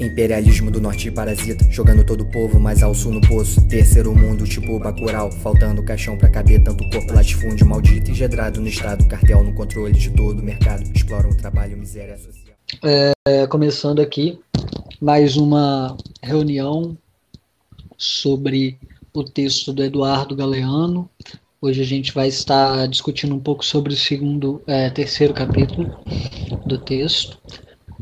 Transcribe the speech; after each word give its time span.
Imperialismo 0.00 0.70
do 0.70 0.80
norte 0.80 1.10
parasita, 1.10 1.70
jogando 1.70 2.02
todo 2.02 2.22
o 2.22 2.30
povo 2.30 2.58
mais 2.58 2.82
ao 2.82 2.94
sul 2.94 3.12
no 3.12 3.20
poço. 3.20 3.60
Terceiro 3.68 4.16
mundo, 4.16 4.46
tipo 4.46 4.78
Bacurau, 4.78 5.30
faltando 5.30 5.82
caixão 5.82 6.16
pra 6.16 6.30
caber 6.30 6.64
tanto 6.64 6.88
corpo 6.88 7.12
latifúndio 7.12 7.66
maldito 7.66 8.10
engedrado 8.10 8.62
no 8.62 8.66
estado. 8.66 9.06
Cartel 9.06 9.44
no 9.44 9.52
controle 9.52 9.92
de 9.92 10.08
todo 10.08 10.38
o 10.38 10.42
mercado, 10.42 10.90
exploram 10.94 11.28
o 11.28 11.36
trabalho, 11.36 11.76
miséria 11.76 12.16
social. 12.16 12.56
É, 13.28 13.46
começando 13.46 14.00
aqui 14.00 14.40
mais 14.98 15.36
uma 15.36 15.94
reunião 16.22 16.96
sobre 17.98 18.78
o 19.12 19.22
texto 19.22 19.70
do 19.70 19.84
Eduardo 19.84 20.34
Galeano. 20.34 21.10
Hoje 21.60 21.82
a 21.82 21.84
gente 21.84 22.14
vai 22.14 22.28
estar 22.28 22.88
discutindo 22.88 23.34
um 23.34 23.40
pouco 23.40 23.62
sobre 23.62 23.92
o 23.92 23.96
segundo, 23.96 24.62
é, 24.66 24.88
terceiro 24.88 25.34
capítulo 25.34 25.94
do 26.64 26.78
texto, 26.78 27.38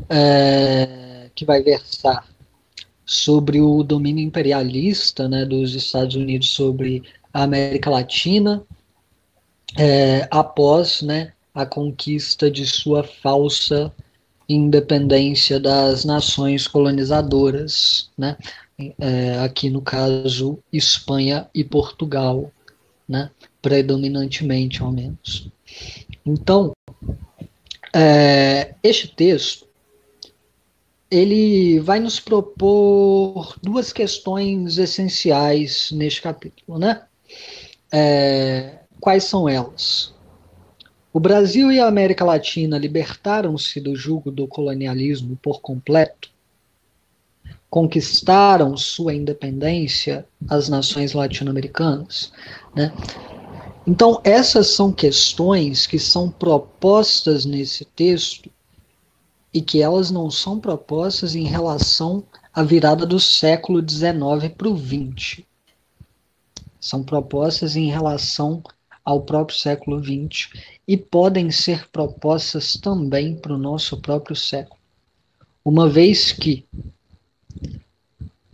é, 0.09 0.98
que 1.39 1.45
vai 1.45 1.63
versar 1.63 2.27
sobre 3.05 3.61
o 3.61 3.81
domínio 3.81 4.21
imperialista 4.21 5.29
né, 5.29 5.45
dos 5.45 5.73
Estados 5.73 6.17
Unidos 6.17 6.49
sobre 6.49 7.01
a 7.33 7.43
América 7.43 7.89
Latina 7.89 8.61
é, 9.77 10.27
após 10.29 11.01
né, 11.01 11.31
a 11.55 11.65
conquista 11.65 12.51
de 12.51 12.65
sua 12.65 13.03
falsa 13.05 13.89
independência 14.49 15.61
das 15.61 16.03
nações 16.03 16.67
colonizadoras, 16.67 18.09
né? 18.17 18.35
É, 18.97 19.37
aqui 19.39 19.69
no 19.69 19.81
caso 19.81 20.57
Espanha 20.71 21.49
e 21.53 21.63
Portugal, 21.63 22.51
né? 23.07 23.29
predominantemente 23.61 24.81
ao 24.81 24.91
menos. 24.91 25.49
Então, 26.25 26.71
é, 27.93 28.73
este 28.81 29.07
texto 29.09 29.68
ele 31.09 31.79
vai 31.79 31.99
nos 31.99 32.19
propor 32.19 33.57
duas 33.61 33.91
questões 33.91 34.77
essenciais 34.77 35.91
neste 35.91 36.21
capítulo, 36.21 36.77
né? 36.77 37.03
É, 37.91 38.79
quais 38.99 39.23
são 39.23 39.49
elas? 39.49 40.13
O 41.11 41.19
Brasil 41.19 41.71
e 41.71 41.79
a 41.79 41.87
América 41.87 42.23
Latina 42.23 42.77
libertaram-se 42.77 43.79
do 43.79 43.95
jugo 43.95 44.29
do 44.29 44.47
colonialismo 44.47 45.35
por 45.41 45.59
completo? 45.59 46.29
Conquistaram 47.67 48.77
sua 48.77 49.13
independência 49.13 50.27
as 50.47 50.69
nações 50.69 51.13
latino-americanas? 51.13 52.31
Né? 52.75 52.93
Então, 53.87 54.21
essas 54.23 54.67
são 54.67 54.91
questões 54.91 55.87
que 55.87 55.97
são 55.97 56.29
propostas 56.29 57.43
nesse 57.45 57.85
texto 57.85 58.51
e 59.53 59.61
que 59.61 59.81
elas 59.81 60.11
não 60.11 60.29
são 60.29 60.59
propostas 60.59 61.35
em 61.35 61.43
relação 61.43 62.23
à 62.53 62.63
virada 62.63 63.05
do 63.05 63.19
século 63.19 63.81
XIX 63.87 64.53
para 64.55 64.69
o 64.69 64.77
XX. 64.77 65.43
São 66.79 67.03
propostas 67.03 67.75
em 67.75 67.89
relação 67.89 68.63
ao 69.03 69.21
próprio 69.21 69.57
século 69.57 70.03
XX 70.03 70.49
e 70.87 70.95
podem 70.95 71.49
ser 71.49 71.89
propostas 71.89 72.73
também 72.73 73.35
para 73.35 73.53
o 73.53 73.57
nosso 73.57 73.97
próprio 73.97 74.35
século. 74.35 74.79
Uma 75.65 75.89
vez 75.89 76.31
que 76.31 76.65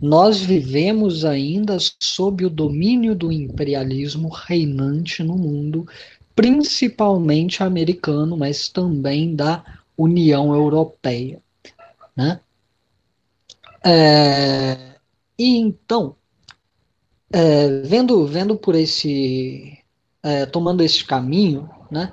nós 0.00 0.40
vivemos 0.40 1.24
ainda 1.24 1.78
sob 2.02 2.44
o 2.44 2.50
domínio 2.50 3.14
do 3.14 3.32
imperialismo 3.32 4.28
reinante 4.28 5.22
no 5.22 5.36
mundo, 5.36 5.86
principalmente 6.34 7.62
americano, 7.62 8.36
mas 8.36 8.68
também 8.68 9.34
da 9.34 9.64
União 9.96 10.54
Europeia. 10.54 11.40
Né? 12.16 12.40
É, 13.84 14.96
e 15.38 15.56
então, 15.56 16.16
é, 17.32 17.80
vendo, 17.82 18.26
vendo 18.26 18.56
por 18.56 18.74
esse. 18.74 19.78
É, 20.22 20.44
tomando 20.44 20.82
esse 20.82 21.04
caminho, 21.04 21.70
né, 21.88 22.12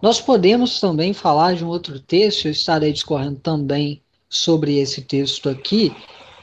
nós 0.00 0.18
podemos 0.18 0.80
também 0.80 1.12
falar 1.12 1.54
de 1.54 1.62
um 1.62 1.68
outro 1.68 2.00
texto, 2.00 2.46
eu 2.46 2.52
estarei 2.52 2.90
discorrendo 2.90 3.38
também 3.38 4.00
sobre 4.30 4.78
esse 4.78 5.02
texto 5.02 5.50
aqui, 5.50 5.94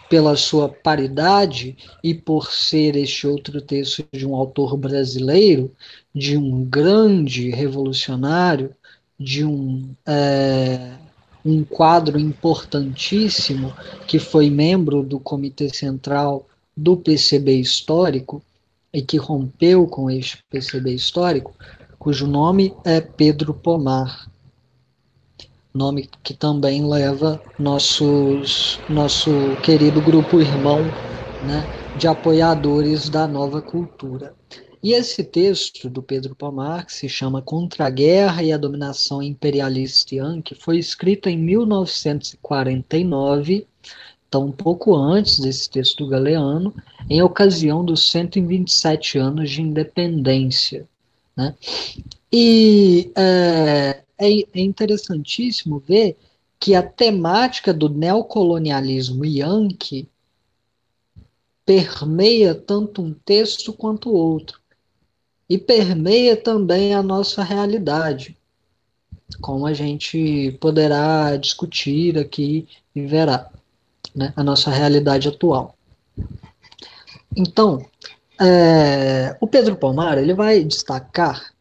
pela 0.09 0.35
sua 0.35 0.69
paridade 0.69 1.75
e 2.03 2.13
por 2.13 2.51
ser 2.51 2.95
este 2.95 3.25
outro 3.27 3.59
texto 3.61 4.05
de 4.13 4.25
um 4.27 4.35
autor 4.35 4.77
brasileiro, 4.77 5.73
de 6.13 6.37
um 6.37 6.63
grande 6.63 7.49
revolucionário, 7.49 8.75
de 9.19 9.43
um, 9.43 9.93
é, 10.05 10.93
um 11.43 11.63
quadro 11.63 12.19
importantíssimo 12.19 13.73
que 14.07 14.19
foi 14.19 14.49
membro 14.49 15.03
do 15.03 15.19
Comitê 15.19 15.69
Central 15.69 16.47
do 16.75 16.95
PCB 16.95 17.53
Histórico 17.59 18.41
e 18.93 19.01
que 19.01 19.17
rompeu 19.17 19.87
com 19.87 20.09
este 20.09 20.43
PCB 20.49 20.93
Histórico, 20.93 21.53
cujo 21.97 22.27
nome 22.27 22.73
é 22.85 23.01
Pedro 23.01 23.53
Pomar 23.53 24.27
nome 25.77 26.09
que 26.23 26.33
também 26.33 26.83
leva 26.85 27.39
nossos, 27.59 28.79
nosso 28.89 29.31
querido 29.61 30.01
grupo 30.01 30.41
irmão 30.41 30.81
né, 31.45 31.63
de 31.95 32.07
apoiadores 32.07 33.09
da 33.09 33.27
nova 33.27 33.61
cultura. 33.61 34.33
E 34.87 34.93
esse 34.93 35.21
texto 35.21 35.89
do 35.89 36.01
Pedro 36.01 36.33
Pomar, 36.33 36.85
que 36.85 36.93
se 36.93 37.09
chama 37.09 37.41
Contra 37.41 37.87
a 37.87 37.89
Guerra 37.89 38.41
e 38.41 38.53
a 38.53 38.57
Dominação 38.57 39.21
Imperialista 39.21 40.15
Yankee, 40.15 40.55
foi 40.55 40.79
escrito 40.79 41.27
em 41.27 41.37
1949, 41.37 43.67
então 44.25 44.45
um 44.45 44.51
pouco 44.53 44.95
antes 44.95 45.41
desse 45.41 45.69
texto 45.69 46.05
do 46.05 46.09
Galeano, 46.09 46.73
em 47.09 47.21
ocasião 47.21 47.83
dos 47.83 48.09
127 48.09 49.17
anos 49.17 49.51
de 49.51 49.61
independência. 49.61 50.87
Né? 51.35 51.53
E 52.31 53.11
é, 53.13 54.03
é, 54.17 54.39
é 54.39 54.61
interessantíssimo 54.61 55.83
ver 55.85 56.15
que 56.57 56.73
a 56.73 56.81
temática 56.81 57.73
do 57.73 57.89
neocolonialismo 57.89 59.25
yankee 59.25 60.07
permeia 61.65 62.55
tanto 62.55 63.01
um 63.01 63.13
texto 63.13 63.73
quanto 63.73 64.13
outro. 64.13 64.65
E 65.49 65.57
permeia 65.57 66.35
também 66.35 66.93
a 66.93 67.01
nossa 67.01 67.43
realidade, 67.43 68.37
como 69.41 69.65
a 69.65 69.73
gente 69.73 70.57
poderá 70.59 71.37
discutir 71.37 72.17
aqui 72.17 72.67
e 72.93 73.05
verá, 73.05 73.49
né, 74.15 74.33
a 74.35 74.43
nossa 74.43 74.69
realidade 74.69 75.27
atual. 75.27 75.75
Então, 77.35 77.85
é, 78.39 79.37
o 79.39 79.47
Pedro 79.47 79.75
Palmar 79.75 80.17
ele 80.17 80.33
vai 80.33 80.63
destacar 80.63 81.51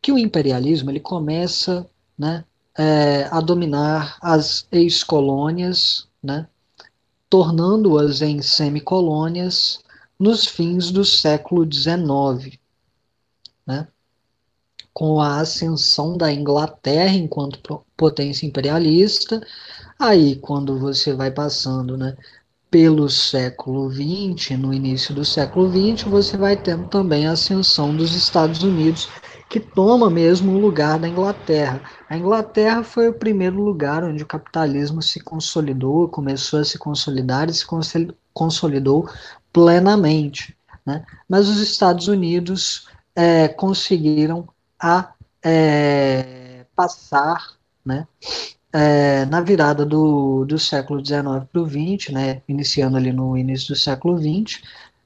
que 0.00 0.12
o 0.12 0.18
imperialismo 0.18 0.90
ele 0.90 1.00
começa 1.00 1.86
né, 2.18 2.44
é, 2.76 3.28
a 3.30 3.40
dominar 3.40 4.18
as 4.20 4.66
ex-colônias, 4.70 6.06
né, 6.22 6.46
tornando-as 7.28 8.20
em 8.22 8.40
semicolônias 8.42 9.80
nos 10.18 10.46
fins 10.46 10.90
do 10.90 11.04
século 11.04 11.66
XIX, 11.70 12.58
né, 13.66 13.88
com 14.92 15.20
a 15.20 15.40
ascensão 15.40 16.16
da 16.16 16.32
Inglaterra 16.32 17.14
enquanto 17.14 17.84
potência 17.96 18.46
imperialista. 18.46 19.44
Aí, 19.98 20.36
quando 20.36 20.78
você 20.78 21.12
vai 21.12 21.30
passando 21.30 21.96
né, 21.96 22.16
pelo 22.70 23.08
século 23.08 23.90
XX, 23.90 24.58
no 24.58 24.72
início 24.72 25.14
do 25.14 25.24
século 25.24 25.68
XX, 25.68 26.08
você 26.08 26.36
vai 26.36 26.56
tendo 26.56 26.88
também 26.88 27.26
a 27.26 27.32
ascensão 27.32 27.94
dos 27.94 28.14
Estados 28.14 28.62
Unidos 28.62 29.08
que 29.48 29.60
toma 29.60 30.10
mesmo 30.10 30.52
o 30.52 30.58
lugar 30.58 30.98
da 30.98 31.08
Inglaterra. 31.08 31.80
A 32.08 32.16
Inglaterra 32.16 32.82
foi 32.82 33.08
o 33.08 33.14
primeiro 33.14 33.62
lugar 33.62 34.02
onde 34.02 34.22
o 34.22 34.26
capitalismo 34.26 35.00
se 35.00 35.20
consolidou, 35.20 36.08
começou 36.08 36.58
a 36.58 36.64
se 36.64 36.76
consolidar 36.76 37.48
e 37.48 37.54
se 37.54 37.64
consolidou 38.32 39.08
plenamente. 39.52 40.56
Né? 40.84 41.04
Mas 41.28 41.48
os 41.48 41.60
Estados 41.60 42.08
Unidos 42.08 42.88
é, 43.14 43.48
conseguiram 43.48 44.48
a 44.80 45.12
é, 45.42 46.64
passar 46.74 47.54
né, 47.84 48.06
é, 48.72 49.24
na 49.26 49.40
virada 49.40 49.84
do, 49.86 50.44
do 50.44 50.58
século 50.58 51.04
XIX 51.04 51.22
para 51.50 51.60
o 51.60 51.68
XX, 51.68 52.12
né, 52.12 52.42
iniciando 52.48 52.96
ali 52.96 53.12
no 53.12 53.36
início 53.36 53.68
do 53.68 53.78
século 53.78 54.18
XX, 54.18 54.62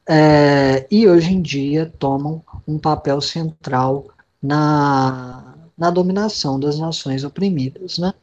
é, 0.09 0.87
e 0.91 1.07
hoje 1.07 1.35
em 1.35 1.43
dia 1.43 1.93
tomam 1.99 2.43
um 2.67 2.79
papel 2.79 3.21
central 3.21 4.07
na, 4.43 5.55
na 5.77 5.91
dominação 5.91 6.59
das 6.59 6.79
nações 6.79 7.25
oprimidas. 7.25 7.99
Né? 7.99 8.15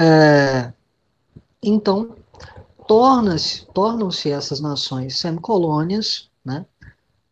É, 0.00 0.72
então, 1.62 2.16
torna-se, 2.88 3.64
tornam-se 3.66 4.30
essas 4.30 4.60
nações 4.60 5.16
semicolônias, 5.16 6.28
né? 6.44 6.66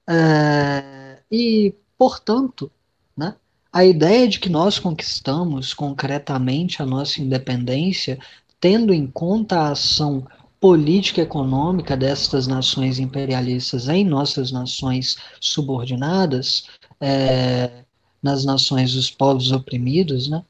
É, 0.08 1.18
e, 1.30 1.74
portanto, 2.00 2.72
né, 3.14 3.34
a 3.70 3.84
ideia 3.84 4.26
de 4.26 4.40
que 4.40 4.48
nós 4.48 4.78
conquistamos 4.78 5.74
concretamente 5.74 6.80
a 6.80 6.86
nossa 6.86 7.20
independência, 7.20 8.18
tendo 8.58 8.94
em 8.94 9.06
conta 9.06 9.58
a 9.58 9.72
ação 9.72 10.26
política 10.58 11.20
econômica 11.20 11.98
destas 11.98 12.46
nações 12.46 12.98
imperialistas 12.98 13.86
em 13.86 14.02
nossas 14.02 14.50
nações 14.50 15.18
subordinadas, 15.38 16.68
é, 16.98 17.84
nas 18.22 18.46
nações 18.46 18.94
dos 18.94 19.10
povos 19.10 19.52
oprimidos, 19.52 20.26
né, 20.26 20.42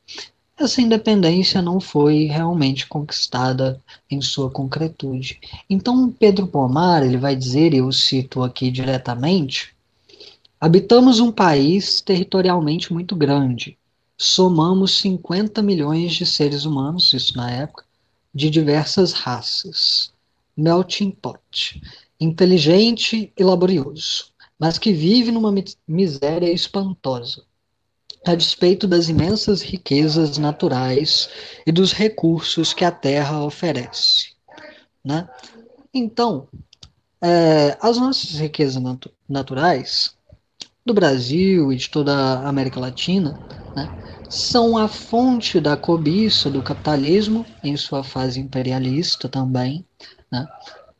essa 0.56 0.80
independência 0.80 1.60
não 1.60 1.80
foi 1.80 2.26
realmente 2.26 2.86
conquistada 2.86 3.80
em 4.08 4.20
sua 4.20 4.48
concretude. 4.50 5.40
Então, 5.68 6.12
Pedro 6.12 6.46
Pomar 6.46 7.02
ele 7.02 7.16
vai 7.16 7.34
dizer, 7.34 7.74
e 7.74 7.78
eu 7.78 7.90
cito 7.90 8.40
aqui 8.44 8.70
diretamente, 8.70 9.74
habitamos 10.60 11.20
um 11.20 11.32
país 11.32 12.02
territorialmente 12.02 12.92
muito 12.92 13.16
grande, 13.16 13.78
somamos 14.16 14.98
50 14.98 15.62
milhões 15.62 16.12
de 16.12 16.26
seres 16.26 16.66
humanos, 16.66 17.12
isso 17.14 17.34
na 17.36 17.50
época, 17.50 17.84
de 18.34 18.50
diversas 18.50 19.12
raças, 19.12 20.12
melting 20.54 21.10
pot, 21.10 21.80
inteligente 22.20 23.32
e 23.36 23.42
laborioso, 23.42 24.26
mas 24.58 24.76
que 24.76 24.92
vive 24.92 25.32
numa 25.32 25.52
miséria 25.88 26.52
espantosa 26.52 27.42
a 28.26 28.34
despeito 28.34 28.86
das 28.86 29.08
imensas 29.08 29.62
riquezas 29.62 30.36
naturais 30.36 31.30
e 31.66 31.72
dos 31.72 31.92
recursos 31.92 32.74
que 32.74 32.84
a 32.84 32.90
Terra 32.90 33.42
oferece. 33.42 34.32
Né? 35.02 35.26
Então, 35.92 36.46
é, 37.22 37.78
as 37.80 37.96
nossas 37.96 38.38
riquezas 38.38 38.82
natu 38.82 39.10
naturais 39.26 40.14
do 40.90 40.94
Brasil 40.94 41.72
e 41.72 41.76
de 41.76 41.88
toda 41.88 42.12
a 42.12 42.48
América 42.48 42.80
Latina 42.80 43.40
né, 43.74 43.88
são 44.28 44.76
a 44.76 44.88
fonte 44.88 45.60
da 45.60 45.76
cobiça 45.76 46.50
do 46.50 46.62
capitalismo 46.62 47.46
em 47.62 47.76
sua 47.76 48.02
fase 48.02 48.40
imperialista 48.40 49.28
também, 49.28 49.86
né, 50.32 50.48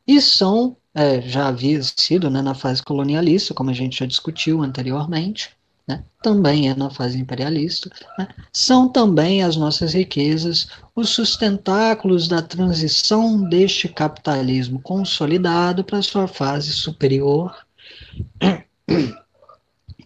e 0.07 0.21
são, 0.21 0.77
é, 0.95 1.21
já 1.21 1.49
havia 1.49 1.81
sido 1.83 2.31
né, 2.31 2.41
na 2.41 2.55
fase 2.55 2.83
colonialista, 2.83 3.53
como 3.53 3.71
a 3.71 3.73
gente 3.73 3.99
já 3.99 4.07
discutiu 4.07 4.63
anteriormente, 4.63 5.51
né, 5.89 6.05
também 6.23 6.71
é 6.71 6.75
na 6.75 6.89
fase 6.89 7.19
imperialista, 7.19 7.91
né, 8.17 8.29
são 8.53 8.89
também 8.89 9.43
as 9.43 9.57
nossas 9.57 9.93
riquezas 9.93 10.69
os 10.95 11.11
sustentáculos 11.11 12.29
da 12.29 12.41
transição 12.41 13.43
deste 13.49 13.89
capitalismo 13.89 14.81
consolidado 14.81 15.83
para 15.83 16.01
sua 16.01 16.29
fase 16.29 16.73
superior, 16.73 17.57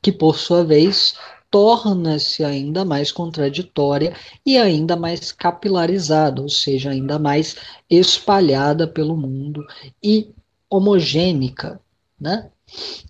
que 0.05 0.12
por 0.12 0.37
sua 0.37 0.62
vez 0.62 1.15
torna-se 1.51 2.45
ainda 2.45 2.85
mais 2.85 3.11
contraditória 3.11 4.15
e 4.45 4.59
ainda 4.59 4.97
mais 4.97 5.33
capilarizada, 5.33 6.43
ou 6.43 6.49
seja, 6.49 6.91
ainda 6.91 7.19
mais 7.19 7.56
espalhada 7.89 8.87
pelo 8.87 9.17
mundo 9.17 9.65
e 10.03 10.31
homogênica, 10.69 11.81
né? 12.21 12.51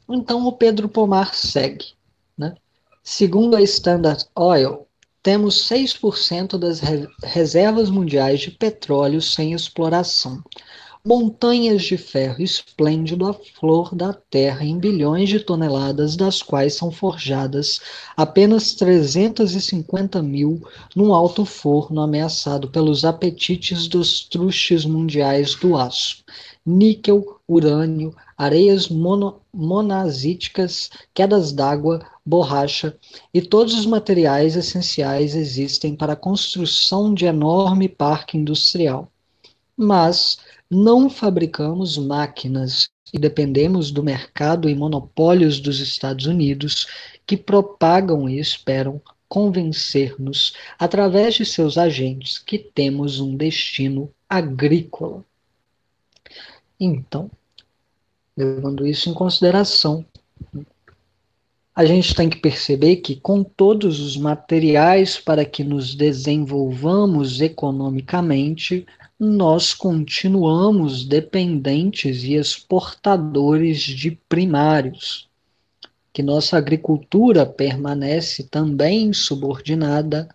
Então 0.09 0.47
o 0.47 0.53
Pedro 0.53 0.89
Pomar 0.89 1.35
segue, 1.35 1.95
né? 2.39 2.55
Segundo 3.03 3.57
a 3.57 3.63
Standard 3.63 4.25
Oil, 4.37 4.87
temos 5.21 5.69
6% 5.69 6.57
das 6.57 6.81
reservas 7.25 7.91
mundiais 7.91 8.41
de 8.41 8.53
petróleo 8.53 9.21
sem 9.21 9.53
exploração. 9.53 10.45
Montanhas 11.07 11.83
de 11.83 11.99
ferro 11.99 12.43
esplêndido 12.43 13.27
à 13.27 13.35
flor 13.35 13.95
da 13.95 14.15
terra 14.15 14.65
em 14.65 14.79
bilhões 14.79 15.29
de 15.29 15.39
toneladas, 15.39 16.17
das 16.17 16.41
quais 16.41 16.77
são 16.77 16.91
forjadas 16.91 17.79
apenas 18.17 18.73
350 18.73 20.23
mil 20.23 20.67
num 20.97 21.15
alto 21.15 21.45
forno 21.45 22.01
ameaçado 22.01 22.71
pelos 22.71 23.05
apetites 23.05 23.87
dos 23.87 24.27
trustes 24.27 24.87
mundiais 24.87 25.55
do 25.55 25.77
aço. 25.77 26.25
Níquel, 26.65 27.39
urânio, 27.47 28.17
areias 28.35 28.89
mono, 28.89 29.43
monazíticas, 29.53 30.89
quedas 31.13 31.53
d'água, 31.53 32.01
borracha 32.25 32.97
e 33.35 33.43
todos 33.43 33.75
os 33.79 33.85
materiais 33.85 34.57
essenciais 34.57 35.35
existem 35.35 35.95
para 35.95 36.15
a 36.15 36.17
construção 36.17 37.13
de 37.13 37.27
enorme 37.27 37.91
parque 37.91 38.39
industrial. 38.39 39.11
Mas 39.77 40.39
não 40.75 41.09
fabricamos 41.09 41.97
máquinas 41.97 42.89
e 43.13 43.19
dependemos 43.19 43.91
do 43.91 44.03
mercado 44.03 44.69
e 44.69 44.75
monopólios 44.75 45.61
dos 45.61 45.79
Estados 45.79 46.27
Unidos 46.27 46.87
que 47.25 47.37
propagam 47.37 48.29
e 48.29 48.39
esperam 48.39 49.01
convencer-nos, 49.29 50.55
através 50.79 51.35
de 51.35 51.45
seus 51.45 51.79
agentes, 51.79 52.39
que 52.39 52.59
temos 52.59 53.21
um 53.21 53.37
destino 53.37 54.11
agrícola. 54.29 55.25
Então, 56.79 57.31
levando 58.37 58.87
isso 58.87 59.09
em 59.09 59.15
consideração, 59.15 60.05
a 61.75 61.85
gente 61.85 62.15
tem 62.15 62.29
que 62.29 62.39
perceber 62.39 62.97
que, 62.97 63.17
com 63.17 63.43
todos 63.43 64.01
os 64.01 64.17
materiais 64.17 65.19
para 65.19 65.45
que 65.45 65.65
nos 65.65 65.95
desenvolvamos 65.95 67.41
economicamente, 67.41 68.87
nós 69.19 69.73
continuamos 69.73 71.05
dependentes 71.05 72.25
e 72.25 72.35
exportadores 72.35 73.81
de 73.81 74.11
primários, 74.29 75.29
que 76.13 76.23
nossa 76.23 76.57
agricultura 76.57 77.47
permanece 77.47 78.45
também 78.45 79.13
subordinada, 79.13 80.29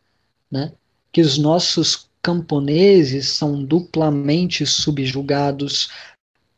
né? 0.52 0.72
que 1.12 1.22
os 1.22 1.38
nossos 1.38 2.10
camponeses 2.22 3.28
são 3.28 3.64
duplamente 3.64 4.66
subjugados 4.66 5.90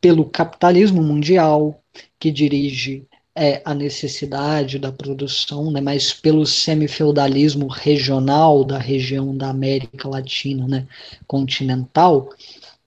pelo 0.00 0.24
capitalismo 0.24 1.02
mundial, 1.02 1.80
que 2.18 2.30
dirige 2.30 3.06
é, 3.34 3.62
a 3.64 3.74
necessidade 3.74 4.78
da 4.78 4.92
produção, 4.92 5.70
né, 5.70 5.80
mas 5.80 6.12
pelo 6.12 6.46
semifeudalismo 6.46 7.66
regional 7.66 8.64
da 8.64 8.78
região 8.78 9.36
da 9.36 9.48
América 9.48 10.08
Latina 10.08 10.68
né, 10.68 10.86
continental, 11.26 12.28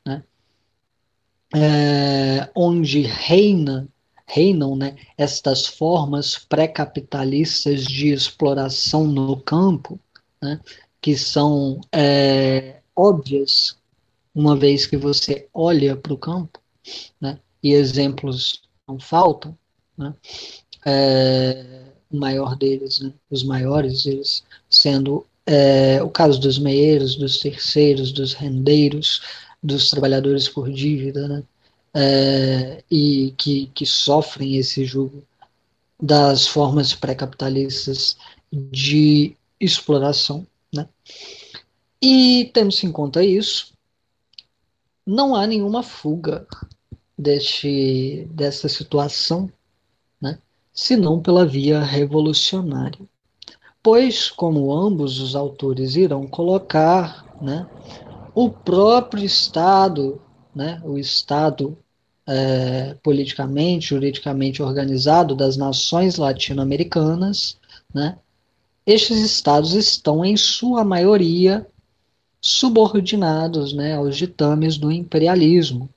né, 0.05 0.23
é, 1.55 2.49
onde 2.55 3.01
reina 3.01 3.87
reinam 4.27 4.75
né, 4.75 4.95
estas 5.17 5.67
formas 5.67 6.37
pré-capitalistas 6.37 7.83
de 7.83 8.09
exploração 8.09 9.05
no 9.05 9.37
campo, 9.37 9.99
né, 10.41 10.59
que 10.99 11.15
são 11.15 11.79
é, 11.91 12.81
óbvias, 12.95 13.77
uma 14.33 14.55
vez 14.55 14.85
que 14.85 14.97
você 14.97 15.47
olha 15.53 15.95
para 15.95 16.13
o 16.13 16.17
campo, 16.17 16.59
né, 17.21 17.39
e 17.61 17.71
exemplos 17.73 18.63
não 18.87 18.99
faltam, 18.99 19.55
né? 19.97 20.13
É, 20.85 21.85
o 22.11 22.17
maior 22.17 22.55
deles, 22.55 22.99
né? 22.99 23.11
os 23.29 23.43
maiores 23.43 24.03
deles, 24.03 24.43
sendo 24.69 25.25
é, 25.45 26.01
o 26.01 26.09
caso 26.09 26.39
dos 26.39 26.57
meieiros, 26.57 27.15
dos 27.15 27.39
terceiros, 27.39 28.11
dos 28.11 28.33
rendeiros, 28.33 29.21
dos 29.61 29.89
trabalhadores 29.89 30.47
por 30.47 30.69
dívida, 30.71 31.27
né? 31.27 31.43
É, 31.97 32.83
e 32.91 33.33
que, 33.37 33.67
que 33.73 33.85
sofrem 33.85 34.57
esse 34.57 34.83
jugo 34.83 35.23
das 36.01 36.45
formas 36.45 36.93
pré-capitalistas 36.93 38.17
de 38.51 39.35
exploração. 39.59 40.45
Né? 40.73 40.87
E 42.01 42.51
tendo-se 42.53 42.85
em 42.85 42.91
conta 42.91 43.23
isso, 43.23 43.73
não 45.05 45.35
há 45.35 45.47
nenhuma 45.47 45.81
fuga 45.81 46.45
deste, 47.17 48.27
dessa 48.31 48.67
situação 48.67 49.49
senão 50.75 51.21
pela 51.21 51.45
via 51.45 51.81
revolucionária. 51.81 52.99
Pois, 53.81 54.29
como 54.29 54.73
ambos 54.73 55.19
os 55.19 55.35
autores 55.35 55.95
irão 55.95 56.27
colocar, 56.27 57.25
né, 57.41 57.65
o 58.33 58.49
próprio 58.49 59.23
Estado, 59.23 60.21
né, 60.53 60.81
o 60.83 60.97
Estado 60.97 61.77
é, 62.27 62.95
politicamente, 63.01 63.89
juridicamente 63.89 64.61
organizado 64.61 65.33
das 65.33 65.55
nações 65.55 66.17
latino-americanas, 66.17 67.57
né, 67.93 68.17
estes 68.85 69.19
estados 69.19 69.73
estão, 69.73 70.25
em 70.25 70.35
sua 70.35 70.83
maioria, 70.83 71.65
subordinados 72.41 73.73
né, 73.73 73.95
aos 73.95 74.15
ditames 74.17 74.77
do 74.77 74.91
imperialismo, 74.91 75.89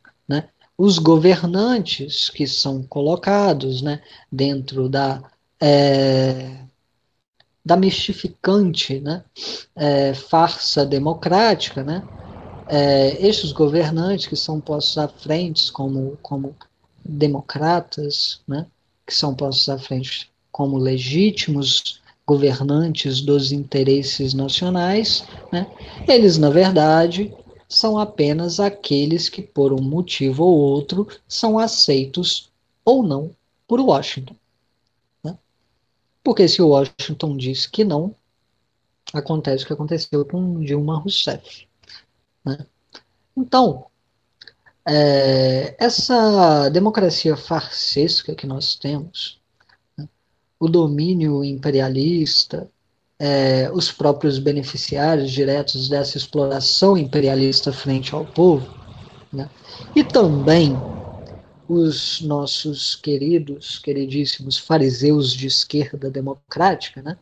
os 0.79 1.01
governantes 1.01 2.31
que 2.31 2.47
são 2.47 2.85
colocados 2.85 3.83
né, 3.83 4.01
dentro 4.31 4.89
da, 4.89 5.21
é, 5.61 6.61
da 7.65 7.77
mistificante 7.77 9.01
né, 9.01 9.25
é, 9.75 10.15
farsa 10.15 10.87
democrática, 10.87 11.83
né, 11.83 12.07
é, 12.69 13.27
estes 13.27 13.51
governantes 13.51 14.29
que 14.29 14.37
são 14.37 14.61
postos 14.61 14.99
à 14.99 15.09
frente 15.09 15.73
como, 15.73 16.17
como 16.23 16.55
democratas, 17.05 18.41
né, 18.47 18.65
que 19.05 19.13
são 19.13 19.35
postos 19.35 19.69
à 19.69 19.79
frente 19.79 20.31
como 20.53 20.79
legítimos 20.79 22.01
governantes 22.25 23.21
dos 23.21 23.51
interesses 23.51 24.33
nacionais, 24.33 25.25
né, 25.51 25.67
eles, 26.07 26.39
na 26.39 26.51
verdade, 26.51 27.35
são 27.69 27.99
apenas 27.99 28.59
aqueles 28.59 29.29
que, 29.29 29.43
por 29.43 29.73
um 29.73 29.83
motivo 29.83 30.45
ou 30.45 30.57
outro, 30.59 31.07
são 31.29 31.59
aceitos 31.59 32.51
ou 32.85 33.03
não 33.03 33.31
por 33.67 33.79
Washington. 33.81 34.35
Né? 35.23 35.37
Porque 36.25 36.49
se 36.49 36.63
Washington 36.63 37.37
diz 37.37 37.67
que 37.67 37.85
não, 37.85 38.15
acontece 39.13 39.65
o 39.65 39.67
que 39.67 39.73
aconteceu 39.75 40.25
com 40.25 40.61
Dilma 40.61 40.99
Rousseff. 40.99 41.69
Né? 42.45 42.67
Então, 43.37 43.87
é, 44.87 45.77
essa 45.79 46.71
democracia 46.71 47.37
farsesca 47.37 48.35
que 48.35 48.47
nós 48.47 48.75
temos, 48.75 49.39
né? 49.97 50.09
o 50.59 50.69
domínio 50.69 51.45
imperialista, 51.45 52.71
é, 53.19 53.71
os 53.73 53.91
próprios 53.91 54.39
beneficiários 54.39 55.31
diretos 55.31 55.89
dessa 55.89 56.17
exploração 56.17 56.97
imperialista 56.97 57.73
frente 57.73 58.15
ao 58.15 58.25
povo, 58.25 58.73
né? 59.33 59.49
e 59.95 60.05
também 60.05 60.77
os 61.69 62.21
nossos 62.23 62.97
queridos, 62.97 63.79
queridíssimos 63.79 64.57
fariseus 64.57 65.33
de 65.33 65.47
esquerda 65.47 66.11
democrática, 66.11 67.03
né? 67.03 67.19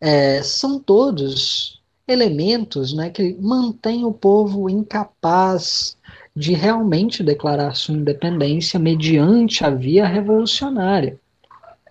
É, 0.00 0.42
são 0.42 0.78
todos 0.78 1.80
elementos 2.06 2.92
né, 2.92 3.08
que 3.10 3.34
mantêm 3.40 4.04
o 4.04 4.12
povo 4.12 4.68
incapaz 4.68 5.96
de 6.34 6.52
realmente 6.52 7.22
declarar 7.22 7.74
sua 7.74 7.94
independência 7.94 8.78
mediante 8.78 9.64
a 9.64 9.70
via 9.70 10.06
revolucionária. 10.06 11.18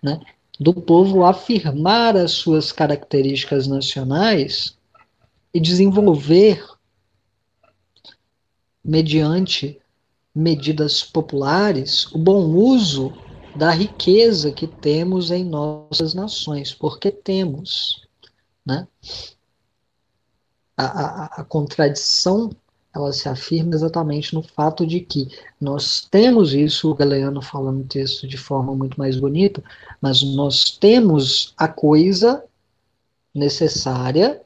Né? 0.04 0.20
Do 0.60 0.74
povo 0.74 1.24
afirmar 1.24 2.16
as 2.16 2.32
suas 2.32 2.72
características 2.72 3.68
nacionais 3.68 4.78
e 5.54 5.60
desenvolver, 5.60 6.64
mediante 8.84 9.80
medidas 10.34 11.02
populares, 11.02 12.12
o 12.12 12.18
bom 12.18 12.46
uso 12.50 13.14
da 13.56 13.72
riqueza 13.72 14.52
que 14.52 14.68
temos 14.68 15.32
em 15.32 15.46
nossas 15.46 16.14
nações, 16.14 16.74
porque 16.74 17.10
temos. 17.10 18.06
Né? 18.66 18.88
A, 20.78 20.86
a, 20.86 21.26
a 21.42 21.44
contradição 21.46 22.50
ela 22.96 23.12
se 23.12 23.28
afirma 23.28 23.76
exatamente 23.76 24.34
no 24.34 24.42
fato 24.42 24.88
de 24.88 25.02
que 25.02 25.28
nós 25.60 26.08
temos 26.10 26.54
isso, 26.54 26.90
o 26.90 26.96
Galeano 26.96 27.42
fala 27.42 27.72
no 27.72 27.84
texto 27.84 28.26
de 28.26 28.38
forma 28.38 28.74
muito 28.74 28.98
mais 28.98 29.20
bonita, 29.20 29.62
mas 30.02 30.24
nós 30.24 30.78
temos 30.78 31.54
a 31.58 31.68
coisa 31.68 32.44
necessária, 33.34 34.42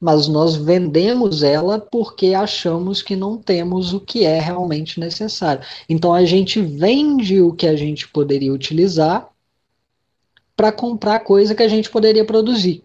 mas 0.00 0.28
nós 0.28 0.54
vendemos 0.54 1.42
ela 1.42 1.80
porque 1.80 2.32
achamos 2.32 3.02
que 3.02 3.16
não 3.16 3.36
temos 3.36 3.92
o 3.92 4.00
que 4.00 4.24
é 4.24 4.38
realmente 4.38 5.00
necessário. 5.00 5.66
Então 5.88 6.14
a 6.14 6.24
gente 6.24 6.62
vende 6.62 7.42
o 7.42 7.52
que 7.52 7.66
a 7.66 7.74
gente 7.74 8.06
poderia 8.08 8.52
utilizar 8.52 9.28
para 10.54 10.70
comprar 10.70 11.20
coisa 11.20 11.56
que 11.56 11.62
a 11.62 11.68
gente 11.68 11.90
poderia 11.90 12.24
produzir. 12.24 12.84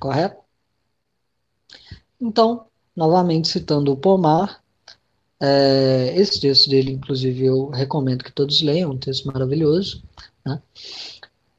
Correto? 0.00 0.41
Então, 2.22 2.66
novamente 2.94 3.48
citando 3.48 3.92
o 3.92 3.96
Pomar, 3.96 4.62
é, 5.40 6.14
esse 6.16 6.40
texto 6.40 6.70
dele, 6.70 6.92
inclusive, 6.92 7.44
eu 7.44 7.68
recomendo 7.68 8.22
que 8.22 8.30
todos 8.30 8.62
leiam, 8.62 8.92
um 8.92 8.98
texto 8.98 9.26
maravilhoso. 9.26 10.04
Né? 10.46 10.62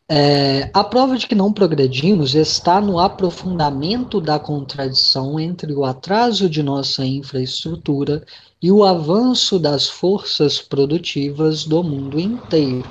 É, 0.10 0.70
a 0.74 0.86
prova 0.86 1.18
de 1.18 1.28
que 1.28 1.36
não 1.36 1.52
progredimos 1.52 2.34
está 2.34 2.80
no 2.80 2.98
aprofundamento 2.98 4.22
da 4.22 4.40
contradição 4.40 5.38
entre 5.38 5.74
o 5.74 5.84
atraso 5.84 6.50
de 6.50 6.64
nossa 6.64 7.06
infraestrutura 7.06 8.26
e 8.62 8.72
o 8.72 8.86
avanço 8.86 9.60
das 9.60 9.90
forças 9.90 10.62
produtivas 10.62 11.66
do 11.66 11.84
mundo 11.84 12.18
inteiro. 12.18 12.88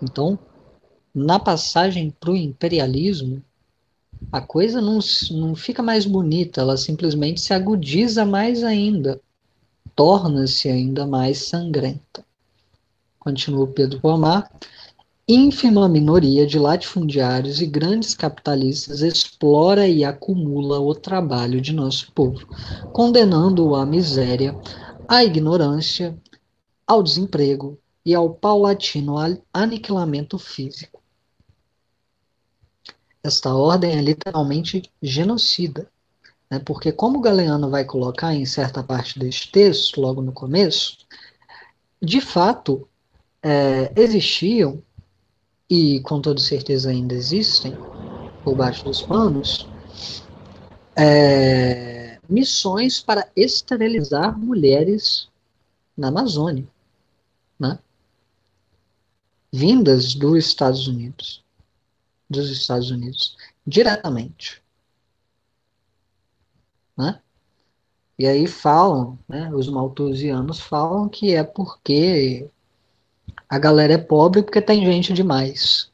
Então, 0.00 0.38
na 1.14 1.38
passagem 1.38 2.10
para 2.18 2.30
o 2.30 2.36
imperialismo, 2.36 3.42
a 4.30 4.40
coisa 4.40 4.80
não, 4.80 4.98
não 5.30 5.54
fica 5.54 5.82
mais 5.82 6.04
bonita, 6.04 6.60
ela 6.60 6.76
simplesmente 6.76 7.40
se 7.40 7.54
agudiza 7.54 8.24
mais 8.24 8.62
ainda, 8.62 9.20
torna-se 9.94 10.68
ainda 10.68 11.06
mais 11.06 11.38
sangrenta. 11.38 12.24
Continua 13.18 13.66
Pedro 13.66 14.00
Pomar. 14.00 14.50
Ínfima 15.30 15.86
minoria 15.88 16.46
de 16.46 16.58
latifundiários 16.58 17.60
e 17.60 17.66
grandes 17.66 18.14
capitalistas 18.14 19.02
explora 19.02 19.86
e 19.86 20.02
acumula 20.02 20.80
o 20.80 20.94
trabalho 20.94 21.60
de 21.60 21.74
nosso 21.74 22.10
povo, 22.12 22.46
condenando-o 22.94 23.74
à 23.74 23.84
miséria, 23.84 24.58
à 25.06 25.22
ignorância, 25.22 26.16
ao 26.86 27.02
desemprego 27.02 27.78
e 28.06 28.14
ao 28.14 28.30
paulatino 28.30 29.16
aniquilamento 29.52 30.38
físico. 30.38 30.97
Esta 33.22 33.52
ordem 33.54 33.98
é 33.98 34.00
literalmente 34.00 34.90
genocida, 35.02 35.90
né? 36.50 36.58
porque, 36.60 36.92
como 36.92 37.20
Galeano 37.20 37.68
vai 37.68 37.84
colocar 37.84 38.34
em 38.34 38.46
certa 38.46 38.82
parte 38.82 39.18
deste 39.18 39.50
texto, 39.50 40.00
logo 40.00 40.22
no 40.22 40.32
começo, 40.32 40.98
de 42.00 42.20
fato 42.20 42.88
é, 43.42 43.92
existiam, 43.96 44.82
e 45.68 46.00
com 46.00 46.20
toda 46.20 46.40
certeza 46.40 46.90
ainda 46.90 47.14
existem, 47.14 47.76
por 48.44 48.54
baixo 48.54 48.84
dos 48.84 49.02
panos, 49.02 49.68
é, 50.96 52.18
missões 52.28 53.00
para 53.00 53.28
esterilizar 53.36 54.38
mulheres 54.38 55.28
na 55.96 56.08
Amazônia, 56.08 56.66
né? 57.58 57.78
vindas 59.52 60.14
dos 60.14 60.38
Estados 60.38 60.86
Unidos 60.86 61.42
dos 62.28 62.50
Estados 62.50 62.90
Unidos 62.90 63.36
diretamente. 63.66 64.62
Né? 66.96 67.20
E 68.18 68.26
aí 68.26 68.46
falam, 68.46 69.18
né, 69.28 69.50
os 69.54 69.68
malthusianos 69.68 70.60
falam 70.60 71.08
que 71.08 71.34
é 71.34 71.44
porque 71.44 72.48
a 73.48 73.58
galera 73.58 73.94
é 73.94 73.98
pobre 73.98 74.42
porque 74.42 74.60
tem 74.60 74.84
gente 74.84 75.12
demais, 75.12 75.90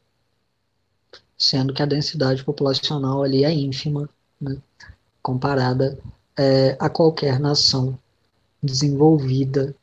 sendo 1.37 1.73
que 1.73 1.83
a 1.83 1.85
densidade 1.85 2.43
populacional 2.43 3.23
ali 3.23 3.45
é 3.45 3.51
ínfima, 3.51 4.09
né, 4.41 4.57
comparada 5.21 5.97
é, 6.37 6.75
a 6.79 6.89
qualquer 6.89 7.39
nação 7.39 7.97
desenvolvida 8.61 9.75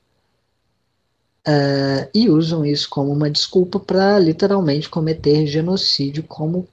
Uh, 1.46 2.06
e 2.14 2.30
usam 2.30 2.64
isso 2.64 2.88
como 2.88 3.10
uma 3.10 3.28
desculpa 3.28 3.80
para 3.80 4.16
literalmente 4.16 4.88
cometer 4.88 5.44
genocídio 5.44 6.22
como 6.22 6.68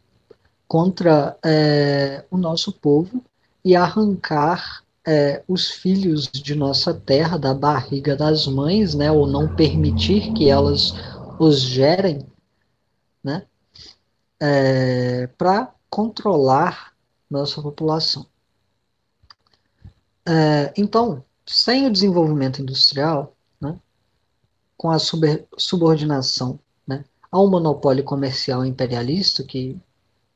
contra 0.68 1.36
uh, 1.44 2.26
o 2.30 2.38
nosso 2.38 2.72
povo 2.72 3.24
e 3.66 3.76
arrancar 3.76 4.84
uh, 5.08 5.44
os 5.48 5.72
filhos 5.72 6.30
de 6.32 6.54
nossa 6.54 6.94
terra 6.94 7.36
da 7.36 7.52
barriga 7.52 8.16
das 8.16 8.46
mães, 8.46 8.94
né, 8.94 9.12
ou 9.12 9.26
não 9.26 9.56
permitir 9.56 10.32
que 10.34 10.48
elas 10.48 10.94
os 11.40 11.62
gerem, 11.62 12.28
né, 13.24 13.46
para 15.38 15.74
controlar 15.90 16.94
nossa 17.30 17.62
população. 17.62 18.26
então, 20.78 21.24
sem 21.46 21.88
o 21.88 21.92
desenvolvimento 21.92 22.62
industrial, 22.62 23.36
com 24.80 24.90
a 24.90 24.98
subordinação 25.58 26.58
né, 26.88 27.04
ao 27.30 27.50
monopólio 27.50 28.02
comercial 28.02 28.66
imperialista, 28.66 29.44
que 29.44 29.78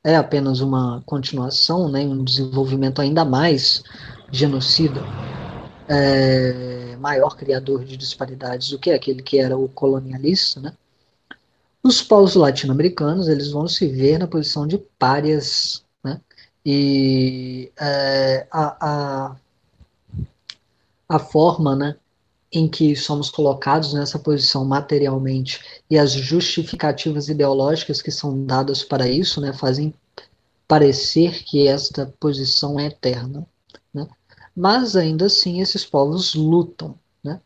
é 0.04 0.18
apenas 0.18 0.60
uma 0.60 1.02
continuação, 1.06 1.90
né, 1.90 2.02
um 2.02 2.26
desenvolvimento 2.26 3.00
ainda 3.00 3.24
mais 3.24 3.82
genocida, 4.30 5.00
é, 5.88 6.98
maior 6.98 7.38
criador 7.38 7.86
de 7.86 7.96
disparidades 7.96 8.70
do 8.70 8.78
que 8.78 8.92
aquele 8.92 9.24
que 9.24 9.40
era 9.40 9.58
o 9.58 9.70
colonialista, 9.70 10.60
né, 10.60 10.74
os 11.82 12.02
povos 12.02 12.36
latino-americanos 12.36 13.30
eles 13.30 13.50
vão 13.50 13.66
se 13.66 13.88
ver 13.88 14.20
na 14.20 14.28
posição 14.28 14.68
de 14.68 14.78
párias, 15.00 15.86
né, 16.04 16.20
e 16.66 17.72
é, 17.80 18.46
a, 18.52 18.88
a, 18.88 19.36
a 21.08 21.20
forma 21.20 21.78
né, 21.78 21.96
em 22.53 22.67
que 22.67 22.95
somos 22.95 23.31
colocados 23.31 23.93
nessa 23.93 24.19
posição 24.19 24.63
materialmente 24.63 25.60
e 25.89 25.98
as 25.98 26.12
justificativas 26.12 27.27
ideológicas 27.27 28.01
que 28.01 28.12
são 28.12 28.45
dadas 28.45 28.83
para 28.83 29.07
isso, 29.07 29.41
né, 29.41 29.51
fazem 29.51 29.91
parecer 30.67 31.43
que 31.43 31.67
esta 31.67 32.13
posição 32.19 32.79
é 32.79 32.86
eterna. 32.86 33.45
Né? 33.91 34.07
Mas 34.55 34.95
ainda 34.95 35.25
assim 35.25 35.62
esses 35.62 35.83
povos 35.83 36.36
lutam, 36.36 36.95
né? 37.24 37.41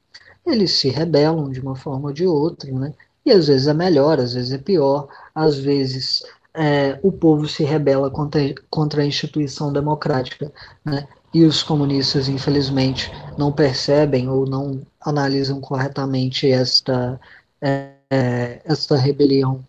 Eles 0.46 0.72
se 0.72 0.90
rebelam 0.90 1.50
de 1.50 1.62
uma 1.62 1.76
forma 1.76 2.10
ou 2.10 2.14
de 2.14 2.28
outra, 2.28 2.72
né? 2.72 2.94
E 3.26 3.32
às 3.32 3.48
vezes 3.48 3.68
é 3.68 3.74
melhor, 3.74 4.20
às 4.20 4.34
vezes 4.34 4.52
é 4.54 4.58
pior, 4.58 5.08
às 5.34 5.58
vezes 5.58 6.24
é, 6.54 7.00
o 7.04 7.12
povo 7.12 7.48
se 7.48 7.64
rebela 7.64 8.10
contra, 8.10 8.42
contra 8.70 9.02
a 9.02 9.06
instituição 9.06 9.72
democrática, 9.72 10.52
né? 10.84 11.08
e 11.34 11.44
os 11.44 11.62
comunistas, 11.62 12.28
infelizmente, 12.28 13.12
não 13.38 13.52
percebem 13.52 14.30
ou 14.30 14.46
não 14.46 14.82
analisam 15.08 15.62
corretamente 15.62 16.52
esta, 16.52 17.20
é, 17.62 18.62
esta 18.66 18.98
rebelião 18.98 19.64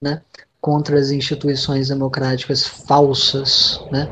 né, 0.00 0.20
contra 0.60 0.98
as 0.98 1.10
instituições 1.10 1.88
democráticas 1.88 2.66
falsas 2.66 3.80
né, 3.90 4.08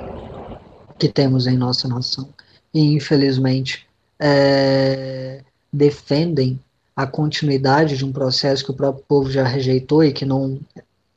que 0.98 1.08
temos 1.08 1.46
em 1.46 1.56
nossa 1.56 1.88
nação. 1.88 2.28
E, 2.72 2.94
infelizmente, 2.94 3.86
é, 4.18 5.42
defendem 5.72 6.60
a 6.94 7.06
continuidade 7.06 7.96
de 7.96 8.04
um 8.04 8.12
processo 8.12 8.64
que 8.64 8.70
o 8.70 8.74
próprio 8.74 9.04
povo 9.08 9.30
já 9.30 9.44
rejeitou 9.44 10.04
e 10.04 10.12
que 10.12 10.24
não 10.24 10.60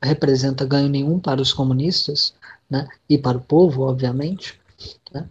representa 0.02 0.64
ganho 0.64 0.88
nenhum 0.88 1.18
para 1.18 1.40
os 1.40 1.52
comunistas, 1.52 2.34
né, 2.68 2.88
e 3.08 3.16
para 3.16 3.38
o 3.38 3.40
povo, 3.40 3.82
obviamente, 3.82 4.58
né, 5.12 5.26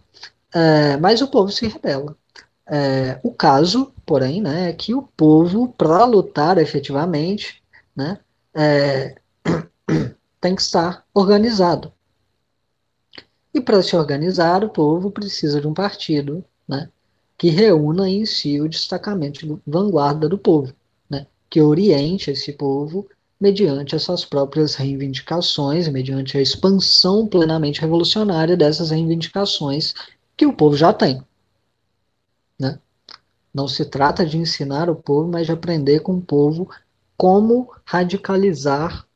é, 0.54 0.96
mas 0.96 1.20
o 1.20 1.28
povo 1.28 1.50
se 1.52 1.66
rebela. 1.66 2.16
É, 2.66 3.20
o 3.22 3.30
caso, 3.30 3.92
porém, 4.06 4.40
né, 4.40 4.70
é 4.70 4.72
que 4.72 4.94
o 4.94 5.02
povo, 5.02 5.68
para 5.76 6.04
lutar 6.04 6.56
efetivamente, 6.56 7.60
né, 7.94 8.18
é, 8.54 9.16
tem 10.40 10.54
que 10.54 10.62
estar 10.62 11.04
organizado. 11.12 11.92
E 13.52 13.60
para 13.60 13.82
se 13.82 13.96
organizar, 13.96 14.62
o 14.62 14.68
povo 14.68 15.10
precisa 15.10 15.60
de 15.60 15.66
um 15.66 15.74
partido 15.74 16.44
né, 16.68 16.88
que 17.36 17.48
reúna 17.48 18.08
em 18.08 18.24
si 18.24 18.60
o 18.60 18.68
destacamento 18.68 19.44
de 19.44 19.58
vanguarda 19.66 20.28
do 20.28 20.38
povo, 20.38 20.72
né, 21.10 21.26
que 21.50 21.60
oriente 21.60 22.30
esse 22.30 22.52
povo 22.52 23.08
mediante 23.40 23.94
as 23.94 24.02
suas 24.02 24.24
próprias 24.24 24.74
reivindicações, 24.74 25.88
mediante 25.88 26.38
a 26.38 26.40
expansão 26.40 27.26
plenamente 27.26 27.80
revolucionária 27.80 28.56
dessas 28.56 28.90
reivindicações 28.90 29.94
que 30.36 30.46
o 30.46 30.52
povo 30.52 30.76
já 30.76 30.92
tem. 30.92 31.22
Né? 32.58 32.78
Não 33.56 33.66
se 33.66 33.86
trata 33.86 34.26
de 34.26 34.36
ensinar 34.36 34.90
o 34.90 34.94
povo, 34.94 35.30
mas 35.30 35.46
de 35.46 35.52
aprender 35.52 36.00
com 36.00 36.12
o 36.16 36.20
povo 36.20 36.68
como 37.16 37.72
radicalizar 37.86 39.06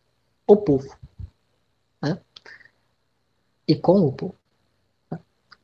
o 0.47 0.57
povo. 0.57 0.97
Né? 2.01 2.19
E 3.69 3.77
com 3.77 4.01
o 4.01 4.11
povo. 4.11 4.35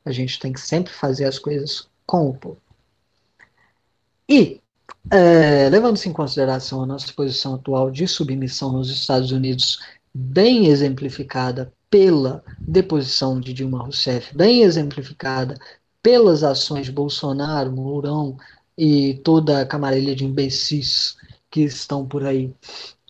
A 0.04 0.12
gente 0.12 0.38
tem 0.38 0.52
que 0.52 0.60
sempre 0.60 0.92
fazer 0.92 1.24
as 1.24 1.38
coisas 1.38 1.88
com 2.06 2.28
o 2.28 2.34
povo. 2.34 2.58
E, 4.28 4.60
é, 5.10 5.70
levando-se 5.70 6.10
em 6.10 6.12
consideração 6.12 6.82
a 6.82 6.86
nossa 6.86 7.10
posição 7.14 7.54
atual 7.54 7.90
de 7.90 8.06
submissão 8.06 8.72
nos 8.72 8.90
Estados 8.90 9.32
Unidos, 9.32 9.80
bem 10.12 10.66
exemplificada 10.66 11.72
pela 11.88 12.44
deposição 12.60 13.40
de 13.40 13.54
Dilma 13.54 13.78
Rousseff, 13.78 14.36
bem 14.36 14.60
exemplificada 14.60 15.58
pelas 16.02 16.44
ações 16.44 16.84
de 16.84 16.92
Bolsonaro, 16.92 17.72
Mourão 17.72 18.36
e 18.76 19.14
toda 19.24 19.62
a 19.62 19.66
camarilha 19.66 20.14
de 20.14 20.24
imbecis 20.24 21.16
que 21.50 21.62
estão 21.62 22.06
por 22.06 22.24
aí 22.24 22.54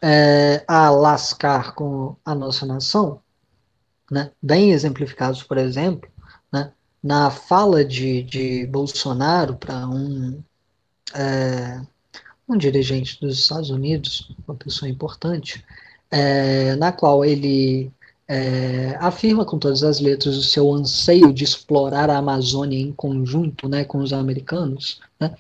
é, 0.03 0.65
a 0.69 0.91
lascar 0.91 1.75
com 1.75 2.17
a 2.25 2.35
nossa 2.35 2.67
nação, 2.67 3.21
né, 4.11 4.31
bem 4.41 4.73
exemplificados, 4.73 5.43
por 5.43 5.59
exemplo, 5.59 6.09
né, 6.53 6.73
na 7.03 7.31
fala 7.31 7.85
de, 7.85 8.23
de 8.23 8.67
Bolsonaro 8.67 9.57
para 9.57 9.89
um, 9.89 10.43
é, 11.15 11.81
um 12.49 12.57
dirigente 12.57 13.21
dos 13.21 13.39
Estados 13.39 13.71
Unidos, 13.71 14.35
uma 14.47 14.57
pessoa 14.57 14.89
importante, 14.89 15.65
é, 16.11 16.77
na 16.77 16.93
qual 16.93 17.25
ele 17.25 17.91
é, 18.29 18.97
afirma 19.01 19.45
com 19.45 19.59
todas 19.59 19.85
as 19.85 20.01
letras 20.01 20.37
o 20.37 20.43
seu 20.43 20.73
anseio 20.73 21.33
de 21.33 21.45
explorar 21.45 22.11
a 22.11 22.19
Amazônia 22.19 22.79
em 22.79 22.93
conjunto 22.93 23.69
né, 23.69 23.85
com 23.85 23.99
os 23.99 24.13
americanos, 24.13 25.01
né, 25.19 25.37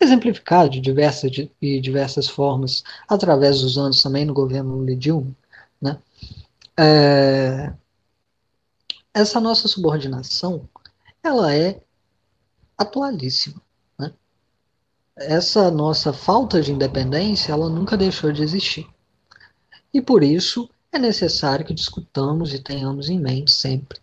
exemplificado 0.00 0.70
de 0.70 0.80
diversas, 0.80 1.30
de, 1.30 1.50
de 1.60 1.80
diversas 1.80 2.28
formas 2.28 2.82
através 3.08 3.60
dos 3.60 3.76
anos 3.76 4.02
também 4.02 4.24
no 4.24 4.32
governo 4.32 4.76
Lula 4.76 4.96
Dilma. 4.96 5.36
Né, 5.80 5.98
é, 6.78 7.72
essa 9.12 9.38
nossa 9.40 9.68
subordinação 9.68 10.66
ela 11.22 11.54
é 11.54 11.80
atualíssima. 12.78 13.60
Né? 13.98 14.12
Essa 15.16 15.70
nossa 15.70 16.12
falta 16.12 16.62
de 16.62 16.72
independência, 16.72 17.52
ela 17.52 17.68
nunca 17.68 17.98
deixou 17.98 18.32
de 18.32 18.42
existir. 18.42 18.88
E 19.92 20.00
por 20.00 20.22
isso 20.22 20.70
é 20.92 20.98
necessário 20.98 21.64
que 21.64 21.74
discutamos 21.74 22.52
e 22.52 22.58
tenhamos 22.58 23.08
em 23.08 23.18
mente 23.18 23.52
sempre 23.52 23.98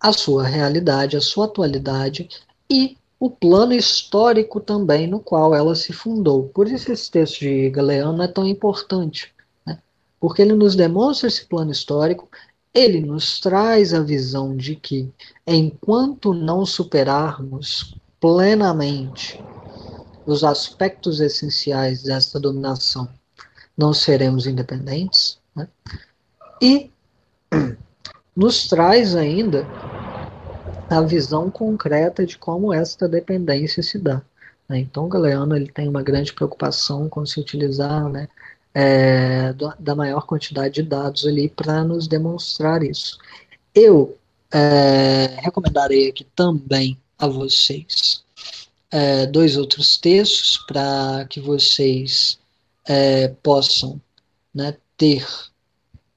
a 0.00 0.12
sua 0.12 0.44
realidade, 0.44 1.16
a 1.16 1.20
sua 1.20 1.46
atualidade 1.46 2.28
e 2.70 2.96
o 3.18 3.30
plano 3.30 3.72
histórico 3.72 4.60
também 4.60 5.06
no 5.06 5.20
qual 5.20 5.54
ela 5.54 5.74
se 5.74 5.92
fundou. 5.92 6.48
Por 6.50 6.68
isso 6.68 6.92
esse 6.92 7.10
texto 7.10 7.40
de 7.40 7.70
Galeano 7.70 8.22
é 8.22 8.28
tão 8.28 8.46
importante, 8.46 9.32
né? 9.66 9.78
porque 10.20 10.42
ele 10.42 10.52
nos 10.52 10.76
demonstra 10.76 11.28
esse 11.28 11.46
plano 11.46 11.72
histórico 11.72 12.28
ele 12.76 13.00
nos 13.00 13.40
traz 13.40 13.94
a 13.94 14.00
visão 14.00 14.54
de 14.54 14.76
que, 14.76 15.10
enquanto 15.46 16.34
não 16.34 16.66
superarmos 16.66 17.96
plenamente 18.20 19.42
os 20.26 20.44
aspectos 20.44 21.18
essenciais 21.18 22.02
desta 22.02 22.38
dominação, 22.38 23.08
não 23.74 23.94
seremos 23.94 24.46
independentes, 24.46 25.38
né? 25.54 25.66
E 26.60 26.90
nos 28.34 28.68
traz 28.68 29.14
ainda 29.14 29.66
a 30.88 31.00
visão 31.00 31.50
concreta 31.50 32.24
de 32.24 32.38
como 32.38 32.72
esta 32.72 33.08
dependência 33.08 33.82
se 33.82 33.98
dá. 33.98 34.22
Né? 34.68 34.78
Então, 34.78 35.08
Galeano 35.08 35.56
ele 35.56 35.70
tem 35.70 35.88
uma 35.88 36.02
grande 36.02 36.32
preocupação 36.32 37.08
com 37.08 37.24
se 37.26 37.40
utilizar 37.40 38.08
né, 38.08 38.28
é, 38.74 39.52
da 39.78 39.94
maior 39.94 40.26
quantidade 40.26 40.74
de 40.74 40.82
dados 40.82 41.26
ali 41.26 41.48
para 41.48 41.82
nos 41.82 42.06
demonstrar 42.06 42.82
isso. 42.82 43.18
Eu 43.74 44.16
é, 44.52 45.38
recomendarei 45.40 46.08
aqui 46.08 46.24
também 46.34 46.98
a 47.18 47.26
vocês 47.26 48.24
é, 48.90 49.26
dois 49.26 49.56
outros 49.56 49.98
textos 49.98 50.58
para 50.66 51.26
que 51.28 51.40
vocês 51.40 52.38
é, 52.86 53.28
possam 53.42 54.00
né, 54.54 54.76
ter 54.96 55.26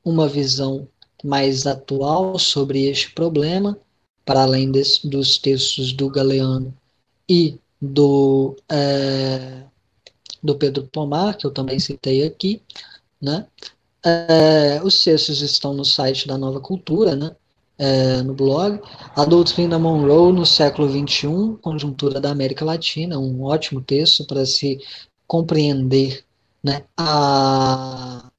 uma 0.03 0.27
visão 0.27 0.87
mais 1.23 1.67
atual 1.67 2.37
sobre 2.39 2.85
este 2.85 3.11
problema, 3.11 3.77
para 4.25 4.43
além 4.43 4.71
desse, 4.71 5.07
dos 5.07 5.37
textos 5.37 5.91
do 5.91 6.09
Galeano 6.09 6.73
e 7.27 7.59
do 7.81 8.55
é, 8.69 9.63
do 10.41 10.55
Pedro 10.55 10.87
Pomar, 10.87 11.37
que 11.37 11.45
eu 11.45 11.51
também 11.51 11.79
citei 11.79 12.25
aqui, 12.25 12.61
né? 13.21 13.45
É, 14.05 14.81
os 14.83 15.03
textos 15.03 15.41
estão 15.41 15.73
no 15.73 15.83
site 15.83 16.27
da 16.27 16.37
Nova 16.37 16.61
Cultura, 16.61 17.15
né? 17.15 17.35
É, 17.77 18.21
no 18.21 18.33
blog. 18.33 18.81
A 19.15 19.23
Doutrina 19.23 19.79
Monroe 19.79 20.33
no 20.33 20.45
século 20.45 20.89
XXI, 20.89 21.57
Conjuntura 21.61 22.19
da 22.19 22.29
América 22.29 22.65
Latina, 22.65 23.17
um 23.17 23.43
ótimo 23.43 23.81
texto 23.81 24.25
para 24.25 24.45
se 24.45 24.79
compreender 25.25 26.25
né, 26.61 26.83
a, 26.97 28.29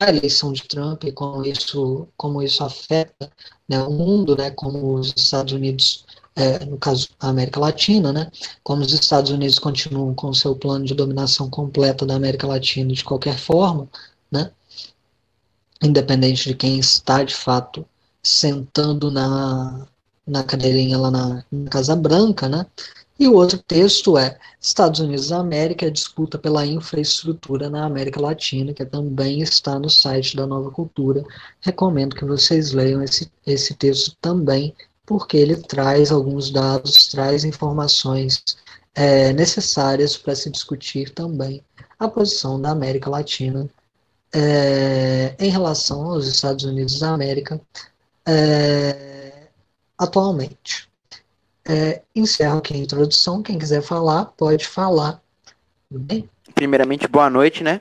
a 0.00 0.08
eleição 0.08 0.52
de 0.52 0.62
Trump 0.66 1.04
e 1.04 1.12
como 1.12 1.44
isso, 1.44 2.08
como 2.16 2.42
isso 2.42 2.64
afeta 2.64 3.30
né, 3.68 3.82
o 3.82 3.90
mundo, 3.90 4.34
né, 4.34 4.50
como 4.50 4.94
os 4.94 5.12
Estados 5.14 5.52
Unidos 5.52 6.06
é, 6.34 6.64
no 6.64 6.78
caso 6.78 7.08
a 7.20 7.28
América 7.28 7.60
Latina, 7.60 8.12
né, 8.12 8.30
como 8.62 8.82
os 8.82 8.92
Estados 8.94 9.30
Unidos 9.30 9.58
continuam 9.58 10.14
com 10.14 10.32
seu 10.32 10.56
plano 10.56 10.86
de 10.86 10.94
dominação 10.94 11.50
completa 11.50 12.06
da 12.06 12.14
América 12.14 12.46
Latina 12.46 12.92
de 12.92 13.04
qualquer 13.04 13.38
forma, 13.38 13.88
né, 14.30 14.50
independente 15.82 16.48
de 16.48 16.54
quem 16.54 16.78
está 16.78 17.22
de 17.22 17.34
fato 17.34 17.86
sentando 18.22 19.10
na, 19.10 19.86
na 20.26 20.42
cadeirinha 20.42 20.98
lá 20.98 21.10
na, 21.10 21.44
na 21.50 21.70
Casa 21.70 21.94
Branca, 21.94 22.48
né, 22.48 22.64
e 23.20 23.28
o 23.28 23.34
outro 23.34 23.58
texto 23.58 24.16
é 24.16 24.38
Estados 24.58 24.98
Unidos 24.98 25.28
da 25.28 25.40
América, 25.40 25.84
a 25.84 25.90
disputa 25.90 26.38
pela 26.38 26.64
infraestrutura 26.64 27.68
na 27.68 27.84
América 27.84 28.18
Latina, 28.18 28.72
que 28.72 28.82
também 28.86 29.42
está 29.42 29.78
no 29.78 29.90
site 29.90 30.34
da 30.34 30.46
Nova 30.46 30.70
Cultura. 30.70 31.22
Recomendo 31.60 32.16
que 32.16 32.24
vocês 32.24 32.72
leiam 32.72 33.02
esse, 33.02 33.30
esse 33.46 33.74
texto 33.74 34.16
também, 34.22 34.74
porque 35.04 35.36
ele 35.36 35.54
traz 35.56 36.10
alguns 36.10 36.50
dados, 36.50 37.08
traz 37.08 37.44
informações 37.44 38.42
é, 38.94 39.34
necessárias 39.34 40.16
para 40.16 40.34
se 40.34 40.50
discutir 40.50 41.10
também 41.10 41.62
a 41.98 42.08
posição 42.08 42.58
da 42.58 42.70
América 42.70 43.10
Latina 43.10 43.68
é, 44.32 45.36
em 45.38 45.50
relação 45.50 46.06
aos 46.06 46.26
Estados 46.26 46.64
Unidos 46.64 47.00
da 47.00 47.10
América 47.10 47.60
é, 48.26 49.48
atualmente. 49.98 50.89
É, 51.70 52.02
encerro 52.16 52.58
aqui 52.58 52.74
a 52.74 52.78
introdução. 52.78 53.42
Quem 53.44 53.56
quiser 53.56 53.80
falar, 53.80 54.26
pode 54.36 54.66
falar. 54.66 55.22
Primeiramente, 56.52 57.06
boa 57.06 57.30
noite, 57.30 57.62
né? 57.62 57.80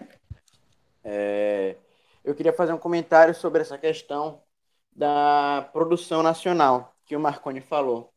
É, 1.04 1.76
eu 2.24 2.36
queria 2.36 2.54
fazer 2.54 2.74
um 2.74 2.78
comentário 2.78 3.34
sobre 3.34 3.62
essa 3.62 3.78
questão 3.80 4.44
da 4.92 5.68
produção 5.74 6.22
nacional 6.22 6.96
que 7.06 7.16
o 7.16 7.20
Marconi 7.20 7.62
falou. 7.62 8.14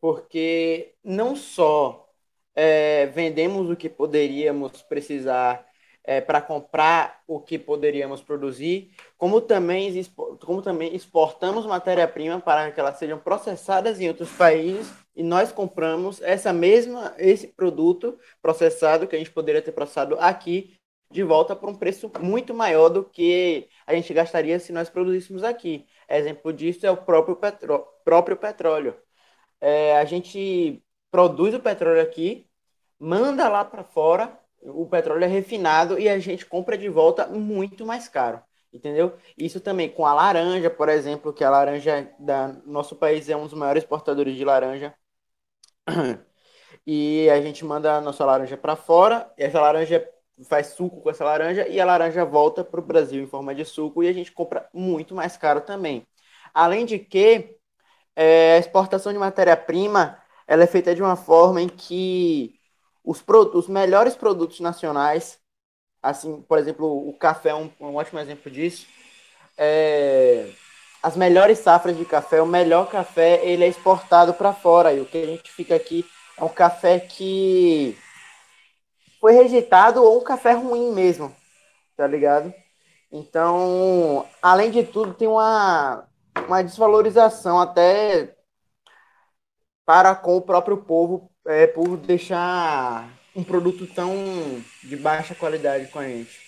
porque 0.00 0.94
não 1.04 1.36
só 1.36 2.08
é, 2.54 3.06
vendemos 3.08 3.70
o 3.70 3.76
que 3.76 3.88
poderíamos 3.88 4.82
precisar 4.82 5.66
é, 6.04 6.20
para 6.20 6.40
comprar 6.40 7.20
o 7.26 7.40
que 7.40 7.58
poderíamos 7.58 8.22
produzir, 8.22 8.90
como 9.16 9.40
também, 9.40 10.04
como 10.44 10.60
também 10.62 10.94
exportamos 10.94 11.64
matéria-prima 11.66 12.40
para 12.40 12.72
que 12.72 12.80
elas 12.80 12.98
sejam 12.98 13.18
processadas 13.18 14.00
em 14.00 14.08
outros 14.08 14.30
países 14.32 14.92
e 15.14 15.22
nós 15.22 15.52
compramos 15.52 16.20
essa 16.22 16.52
mesma 16.52 17.14
esse 17.18 17.48
produto 17.48 18.18
processado 18.40 19.06
que 19.06 19.14
a 19.14 19.18
gente 19.18 19.30
poderia 19.30 19.62
ter 19.62 19.72
processado 19.72 20.16
aqui 20.18 20.74
de 21.10 21.22
volta 21.22 21.54
por 21.54 21.68
um 21.68 21.74
preço 21.74 22.10
muito 22.20 22.54
maior 22.54 22.88
do 22.88 23.04
que 23.04 23.68
a 23.86 23.94
gente 23.94 24.12
gastaria 24.14 24.58
se 24.58 24.72
nós 24.72 24.88
produzíssemos 24.88 25.44
aqui. 25.44 25.86
Exemplo 26.08 26.52
disso 26.52 26.86
é 26.86 26.90
o 26.90 26.96
próprio, 26.96 27.36
petró 27.36 27.78
próprio 28.04 28.36
petróleo. 28.36 28.96
É, 29.60 29.96
a 29.98 30.04
gente 30.04 30.82
produz 31.10 31.54
o 31.54 31.60
petróleo 31.60 32.02
aqui, 32.02 32.48
manda 32.98 33.48
lá 33.48 33.64
para 33.64 33.84
fora, 33.84 34.38
o 34.62 34.86
petróleo 34.86 35.24
é 35.24 35.28
refinado 35.28 35.98
e 35.98 36.08
a 36.08 36.18
gente 36.18 36.46
compra 36.46 36.76
de 36.78 36.88
volta 36.88 37.26
muito 37.26 37.84
mais 37.86 38.08
caro. 38.08 38.42
Entendeu? 38.72 39.14
Isso 39.36 39.60
também 39.60 39.90
com 39.90 40.06
a 40.06 40.14
laranja, 40.14 40.70
por 40.70 40.88
exemplo, 40.88 41.32
que 41.32 41.44
a 41.44 41.50
laranja 41.50 42.10
da 42.18 42.48
nosso 42.64 42.96
país 42.96 43.28
é 43.28 43.36
um 43.36 43.44
dos 43.44 43.52
maiores 43.54 43.82
exportadores 43.82 44.34
de 44.36 44.44
laranja. 44.44 44.94
E 46.86 47.28
a 47.30 47.40
gente 47.40 47.64
manda 47.64 47.96
a 47.96 48.00
nossa 48.00 48.24
laranja 48.24 48.56
para 48.56 48.74
fora, 48.76 49.32
essa 49.36 49.60
laranja 49.60 50.04
faz 50.48 50.68
suco 50.68 51.00
com 51.00 51.10
essa 51.10 51.24
laranja 51.24 51.68
e 51.68 51.80
a 51.80 51.84
laranja 51.84 52.24
volta 52.24 52.64
para 52.64 52.80
o 52.80 52.82
Brasil 52.82 53.22
em 53.22 53.26
forma 53.26 53.54
de 53.54 53.64
suco 53.64 54.02
e 54.02 54.08
a 54.08 54.12
gente 54.12 54.32
compra 54.32 54.68
muito 54.72 55.14
mais 55.14 55.36
caro 55.36 55.60
também. 55.60 56.06
Além 56.54 56.84
de 56.84 56.98
que 56.98 57.56
é, 58.16 58.54
a 58.56 58.58
exportação 58.58 59.12
de 59.12 59.18
matéria-prima 59.18 60.18
ela 60.46 60.64
é 60.64 60.66
feita 60.66 60.94
de 60.94 61.02
uma 61.02 61.16
forma 61.16 61.62
em 61.62 61.68
que 61.68 62.58
os, 63.04 63.22
os 63.54 63.68
melhores 63.68 64.14
produtos 64.14 64.60
nacionais, 64.60 65.38
assim, 66.02 66.42
por 66.42 66.58
exemplo, 66.58 67.08
o 67.08 67.12
café 67.16 67.50
é 67.50 67.54
um, 67.54 67.70
um 67.80 67.96
ótimo 67.96 68.20
exemplo 68.20 68.50
disso, 68.50 68.86
é, 69.56 70.50
as 71.02 71.16
melhores 71.16 71.58
safras 71.58 71.96
de 71.96 72.04
café, 72.04 72.40
o 72.40 72.46
melhor 72.46 72.88
café, 72.88 73.44
ele 73.44 73.64
é 73.64 73.68
exportado 73.68 74.32
para 74.34 74.52
fora 74.52 74.92
e 74.92 75.00
o 75.00 75.06
que 75.06 75.18
a 75.18 75.26
gente 75.26 75.50
fica 75.50 75.74
aqui 75.74 76.06
é 76.38 76.44
um 76.44 76.48
café 76.48 77.00
que 77.00 77.98
foi 79.20 79.32
rejeitado 79.32 80.02
ou 80.02 80.20
um 80.20 80.24
café 80.24 80.52
ruim 80.52 80.92
mesmo, 80.92 81.34
tá 81.96 82.06
ligado? 82.06 82.52
Então, 83.10 84.28
além 84.40 84.70
de 84.70 84.84
tudo, 84.84 85.14
tem 85.14 85.28
uma, 85.28 86.08
uma 86.46 86.62
desvalorização 86.62 87.60
até 87.60 88.34
para 89.84 90.14
com 90.14 90.36
o 90.36 90.42
próprio 90.42 90.78
povo 90.78 91.31
é, 91.46 91.66
por 91.66 91.96
deixar 91.96 93.08
um 93.34 93.42
produto 93.42 93.86
tão 93.86 94.14
de 94.82 94.96
baixa 94.96 95.34
qualidade 95.34 95.86
com 95.88 95.98
a 95.98 96.06
gente. 96.06 96.40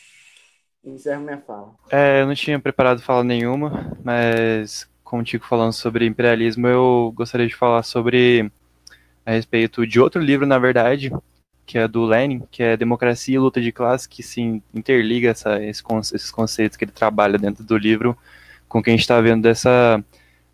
Encerro 0.84 1.22
minha 1.22 1.38
fala. 1.38 1.72
É, 1.90 2.20
eu 2.20 2.26
não 2.26 2.34
tinha 2.34 2.58
preparado 2.60 3.00
fala 3.00 3.24
nenhuma, 3.24 3.96
mas 4.04 4.88
como 5.02 5.22
o 5.22 5.24
Tico 5.24 5.46
falando 5.46 5.72
sobre 5.72 6.06
imperialismo, 6.06 6.66
eu 6.66 7.12
gostaria 7.16 7.46
de 7.46 7.54
falar 7.54 7.82
sobre 7.82 8.50
a 9.24 9.32
respeito 9.32 9.86
de 9.86 9.98
outro 9.98 10.20
livro, 10.20 10.46
na 10.46 10.58
verdade, 10.58 11.10
que 11.64 11.78
é 11.78 11.88
do 11.88 12.04
Lenin, 12.04 12.42
que 12.50 12.62
é 12.62 12.76
Democracia 12.76 13.36
e 13.36 13.38
Luta 13.38 13.60
de 13.60 13.72
Classe, 13.72 14.08
que 14.08 14.22
se 14.22 14.62
interliga 14.74 15.30
essa, 15.30 15.62
esses 15.62 16.30
conceitos 16.30 16.76
que 16.76 16.84
ele 16.84 16.92
trabalha 16.92 17.38
dentro 17.38 17.64
do 17.64 17.78
livro 17.78 18.16
com 18.68 18.80
o 18.80 18.82
que 18.82 18.90
a 18.90 18.92
gente 18.92 19.00
está 19.00 19.20
vendo 19.20 19.42
dessa 19.42 20.02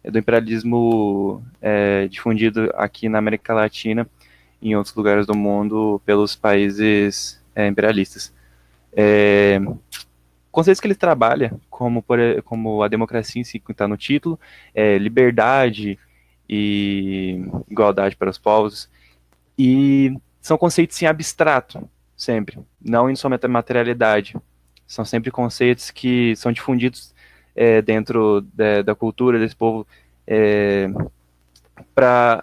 do 0.05 0.19
imperialismo 0.19 1.43
é, 1.61 2.07
difundido 2.09 2.71
aqui 2.75 3.09
na 3.09 3.19
América 3.19 3.53
Latina 3.53 4.09
em 4.63 4.77
outros 4.77 4.95
lugares 4.95 5.27
do 5.27 5.35
mundo 5.35 6.01
pelos 6.05 6.37
países 6.37 7.43
é, 7.55 7.67
imperialistas. 7.67 8.33
É, 8.93 9.61
conceitos 10.51 10.81
que 10.81 10.87
ele 10.87 10.95
trabalha, 10.95 11.53
como, 11.69 12.03
por, 12.03 12.19
como 12.45 12.83
a 12.83 12.89
democracia 12.89 13.41
em 13.41 13.45
si, 13.45 13.59
que 13.59 13.73
está 13.73 13.87
no 13.87 13.97
título, 13.97 14.39
é, 14.75 14.99
liberdade 14.99 15.99
e 16.49 17.43
igualdade 17.71 18.17
para 18.17 18.31
os 18.31 18.39
povos, 18.39 18.91
e 19.57 20.17
são 20.41 20.59
conceitos 20.59 21.01
em 21.03 21.07
abstrato, 21.07 21.89
sempre, 22.17 22.59
não 22.81 23.09
em 23.09 23.17
sua 23.17 23.31
materialidade. 23.49 24.37
São 24.87 25.05
sempre 25.05 25.31
conceitos 25.31 25.91
que 25.91 26.35
são 26.35 26.51
difundidos 26.51 27.15
é, 27.55 27.81
dentro 27.81 28.41
da, 28.41 28.83
da, 28.83 28.95
cultura 28.95 29.39
desse 29.39 29.55
povo 29.55 29.87
é, 30.27 30.89
para 31.95 32.43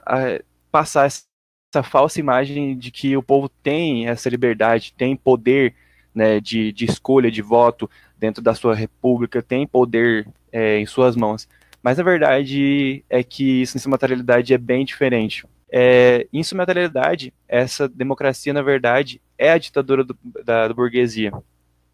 passar 0.71 1.07
essa, 1.07 1.23
essa, 1.71 1.83
falsa 1.83 2.19
imagem 2.19 2.77
de 2.77 2.91
que 2.91 3.15
o 3.15 3.23
povo 3.23 3.49
tem 3.49 4.07
essa 4.07 4.29
liberdade, 4.29 4.93
tem 4.97 5.15
poder 5.15 5.73
né, 6.13 6.39
de, 6.39 6.71
de 6.71 6.85
escolha, 6.85 7.29
de 7.29 7.41
voto 7.41 7.89
dentro 8.17 8.41
da 8.41 8.55
sua 8.55 8.73
república, 8.73 9.41
tem 9.41 9.67
poder 9.67 10.27
é, 10.51 10.79
em 10.79 10.85
suas 10.85 11.15
mãos. 11.15 11.47
Mas 11.83 11.99
a 11.99 12.03
verdade 12.03 13.03
é 13.09 13.23
que 13.23 13.61
isso 13.61 13.77
em 13.77 13.79
sua 13.79 13.91
materialidade 13.91 14.53
é 14.53 14.57
bem 14.57 14.83
diferente. 14.83 15.45
É, 15.71 16.27
em 16.31 16.43
sua 16.43 16.57
materialidade, 16.57 17.33
essa 17.47 17.87
democracia, 17.87 18.53
na 18.53 18.61
verdade, 18.61 19.21
é 19.37 19.51
a 19.51 19.57
ditadura 19.57 20.03
do, 20.03 20.17
da, 20.43 20.67
da 20.67 20.73
burguesia 20.73 21.31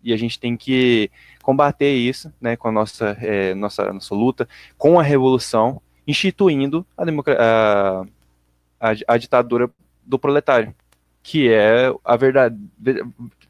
e 0.03 0.11
a 0.13 0.17
gente 0.17 0.37
tem 0.37 0.57
que 0.57 1.09
combater 1.41 1.93
isso, 1.93 2.31
né, 2.39 2.57
com 2.57 2.67
a 2.67 2.71
nossa, 2.71 3.17
é, 3.21 3.55
nossa, 3.55 3.91
nossa 3.93 4.13
luta, 4.13 4.47
com 4.77 4.99
a 4.99 5.03
revolução, 5.03 5.81
instituindo 6.05 6.85
a, 6.97 7.03
a, 7.03 8.05
a, 8.83 9.13
a 9.13 9.17
ditadura 9.17 9.69
do 10.05 10.19
proletário, 10.19 10.75
que 11.23 11.49
é 11.49 11.93
a 12.03 12.17
verdade, 12.17 12.57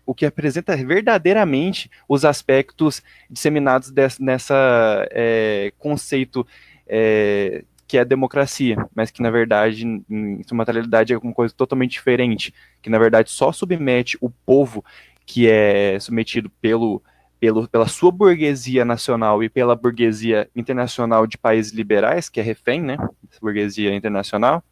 o 0.06 0.14
que 0.14 0.28
apresenta 0.28 0.78
verdadeiramente 0.78 1.90
os 2.08 2.24
aspectos 2.24 3.02
disseminados 3.28 3.90
desse, 3.90 4.22
nessa 4.22 5.08
é, 5.10 5.74
conceito 5.80 6.46
é, 6.86 7.64
que 7.88 7.98
é 7.98 8.02
a 8.02 8.04
democracia, 8.04 8.78
mas 8.94 9.10
que 9.10 9.24
na 9.24 9.32
verdade, 9.32 9.88
em 9.88 10.44
sua 10.44 10.56
materialidade, 10.56 11.14
é 11.14 11.18
uma 11.18 11.34
coisa 11.34 11.54
totalmente 11.56 11.94
diferente, 11.94 12.54
que 12.80 12.90
na 12.90 13.00
verdade 13.00 13.32
só 13.32 13.52
submete 13.52 14.18
o 14.22 14.30
povo 14.30 14.86
que 15.26 15.50
é 15.50 16.00
submetido 16.00 16.52
pelo, 16.62 17.02
pelo, 17.40 17.68
pela 17.68 17.88
sua 17.88 18.12
burguesia 18.12 18.86
nacional 18.86 19.44
e 19.44 19.50
pela 19.50 19.76
burguesia 19.76 20.48
internacional 20.56 21.26
de 21.26 21.40
países 21.40 21.72
liberais, 21.72 22.30
que 22.30 22.40
é 22.40 22.44
refém, 22.44 22.82
né, 22.82 22.98
burguesia 23.42 23.96
internacional, 23.96 24.64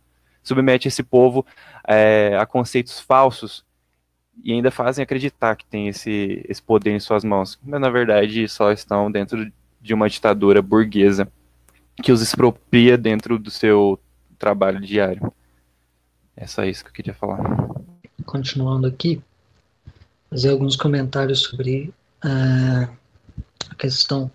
submete 0.44 0.88
esse 0.88 1.04
povo 1.04 1.46
é, 1.88 2.36
a 2.40 2.46
conceitos 2.46 3.00
falsos 3.00 3.64
e 4.44 4.54
ainda 4.54 4.72
fazem 4.72 5.04
acreditar 5.04 5.56
que 5.56 5.66
tem 5.66 5.88
esse, 5.88 6.44
esse 6.48 6.62
poder 6.62 6.92
em 6.92 7.00
suas 7.00 7.24
mãos, 7.24 7.60
mas 7.64 7.80
na 7.80 7.90
verdade 7.90 8.48
só 8.48 8.72
estão 8.72 9.12
dentro 9.12 9.52
de 9.82 9.94
uma 9.94 10.10
ditadura 10.10 10.62
burguesa 10.62 11.28
que 12.02 12.12
os 12.12 12.22
expropria 12.22 12.98
dentro 12.98 13.38
do 13.38 13.52
seu 13.52 14.00
trabalho 14.40 14.80
diário. 14.80 15.32
É 16.36 16.48
só 16.48 16.64
isso 16.64 16.84
que 16.84 16.90
eu 16.90 16.94
queria 16.94 17.14
falar. 17.14 17.40
Continuando 18.26 18.88
aqui, 18.88 19.22
fazer 20.30 20.50
alguns 20.50 20.76
comentários 20.76 21.42
sobre 21.42 21.94
uh, 22.24 22.90
a 23.70 23.76
questão 23.78 24.32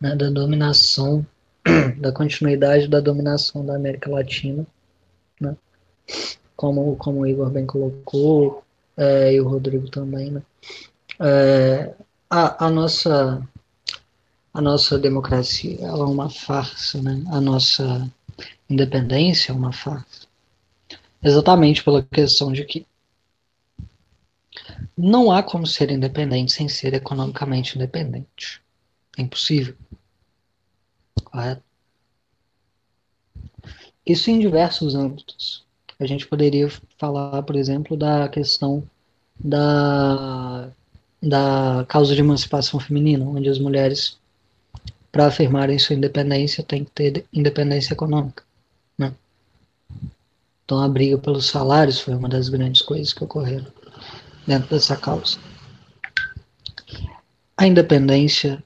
né, 0.00 0.16
da 0.16 0.30
dominação, 0.30 1.24
da 1.98 2.10
continuidade 2.10 2.88
da 2.88 3.00
dominação 3.00 3.64
da 3.64 3.76
América 3.76 4.10
Latina? 4.10 4.66
Como, 6.56 6.96
como 6.96 7.20
o 7.20 7.26
Igor 7.26 7.50
bem 7.50 7.66
colocou, 7.66 8.64
é, 8.96 9.34
e 9.34 9.40
o 9.40 9.48
Rodrigo 9.48 9.90
também, 9.90 10.30
né? 10.30 10.42
É, 11.20 11.94
a, 12.30 12.66
a, 12.66 12.70
nossa 12.70 13.46
a 14.52 14.60
nossa 14.60 14.98
democracia 14.98 15.78
é 15.86 15.92
uma 15.92 16.30
farsa, 16.30 17.02
né? 17.02 17.22
A 17.28 17.40
nossa 17.40 18.10
independência 18.68 19.52
é 19.52 19.54
uma 19.54 19.72
farsa. 19.72 20.26
Exatamente 21.22 21.84
pela 21.84 22.02
questão 22.02 22.52
de 22.52 22.64
que 22.64 22.86
não 24.96 25.30
há 25.30 25.42
como 25.42 25.66
ser 25.66 25.90
independente 25.90 26.52
sem 26.52 26.68
ser 26.68 26.94
economicamente 26.94 27.76
independente. 27.76 28.62
É 29.18 29.22
impossível. 29.22 29.76
Correto? 31.24 31.62
Isso 34.06 34.30
em 34.30 34.38
diversos 34.38 34.94
âmbitos. 34.94 35.65
A 35.98 36.06
gente 36.06 36.26
poderia 36.26 36.68
falar, 36.98 37.42
por 37.42 37.56
exemplo, 37.56 37.96
da 37.96 38.28
questão 38.28 38.82
da, 39.38 40.68
da 41.22 41.84
causa 41.88 42.14
de 42.14 42.20
emancipação 42.20 42.78
feminina, 42.78 43.24
onde 43.24 43.48
as 43.48 43.58
mulheres, 43.58 44.18
para 45.10 45.26
afirmarem 45.26 45.78
sua 45.78 45.96
independência, 45.96 46.62
têm 46.62 46.84
que 46.84 46.90
ter 46.90 47.24
independência 47.32 47.94
econômica. 47.94 48.44
Né? 48.98 49.12
Então, 50.64 50.80
a 50.80 50.88
briga 50.88 51.16
pelos 51.16 51.46
salários 51.46 52.00
foi 52.00 52.14
uma 52.14 52.28
das 52.28 52.48
grandes 52.48 52.82
coisas 52.82 53.12
que 53.12 53.24
ocorreram 53.24 53.66
dentro 54.46 54.68
dessa 54.70 54.96
causa. 54.96 55.38
A 57.56 57.66
independência 57.66 58.62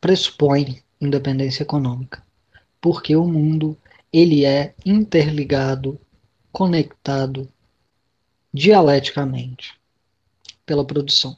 pressupõe 0.00 0.82
independência 1.00 1.62
econômica, 1.62 2.22
porque 2.80 3.16
o 3.16 3.26
mundo 3.26 3.76
ele 4.12 4.44
é 4.44 4.74
interligado, 4.84 5.98
conectado 6.52 7.48
dialeticamente 8.52 9.74
pela 10.66 10.84
produção. 10.84 11.36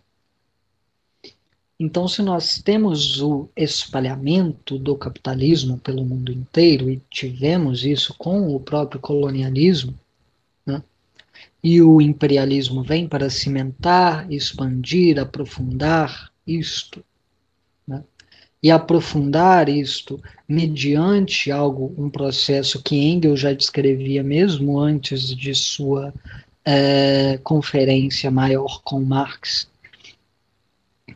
Então, 1.79 2.07
se 2.07 2.22
nós 2.22 2.62
temos 2.62 3.20
o 3.20 3.48
espalhamento 3.57 4.79
do 4.79 4.96
capitalismo 4.96 5.79
pelo 5.79 6.05
mundo 6.05 6.33
inteiro, 6.33 6.88
e 6.88 7.03
tivemos 7.11 7.85
isso 7.85 8.14
com 8.14 8.55
o 8.55 8.61
próprio 8.61 9.00
colonialismo, 9.00 9.98
né, 10.64 10.83
e 11.62 11.83
o 11.83 12.00
imperialismo 12.00 12.83
vem 12.83 13.09
para 13.09 13.29
cimentar, 13.29 14.31
expandir, 14.31 15.18
aprofundar 15.18 16.33
isto, 16.46 17.05
e 18.64 18.70
aprofundar 18.70 19.68
isto 19.68 20.18
mediante 20.48 21.53
algo, 21.53 21.94
um 21.98 22.09
processo 22.09 22.83
que 22.83 22.96
Engels 22.96 23.40
já 23.40 23.53
descrevia 23.53 24.22
mesmo 24.22 24.81
antes 24.81 25.37
de 25.37 25.55
sua 25.55 26.14
é, 26.64 27.38
conferência 27.44 28.31
maior 28.31 28.81
com 28.83 29.03
Marx, 29.03 29.68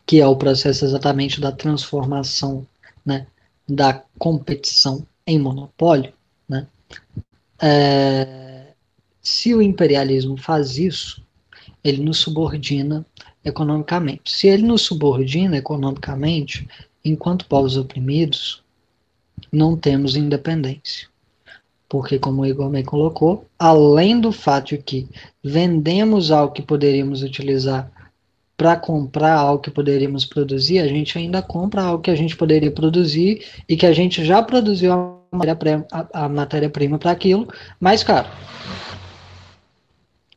que 0.05 0.21
é 0.21 0.27
o 0.27 0.35
processo 0.35 0.85
exatamente 0.85 1.41
da 1.41 1.51
transformação 1.51 2.67
né, 3.03 3.25
da 3.67 4.03
competição 4.19 5.03
em 5.25 5.39
monopólio, 5.39 6.13
né, 6.47 6.67
é, 7.59 8.73
se 9.23 9.55
o 9.55 9.61
imperialismo 9.61 10.37
faz 10.37 10.77
isso, 10.77 11.25
ele 11.83 12.03
nos 12.03 12.19
subordina 12.19 13.03
economicamente. 13.43 14.31
Se 14.31 14.47
ele 14.47 14.63
nos 14.63 14.83
subordina 14.83 15.57
economicamente, 15.57 16.67
enquanto 17.03 17.45
povos 17.45 17.77
oprimidos, 17.77 18.63
não 19.51 19.75
temos 19.75 20.15
independência. 20.15 21.07
Porque, 21.87 22.19
como 22.19 22.43
o 22.43 22.45
Igor 22.45 22.69
bem 22.69 22.83
colocou, 22.83 23.45
além 23.57 24.19
do 24.19 24.31
fato 24.31 24.69
de 24.69 24.77
que 24.77 25.07
vendemos 25.43 26.29
algo 26.29 26.53
que 26.53 26.61
poderíamos 26.61 27.23
utilizar 27.23 27.91
para 28.55 28.75
comprar 28.75 29.35
algo 29.35 29.63
que 29.63 29.71
poderíamos 29.71 30.25
produzir, 30.25 30.79
a 30.79 30.87
gente 30.87 31.17
ainda 31.17 31.41
compra 31.41 31.81
algo 31.81 32.03
que 32.03 32.11
a 32.11 32.15
gente 32.15 32.35
poderia 32.35 32.69
produzir 32.69 33.43
e 33.67 33.75
que 33.75 33.85
a 33.85 33.93
gente 33.93 34.23
já 34.23 34.43
produziu 34.43 34.91
a 34.93 35.19
matéria-prima 35.31 35.87
matéria 36.29 36.69
para 36.69 37.11
aquilo 37.11 37.47
mais 37.79 38.03
caro. 38.03 38.27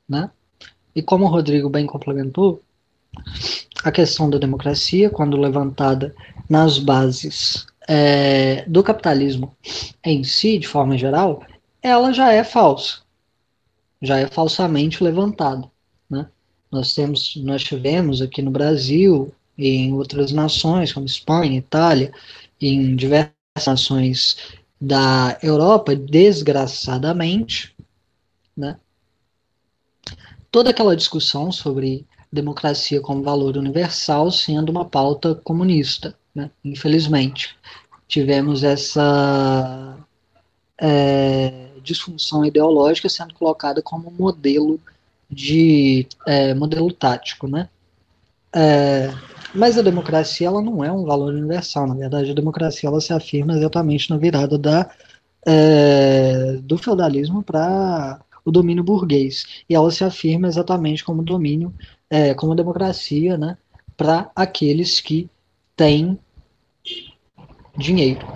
Né? 0.09 0.31
E 0.95 1.03
como 1.03 1.25
o 1.25 1.29
Rodrigo 1.29 1.69
bem 1.69 1.85
complementou, 1.85 2.63
a 3.83 3.91
questão 3.91 4.31
da 4.31 4.39
democracia, 4.39 5.11
quando 5.11 5.37
levantada 5.37 6.15
nas 6.49 6.79
bases 6.79 7.67
é, 7.89 8.65
do 8.69 8.83
capitalismo 8.83 9.57
em 10.05 10.23
si, 10.23 10.59
de 10.59 10.69
forma 10.69 10.97
geral, 10.97 11.43
ela 11.83 12.13
já 12.13 12.33
é 12.33 12.45
falsa, 12.45 12.99
já 14.01 14.19
é 14.19 14.27
falsamente 14.27 15.03
levantada. 15.03 15.69
Né? 16.09 16.27
Nós 16.71 16.95
temos, 16.95 17.37
nós 17.37 17.63
tivemos 17.63 18.23
aqui 18.23 18.41
no 18.41 18.51
Brasil 18.51 19.33
e 19.59 19.69
em 19.69 19.93
outras 19.93 20.33
nações, 20.33 20.93
como 20.93 21.07
Espanha, 21.07 21.59
Itália, 21.59 22.13
em 22.61 22.95
diversas 22.95 23.35
nações 23.67 24.37
da 24.81 25.39
Europa, 25.43 25.95
desgraçadamente, 25.95 27.75
né, 28.57 28.77
toda 30.51 30.71
aquela 30.71 30.97
discussão 30.97 31.53
sobre 31.53 32.05
democracia 32.33 33.01
como 33.01 33.23
valor 33.23 33.57
universal 33.57 34.31
sendo 34.31 34.71
uma 34.71 34.85
pauta 34.85 35.35
comunista, 35.35 36.15
né, 36.35 36.51
infelizmente. 36.65 37.55
Tivemos 38.09 38.65
essa 38.65 39.99
é, 40.79 41.69
disfunção 41.83 42.45
ideológica 42.45 43.09
sendo 43.09 43.35
colocada 43.35 43.83
como 43.83 44.11
modelo 44.11 44.81
de 45.31 46.07
é, 46.27 46.55
modelo 46.55 46.93
tático, 46.93 47.47
né? 47.47 47.69
É, 48.55 49.11
mas 49.55 49.79
a 49.79 49.83
democracia 49.83 50.47
ela 50.47 50.63
não 50.63 50.85
é 50.85 50.93
um 50.93 51.05
valor 51.05 51.33
universal, 51.33 51.87
na 51.87 51.95
verdade 51.95 52.31
a 52.31 52.35
democracia 52.35 52.89
ela 52.89 53.01
se 53.01 53.13
afirma 53.13 53.55
exatamente 53.55 54.11
na 54.11 54.17
virada 54.17 54.59
da, 54.59 54.91
é, 55.47 56.59
do 56.63 56.77
feudalismo 56.77 57.43
para 57.43 58.21
o 58.45 58.51
domínio 58.51 58.85
burguês 58.85 59.65
e 59.69 59.75
ela 59.75 59.91
se 59.91 60.05
afirma 60.05 60.49
exatamente 60.49 61.05
como 61.05 61.23
domínio, 61.23 61.73
é, 62.13 62.35
como 62.35 62.55
democracia, 62.55 63.39
né, 63.39 63.57
para 63.97 64.31
aqueles 64.37 65.01
que 65.01 65.31
têm 65.75 66.19
dinheiro, 67.75 68.27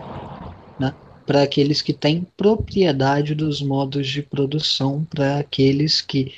né, 0.81 0.95
para 1.27 1.43
aqueles 1.43 1.83
que 1.83 1.93
têm 1.93 2.27
propriedade 2.39 3.35
dos 3.35 3.61
modos 3.61 4.09
de 4.09 4.23
produção, 4.23 5.05
para 5.05 5.41
aqueles 5.41 6.01
que 6.01 6.33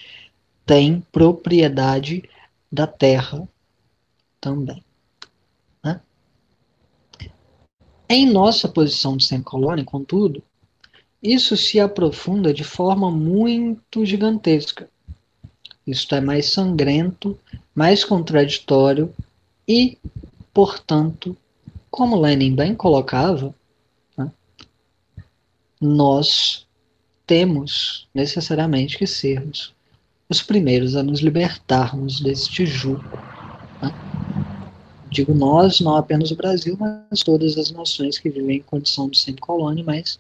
tem 0.67 1.01
propriedade 1.13 2.29
da 2.73 2.89
terra 2.89 3.49
também. 4.41 4.83
Né? 5.85 6.01
Em 8.09 8.29
nossa 8.29 8.67
posição 8.67 9.17
de 9.17 9.25
sem 9.25 9.41
colônia, 9.41 9.85
contudo, 9.85 10.43
isso 11.23 11.57
se 11.57 11.79
aprofunda 11.79 12.53
de 12.53 12.65
forma 12.65 13.13
muito 13.13 14.05
gigantesca. 14.05 14.91
Isso 15.89 16.15
é 16.15 16.21
mais 16.21 16.51
sangrento, 16.51 17.39
mais 17.75 18.05
contraditório 18.05 19.11
e, 19.67 19.97
portanto, 20.53 21.35
como 21.91 22.21
Lenin 22.21 22.55
bem 22.55 22.75
colocava, 22.75 23.55
né, 24.15 24.31
nós 25.81 26.67
temos 27.27 28.07
necessariamente 28.15 28.99
que 28.99 29.07
sermos 29.07 29.75
os 30.29 30.43
primeiros 30.43 30.95
a 30.95 31.03
nos 31.03 31.21
libertarmos 31.21 32.21
deste 32.21 32.67
jugo. 32.67 33.09
Né? 33.81 33.91
Digo 35.11 35.33
nós, 35.33 35.81
não 35.81 35.97
apenas 35.97 36.31
o 36.31 36.37
Brasil, 36.37 36.77
mas 36.79 37.23
todas 37.23 37.57
as 37.57 37.71
nações 37.71 38.19
que 38.19 38.29
vivem 38.29 38.59
em 38.59 38.63
condição 38.63 39.09
de 39.09 39.19
semi-colônia, 39.19 39.83
mas 39.83 40.19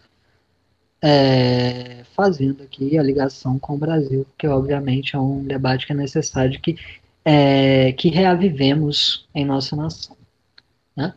é, 1.01 2.05
fazendo 2.15 2.63
aqui 2.63 2.99
a 2.99 3.03
ligação 3.03 3.59
com 3.59 3.75
o 3.75 3.79
Brasil, 3.79 4.27
que 4.37 4.47
obviamente 4.47 5.15
é 5.15 5.19
um 5.19 5.45
debate 5.45 5.87
que 5.87 5.93
é 5.93 5.97
necessário 5.97 6.61
que, 6.61 6.77
é, 7.25 7.93
que 7.93 8.09
reavivemos 8.09 9.27
em 9.35 9.45
nossa 9.45 9.77
nação. 9.77 10.17
Né? 10.97 11.15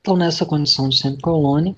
Então, 0.00 0.16
nessa 0.16 0.46
condição 0.46 0.88
de 0.88 0.98
semi-colônia, 0.98 1.74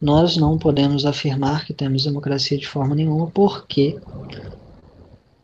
nós 0.00 0.36
não 0.36 0.56
podemos 0.56 1.04
afirmar 1.04 1.66
que 1.66 1.74
temos 1.74 2.04
democracia 2.04 2.56
de 2.56 2.68
forma 2.68 2.94
nenhuma, 2.94 3.28
porque 3.30 3.98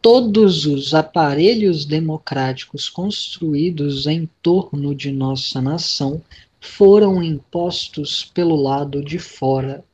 todos 0.01 0.65
os 0.65 0.95
aparelhos 0.95 1.85
democráticos 1.85 2.89
construídos 2.89 4.07
em 4.07 4.29
torno 4.41 4.95
de 4.95 5.11
nossa 5.11 5.61
nação 5.61 6.23
foram 6.61 7.23
impostos 7.23 8.31
pelo 8.33 8.55
lado 8.55 9.03
de 9.03 9.19
fora. 9.19 9.85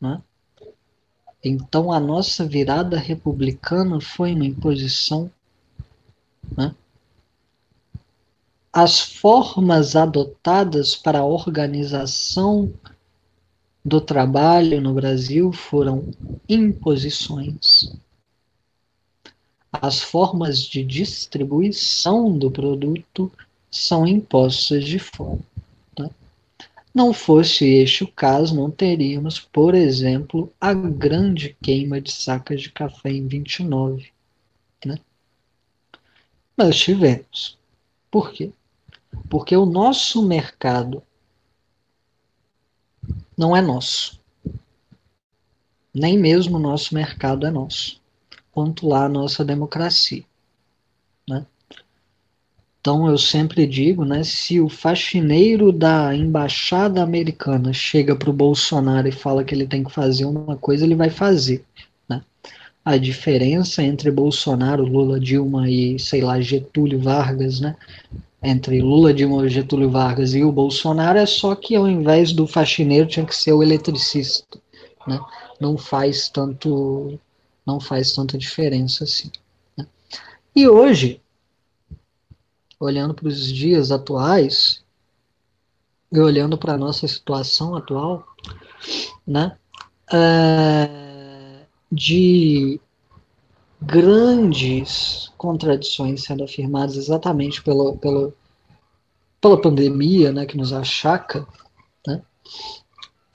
Né? 0.00 0.22
Então, 1.42 1.92
a 1.92 2.00
nossa 2.00 2.46
virada 2.46 2.96
republicana 2.96 4.00
foi 4.00 4.34
uma 4.34 4.46
imposição. 4.46 5.30
Né? 6.56 6.74
As 8.72 9.00
formas 9.00 9.96
adotadas 9.96 10.94
para 10.94 11.20
a 11.20 11.26
organização 11.26 12.72
do 13.84 14.00
trabalho 14.00 14.80
no 14.80 14.92
Brasil 14.94 15.52
foram 15.52 16.10
imposições 16.48 17.98
as 19.72 20.00
formas 20.00 20.60
de 20.62 20.82
distribuição 20.82 22.36
do 22.36 22.50
produto 22.50 23.30
são 23.70 24.06
impostas 24.06 24.84
de 24.84 24.98
fora. 24.98 25.38
Não 26.98 27.12
fosse 27.12 27.64
este 27.64 28.02
o 28.02 28.08
caso, 28.08 28.56
não 28.56 28.72
teríamos, 28.72 29.38
por 29.38 29.72
exemplo, 29.72 30.52
a 30.60 30.74
grande 30.74 31.56
queima 31.62 32.00
de 32.00 32.10
sacas 32.10 32.60
de 32.60 32.72
café 32.72 33.10
em 33.12 33.28
29. 33.28 34.10
Né? 34.84 34.98
Mas 36.56 36.76
tivemos. 36.76 37.56
Por 38.10 38.32
quê? 38.32 38.50
Porque 39.30 39.56
o 39.56 39.64
nosso 39.64 40.26
mercado 40.26 41.00
não 43.36 43.56
é 43.56 43.60
nosso. 43.62 44.20
Nem 45.94 46.18
mesmo 46.18 46.56
o 46.56 46.60
nosso 46.60 46.96
mercado 46.96 47.46
é 47.46 47.50
nosso 47.52 48.02
quanto 48.50 48.88
lá 48.88 49.04
a 49.04 49.08
nossa 49.08 49.44
democracia. 49.44 50.24
Então 52.80 53.08
eu 53.08 53.18
sempre 53.18 53.66
digo, 53.66 54.04
né, 54.04 54.22
se 54.22 54.60
o 54.60 54.68
faxineiro 54.68 55.72
da 55.72 56.14
embaixada 56.14 57.02
americana 57.02 57.72
chega 57.72 58.14
para 58.14 58.30
o 58.30 58.32
Bolsonaro 58.32 59.08
e 59.08 59.12
fala 59.12 59.44
que 59.44 59.54
ele 59.54 59.66
tem 59.66 59.84
que 59.84 59.92
fazer 59.92 60.24
uma 60.24 60.56
coisa, 60.56 60.84
ele 60.84 60.94
vai 60.94 61.10
fazer. 61.10 61.64
Né? 62.08 62.22
A 62.84 62.96
diferença 62.96 63.82
entre 63.82 64.10
Bolsonaro, 64.10 64.84
Lula, 64.84 65.18
Dilma 65.18 65.68
e, 65.68 65.98
sei 65.98 66.20
lá, 66.20 66.40
Getúlio 66.40 67.00
Vargas, 67.00 67.60
né, 67.60 67.76
entre 68.42 68.80
Lula, 68.80 69.12
Dilma, 69.12 69.48
Getúlio 69.48 69.90
Vargas 69.90 70.34
e 70.34 70.44
o 70.44 70.52
Bolsonaro 70.52 71.18
é 71.18 71.26
só 71.26 71.54
que 71.54 71.74
ao 71.74 71.88
invés 71.88 72.32
do 72.32 72.46
faxineiro 72.46 73.08
tinha 73.08 73.26
que 73.26 73.34
ser 73.34 73.52
o 73.52 73.62
eletricista, 73.62 74.58
né? 75.06 75.18
Não 75.60 75.76
faz 75.76 76.28
tanto, 76.28 77.18
não 77.66 77.80
faz 77.80 78.12
tanta 78.14 78.38
diferença 78.38 79.02
assim. 79.02 79.30
Né? 79.76 79.84
E 80.54 80.68
hoje, 80.68 81.20
olhando 82.78 83.14
para 83.14 83.28
os 83.28 83.52
dias 83.52 83.90
atuais 83.90 84.84
e 86.10 86.18
olhando 86.18 86.56
para 86.56 86.74
a 86.74 86.78
nossa 86.78 87.06
situação 87.06 87.76
atual, 87.76 88.26
né? 89.26 89.56
É, 90.12 91.64
de 91.92 92.80
grandes 93.80 95.30
contradições 95.36 96.24
sendo 96.24 96.44
afirmadas 96.44 96.96
exatamente 96.96 97.62
pelo, 97.62 97.96
pelo, 97.98 98.34
pela 99.40 99.60
pandemia 99.60 100.32
né, 100.32 100.46
que 100.46 100.56
nos 100.56 100.72
achaca, 100.72 101.46
né, 102.06 102.22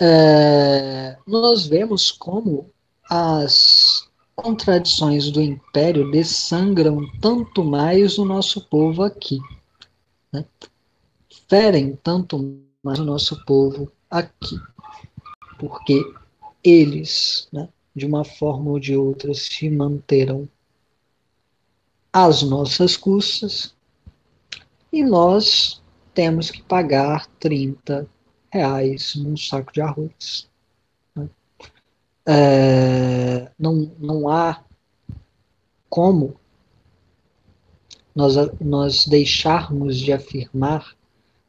é, 0.01 1.17
nós 1.25 1.65
vemos 1.65 2.11
como 2.11 2.69
as 3.09 4.09
contradições 4.35 5.31
do 5.31 5.41
império 5.41 6.09
dessangram 6.11 6.99
tanto 7.21 7.63
mais 7.63 8.17
o 8.17 8.25
nosso 8.25 8.67
povo 8.67 9.03
aqui. 9.03 9.39
Né, 10.31 10.45
ferem 11.47 11.95
tanto 11.97 12.59
mais 12.83 12.99
o 12.99 13.05
nosso 13.05 13.43
povo 13.45 13.91
aqui. 14.09 14.59
Porque 15.59 16.01
eles, 16.63 17.47
né, 17.51 17.69
de 17.95 18.05
uma 18.05 18.23
forma 18.23 18.71
ou 18.71 18.79
de 18.79 18.95
outra, 18.95 19.33
se 19.33 19.69
manterão 19.69 20.49
às 22.11 22.41
nossas 22.43 22.97
custas 22.97 23.75
e 24.91 25.03
nós 25.03 25.81
temos 26.13 26.51
que 26.51 26.61
pagar 26.61 27.27
30 27.39 28.07
reais 28.51 29.15
num 29.15 29.35
saco 29.35 29.73
de 29.73 29.81
arroz. 29.81 30.47
É, 32.25 33.51
não, 33.59 33.91
não 33.99 34.29
há 34.29 34.63
como 35.89 36.35
nós, 38.15 38.35
nós 38.61 39.05
deixarmos 39.05 39.97
de 39.97 40.13
afirmar 40.13 40.95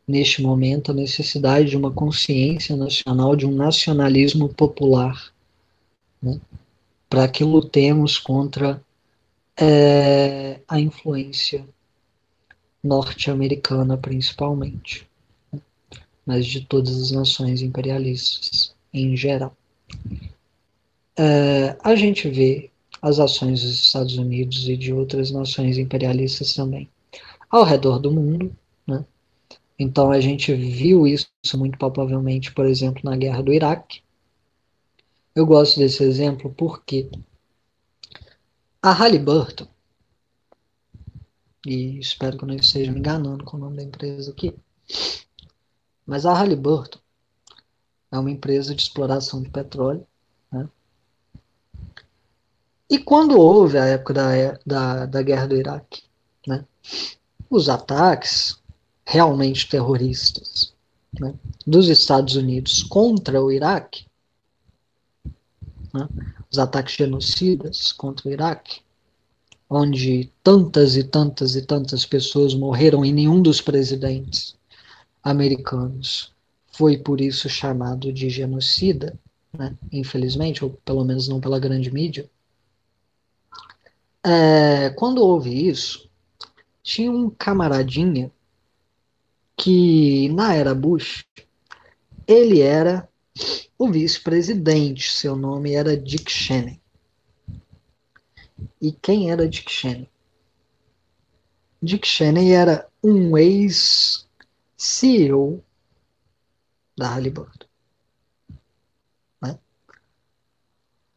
neste 0.06 0.42
momento 0.42 0.90
a 0.90 0.94
necessidade 0.94 1.70
de 1.70 1.76
uma 1.76 1.90
consciência 1.90 2.76
nacional, 2.76 3.34
de 3.34 3.46
um 3.46 3.54
nacionalismo 3.54 4.48
popular 4.48 5.32
né, 6.22 6.40
para 7.08 7.28
que 7.28 7.44
lutemos 7.44 8.18
contra 8.18 8.82
é, 9.56 10.60
a 10.68 10.80
influência 10.80 11.66
norte-americana, 12.82 13.96
principalmente, 13.96 15.08
né, 15.52 15.60
mas 16.26 16.46
de 16.46 16.60
todas 16.62 17.00
as 17.00 17.10
nações 17.10 17.62
imperialistas 17.62 18.74
em 18.92 19.16
geral. 19.16 19.56
É, 21.16 21.77
a 21.83 21.94
gente 21.94 22.29
vê 22.29 22.70
as 23.00 23.18
ações 23.18 23.62
dos 23.62 23.83
Estados 23.83 24.16
Unidos 24.16 24.68
e 24.68 24.77
de 24.77 24.92
outras 24.92 25.31
nações 25.31 25.79
imperialistas 25.79 26.55
também 26.55 26.88
ao 27.50 27.62
redor 27.62 27.98
do 27.98 28.11
mundo, 28.11 28.57
né? 28.87 29.05
Então 29.79 30.11
a 30.11 30.20
gente 30.20 30.53
viu 30.55 31.07
isso 31.07 31.29
muito 31.55 31.79
palpavelmente, 31.79 32.53
por 32.53 32.66
exemplo, 32.66 33.03
na 33.05 33.16
guerra 33.16 33.42
do 33.42 33.53
Iraque, 33.53 34.03
eu 35.35 35.44
gosto 35.44 35.81
desse 35.81 36.03
exemplo 36.05 36.55
porque 36.57 37.11
a 38.81 38.92
Halliburton, 38.92 39.66
e 41.66 41.98
espero 41.98 42.38
que 42.38 42.44
eu 42.44 42.48
não 42.48 42.55
esteja 42.55 42.92
me 42.92 43.00
enganando 43.00 43.44
com 43.44 43.57
o 43.57 43.61
nome 43.61 43.77
da 43.77 43.83
empresa 43.83 44.31
aqui, 44.31 44.55
mas 46.07 46.24
a 46.24 46.35
Halliburton 46.35 47.00
é 48.12 48.18
uma 48.18 48.31
empresa 48.31 48.74
de 48.74 48.83
exploração 48.83 49.42
de 49.42 49.50
petróleo. 49.50 50.07
E 52.88 52.99
quando 52.99 53.38
houve 53.38 53.79
a 53.79 53.87
época 53.87 54.14
da, 54.14 54.59
da, 54.64 55.07
da 55.07 55.23
guerra 55.23 55.47
do 55.47 55.57
Iraque, 55.57 56.03
né? 56.47 56.64
os 57.51 57.68
ataques 57.68 58.59
realmente 59.07 59.68
terroristas 59.68 60.73
né? 61.18 61.35
dos 61.66 61.88
Estados 61.88 62.37
Unidos 62.37 62.83
contra 62.83 63.42
o 63.42 63.51
Iraque 63.51 64.07
né, 65.94 66.09
os 66.51 66.59
ataques 66.59 66.97
genocidas 66.97 67.92
contra 67.92 68.29
o 68.29 68.33
Iraque, 68.33 68.81
onde 69.70 70.31
tantas 70.42 70.97
e 70.97 71.05
tantas 71.05 71.55
e 71.55 71.62
tantas 71.62 72.05
pessoas 72.05 72.53
morreram 72.53 73.05
e 73.05 73.12
nenhum 73.12 73.40
dos 73.40 73.61
presidentes 73.61 74.57
americanos 75.23 76.33
foi 76.73 76.99
por 76.99 77.20
isso 77.20 77.49
chamado 77.49 78.12
de 78.12 78.29
genocida, 78.29 79.16
né, 79.57 79.77
infelizmente, 79.92 80.64
ou 80.64 80.70
pelo 80.85 81.05
menos 81.05 81.29
não 81.29 81.40
pela 81.40 81.61
grande 81.61 81.92
mídia. 81.92 82.29
É, 84.26 84.88
quando 84.90 85.22
houve 85.22 85.68
isso, 85.68 86.08
tinha 86.82 87.12
um 87.12 87.28
camaradinha 87.28 88.32
que 89.56 90.30
na 90.30 90.54
era 90.54 90.74
Bush 90.74 91.26
ele 92.26 92.60
era 92.60 93.06
o 93.78 93.90
vice-presidente. 93.90 95.12
Seu 95.12 95.37
nome 95.37 95.74
era 95.74 95.94
Dick 95.94 96.30
Cheney. 96.30 96.80
E 98.80 98.92
quem 98.92 99.30
era 99.30 99.46
Dick 99.46 99.70
Cheney? 99.70 100.08
Dick 101.82 102.08
Cheney 102.08 102.52
era 102.52 102.88
um 103.02 103.37
ex-CEO 103.37 104.32
da 106.96 107.08
Halliburton. 107.08 107.66
Né? 109.42 109.58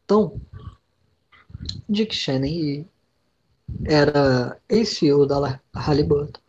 Então, 0.04 0.38
Dick 1.88 2.14
Cheney 2.14 2.86
era 3.84 4.58
ex-CEO 4.68 5.26
da 5.26 5.60
Halliburton. 5.74 6.40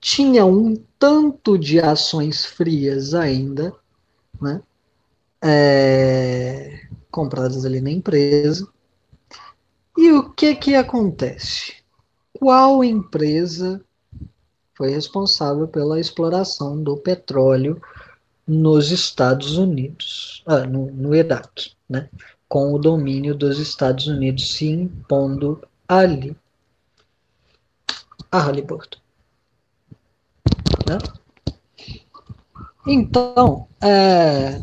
Tinha 0.00 0.44
um 0.44 0.76
tanto 0.98 1.58
de 1.58 1.80
ações 1.80 2.44
frias 2.44 3.14
ainda, 3.14 3.74
né? 4.40 4.62
é, 5.42 6.80
compradas 7.10 7.64
ali 7.64 7.80
na 7.80 7.90
empresa. 7.90 8.68
E 9.96 10.12
o 10.12 10.30
que 10.30 10.54
que 10.54 10.74
acontece? 10.74 11.74
Qual 12.32 12.82
empresa 12.84 13.82
foi 14.74 14.90
responsável 14.90 15.68
pela 15.68 16.00
exploração 16.00 16.82
do 16.82 16.96
petróleo 16.96 17.80
nos 18.46 18.90
Estados 18.90 19.58
Unidos, 19.58 20.42
ah, 20.46 20.66
no, 20.66 20.90
no 20.90 21.14
Iraque, 21.14 21.72
né? 21.88 22.08
com 22.48 22.72
o 22.72 22.78
domínio 22.78 23.34
dos 23.34 23.58
Estados 23.58 24.06
Unidos 24.06 24.54
se 24.54 24.68
impondo 24.68 25.62
ali. 25.86 26.36
A 28.30 28.38
Halliburton. 28.38 28.98
Né? 30.88 30.98
Então, 32.86 33.68
é, 33.80 34.62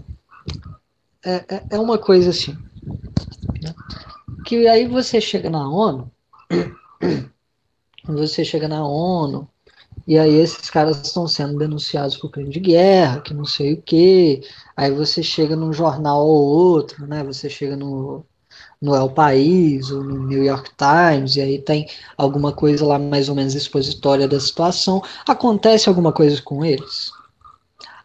é, 1.23 1.35
é, 1.55 1.63
é 1.71 1.79
uma 1.79 1.97
coisa 1.97 2.29
assim. 2.29 2.53
Né? 3.61 3.73
Que 4.45 4.67
aí 4.67 4.87
você 4.87 5.19
chega 5.19 5.49
na 5.49 5.69
ONU, 5.69 6.11
você 8.05 8.45
chega 8.45 8.67
na 8.67 8.85
ONU, 8.85 9.47
e 10.07 10.17
aí 10.17 10.35
esses 10.35 10.69
caras 10.69 11.05
estão 11.05 11.27
sendo 11.27 11.57
denunciados 11.57 12.15
por 12.15 12.31
crime 12.31 12.49
de 12.49 12.61
guerra, 12.61 13.19
que 13.19 13.33
não 13.33 13.43
sei 13.43 13.73
o 13.73 13.81
quê. 13.81 14.41
Aí 14.75 14.89
você 14.89 15.21
chega 15.21 15.55
num 15.55 15.73
jornal 15.73 16.25
ou 16.25 16.45
outro, 16.45 17.05
né? 17.05 17.23
Você 17.25 17.49
chega 17.49 17.75
no, 17.75 18.25
no 18.81 18.95
El 18.95 19.09
País 19.09 19.89
ou 19.91 20.03
no 20.03 20.27
New 20.27 20.43
York 20.43 20.71
Times, 20.77 21.35
e 21.35 21.41
aí 21.41 21.61
tem 21.61 21.89
alguma 22.15 22.53
coisa 22.53 22.85
lá 22.85 22.99
mais 22.99 23.27
ou 23.29 23.35
menos 23.35 23.55
expositória 23.55 24.27
da 24.27 24.39
situação. 24.39 25.01
Acontece 25.27 25.89
alguma 25.89 26.13
coisa 26.13 26.41
com 26.41 26.63
eles? 26.63 27.11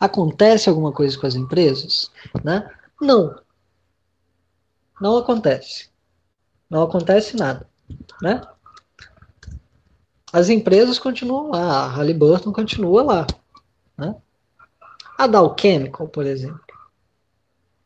Acontece 0.01 0.69
alguma 0.69 0.93
coisa 0.93 1.19
com 1.19 1.27
as 1.27 1.35
empresas? 1.35 2.11
Né? 2.43 2.69
Não. 3.01 3.39
Não 5.01 5.19
acontece. 5.19 5.91
Não 6.71 6.83
acontece 6.83 7.37
nada, 7.37 7.69
né? 8.23 8.41
As 10.33 10.49
empresas 10.49 10.99
continuam 10.99 11.51
lá, 11.51 11.85
a 11.85 11.89
Halliburton 11.89 12.51
continua 12.51 13.03
lá, 13.03 13.27
né? 13.99 14.17
A 15.19 15.27
Dow 15.27 15.55
Chemical, 15.61 16.09
por 16.09 16.25
exemplo, 16.25 16.65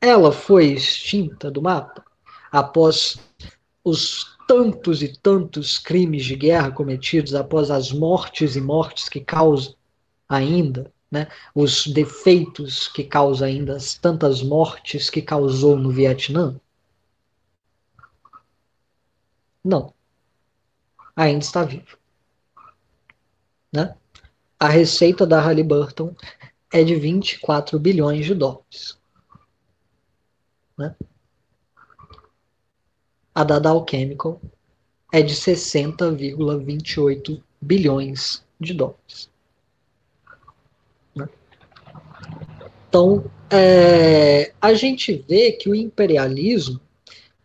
ela 0.00 0.30
foi 0.30 0.66
extinta 0.66 1.50
do 1.50 1.60
mapa 1.60 2.05
após 2.56 3.18
os 3.84 4.36
tantos 4.48 5.02
e 5.02 5.08
tantos 5.08 5.78
crimes 5.78 6.24
de 6.24 6.34
guerra 6.34 6.70
cometidos, 6.70 7.34
após 7.34 7.70
as 7.70 7.92
mortes 7.92 8.56
e 8.56 8.60
mortes 8.60 9.08
que 9.08 9.20
causa 9.20 9.74
ainda, 10.28 10.90
né, 11.10 11.28
os 11.54 11.86
defeitos 11.86 12.88
que 12.88 13.04
causa 13.04 13.44
ainda 13.46 13.76
as 13.76 13.94
tantas 13.94 14.42
mortes 14.42 15.10
que 15.10 15.20
causou 15.20 15.76
no 15.76 15.90
Vietnã? 15.90 16.58
Não. 19.62 19.92
Ainda 21.14 21.44
está 21.44 21.62
vivo. 21.64 21.98
Né? 23.72 23.94
a 24.58 24.68
receita 24.68 25.26
da 25.26 25.38
Halliburton 25.38 26.14
é 26.72 26.82
de 26.82 26.94
24 26.94 27.78
bilhões 27.78 28.24
de 28.24 28.34
dólares. 28.34 28.98
Né? 30.78 30.94
A 33.36 33.44
da 33.44 33.58
Dow 33.58 33.84
Chemical 33.86 34.40
é 35.12 35.20
de 35.20 35.34
60,28 35.34 37.42
bilhões 37.60 38.42
de 38.58 38.72
dólares. 38.72 39.28
Então, 42.88 43.30
é, 43.50 44.54
a 44.58 44.72
gente 44.72 45.22
vê 45.28 45.52
que 45.52 45.68
o 45.68 45.74
imperialismo, 45.74 46.80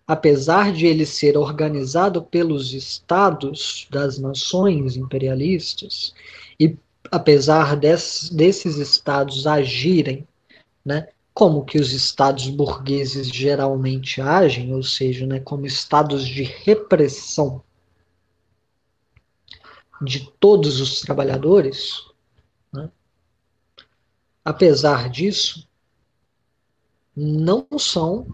apesar 0.08 0.72
de 0.72 0.86
ele 0.86 1.06
ser 1.06 1.36
organizado 1.36 2.24
pelos 2.24 2.74
estados 2.74 3.86
das 3.92 4.18
nações 4.18 4.96
imperialistas, 4.96 6.14
e 6.58 6.78
apesar 7.12 7.76
des, 7.76 8.30
desses 8.30 8.78
estados 8.78 9.46
agirem 9.46 10.26
né, 10.86 11.10
como 11.34 11.66
que 11.66 11.80
os 11.80 11.94
estados 11.94 12.48
burgueses 12.50 13.28
geralmente 13.28 14.22
agem, 14.22 14.74
ou 14.74 14.84
seja, 14.84 15.26
né, 15.26 15.40
como 15.40 15.66
estados 15.66 16.28
de 16.28 16.44
repressão 16.44 17.64
de 20.02 20.32
todos 20.40 20.82
os 20.82 21.00
trabalhadores, 21.00 22.04
né, 22.72 22.90
apesar 24.44 25.10
disso, 25.10 25.68
não 27.16 27.68
são 27.78 28.28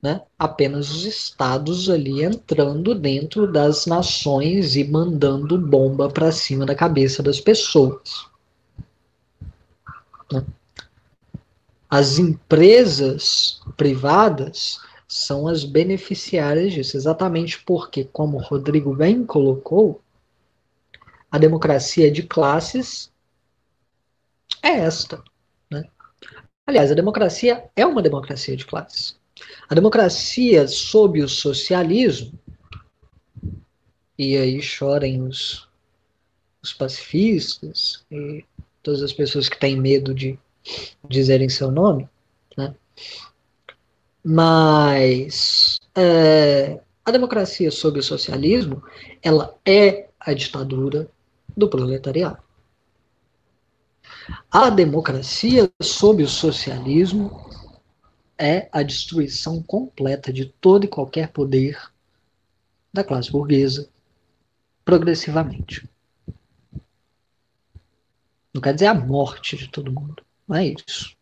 né, 0.00 0.22
apenas 0.38 0.90
os 0.90 1.04
estados 1.04 1.90
ali 1.90 2.22
entrando 2.22 2.94
dentro 2.94 3.50
das 3.50 3.84
nações 3.86 4.76
e 4.76 4.84
mandando 4.84 5.58
bomba 5.58 6.08
para 6.08 6.30
cima 6.30 6.64
da 6.64 6.74
cabeça 6.74 7.22
das 7.22 7.40
pessoas. 7.40 8.26
Né? 10.32 10.44
As 11.90 12.18
empresas 12.18 13.60
privadas 13.76 14.78
são 15.06 15.48
as 15.48 15.64
beneficiárias 15.64 16.72
disso, 16.72 16.96
exatamente 16.96 17.62
porque, 17.64 18.04
como 18.04 18.36
o 18.36 18.42
Rodrigo 18.42 18.94
bem 18.94 19.24
colocou, 19.24 20.02
a 21.30 21.38
democracia 21.38 22.10
de 22.10 22.22
classes 22.22 23.10
é 24.62 24.68
esta. 24.68 25.22
Né? 25.70 25.88
Aliás, 26.66 26.92
a 26.92 26.94
democracia 26.94 27.70
é 27.74 27.86
uma 27.86 28.02
democracia 28.02 28.54
de 28.54 28.66
classes. 28.66 29.16
A 29.68 29.74
democracia 29.74 30.68
sob 30.68 31.22
o 31.22 31.28
socialismo, 31.28 32.38
e 34.18 34.36
aí 34.36 34.60
chorem 34.60 35.22
os, 35.22 35.68
os 36.60 36.72
pacifistas 36.74 38.04
e 38.10 38.44
todas 38.82 39.02
as 39.02 39.12
pessoas 39.12 39.48
que 39.48 39.58
têm 39.58 39.80
medo 39.80 40.12
de 40.12 40.38
dizerem 41.08 41.48
seu 41.48 41.70
nome, 41.70 42.08
né? 42.56 42.74
mas 44.24 45.78
é, 45.94 46.80
a 47.04 47.10
democracia 47.10 47.70
sob 47.70 47.98
o 47.98 48.02
socialismo, 48.02 48.82
ela 49.22 49.56
é 49.64 50.08
a 50.20 50.34
ditadura 50.34 51.10
do 51.56 51.68
proletariado. 51.68 52.38
A 54.50 54.68
democracia 54.68 55.70
sob 55.80 56.22
o 56.22 56.28
socialismo 56.28 57.48
é 58.36 58.68
a 58.70 58.82
destruição 58.82 59.62
completa 59.62 60.32
de 60.32 60.46
todo 60.46 60.84
e 60.84 60.88
qualquer 60.88 61.32
poder 61.32 61.80
da 62.92 63.02
classe 63.02 63.32
burguesa, 63.32 63.88
progressivamente. 64.84 65.88
Não 68.52 68.60
quer 68.60 68.74
dizer 68.74 68.86
a 68.86 68.94
morte 68.94 69.56
de 69.56 69.68
todo 69.68 69.92
mundo. 69.92 70.22
Não 70.48 70.56
é 70.56 70.66
isso. 70.68 71.14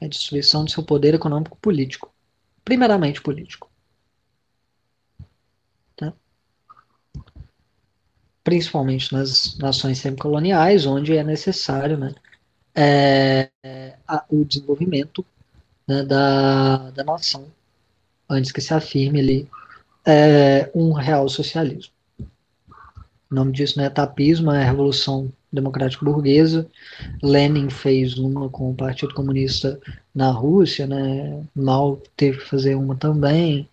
É 0.00 0.06
a 0.06 0.08
destruição 0.08 0.64
do 0.64 0.70
seu 0.70 0.82
poder 0.82 1.14
econômico 1.14 1.56
político. 1.58 2.12
Primeiramente 2.64 3.22
político. 3.22 3.70
Tá? 5.94 6.12
Principalmente 8.42 9.12
nas 9.12 9.56
nações 9.58 9.98
semicoloniais, 9.98 10.84
onde 10.84 11.16
é 11.16 11.22
necessário 11.22 11.96
né, 11.96 12.14
é, 12.74 13.50
a, 14.08 14.24
o 14.28 14.44
desenvolvimento 14.44 15.24
né, 15.86 16.02
da, 16.02 16.90
da 16.90 17.04
nação, 17.04 17.46
antes 18.28 18.50
que 18.50 18.60
se 18.60 18.74
afirme 18.74 19.20
ali 19.20 19.50
é, 20.04 20.70
um 20.74 20.92
real 20.92 21.28
socialismo. 21.28 21.92
O 23.30 23.34
nome 23.34 23.52
disso 23.52 23.78
não 23.78 23.84
é 23.84 23.90
tapismo, 23.90 24.50
é 24.50 24.64
Revolução 24.64 25.32
Democrática 25.54 26.04
Burguesa. 26.04 26.66
Lenin 27.22 27.70
fez 27.70 28.18
uma 28.18 28.48
com 28.48 28.70
o 28.70 28.74
Partido 28.74 29.14
Comunista 29.14 29.78
na 30.14 30.30
Rússia, 30.30 30.86
né? 30.86 31.42
Mal 31.54 32.00
teve 32.16 32.38
que 32.38 32.48
fazer 32.48 32.74
uma 32.74 32.94
também. 32.96 33.68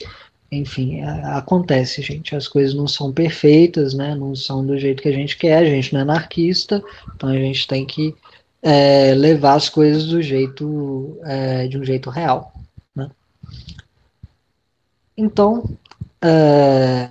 Enfim, 0.51 1.01
acontece, 1.01 2.01
gente. 2.01 2.36
As 2.36 2.47
coisas 2.47 2.73
não 2.73 2.88
são 2.88 3.11
perfeitas, 3.11 3.93
né? 3.93 4.15
Não 4.15 4.36
são 4.36 4.65
do 4.65 4.77
jeito 4.77 5.01
que 5.01 5.09
a 5.09 5.13
gente 5.13 5.38
quer. 5.38 5.59
A 5.59 5.65
gente 5.65 5.93
não 5.93 6.01
é 6.01 6.03
anarquista, 6.03 6.84
então 7.15 7.29
a 7.29 7.38
gente 7.38 7.67
tem 7.67 7.86
que 7.86 8.13
é, 8.61 9.13
levar 9.15 9.55
as 9.55 9.69
coisas 9.69 10.05
do 10.05 10.21
jeito 10.21 11.17
é, 11.23 11.67
de 11.67 11.77
um 11.77 11.84
jeito 11.84 12.09
real. 12.09 12.53
Né? 12.95 13.09
Então, 15.17 15.77
é, 16.21 17.09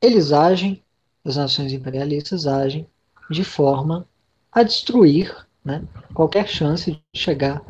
eles 0.00 0.32
agem, 0.32 0.82
as 1.24 1.36
nações 1.36 1.72
imperialistas 1.72 2.46
agem 2.46 2.86
de 3.30 3.44
forma 3.44 4.06
a 4.52 4.62
destruir 4.62 5.34
né, 5.64 5.82
qualquer 6.12 6.46
chance 6.48 6.92
de 6.92 7.02
chegar 7.14 7.62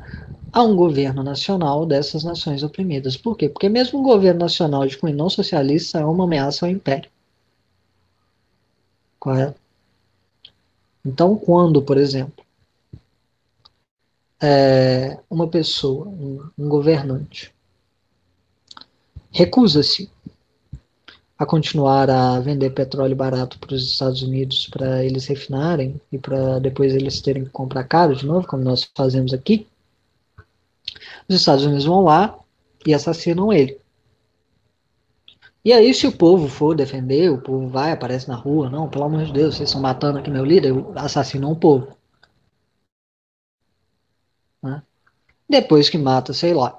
a 0.53 0.63
um 0.63 0.77
governo 0.77 1.23
nacional 1.23 1.85
dessas 1.85 2.23
nações 2.23 2.63
oprimidas. 2.63 3.17
Por 3.17 3.37
quê? 3.37 3.49
Porque 3.49 3.69
mesmo 3.69 4.01
um 4.01 4.03
governo 4.03 4.41
nacional 4.41 4.87
de 4.87 4.97
cunho 4.97 5.17
não 5.17 5.29
socialista 5.29 5.99
é 5.99 6.05
uma 6.05 6.25
ameaça 6.25 6.67
ao 6.67 6.71
império. 6.71 7.11
Correto? 9.19 9.59
Então, 11.05 11.37
quando, 11.37 11.83
por 11.83 11.99
exemplo, 11.99 12.45
é, 14.41 15.19
uma 15.29 15.49
pessoa, 15.49 16.07
um, 16.07 16.51
um 16.57 16.69
governante, 16.69 17.55
recusa-se 19.33 20.11
a 21.45 21.47
continuar 21.47 22.11
a 22.11 22.41
vender 22.41 22.71
petróleo 22.71 23.15
barato 23.15 23.59
para 23.59 23.75
os 23.75 23.93
Estados 23.93 24.23
Unidos 24.23 24.69
para 24.69 25.05
eles 25.05 25.27
refinarem 25.27 26.01
e 26.11 26.19
para 26.19 26.59
depois 26.59 26.95
eles 26.95 27.21
terem 27.21 27.45
que 27.45 27.51
comprar 27.51 27.85
caro 27.85 28.17
de 28.17 28.27
novo, 28.27 28.47
como 28.47 28.65
nós 28.65 28.91
fazemos 28.97 29.33
aqui, 29.33 29.67
os 31.29 31.37
Estados 31.37 31.65
Unidos 31.65 31.85
vão 31.85 32.01
lá 32.01 32.39
e 32.87 32.93
assassinam 32.93 33.53
ele. 33.53 33.81
E 35.65 35.73
aí, 35.73 35.95
se 35.95 36.07
o 36.07 36.17
povo 36.17 36.47
for 36.49 36.75
defender, 36.75 37.31
o 37.31 37.41
povo 37.41 37.69
vai, 37.69 37.93
aparece 37.93 38.29
na 38.29 38.35
rua, 38.37 38.69
não, 38.69 38.89
pelo 38.89 39.05
amor 39.05 39.25
de 39.25 39.33
Deus, 39.33 39.57
vocês 39.57 39.69
estão 39.69 39.81
matando 39.81 40.19
aqui 40.19 40.31
meu 40.31 40.45
líder, 40.45 40.75
assassinam 40.95 41.53
o 41.53 41.57
povo. 41.57 41.97
Né? 44.63 44.83
Depois 45.49 45.89
que 45.89 45.97
mata, 45.97 46.35
sei 46.35 46.53
lá, 46.53 46.79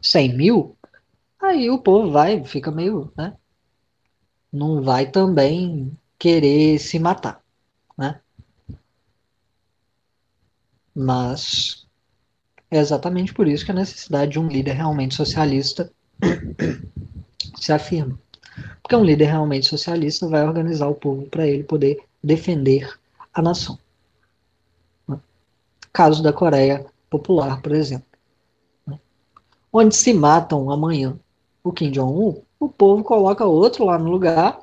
100 0.00 0.36
mil, 0.36 0.76
aí 1.40 1.70
o 1.70 1.78
povo 1.78 2.10
vai, 2.10 2.42
fica 2.44 2.70
meio, 2.70 3.12
né? 3.16 3.36
Não 4.52 4.82
vai 4.82 5.10
também 5.10 5.96
querer 6.18 6.78
se 6.78 6.98
matar, 6.98 7.42
né? 7.96 8.20
Mas 10.94 11.86
é 12.70 12.78
exatamente 12.78 13.32
por 13.32 13.48
isso 13.48 13.64
que 13.64 13.70
a 13.70 13.74
necessidade 13.74 14.32
de 14.32 14.38
um 14.38 14.48
líder 14.48 14.72
realmente 14.72 15.14
socialista 15.14 15.90
se 17.56 17.72
afirma. 17.72 18.18
Porque 18.82 18.96
um 18.96 19.04
líder 19.04 19.26
realmente 19.26 19.66
socialista 19.66 20.28
vai 20.28 20.46
organizar 20.46 20.88
o 20.88 20.94
povo 20.94 21.26
para 21.26 21.46
ele 21.46 21.64
poder 21.64 22.04
defender 22.22 22.98
a 23.32 23.40
nação. 23.40 23.78
Caso 25.92 26.22
da 26.22 26.32
Coreia 26.32 26.86
popular, 27.10 27.60
por 27.60 27.72
exemplo. 27.72 28.06
Né? 28.86 28.98
Onde 29.72 29.94
se 29.94 30.12
matam 30.14 30.70
amanhã 30.70 31.18
o 31.62 31.72
Kim 31.72 31.90
Jong-un, 31.90 32.42
o 32.64 32.68
povo 32.68 33.02
coloca 33.02 33.44
outro 33.44 33.84
lá 33.84 33.98
no 33.98 34.08
lugar, 34.08 34.60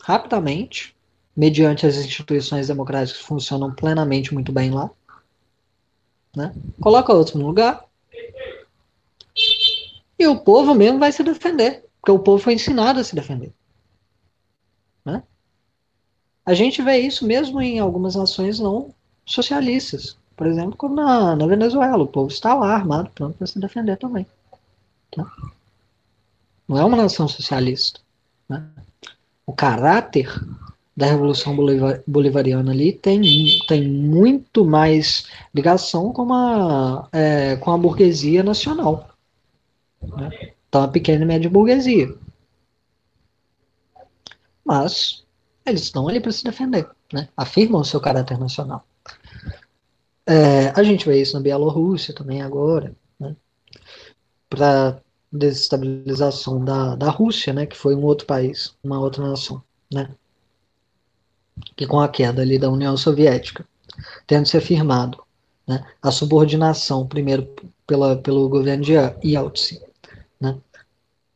rapidamente, 0.00 0.94
mediante 1.36 1.84
as 1.84 1.96
instituições 1.96 2.68
democráticas 2.68 3.20
que 3.20 3.26
funcionam 3.26 3.74
plenamente 3.74 4.32
muito 4.32 4.52
bem 4.52 4.70
lá. 4.70 4.88
Né? 6.36 6.54
Coloca 6.80 7.12
outro 7.12 7.36
no 7.36 7.46
lugar. 7.48 7.84
E 10.16 10.24
o 10.28 10.38
povo 10.38 10.72
mesmo 10.72 11.00
vai 11.00 11.10
se 11.10 11.24
defender, 11.24 11.84
porque 12.00 12.12
o 12.12 12.18
povo 12.20 12.40
foi 12.40 12.54
ensinado 12.54 13.00
a 13.00 13.04
se 13.04 13.16
defender. 13.16 13.52
Né? 15.04 15.24
A 16.46 16.54
gente 16.54 16.80
vê 16.80 16.98
isso 16.98 17.26
mesmo 17.26 17.60
em 17.60 17.80
algumas 17.80 18.14
nações 18.14 18.60
não 18.60 18.94
socialistas. 19.26 20.16
Por 20.36 20.46
exemplo, 20.46 20.76
como 20.76 20.94
na, 20.94 21.34
na 21.34 21.46
Venezuela, 21.46 22.04
o 22.04 22.06
povo 22.06 22.28
está 22.28 22.54
lá 22.54 22.72
armado, 22.72 23.10
pronto 23.10 23.36
para 23.36 23.46
se 23.48 23.58
defender 23.58 23.96
também. 23.96 24.24
Tá? 25.10 25.26
Não 26.70 26.78
é 26.78 26.84
uma 26.84 26.96
nação 26.96 27.26
socialista. 27.26 27.98
Né? 28.48 28.64
O 29.44 29.52
caráter 29.52 30.32
da 30.96 31.06
Revolução 31.06 31.56
Bolivariana 32.06 32.70
ali 32.70 32.92
tem, 32.92 33.20
tem 33.66 33.88
muito 33.88 34.64
mais 34.64 35.26
ligação 35.52 36.12
com 36.12 36.32
a, 36.32 37.08
é, 37.10 37.56
com 37.56 37.72
a 37.72 37.76
burguesia 37.76 38.44
nacional. 38.44 39.10
Né? 40.00 40.52
Então, 40.68 40.84
a 40.84 40.86
pequena 40.86 41.24
e 41.24 41.26
média 41.26 41.50
burguesia. 41.50 42.14
Mas 44.64 45.24
eles 45.66 45.82
estão 45.82 46.06
ali 46.06 46.20
para 46.20 46.30
se 46.30 46.44
defender, 46.44 46.88
né? 47.12 47.28
afirmam 47.36 47.80
o 47.80 47.84
seu 47.84 48.00
caráter 48.00 48.38
nacional. 48.38 48.86
É, 50.24 50.68
a 50.68 50.84
gente 50.84 51.04
vê 51.04 51.20
isso 51.20 51.34
na 51.34 51.42
Bielorrússia 51.42 52.14
também 52.14 52.40
agora, 52.42 52.94
né? 53.18 53.34
para 54.48 55.02
desestabilização 55.32 56.64
da, 56.64 56.96
da 56.96 57.10
Rússia, 57.10 57.52
né? 57.52 57.66
que 57.66 57.76
foi 57.76 57.94
um 57.94 58.04
outro 58.04 58.26
país, 58.26 58.74
uma 58.82 58.98
outra 58.98 59.26
nação. 59.26 59.62
Né? 59.92 60.08
Que 61.76 61.86
com 61.86 62.00
a 62.00 62.08
queda 62.08 62.42
ali 62.42 62.58
da 62.58 62.70
União 62.70 62.96
Soviética, 62.96 63.64
tendo 64.26 64.46
se 64.46 64.56
afirmado 64.56 65.22
né? 65.66 65.84
a 66.02 66.10
subordinação, 66.10 67.06
primeiro 67.06 67.48
pela, 67.86 68.16
pelo 68.16 68.48
governo 68.48 68.84
de 68.84 68.94
Yeltsin, 69.24 69.80
né? 70.40 70.56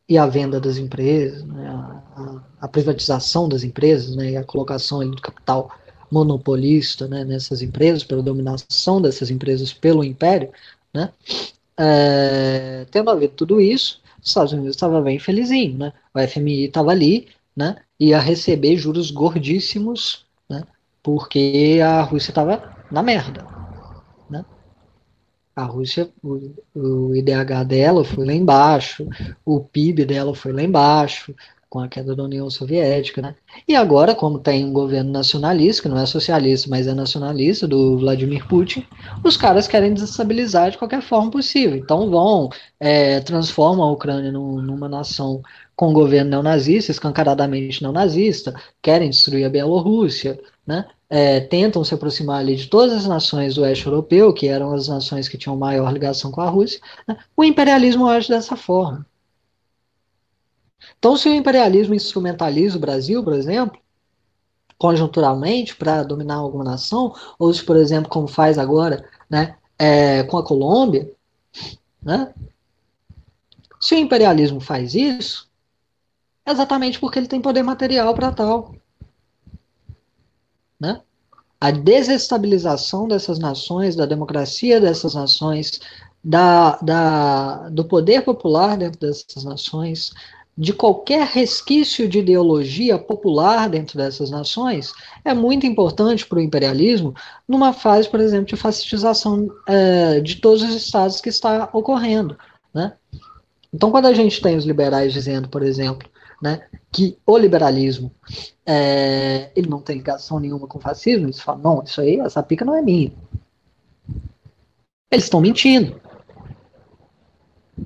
e 0.07 0.17
a 0.17 0.27
venda 0.27 0.59
das 0.59 0.77
empresas, 0.77 1.43
né? 1.43 1.67
a, 1.67 2.43
a, 2.61 2.67
privatização 2.67 3.47
das 3.47 3.63
empresas 3.63 4.15
né? 4.15 4.31
e 4.31 4.37
a 4.37 4.43
colocação 4.43 5.09
do 5.09 5.21
capital 5.21 5.71
monopolista 6.11 7.07
né, 7.07 7.23
nessas 7.23 7.61
empresas, 7.61 8.03
pela 8.03 8.21
dominação 8.21 9.01
dessas 9.01 9.29
empresas 9.29 9.73
pelo 9.73 10.03
império, 10.03 10.51
né, 10.93 11.11
é, 11.77 12.85
tendo 12.91 13.09
havido 13.09 13.33
tudo 13.33 13.59
isso, 13.59 14.01
os 14.21 14.27
Estados 14.29 14.53
Unidos 14.53 14.75
estava 14.75 15.01
bem 15.01 15.19
felizinho, 15.19 15.77
né, 15.77 15.93
o 16.13 16.19
FMI 16.19 16.65
estava 16.65 16.91
ali, 16.91 17.27
né, 17.55 17.77
ia 17.99 18.19
receber 18.19 18.77
juros 18.77 19.11
gordíssimos, 19.11 20.25
né, 20.49 20.63
porque 21.03 21.79
a 21.83 22.01
Rússia 22.01 22.31
estava 22.31 22.75
na 22.91 23.03
merda, 23.03 23.45
né. 24.29 24.45
A 25.55 25.63
Rússia, 25.63 26.09
o, 26.21 26.53
o 26.75 27.15
IDH 27.15 27.63
dela 27.65 28.03
foi 28.03 28.25
lá 28.25 28.33
embaixo, 28.33 29.07
o 29.45 29.61
PIB 29.61 30.05
dela 30.05 30.35
foi 30.35 30.51
lá 30.51 30.61
embaixo, 30.61 31.33
com 31.75 31.81
a 31.81 31.89
queda 31.89 32.15
da 32.15 32.23
União 32.23 32.49
Soviética, 32.49 33.21
né? 33.21 33.35
E 33.67 33.75
agora, 33.75 34.15
como 34.15 34.39
tem 34.39 34.63
um 34.63 34.71
governo 34.71 35.11
nacionalista, 35.11 35.81
que 35.81 35.89
não 35.89 35.99
é 35.99 36.05
socialista, 36.05 36.69
mas 36.69 36.87
é 36.87 36.93
nacionalista, 36.93 37.67
do 37.67 37.97
Vladimir 37.97 38.47
Putin, 38.47 38.87
os 39.25 39.35
caras 39.35 39.67
querem 39.67 39.93
desestabilizar 39.93 40.71
de 40.71 40.77
qualquer 40.77 41.01
forma 41.01 41.29
possível. 41.29 41.75
Então 41.75 42.09
vão, 42.09 42.49
é, 42.79 43.19
transformam 43.19 43.85
a 43.85 43.91
Ucrânia 43.91 44.31
num, 44.31 44.61
numa 44.61 44.87
nação 44.87 45.41
com 45.75 45.91
governo 45.91 46.31
neonazista, 46.31 46.93
escancaradamente 46.93 47.81
neonazista, 47.81 48.55
querem 48.81 49.09
destruir 49.09 49.43
a 49.43 49.49
Bielorrússia, 49.49 50.39
né? 50.65 50.85
É, 51.09 51.41
tentam 51.41 51.83
se 51.83 51.93
aproximar 51.93 52.39
ali 52.39 52.55
de 52.55 52.67
todas 52.67 52.93
as 52.93 53.05
nações 53.05 53.55
do 53.55 53.63
oeste 53.63 53.85
europeu, 53.85 54.33
que 54.33 54.47
eram 54.47 54.73
as 54.73 54.87
nações 54.87 55.27
que 55.27 55.37
tinham 55.37 55.57
maior 55.57 55.91
ligação 55.91 56.31
com 56.31 56.39
a 56.39 56.49
Rússia. 56.49 56.79
Né? 57.05 57.17
O 57.35 57.43
imperialismo 57.43 58.07
age 58.07 58.29
dessa 58.29 58.55
forma. 58.55 59.05
Então, 60.97 61.15
se 61.15 61.29
o 61.29 61.33
imperialismo 61.33 61.93
instrumentaliza 61.93 62.77
o 62.77 62.81
Brasil, 62.81 63.23
por 63.23 63.33
exemplo, 63.33 63.79
conjunturalmente 64.77 65.75
para 65.75 66.03
dominar 66.03 66.35
alguma 66.35 66.63
nação, 66.63 67.13
ou 67.39 67.53
se, 67.53 67.63
por 67.63 67.77
exemplo, 67.77 68.09
como 68.09 68.27
faz 68.27 68.57
agora, 68.57 69.07
né, 69.29 69.55
é, 69.77 70.23
com 70.23 70.37
a 70.37 70.43
Colômbia, 70.43 71.09
né, 72.01 72.33
se 73.79 73.95
o 73.95 73.97
imperialismo 73.99 74.59
faz 74.59 74.95
isso, 74.95 75.47
é 76.45 76.51
exatamente 76.51 76.99
porque 76.99 77.19
ele 77.19 77.27
tem 77.27 77.41
poder 77.41 77.63
material 77.63 78.13
para 78.13 78.31
tal. 78.31 78.75
Né? 80.79 81.01
A 81.59 81.71
desestabilização 81.71 83.07
dessas 83.07 83.39
nações, 83.39 83.95
da 83.95 84.05
democracia 84.05 84.79
dessas 84.79 85.15
nações, 85.15 85.79
da, 86.23 86.77
da, 86.77 87.69
do 87.69 87.85
poder 87.85 88.23
popular 88.23 88.77
dentro 88.77 88.99
dessas 88.99 89.43
nações, 89.43 90.11
de 90.57 90.71
qualquer 90.71 91.27
resquício 91.27 92.07
de 92.07 92.19
ideologia 92.19 92.97
popular 92.97 93.69
dentro 93.69 93.97
dessas 93.97 94.29
nações 94.29 94.93
é 95.23 95.33
muito 95.33 95.65
importante 95.65 96.25
para 96.25 96.37
o 96.37 96.41
imperialismo 96.41 97.13
numa 97.47 97.73
fase, 97.73 98.09
por 98.09 98.21
exemplo, 98.21 98.45
de 98.45 98.55
fascistização 98.55 99.49
é, 99.67 100.21
de 100.21 100.37
todos 100.37 100.63
os 100.63 100.73
estados 100.73 101.19
que 101.19 101.27
está 101.27 101.69
ocorrendo. 101.73 102.37
Né? 102.73 102.93
Então, 103.73 103.91
quando 103.91 104.05
a 104.05 104.13
gente 104.13 104.41
tem 104.41 104.55
os 104.55 104.65
liberais 104.65 105.11
dizendo, 105.11 105.49
por 105.49 105.61
exemplo, 105.61 106.09
né, 106.41 106.65
que 106.91 107.17
o 107.25 107.37
liberalismo 107.37 108.11
é, 108.65 109.51
ele 109.55 109.67
não 109.67 109.81
tem 109.81 109.97
ligação 109.97 110.39
nenhuma 110.39 110.67
com 110.67 110.77
o 110.77 110.81
fascismo, 110.81 111.25
eles 111.25 111.41
falam, 111.41 111.61
não, 111.61 111.83
isso 111.83 111.99
aí, 111.99 112.19
essa 112.19 112.41
pica 112.41 112.63
não 112.63 112.75
é 112.75 112.81
minha. 112.81 113.11
Eles 115.11 115.25
estão 115.25 115.41
mentindo. 115.41 115.99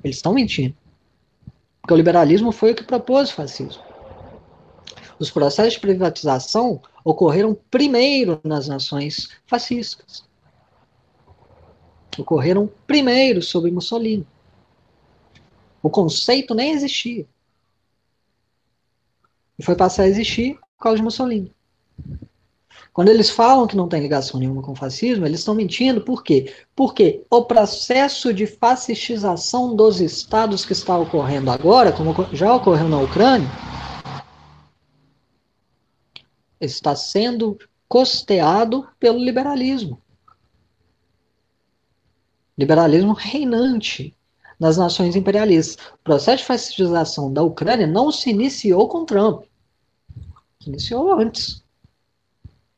Eles 0.04 0.18
estão 0.18 0.34
mentindo. 0.34 0.76
Porque 1.90 1.96
o 1.96 2.06
liberalismo 2.06 2.52
foi 2.52 2.74
o 2.74 2.76
que 2.76 2.84
propôs 2.84 3.32
o 3.32 3.34
fascismo. 3.34 3.82
Os 5.18 5.32
processos 5.32 5.74
de 5.74 5.80
privatização 5.80 6.80
ocorreram 7.04 7.58
primeiro 7.72 8.40
nas 8.44 8.68
nações 8.68 9.30
fascistas. 9.48 10.24
Ocorreram 12.16 12.72
primeiro 12.86 13.42
sob 13.42 13.72
Mussolini. 13.72 14.28
O 15.82 15.90
conceito 15.90 16.54
nem 16.54 16.74
existia. 16.74 17.26
E 19.58 19.64
foi 19.64 19.76
passar 19.76 20.04
a 20.04 20.08
existir 20.08 20.60
por 20.78 20.84
causa 20.84 20.98
de 20.98 21.04
Mussolini. 21.04 21.52
Quando 23.00 23.08
eles 23.08 23.30
falam 23.30 23.66
que 23.66 23.78
não 23.78 23.88
tem 23.88 24.02
ligação 24.02 24.38
nenhuma 24.38 24.62
com 24.62 24.74
o 24.74 24.76
fascismo, 24.76 25.26
eles 25.26 25.40
estão 25.40 25.56
mentindo. 25.56 26.02
Por 26.02 26.22
quê? 26.22 26.54
Porque 26.76 27.26
o 27.30 27.46
processo 27.46 28.34
de 28.34 28.46
fascistização 28.46 29.74
dos 29.74 30.02
estados 30.02 30.66
que 30.66 30.74
está 30.74 30.98
ocorrendo 30.98 31.50
agora, 31.50 31.94
como 31.94 32.14
já 32.36 32.54
ocorreu 32.54 32.90
na 32.90 33.00
Ucrânia, 33.00 33.48
está 36.60 36.94
sendo 36.94 37.58
costeado 37.88 38.86
pelo 39.00 39.18
liberalismo. 39.18 40.02
Liberalismo 42.58 43.14
reinante 43.14 44.14
nas 44.60 44.76
nações 44.76 45.16
imperialistas. 45.16 45.78
O 45.94 46.04
processo 46.04 46.40
de 46.40 46.48
fascistização 46.48 47.32
da 47.32 47.44
Ucrânia 47.44 47.88
não 47.88 48.12
se 48.12 48.30
iniciou 48.30 48.90
com 48.90 49.06
Trump. 49.06 49.44
Se 50.62 50.68
iniciou 50.68 51.14
antes. 51.14 51.64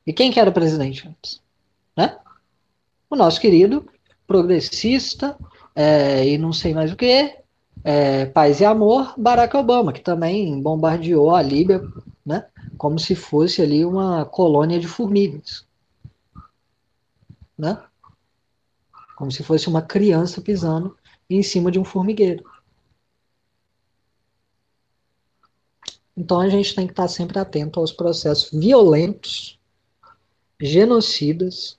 E 0.05 0.13
quem 0.13 0.31
que 0.31 0.39
era 0.39 0.51
presidente 0.51 1.07
antes? 1.07 1.41
Né? 1.95 2.17
O 3.09 3.15
nosso 3.15 3.39
querido 3.39 3.87
progressista 4.25 5.37
é, 5.75 6.27
e 6.27 6.37
não 6.37 6.53
sei 6.53 6.73
mais 6.73 6.91
o 6.91 6.95
que, 6.95 7.37
é, 7.83 8.25
paz 8.25 8.59
e 8.59 8.65
amor, 8.65 9.13
Barack 9.17 9.55
Obama, 9.55 9.93
que 9.93 10.01
também 10.01 10.61
bombardeou 10.61 11.33
a 11.33 11.41
Líbia, 11.41 11.81
né, 12.25 12.45
como 12.77 12.99
se 12.99 13.15
fosse 13.15 13.61
ali 13.61 13.85
uma 13.85 14.25
colônia 14.25 14.79
de 14.79 14.87
formigas, 14.87 15.65
né? 17.57 17.81
Como 19.15 19.31
se 19.31 19.43
fosse 19.43 19.67
uma 19.67 19.81
criança 19.81 20.41
pisando 20.41 20.97
em 21.29 21.43
cima 21.43 21.71
de 21.71 21.79
um 21.79 21.85
formigueiro. 21.85 22.43
Então 26.17 26.39
a 26.39 26.49
gente 26.49 26.75
tem 26.75 26.87
que 26.87 26.93
estar 26.93 27.07
sempre 27.07 27.39
atento 27.39 27.79
aos 27.79 27.91
processos 27.91 28.49
violentos 28.51 29.59
genocidas 30.61 31.77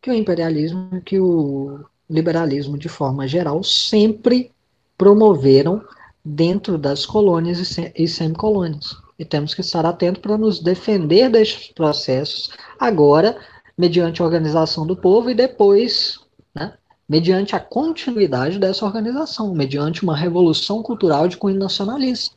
que 0.00 0.10
o 0.10 0.14
imperialismo, 0.14 1.00
que 1.02 1.18
o 1.18 1.80
liberalismo, 2.08 2.76
de 2.76 2.88
forma 2.88 3.26
geral, 3.26 3.64
sempre 3.64 4.52
promoveram 4.98 5.82
dentro 6.24 6.76
das 6.78 7.06
colônias 7.06 7.78
e 7.96 8.06
semicolônias. 8.06 8.96
E 9.18 9.24
temos 9.24 9.54
que 9.54 9.60
estar 9.60 9.86
atentos 9.86 10.20
para 10.20 10.36
nos 10.36 10.60
defender 10.60 11.30
destes 11.30 11.72
processos, 11.72 12.50
agora, 12.78 13.38
mediante 13.76 14.20
a 14.20 14.24
organização 14.24 14.86
do 14.86 14.96
povo, 14.96 15.30
e 15.30 15.34
depois, 15.34 16.20
né, 16.54 16.74
mediante 17.08 17.54
a 17.54 17.60
continuidade 17.60 18.58
dessa 18.58 18.84
organização, 18.84 19.54
mediante 19.54 20.02
uma 20.02 20.16
revolução 20.16 20.82
cultural 20.82 21.28
de 21.28 21.36
cunho 21.36 21.58
nacionalista. 21.58 22.34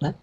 Né? 0.00 0.14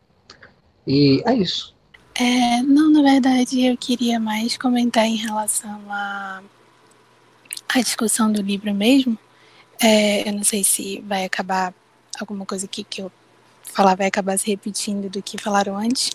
E 0.88 1.22
é 1.26 1.34
isso. 1.34 1.73
É, 2.16 2.62
não, 2.62 2.92
na 2.92 3.02
verdade, 3.02 3.66
eu 3.66 3.76
queria 3.78 4.20
mais 4.20 4.58
comentar 4.58 5.06
em 5.06 5.16
relação 5.16 5.82
à 5.92 6.44
a, 7.70 7.80
a, 7.80 7.82
discussão 7.82 8.32
do 8.32 8.42
livro 8.42 8.74
mesmo. 8.74 9.18
É, 9.82 10.28
eu 10.30 10.34
não 10.34 10.44
sei 10.44 10.64
se 10.64 11.02
vai 11.02 11.26
acabar 11.26 11.74
alguma 12.20 12.46
coisa 12.46 12.66
aqui 12.66 12.84
que 12.84 13.02
eu 13.02 13.12
falar 13.64 13.96
vai 13.96 14.08
acabar 14.08 14.38
se 14.38 14.48
repetindo 14.48 15.10
do 15.10 15.22
que 15.24 15.38
falaram 15.38 15.76
antes, 15.78 16.12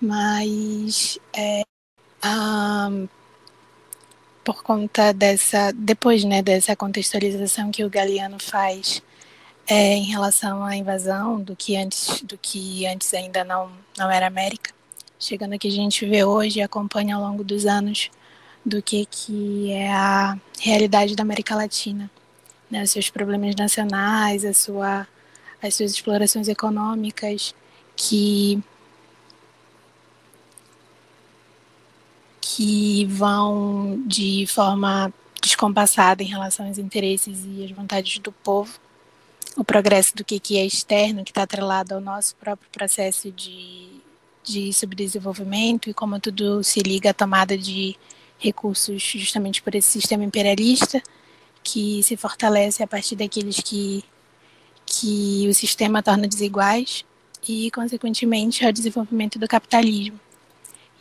mas 0.00 1.18
é, 1.36 1.62
um, 2.24 3.08
por 4.44 4.62
conta 4.62 5.12
dessa, 5.12 5.72
depois 5.72 6.24
né, 6.24 6.42
dessa 6.42 6.76
contextualização 6.76 7.70
que 7.72 7.84
o 7.84 7.90
Galeano 7.90 8.38
faz 8.40 9.02
é, 9.66 9.94
em 9.96 10.04
relação 10.04 10.64
à 10.64 10.76
invasão 10.76 11.40
do 11.40 11.56
que 11.56 11.76
antes, 11.76 12.22
do 12.22 12.38
que 12.38 12.86
antes 12.86 13.12
ainda 13.14 13.44
não, 13.44 13.70
não 13.98 14.10
era 14.10 14.26
América, 14.26 14.72
chegando 15.20 15.52
aqui 15.52 15.68
a 15.68 15.70
gente 15.70 16.06
vê 16.06 16.24
hoje 16.24 16.58
e 16.58 16.62
acompanha 16.62 17.14
ao 17.14 17.22
longo 17.22 17.44
dos 17.44 17.66
anos 17.66 18.10
do 18.64 18.82
que, 18.82 19.04
que 19.04 19.70
é 19.70 19.92
a 19.92 20.36
realidade 20.58 21.14
da 21.14 21.22
América 21.22 21.54
Latina, 21.54 22.10
né? 22.70 22.82
os 22.82 22.90
seus 22.90 23.10
problemas 23.10 23.54
nacionais, 23.54 24.44
a 24.44 24.54
sua, 24.54 25.06
as 25.62 25.74
suas 25.74 25.92
explorações 25.92 26.48
econômicas 26.48 27.54
que 27.94 28.62
que 32.40 33.04
vão 33.06 34.02
de 34.06 34.44
forma 34.46 35.12
descompassada 35.40 36.22
em 36.22 36.26
relação 36.26 36.66
aos 36.66 36.78
interesses 36.78 37.44
e 37.46 37.64
às 37.64 37.70
vontades 37.70 38.18
do 38.18 38.32
povo, 38.32 38.78
o 39.56 39.64
progresso 39.64 40.16
do 40.16 40.24
que, 40.24 40.40
que 40.40 40.58
é 40.58 40.66
externo, 40.66 41.24
que 41.24 41.30
está 41.30 41.42
atrelado 41.42 41.94
ao 41.94 42.00
nosso 42.00 42.34
próprio 42.36 42.68
processo 42.70 43.30
de, 43.30 43.99
de 44.42 44.72
subdesenvolvimento 44.72 45.90
e 45.90 45.94
como 45.94 46.18
tudo 46.18 46.62
se 46.64 46.80
liga 46.80 47.10
à 47.10 47.14
tomada 47.14 47.56
de 47.56 47.96
recursos 48.38 49.02
justamente 49.02 49.62
por 49.62 49.74
esse 49.74 49.88
sistema 49.88 50.24
imperialista 50.24 51.02
que 51.62 52.02
se 52.02 52.16
fortalece 52.16 52.82
a 52.82 52.86
partir 52.86 53.16
daqueles 53.16 53.60
que, 53.60 54.02
que 54.86 55.46
o 55.48 55.54
sistema 55.54 56.02
torna 56.02 56.26
desiguais 56.26 57.04
e, 57.46 57.70
consequentemente, 57.70 58.64
ao 58.64 58.72
desenvolvimento 58.72 59.38
do 59.38 59.46
capitalismo. 59.46 60.18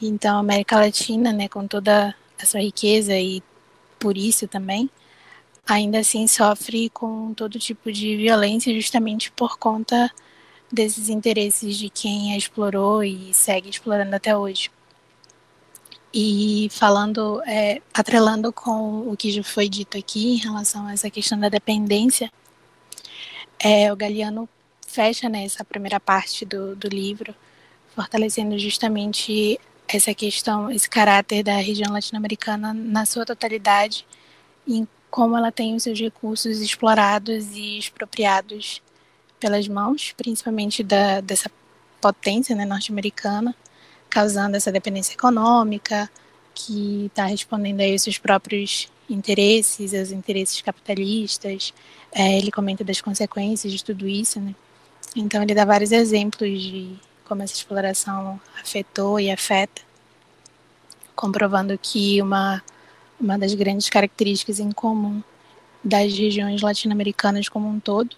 Então, 0.01 0.37
a 0.37 0.39
América 0.39 0.77
Latina, 0.77 1.31
né, 1.31 1.47
com 1.47 1.67
toda 1.67 2.15
a 2.41 2.45
sua 2.45 2.61
riqueza 2.61 3.17
e 3.17 3.41
por 3.97 4.17
isso 4.17 4.47
também, 4.47 4.89
ainda 5.67 5.99
assim 5.99 6.25
sofre 6.27 6.89
com 6.89 7.33
todo 7.33 7.59
tipo 7.59 7.91
de 7.91 8.15
violência 8.15 8.73
justamente 8.73 9.31
por 9.31 9.57
conta 9.57 10.09
desses 10.71 11.09
interesses 11.09 11.77
de 11.77 11.89
quem 11.89 12.33
a 12.33 12.37
explorou 12.37 13.03
e 13.03 13.33
segue 13.33 13.69
explorando 13.69 14.15
até 14.15 14.35
hoje. 14.35 14.71
E 16.13 16.69
falando, 16.71 17.41
é, 17.45 17.81
atrelando 17.93 18.51
com 18.51 19.09
o 19.09 19.15
que 19.15 19.31
já 19.31 19.43
foi 19.43 19.69
dito 19.69 19.97
aqui 19.97 20.33
em 20.33 20.37
relação 20.37 20.87
a 20.87 20.93
essa 20.93 21.09
questão 21.09 21.39
da 21.39 21.49
dependência, 21.49 22.31
é, 23.59 23.91
o 23.91 23.95
Galeano 23.95 24.49
fecha 24.87 25.29
né, 25.29 25.45
primeira 25.67 25.99
parte 25.99 26.45
do, 26.45 26.75
do 26.75 26.87
livro, 26.87 27.35
fortalecendo 27.95 28.57
justamente 28.57 29.59
essa 29.87 30.13
questão, 30.13 30.71
esse 30.71 30.89
caráter 30.89 31.43
da 31.43 31.57
região 31.57 31.91
latino-americana 31.91 32.73
na 32.73 33.05
sua 33.05 33.25
totalidade, 33.25 34.05
em 34.67 34.87
como 35.09 35.35
ela 35.35 35.51
tem 35.51 35.75
os 35.75 35.83
seus 35.83 35.99
recursos 35.99 36.59
explorados 36.59 37.51
e 37.55 37.79
expropriados 37.79 38.81
pelas 39.39 39.67
mãos, 39.67 40.13
principalmente 40.17 40.83
da, 40.83 41.21
dessa 41.21 41.49
potência 42.01 42.55
né, 42.55 42.65
norte-americana, 42.65 43.55
causando 44.09 44.57
essa 44.57 44.71
dependência 44.71 45.13
econômica, 45.13 46.09
que 46.53 47.05
está 47.05 47.25
respondendo 47.25 47.81
aos 47.81 48.01
seus 48.01 48.17
próprios 48.17 48.89
interesses, 49.09 49.93
aos 49.93 50.11
interesses 50.11 50.61
capitalistas. 50.61 51.73
É, 52.11 52.37
ele 52.37 52.51
comenta 52.51 52.83
das 52.83 53.01
consequências 53.01 53.71
de 53.71 53.83
tudo 53.83 54.07
isso, 54.07 54.39
né? 54.39 54.53
Então 55.15 55.41
ele 55.41 55.55
dá 55.55 55.65
vários 55.65 55.91
exemplos 55.91 56.61
de 56.61 56.95
como 57.25 57.43
essa 57.43 57.53
exploração 57.53 58.39
afetou 58.61 59.19
e 59.19 59.31
afeta, 59.31 59.81
comprovando 61.15 61.77
que 61.77 62.21
uma 62.21 62.61
uma 63.19 63.37
das 63.37 63.53
grandes 63.53 63.89
características 63.89 64.59
em 64.59 64.71
comum 64.71 65.21
das 65.83 66.17
regiões 66.17 66.61
latino-americanas 66.61 67.49
como 67.49 67.67
um 67.67 67.77
todo 67.79 68.15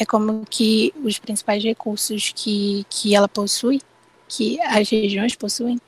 é 0.00 0.06
como 0.06 0.46
que 0.48 0.94
os 1.04 1.18
principais 1.18 1.62
recursos 1.62 2.32
que, 2.34 2.86
que 2.88 3.14
ela 3.14 3.28
possui 3.28 3.80
que 4.26 4.60
as 4.62 4.88
regiões 4.88 5.34
possuem 5.34 5.78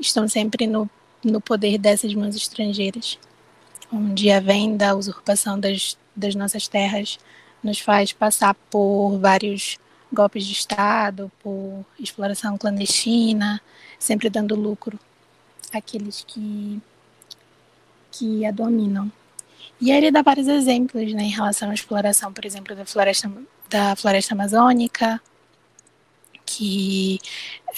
estão 0.00 0.26
sempre 0.26 0.66
no, 0.66 0.90
no 1.22 1.40
poder 1.40 1.78
dessas 1.78 2.12
mãos 2.14 2.34
estrangeiras. 2.34 3.18
Onde 3.92 4.30
a 4.30 4.40
venda, 4.40 4.90
a 4.90 4.94
usurpação 4.94 5.60
das, 5.60 5.96
das 6.16 6.34
nossas 6.34 6.66
terras 6.66 7.18
nos 7.62 7.78
faz 7.78 8.12
passar 8.12 8.54
por 8.70 9.18
vários 9.18 9.78
golpes 10.12 10.46
de 10.46 10.52
Estado, 10.52 11.30
por 11.40 11.84
exploração 12.00 12.58
clandestina, 12.58 13.60
sempre 13.98 14.28
dando 14.28 14.56
lucro 14.56 14.98
àqueles 15.72 16.24
que, 16.26 16.80
que 18.10 18.44
a 18.44 18.50
dominam. 18.50 19.12
E 19.84 19.92
aí 19.92 19.98
ele 19.98 20.10
dá 20.10 20.22
vários 20.22 20.48
exemplos 20.48 21.12
né, 21.12 21.24
em 21.24 21.28
relação 21.28 21.70
à 21.70 21.74
exploração, 21.74 22.32
por 22.32 22.46
exemplo, 22.46 22.74
da 22.74 22.86
floresta, 22.86 23.30
da 23.68 23.94
floresta 23.94 24.32
amazônica, 24.32 25.20
que 26.46 27.18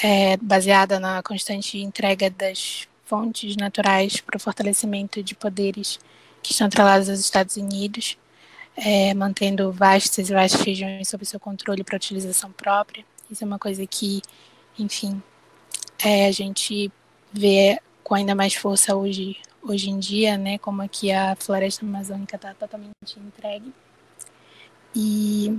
é 0.00 0.36
baseada 0.36 1.00
na 1.00 1.20
constante 1.20 1.78
entrega 1.78 2.30
das 2.30 2.86
fontes 3.06 3.56
naturais 3.56 4.20
para 4.20 4.36
o 4.36 4.40
fortalecimento 4.40 5.20
de 5.20 5.34
poderes 5.34 5.98
que 6.44 6.52
estão 6.52 6.68
atrelados 6.68 7.08
aos 7.10 7.18
Estados 7.18 7.56
Unidos, 7.56 8.16
é, 8.76 9.12
mantendo 9.12 9.72
vastas 9.72 10.30
e 10.30 10.32
vastas 10.32 10.60
regiões 10.60 11.08
sob 11.08 11.24
seu 11.24 11.40
controle 11.40 11.82
para 11.82 11.96
utilização 11.96 12.52
própria. 12.52 13.04
Isso 13.28 13.42
é 13.42 13.46
uma 13.48 13.58
coisa 13.58 13.84
que, 13.84 14.22
enfim, 14.78 15.20
é, 15.98 16.28
a 16.28 16.30
gente 16.30 16.88
vê 17.32 17.80
com 18.04 18.14
ainda 18.14 18.32
mais 18.32 18.54
força 18.54 18.94
hoje, 18.94 19.36
hoje 19.66 19.90
em 19.90 19.98
dia, 19.98 20.38
né, 20.38 20.58
como 20.58 20.82
aqui 20.82 21.10
a 21.12 21.34
floresta 21.36 21.84
amazônica 21.84 22.36
está 22.36 22.54
totalmente 22.54 22.92
entregue. 23.18 23.72
E 24.94 25.58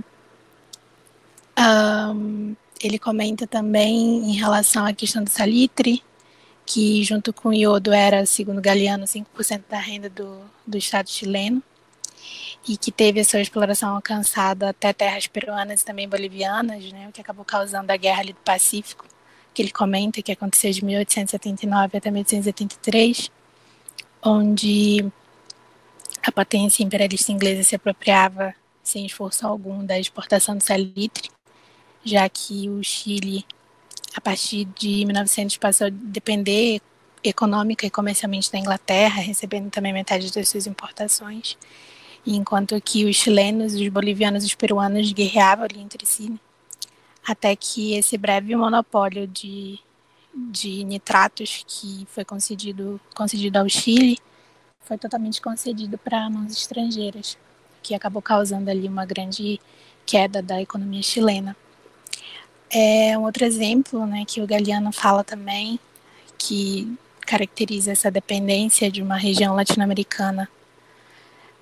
um, 1.58 2.56
ele 2.82 2.98
comenta 2.98 3.46
também 3.46 4.30
em 4.30 4.34
relação 4.34 4.86
à 4.86 4.92
questão 4.92 5.22
do 5.22 5.30
salitre, 5.30 6.02
que 6.64 7.02
junto 7.04 7.32
com 7.32 7.50
o 7.50 7.54
iodo 7.54 7.92
era, 7.92 8.26
segundo 8.26 8.60
Galeano, 8.60 9.04
5% 9.04 9.62
da 9.68 9.78
renda 9.78 10.08
do, 10.10 10.40
do 10.66 10.76
Estado 10.76 11.08
chileno, 11.08 11.62
e 12.68 12.76
que 12.76 12.90
teve 12.90 13.20
a 13.20 13.24
sua 13.24 13.40
exploração 13.40 13.94
alcançada 13.94 14.70
até 14.70 14.92
terras 14.92 15.26
peruanas 15.26 15.80
e 15.80 15.84
também 15.84 16.08
bolivianas, 16.08 16.92
né, 16.92 17.08
o 17.08 17.12
que 17.12 17.20
acabou 17.20 17.44
causando 17.44 17.90
a 17.90 17.96
guerra 17.96 18.20
ali 18.20 18.32
do 18.32 18.40
Pacífico, 18.40 19.06
que 19.54 19.62
ele 19.62 19.70
comenta 19.70 20.22
que 20.22 20.32
aconteceu 20.32 20.70
de 20.70 20.84
1879 20.84 21.98
até 21.98 22.10
1883, 22.10 23.30
onde 24.22 25.04
a 26.22 26.32
potência 26.32 26.82
imperialista 26.82 27.32
inglesa 27.32 27.62
se 27.62 27.74
apropriava 27.74 28.54
sem 28.82 29.06
esforço 29.06 29.46
algum 29.46 29.84
da 29.84 29.98
exportação 29.98 30.56
do 30.56 30.62
salitre, 30.62 31.30
já 32.04 32.28
que 32.28 32.68
o 32.68 32.82
Chile, 32.82 33.44
a 34.14 34.20
partir 34.20 34.64
de 34.64 35.04
1900, 35.04 35.56
passou 35.58 35.86
a 35.86 35.90
depender 35.90 36.80
econômica 37.22 37.86
e 37.86 37.90
comercialmente 37.90 38.50
da 38.50 38.58
Inglaterra, 38.58 39.20
recebendo 39.20 39.70
também 39.70 39.92
metade 39.92 40.32
das 40.32 40.48
suas 40.48 40.66
importações, 40.66 41.56
enquanto 42.26 42.80
que 42.80 43.04
os 43.04 43.16
chilenos, 43.16 43.74
os 43.74 43.88
bolivianos 43.88 44.42
e 44.44 44.46
os 44.46 44.54
peruanos 44.54 45.12
guerreavam 45.12 45.64
ali 45.64 45.80
entre 45.80 46.04
si, 46.06 46.38
até 47.26 47.54
que 47.54 47.94
esse 47.94 48.16
breve 48.16 48.54
monopólio 48.56 49.26
de, 49.26 49.78
de 50.50 50.84
nitratos 50.84 51.64
que 51.66 52.06
foi 52.10 52.24
concedido, 52.24 53.00
concedido 53.14 53.58
ao 53.58 53.68
Chile 53.68 54.18
foi 54.80 54.96
totalmente 54.96 55.40
concedido 55.42 55.98
para 55.98 56.30
mãos 56.30 56.52
estrangeiras, 56.52 57.36
que 57.82 57.94
acabou 57.94 58.22
causando 58.22 58.70
ali 58.70 58.88
uma 58.88 59.04
grande 59.04 59.60
queda 60.06 60.40
da 60.40 60.62
economia 60.62 61.02
chilena. 61.02 61.54
É 62.70 63.16
um 63.18 63.24
outro 63.24 63.44
exemplo, 63.44 64.06
né, 64.06 64.24
que 64.26 64.40
o 64.40 64.46
Galeano 64.46 64.90
fala 64.92 65.22
também, 65.22 65.78
que 66.38 66.96
caracteriza 67.20 67.92
essa 67.92 68.10
dependência 68.10 68.90
de 68.90 69.02
uma 69.02 69.16
região 69.16 69.54
latino-americana 69.54 70.48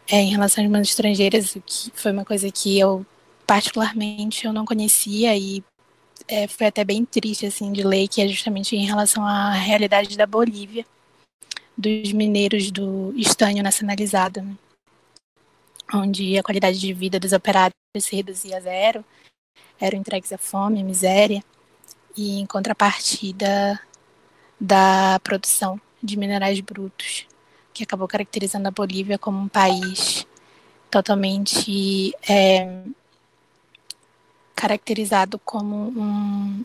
é, 0.09 0.20
em 0.20 0.31
relação 0.31 0.62
às 0.62 0.70
mãos 0.70 0.89
estrangeiras, 0.89 1.57
que 1.66 1.91
foi 1.95 2.12
uma 2.12 2.24
coisa 2.24 2.51
que 2.53 2.79
eu 2.79 3.05
particularmente 3.45 4.47
eu 4.47 4.53
não 4.53 4.64
conhecia 4.64 5.37
e 5.37 5.64
é, 6.29 6.47
foi 6.49 6.66
até 6.66 6.85
bem 6.85 7.05
triste 7.05 7.47
assim 7.47 7.72
de 7.72 7.83
ler 7.83 8.09
que 8.09 8.20
é 8.20 8.29
justamente 8.29 8.74
em 8.77 8.85
relação 8.85 9.24
à 9.24 9.53
realidade 9.53 10.16
da 10.16 10.27
Bolívia 10.27 10.85
dos 11.77 12.12
mineiros 12.12 12.70
do 12.70 13.12
estanho 13.16 13.62
nacionalizado, 13.62 14.41
né? 14.41 14.57
onde 15.93 16.39
a 16.39 16.43
qualidade 16.43 16.79
de 16.79 16.93
vida 16.93 17.20
dos 17.20 17.33
operários 17.33 17.74
se 17.99 18.16
reduzia 18.16 18.57
a 18.57 18.61
zero 18.61 19.05
eram 19.79 19.99
entregues 19.99 20.33
à 20.33 20.39
fome, 20.39 20.81
à 20.81 20.85
miséria, 20.85 21.43
e 22.16 22.41
em 22.41 22.47
contrapartida 22.47 23.79
da 24.59 25.20
produção 25.22 25.79
de 26.03 26.16
minerais 26.16 26.61
brutos, 26.61 27.27
que 27.74 27.85
acabou 27.85 28.09
caracterizando 28.09 28.68
a 28.68 28.70
Bolívia 28.70 29.18
como 29.18 29.39
um 29.39 29.49
país 29.49 30.27
totalmente 30.91 32.14
é, 32.27 32.83
caracterizado 34.57 35.38
como 35.38 35.76
um 35.76 36.64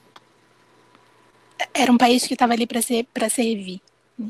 era 1.74 1.92
um 1.92 1.98
país 1.98 2.26
que 2.26 2.34
estava 2.34 2.54
ali 2.54 2.66
para 2.66 2.82
ser 2.82 3.06
para 3.14 3.30
servir. 3.30 3.82
Né? 4.18 4.30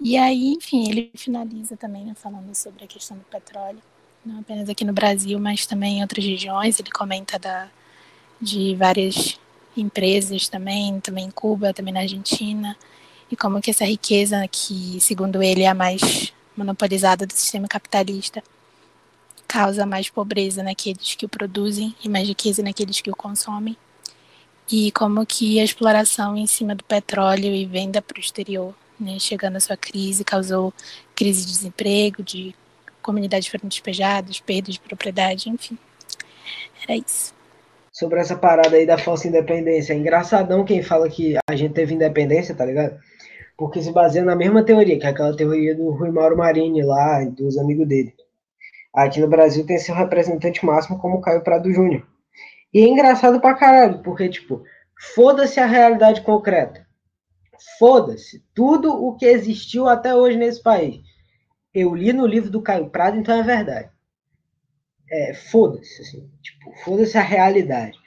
E 0.00 0.16
aí, 0.16 0.54
enfim, 0.54 0.88
ele 0.88 1.10
finaliza 1.14 1.76
também 1.76 2.04
né, 2.04 2.14
falando 2.14 2.54
sobre 2.54 2.84
a 2.84 2.86
questão 2.86 3.18
do 3.18 3.24
petróleo 3.24 3.82
não 4.24 4.40
apenas 4.40 4.68
aqui 4.68 4.84
no 4.84 4.92
Brasil, 4.92 5.38
mas 5.38 5.66
também 5.66 5.98
em 5.98 6.02
outras 6.02 6.24
regiões. 6.24 6.78
Ele 6.78 6.90
comenta 6.90 7.38
da, 7.38 7.68
de 8.40 8.74
várias 8.76 9.38
empresas 9.76 10.48
também, 10.48 11.00
também 11.00 11.26
em 11.26 11.30
Cuba, 11.30 11.72
também 11.72 11.92
na 11.92 12.00
Argentina, 12.00 12.76
e 13.30 13.36
como 13.36 13.60
que 13.60 13.70
essa 13.70 13.84
riqueza 13.84 14.46
que, 14.48 15.00
segundo 15.00 15.42
ele, 15.42 15.62
é 15.62 15.68
a 15.68 15.74
mais 15.74 16.32
monopolizada 16.56 17.26
do 17.26 17.32
sistema 17.32 17.66
capitalista, 17.66 18.42
causa 19.52 19.84
mais 19.84 20.08
pobreza 20.08 20.62
naqueles 20.62 21.14
que 21.14 21.26
o 21.26 21.28
produzem 21.28 21.94
e 22.02 22.08
mais 22.08 22.26
riqueza 22.26 22.62
naqueles 22.62 23.02
que 23.02 23.10
o 23.10 23.14
consomem. 23.14 23.76
E 24.70 24.90
como 24.92 25.26
que 25.26 25.60
a 25.60 25.64
exploração 25.64 26.34
em 26.38 26.46
cima 26.46 26.74
do 26.74 26.82
petróleo 26.82 27.54
e 27.54 27.66
venda 27.66 28.00
para 28.00 28.16
o 28.16 28.20
exterior, 28.20 28.74
né, 28.98 29.18
chegando 29.18 29.56
à 29.56 29.60
sua 29.60 29.76
crise, 29.76 30.24
causou 30.24 30.72
crise 31.14 31.44
de 31.44 31.52
desemprego, 31.52 32.22
de 32.22 32.54
comunidades 33.02 33.46
foram 33.48 33.68
despejadas, 33.68 34.40
perda 34.40 34.72
de 34.72 34.80
propriedade, 34.80 35.50
enfim. 35.50 35.76
Era 36.88 36.96
isso. 36.96 37.34
Sobre 37.92 38.20
essa 38.20 38.36
parada 38.36 38.74
aí 38.74 38.86
da 38.86 38.96
falsa 38.96 39.28
independência, 39.28 39.92
é 39.92 39.96
engraçadão 39.96 40.64
quem 40.64 40.82
fala 40.82 41.10
que 41.10 41.36
a 41.46 41.54
gente 41.54 41.74
teve 41.74 41.92
independência, 41.92 42.54
tá 42.54 42.64
ligado? 42.64 42.98
Porque 43.58 43.82
se 43.82 43.92
baseia 43.92 44.24
na 44.24 44.34
mesma 44.34 44.64
teoria, 44.64 44.98
que 44.98 45.04
é 45.04 45.10
aquela 45.10 45.36
teoria 45.36 45.74
do 45.74 45.90
Rui 45.90 46.10
Mauro 46.10 46.38
Marini 46.38 46.82
lá 46.82 47.22
e 47.22 47.28
dos 47.28 47.58
amigos 47.58 47.86
dele. 47.86 48.14
Aqui 48.94 49.20
no 49.20 49.28
Brasil 49.28 49.64
tem 49.64 49.78
seu 49.78 49.94
representante 49.94 50.64
máximo 50.64 50.98
como 50.98 51.20
Caio 51.20 51.42
Prado 51.42 51.72
Júnior. 51.72 52.06
E 52.74 52.80
é 52.80 52.86
engraçado 52.86 53.40
pra 53.40 53.54
caralho, 53.54 54.02
porque, 54.02 54.28
tipo, 54.28 54.62
foda-se 55.14 55.58
a 55.58 55.66
realidade 55.66 56.20
concreta. 56.20 56.86
Foda-se 57.78 58.44
tudo 58.54 58.92
o 58.92 59.16
que 59.16 59.24
existiu 59.24 59.88
até 59.88 60.14
hoje 60.14 60.36
nesse 60.36 60.62
país. 60.62 61.00
Eu 61.72 61.94
li 61.94 62.12
no 62.12 62.26
livro 62.26 62.50
do 62.50 62.60
Caio 62.60 62.90
Prado, 62.90 63.16
então 63.16 63.34
é 63.34 63.42
verdade. 63.42 63.90
É, 65.10 65.34
foda-se, 65.34 66.02
assim, 66.02 66.30
tipo, 66.42 66.72
foda-se 66.84 67.16
a 67.16 67.22
realidade. 67.22 67.98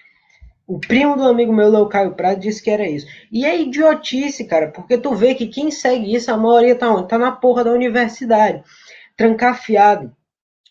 O 0.67 0.79
primo 0.79 1.15
do 1.15 1.27
amigo 1.27 1.53
meu, 1.53 1.69
Leo 1.69 1.88
Caio 1.88 2.15
Prado, 2.15 2.39
disse 2.39 2.61
que 2.61 2.69
era 2.69 2.88
isso. 2.88 3.07
E 3.31 3.45
é 3.45 3.59
idiotice, 3.59 4.45
cara, 4.45 4.71
porque 4.71 4.97
tu 4.97 5.13
vê 5.13 5.36
que 5.36 5.47
quem 5.47 5.69
segue 5.71 6.13
isso, 6.13 6.31
a 6.31 6.38
maioria 6.38 6.75
tá 6.75 6.91
onde? 6.91 7.07
Tá 7.07 7.17
na 7.17 7.31
porra 7.31 7.63
da 7.63 7.71
universidade. 7.71 8.63
Trancafiado 9.15 10.15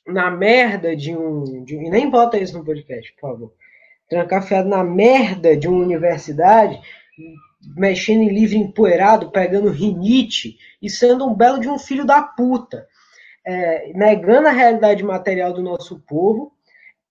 na 0.06 0.30
merda 0.30 0.94
de 0.94 1.16
um, 1.16 1.64
de 1.64 1.74
E 1.76 1.90
nem 1.90 2.10
bota 2.10 2.38
isso 2.38 2.56
no 2.56 2.64
podcast, 2.64 3.12
por 3.14 3.30
favor. 3.30 3.52
Trancafiado 4.08 4.68
na 4.68 4.84
merda 4.84 5.56
de 5.56 5.66
uma 5.66 5.82
universidade, 5.82 6.80
mexendo 7.76 8.22
em 8.22 8.28
livro 8.28 8.56
empoeirado, 8.56 9.30
pegando 9.30 9.70
rinite 9.70 10.58
e 10.82 10.90
sendo 10.90 11.26
um 11.26 11.34
belo 11.34 11.58
de 11.58 11.68
um 11.68 11.78
filho 11.78 12.04
da 12.04 12.22
puta. 12.22 12.86
É, 13.46 13.92
negando 13.94 14.48
a 14.48 14.52
realidade 14.52 15.02
material 15.02 15.52
do 15.52 15.62
nosso 15.62 16.00
povo. 16.00 16.52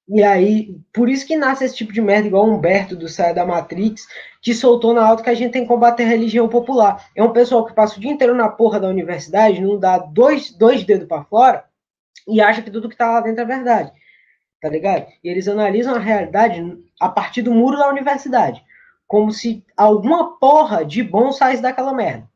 E 0.08 0.22
aí, 0.22 0.76
por 0.94 1.08
isso 1.10 1.26
que 1.26 1.38
nasce 1.38 1.64
esse 1.64 1.76
tipo 1.76 1.94
de 1.94 2.02
merda, 2.02 2.28
igual 2.28 2.46
o 2.46 2.54
Humberto 2.54 2.96
do 2.96 3.08
Saia 3.08 3.34
da 3.34 3.46
Matrix, 3.46 4.06
que 4.42 4.54
soltou 4.54 4.94
na 4.94 5.06
alta 5.06 5.24
que 5.24 5.30
a 5.30 5.34
gente 5.34 5.54
tem 5.54 5.62
que 5.62 5.68
combater 5.68 6.04
a 6.04 6.08
religião 6.08 6.50
popular. 6.50 7.08
É 7.16 7.24
um 7.24 7.32
pessoal 7.32 7.66
que 7.66 7.74
passa 7.74 7.98
o 7.98 8.02
dia 8.02 8.12
inteiro 8.12 8.36
na 8.36 8.50
porra 8.50 8.80
da 8.80 8.90
universidade, 8.90 9.62
não 9.62 9.80
dá 9.80 9.98
dois, 9.98 10.52
dois 10.52 10.84
dedos 10.84 11.08
para 11.08 11.24
fora, 11.24 11.64
e 12.28 12.42
acha 12.42 12.62
que 12.62 12.72
tudo 12.72 12.90
que 12.90 12.98
tá 12.98 13.10
lá 13.12 13.22
dentro 13.22 13.42
é 13.42 13.46
verdade. 13.46 13.92
Tá 14.62 14.70
ligado? 14.70 15.08
E 15.24 15.30
eles 15.30 15.48
analisam 15.48 15.96
a 15.96 16.00
realidade 16.00 16.62
a 17.00 17.10
partir 17.10 17.42
do 17.42 17.54
muro 17.54 17.78
da 17.78 17.90
universidade. 17.90 18.64
Como 19.06 19.32
se 19.32 19.64
alguma 19.76 20.38
porra 20.40 20.86
de 20.86 21.04
bom 21.04 21.32
saísse 21.32 21.62
daquela 21.62 21.94
merda. 21.94 22.28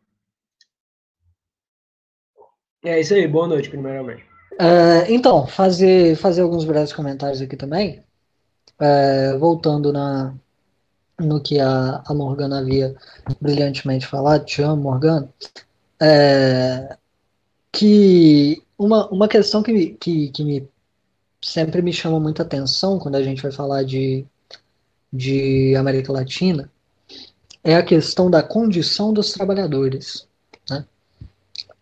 É 2.83 2.99
isso 2.99 3.13
aí, 3.13 3.27
boa 3.27 3.47
noite, 3.47 3.69
primeiramente. 3.69 4.25
É, 4.59 5.11
então, 5.11 5.47
fazer, 5.47 6.15
fazer 6.15 6.41
alguns 6.41 6.65
breves 6.65 6.93
comentários 6.93 7.41
aqui 7.41 7.55
também. 7.55 8.03
É, 8.79 9.37
voltando 9.37 9.91
na, 9.91 10.33
no 11.19 11.41
que 11.41 11.59
a, 11.59 12.03
a 12.05 12.13
Morgana 12.13 12.59
havia 12.59 12.95
brilhantemente 13.41 14.05
falado, 14.05 14.45
te 14.45 14.61
amo, 14.61 14.83
Morgana. 14.83 15.29
É, 16.01 16.95
que 17.71 18.61
uma, 18.77 19.07
uma 19.09 19.27
questão 19.27 19.63
que, 19.63 19.91
que, 19.99 20.29
que 20.29 20.43
me, 20.43 20.67
sempre 21.41 21.81
me 21.81 21.91
chama 21.91 22.19
muita 22.19 22.43
atenção 22.43 22.99
quando 22.99 23.15
a 23.15 23.23
gente 23.23 23.41
vai 23.41 23.51
falar 23.51 23.83
de, 23.83 24.25
de 25.11 25.75
América 25.75 26.11
Latina 26.11 26.69
é 27.63 27.75
a 27.75 27.83
questão 27.83 28.29
da 28.29 28.41
condição 28.41 29.11
dos 29.11 29.33
trabalhadores. 29.33 30.27
Né? 30.69 30.85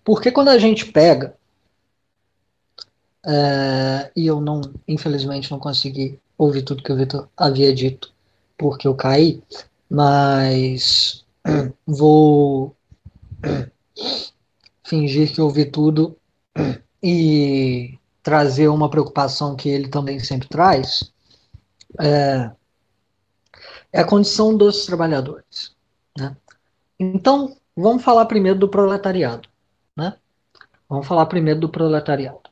Porque 0.03 0.31
quando 0.31 0.49
a 0.49 0.57
gente 0.57 0.85
pega, 0.85 1.35
é, 3.23 4.11
e 4.15 4.25
eu 4.25 4.39
não, 4.39 4.61
infelizmente, 4.87 5.51
não 5.51 5.59
consegui 5.59 6.19
ouvir 6.37 6.63
tudo 6.63 6.83
que 6.83 6.91
o 6.91 6.95
Vitor 6.95 7.27
havia 7.35 7.73
dito, 7.73 8.11
porque 8.57 8.87
eu 8.87 8.95
caí, 8.95 9.43
mas 9.89 11.23
vou 11.85 12.75
fingir 14.83 15.33
que 15.33 15.41
ouvi 15.41 15.65
tudo 15.65 16.17
e 17.07 17.99
trazer 18.23 18.67
uma 18.67 18.89
preocupação 18.89 19.55
que 19.55 19.69
ele 19.69 19.87
também 19.87 20.17
sempre 20.17 20.47
traz, 20.47 21.13
é, 21.99 22.49
é 23.93 24.01
a 24.01 24.07
condição 24.07 24.57
dos 24.57 24.87
trabalhadores. 24.87 25.75
Né? 26.17 26.35
Então, 26.99 27.55
vamos 27.77 28.03
falar 28.03 28.25
primeiro 28.25 28.57
do 28.57 28.67
proletariado. 28.67 29.47
Né? 29.95 30.17
Vamos 30.89 31.05
falar 31.05 31.27
primeiro 31.27 31.59
do 31.59 31.69
proletariado. 31.69 32.49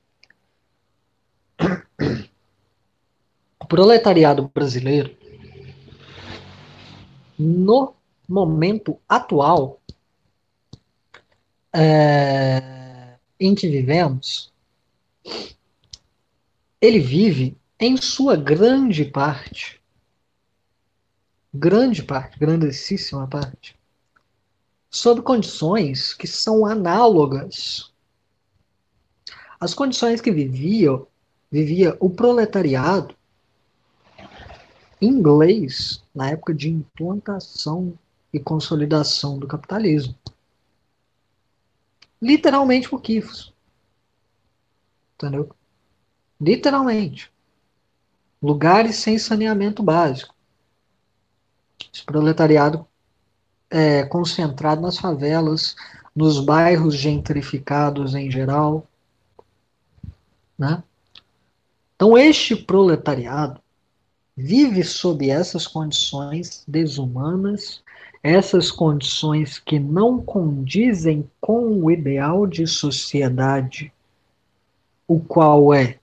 O 3.59 3.65
proletariado 3.65 4.51
brasileiro, 4.53 5.17
no 7.39 7.95
momento 8.29 8.99
atual 9.09 9.79
é, 11.73 12.72
em 13.45 13.53
que 13.53 13.67
vivemos, 13.67 14.53
ele 16.79 16.99
vive, 16.99 17.57
em 17.77 17.97
sua 17.97 18.37
grande 18.37 19.03
parte, 19.03 19.81
grande 21.53 22.01
parte, 22.01 22.39
grandíssima 22.39 23.27
parte, 23.27 23.77
sob 24.89 25.21
condições 25.21 26.13
que 26.13 26.25
são 26.25 26.65
análogas 26.65 27.91
às 29.59 29.73
condições 29.73 30.21
que 30.21 30.31
vivia, 30.31 31.01
vivia 31.51 31.97
o 31.99 32.09
proletariado 32.09 33.13
inglês 35.01 36.01
na 36.15 36.29
época 36.29 36.53
de 36.53 36.69
implantação 36.69 37.97
e 38.33 38.39
consolidação 38.39 39.37
do 39.37 39.47
capitalismo. 39.47 40.15
Literalmente 42.23 42.87
por 42.87 43.01
Kifos. 43.01 43.53
Entendeu? 45.15 45.53
Literalmente. 46.39 47.29
Lugares 48.41 48.95
sem 48.95 49.19
saneamento 49.19 49.83
básico. 49.83 50.33
Esse 51.93 52.05
proletariado 52.05 52.87
é 53.69 54.05
concentrado 54.05 54.81
nas 54.81 54.97
favelas, 54.97 55.75
nos 56.15 56.39
bairros 56.39 56.95
gentrificados 56.95 58.15
em 58.15 58.31
geral. 58.31 58.87
Né? 60.57 60.81
Então, 61.93 62.17
este 62.17 62.55
proletariado 62.55 63.61
vive 64.35 64.81
sob 64.85 65.29
essas 65.29 65.67
condições 65.67 66.63
desumanas, 66.65 67.83
essas 68.23 68.71
condições 68.71 69.59
que 69.59 69.77
não 69.77 70.23
condizem 70.23 71.29
com 71.41 71.83
o 71.83 71.91
ideal 71.91 72.47
de 72.47 72.65
sociedade 72.65 73.91
o 75.05 75.19
qual 75.19 75.73
é 75.73 75.99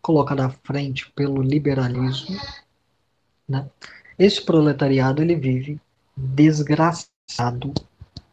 colocado 0.00 0.40
à 0.40 0.48
frente 0.48 1.12
pelo 1.12 1.42
liberalismo, 1.42 2.40
né? 3.46 3.68
esse 4.18 4.42
proletariado 4.42 5.22
ele 5.22 5.36
vive 5.36 5.78
desgraçado 6.16 7.72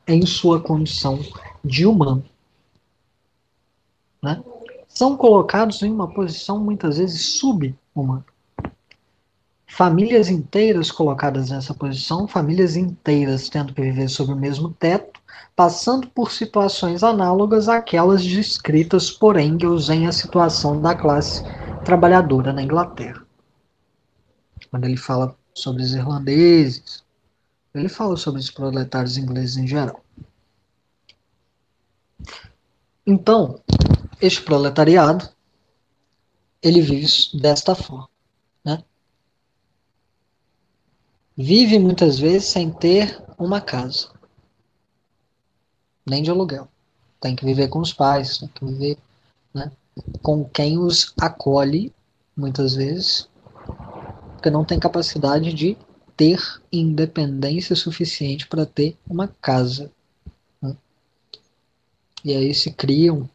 em 0.07 0.25
sua 0.25 0.61
condição 0.61 1.19
de 1.63 1.85
humano. 1.85 2.23
Né? 4.23 4.41
São 4.87 5.15
colocados 5.15 5.83
em 5.83 5.91
uma 5.91 6.11
posição 6.11 6.57
muitas 6.59 6.97
vezes 6.97 7.37
subhumana. 7.37 8.25
Famílias 9.69 10.29
inteiras 10.29 10.91
colocadas 10.91 11.51
nessa 11.51 11.73
posição, 11.73 12.27
famílias 12.27 12.75
inteiras 12.75 13.47
tendo 13.47 13.73
que 13.73 13.81
viver 13.81 14.09
sob 14.09 14.33
o 14.33 14.35
mesmo 14.35 14.73
teto, 14.73 15.19
passando 15.55 16.07
por 16.09 16.31
situações 16.31 17.03
análogas 17.03 17.69
àquelas 17.69 18.25
descritas 18.25 19.11
por 19.11 19.37
Engels 19.39 19.89
em 19.89 20.07
A 20.07 20.11
Situação 20.11 20.81
da 20.81 20.95
Classe 20.95 21.43
Trabalhadora 21.85 22.51
na 22.51 22.63
Inglaterra. 22.63 23.23
Quando 24.69 24.85
ele 24.85 24.97
fala 24.97 25.37
sobre 25.53 25.83
os 25.83 25.93
irlandeses, 25.93 27.03
ele 27.73 27.89
fala 27.89 28.17
sobre 28.17 28.41
os 28.41 28.49
proletários 28.49 29.17
ingleses 29.17 29.55
em 29.57 29.67
geral. 29.67 30.03
Então, 33.05 33.61
este 34.21 34.41
proletariado, 34.41 35.29
ele 36.61 36.81
vive 36.81 37.07
desta 37.39 37.73
forma. 37.73 38.09
Né? 38.63 38.83
Vive 41.41 41.79
muitas 41.79 42.19
vezes 42.19 42.49
sem 42.49 42.69
ter 42.69 43.17
uma 43.37 43.61
casa, 43.61 44.09
nem 46.05 46.21
de 46.21 46.29
aluguel. 46.29 46.67
Tem 47.21 47.33
que 47.33 47.45
viver 47.45 47.69
com 47.69 47.79
os 47.79 47.93
pais, 47.93 48.39
tem 48.39 48.49
que 48.49 48.65
viver 48.65 48.97
né, 49.53 49.71
com 50.21 50.43
quem 50.43 50.77
os 50.77 51.13
acolhe, 51.17 51.93
muitas 52.35 52.75
vezes, 52.75 53.29
porque 54.33 54.49
não 54.49 54.65
tem 54.65 54.77
capacidade 54.77 55.53
de 55.53 55.77
ter 56.17 56.41
independência 56.73 57.73
suficiente 57.73 58.45
para 58.45 58.65
ter 58.65 58.97
uma 59.09 59.29
casa. 59.41 59.89
Né? 60.61 60.75
E 62.25 62.35
aí 62.35 62.53
se 62.53 62.69
criam 62.71 63.29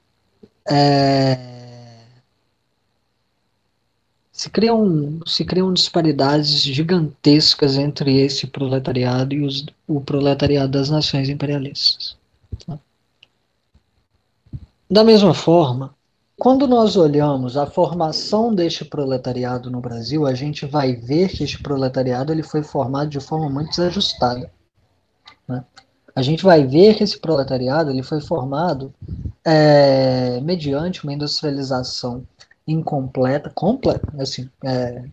é, 0.69 1.54
se 4.35 4.51
criam, 4.51 5.21
se 5.25 5.45
criam 5.45 5.73
disparidades 5.73 6.61
gigantescas 6.61 7.77
entre 7.77 8.21
esse 8.21 8.49
proletariado 8.49 9.33
e 9.33 9.47
os, 9.47 9.65
o 9.87 10.01
proletariado 10.01 10.73
das 10.73 10.91
nações 10.91 11.29
imperialistas. 11.29 12.17
Tá? 12.67 12.77
Da 14.91 15.05
mesma 15.05 15.33
forma, 15.35 15.95
quando 16.37 16.67
nós 16.67 16.97
olhamos 16.97 17.57
a 17.57 17.65
formação 17.65 18.53
deste 18.53 18.85
proletariado 18.85 19.71
no 19.71 19.81
Brasil, 19.81 20.27
a 20.27 20.35
gente 20.35 20.67
vai 20.67 20.97
ver 20.97 21.29
que 21.29 21.45
este 21.45 21.63
proletariado 21.63 22.33
ele 22.33 22.43
foi 22.43 22.65
formado 22.65 23.11
de 23.11 23.21
forma 23.21 23.49
muito 23.49 23.71
desajustada. 23.71 24.51
Né? 25.47 25.65
A 26.13 26.23
gente 26.23 26.43
vai 26.43 26.67
ver 26.67 26.97
que 26.97 27.05
esse 27.05 27.21
proletariado 27.21 27.89
ele 27.89 28.03
foi 28.03 28.21
formado 28.21 28.93
é, 29.45 30.41
mediante 30.41 31.05
uma 31.05 31.13
industrialização 31.13 32.27
incompleta, 32.67 33.51
completa, 33.51 34.13
assim, 34.19 34.49
é, 34.65 35.05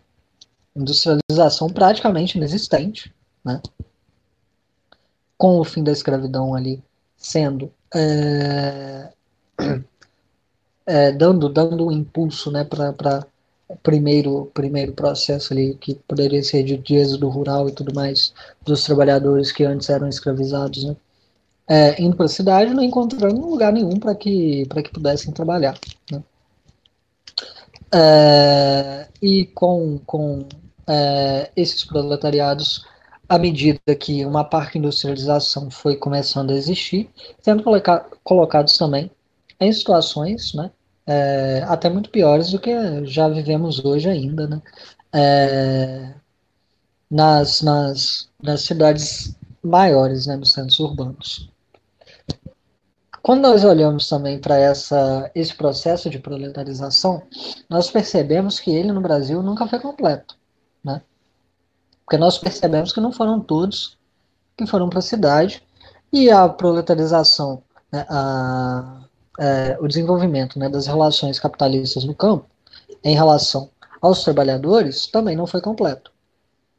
industrialização 0.74 1.68
praticamente 1.68 2.38
inexistente, 2.38 3.12
né? 3.44 3.60
com 5.42 5.58
o 5.58 5.64
fim 5.64 5.82
da 5.82 5.90
escravidão 5.90 6.54
ali 6.54 6.80
sendo 7.16 7.68
é, 7.92 9.08
é, 10.86 11.10
dando 11.10 11.48
dando 11.48 11.88
um 11.88 11.90
impulso 11.90 12.48
né 12.52 12.62
para 12.62 13.26
primeiro 13.82 14.48
primeiro 14.54 14.92
processo 14.92 15.52
ali 15.52 15.74
que 15.74 15.96
poderia 16.06 16.40
ser 16.44 16.62
de, 16.62 16.94
êxodo 16.94 17.28
rural 17.28 17.68
e 17.68 17.72
tudo 17.72 17.92
mais 17.92 18.32
dos 18.64 18.84
trabalhadores 18.84 19.50
que 19.50 19.64
antes 19.64 19.90
eram 19.90 20.08
escravizados 20.08 20.84
né 20.84 20.96
é, 21.68 22.00
indo 22.00 22.14
para 22.14 22.26
a 22.26 22.28
cidade 22.28 22.72
não 22.72 22.84
encontrando 22.84 23.40
lugar 23.40 23.72
nenhum 23.72 23.98
para 23.98 24.14
que 24.14 24.64
para 24.66 24.80
que 24.80 24.92
pudessem 24.92 25.32
trabalhar 25.32 25.76
né? 26.12 26.22
É, 27.94 29.08
e 29.20 29.46
com, 29.46 29.98
com 30.06 30.46
é, 30.88 31.50
esses 31.56 31.84
proletariados, 31.84 32.86
à 33.28 33.38
medida 33.38 33.80
que 33.98 34.24
uma 34.24 34.44
parte 34.44 34.78
industrialização 34.78 35.70
foi 35.70 35.96
começando 35.96 36.50
a 36.52 36.56
existir, 36.56 37.10
sendo 37.40 37.62
coloca 37.62 38.06
colocados 38.24 38.76
também 38.78 39.10
em 39.60 39.72
situações 39.72 40.54
né, 40.54 40.70
é, 41.06 41.64
até 41.68 41.88
muito 41.90 42.10
piores 42.10 42.50
do 42.50 42.58
que 42.58 42.72
já 43.04 43.28
vivemos 43.28 43.84
hoje 43.84 44.08
ainda, 44.08 44.48
né, 44.48 44.62
nas, 47.10 47.62
nas, 47.62 48.28
nas 48.42 48.62
cidades 48.62 49.36
maiores, 49.62 50.26
né, 50.26 50.36
nos 50.36 50.52
centros 50.52 50.80
urbanos. 50.80 51.50
Quando 53.22 53.42
nós 53.42 53.62
olhamos 53.64 54.08
também 54.08 54.40
para 54.40 54.56
esse 55.34 55.54
processo 55.54 56.10
de 56.10 56.18
proletarização, 56.18 57.22
nós 57.68 57.88
percebemos 57.88 58.58
que 58.58 58.74
ele 58.74 58.90
no 58.90 59.00
Brasil 59.00 59.40
nunca 59.42 59.66
foi 59.68 59.78
completo. 59.78 60.36
Né? 60.82 61.00
Porque 62.04 62.18
nós 62.18 62.36
percebemos 62.36 62.92
que 62.92 63.00
não 63.00 63.12
foram 63.12 63.40
todos 63.40 63.96
que 64.56 64.66
foram 64.66 64.88
para 64.88 64.98
a 64.98 65.02
cidade 65.02 65.62
e 66.12 66.30
a 66.30 66.48
proletarização, 66.48 67.62
né, 67.90 68.04
a, 68.08 69.04
é, 69.38 69.78
o 69.80 69.86
desenvolvimento 69.86 70.58
né, 70.58 70.68
das 70.68 70.86
relações 70.86 71.38
capitalistas 71.38 72.04
no 72.04 72.14
campo 72.14 72.46
em 73.02 73.14
relação 73.14 73.70
aos 74.00 74.24
trabalhadores 74.24 75.06
também 75.06 75.36
não 75.36 75.46
foi 75.46 75.60
completo. 75.60 76.12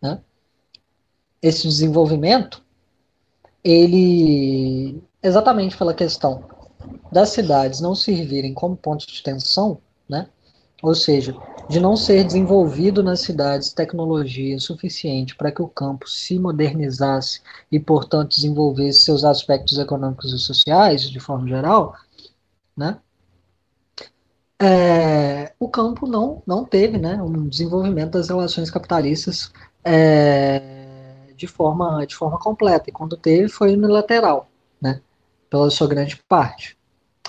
Né? 0.01 0.19
Esse 1.41 1.67
desenvolvimento 1.67 2.61
ele 3.63 5.01
exatamente 5.23 5.77
pela 5.77 5.93
questão 5.93 6.43
das 7.11 7.29
cidades 7.29 7.79
não 7.79 7.95
servirem 7.95 8.53
como 8.53 8.75
ponto 8.75 9.07
de 9.07 9.23
tensão, 9.23 9.79
né? 10.07 10.27
ou 10.83 10.93
seja, 10.93 11.33
de 11.69 11.79
não 11.79 11.95
ser 11.95 12.25
desenvolvido 12.25 13.01
nas 13.01 13.21
cidades 13.21 13.71
tecnologia 13.71 14.59
suficiente 14.59 15.33
para 15.33 15.49
que 15.49 15.61
o 15.61 15.67
campo 15.67 16.09
se 16.09 16.37
modernizasse 16.37 17.41
e, 17.71 17.79
portanto, 17.79 18.35
desenvolvesse 18.35 18.99
seus 18.99 19.23
aspectos 19.23 19.77
econômicos 19.77 20.33
e 20.33 20.37
sociais, 20.37 21.09
de 21.09 21.21
forma 21.21 21.47
geral, 21.47 21.95
né? 22.75 22.99
É, 24.61 25.53
o 25.57 25.69
campo 25.69 26.05
não, 26.05 26.43
não 26.45 26.65
teve 26.65 26.97
né, 26.97 27.15
um 27.21 27.47
desenvolvimento 27.47 28.11
das 28.11 28.27
relações 28.27 28.69
capitalistas 28.69 29.51
é, 29.85 30.61
de, 31.35 31.47
forma, 31.47 32.05
de 32.05 32.13
forma 32.13 32.37
completa, 32.37 32.89
e 32.89 32.93
quando 32.93 33.15
teve 33.15 33.47
foi 33.47 33.73
unilateral. 33.73 34.49
Né? 35.53 35.59
pela 35.59 35.69
sua 35.69 35.87
grande 35.87 36.17
parte. 36.27 36.75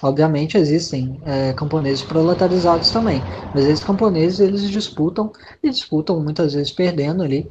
Obviamente 0.02 0.56
existem 0.56 1.20
é, 1.24 1.52
camponeses 1.52 2.02
proletarizados 2.02 2.90
também, 2.90 3.20
mas 3.54 3.64
esses 3.64 3.84
camponeses 3.84 4.40
eles 4.40 4.68
disputam 4.68 5.30
e 5.62 5.70
disputam 5.70 6.20
muitas 6.20 6.54
vezes 6.54 6.72
perdendo 6.72 7.22
ali, 7.22 7.48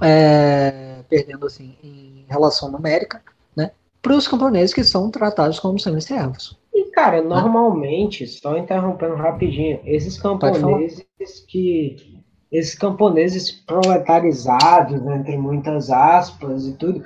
é, 0.00 1.00
perdendo 1.08 1.46
assim 1.46 1.76
em 1.82 2.24
relação 2.28 2.70
numérica, 2.70 3.20
né, 3.54 3.72
para 4.00 4.14
os 4.14 4.26
camponeses 4.26 4.72
que 4.72 4.82
são 4.82 5.10
tratados 5.10 5.60
como 5.60 5.78
semi-servos. 5.78 6.58
E 6.74 6.90
cara, 6.90 7.20
né? 7.20 7.28
normalmente, 7.28 8.22
né? 8.22 8.30
só 8.30 8.56
interrompendo 8.56 9.14
rapidinho, 9.14 9.80
esses 9.84 10.18
camponeses 10.18 11.04
que 11.46 12.22
esses 12.50 12.74
camponeses 12.74 13.50
proletarizados, 13.50 15.00
entre 15.06 15.38
muitas 15.38 15.90
aspas 15.90 16.66
e 16.66 16.74
tudo, 16.74 17.02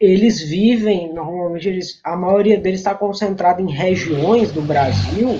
eles 0.00 0.40
vivem, 0.40 1.12
normalmente, 1.12 1.68
eles, 1.68 2.00
a 2.04 2.16
maioria 2.16 2.58
deles 2.58 2.80
está 2.80 2.94
concentrada 2.94 3.60
em 3.60 3.70
regiões 3.70 4.52
do 4.52 4.62
Brasil 4.62 5.38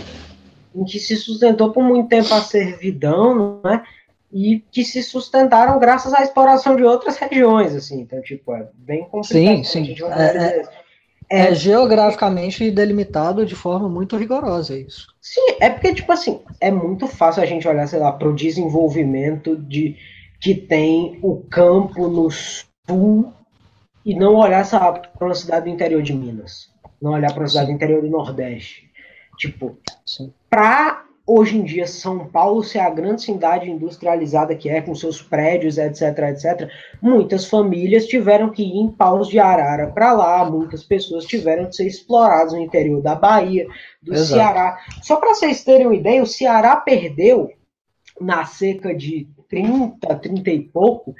em 0.74 0.84
que 0.84 0.98
se 0.98 1.16
sustentou 1.16 1.72
por 1.72 1.82
muito 1.82 2.09
tempo 2.09 2.32
a 2.34 2.40
servidão, 2.40 3.61
né? 3.64 3.82
E 4.30 4.62
que 4.70 4.84
se 4.84 5.02
sustentaram 5.02 5.78
graças 5.78 6.12
à 6.12 6.22
exploração 6.22 6.76
de 6.76 6.84
outras 6.84 7.16
regiões, 7.16 7.74
assim. 7.74 8.00
Então, 8.00 8.20
tipo, 8.20 8.54
é 8.54 8.68
bem 8.74 9.04
complicado. 9.04 9.64
Sim, 9.64 9.64
sim. 9.64 9.96
É, 10.12 10.22
é, 10.22 10.62
é, 11.30 11.48
é, 11.48 11.54
geograficamente 11.54 12.70
delimitado 12.70 13.46
de 13.46 13.54
forma 13.54 13.88
muito 13.88 14.16
rigorosa 14.16 14.78
isso. 14.78 15.06
Sim, 15.20 15.56
é 15.61 15.70
porque, 15.70 15.94
tipo 15.94 16.12
assim, 16.12 16.40
é 16.61 16.70
muito 16.70 17.06
fácil 17.06 17.42
a 17.42 17.46
gente 17.46 17.66
olhar, 17.66 17.86
sei 17.86 18.00
lá, 18.00 18.12
para 18.12 18.28
o 18.28 18.34
desenvolvimento 18.34 19.56
de 19.56 19.96
que 20.40 20.54
tem 20.54 21.18
o 21.22 21.36
campo 21.36 22.06
no 22.09 22.30
sul 22.30 23.32
e 24.09 24.14
não 24.14 24.36
olhar 24.36 24.66
para 24.66 25.26
uma 25.26 25.34
cidade 25.34 25.66
do 25.66 25.70
interior 25.70 26.02
de 26.02 26.14
Minas, 26.14 26.72
não 26.98 27.12
olhar 27.12 27.30
para 27.30 27.42
uma 27.42 27.48
cidade 27.48 27.66
do 27.66 27.74
interior 27.74 28.00
do 28.00 28.09
Nordeste. 28.09 28.90
Tipo, 29.36 29.78
para 30.48 31.04
hoje 31.26 31.59
em 31.59 31.62
dia 31.62 31.86
São 31.86 32.26
Paulo 32.26 32.64
ser 32.64 32.78
a 32.78 32.88
grande 32.88 33.20
cidade 33.20 33.70
industrializada 33.70 34.56
que 34.56 34.70
é, 34.70 34.80
com 34.80 34.94
seus 34.94 35.20
prédios, 35.20 35.76
etc, 35.76 36.20
etc, 36.20 36.70
muitas 37.02 37.44
famílias 37.44 38.06
tiveram 38.06 38.48
que 38.48 38.62
ir 38.62 38.78
em 38.78 38.90
paus 38.90 39.28
de 39.28 39.38
arara 39.38 39.88
para 39.88 40.14
lá, 40.14 40.42
muitas 40.50 40.82
pessoas 40.82 41.26
tiveram 41.26 41.66
que 41.66 41.76
ser 41.76 41.86
exploradas 41.86 42.54
no 42.54 42.61
interior 42.61 43.02
da 43.02 43.14
Bahia, 43.14 43.66
do 44.00 44.14
Exato. 44.14 44.32
Ceará. 44.32 44.78
Só 45.02 45.16
para 45.16 45.34
vocês 45.34 45.62
terem 45.62 45.86
uma 45.86 45.94
ideia, 45.94 46.22
o 46.22 46.26
Ceará 46.26 46.76
perdeu 46.76 47.52
na 48.18 48.46
cerca 48.46 48.94
de 48.94 49.28
30, 49.50 50.14
30 50.14 50.50
e 50.50 50.61
pouco, 50.61 51.14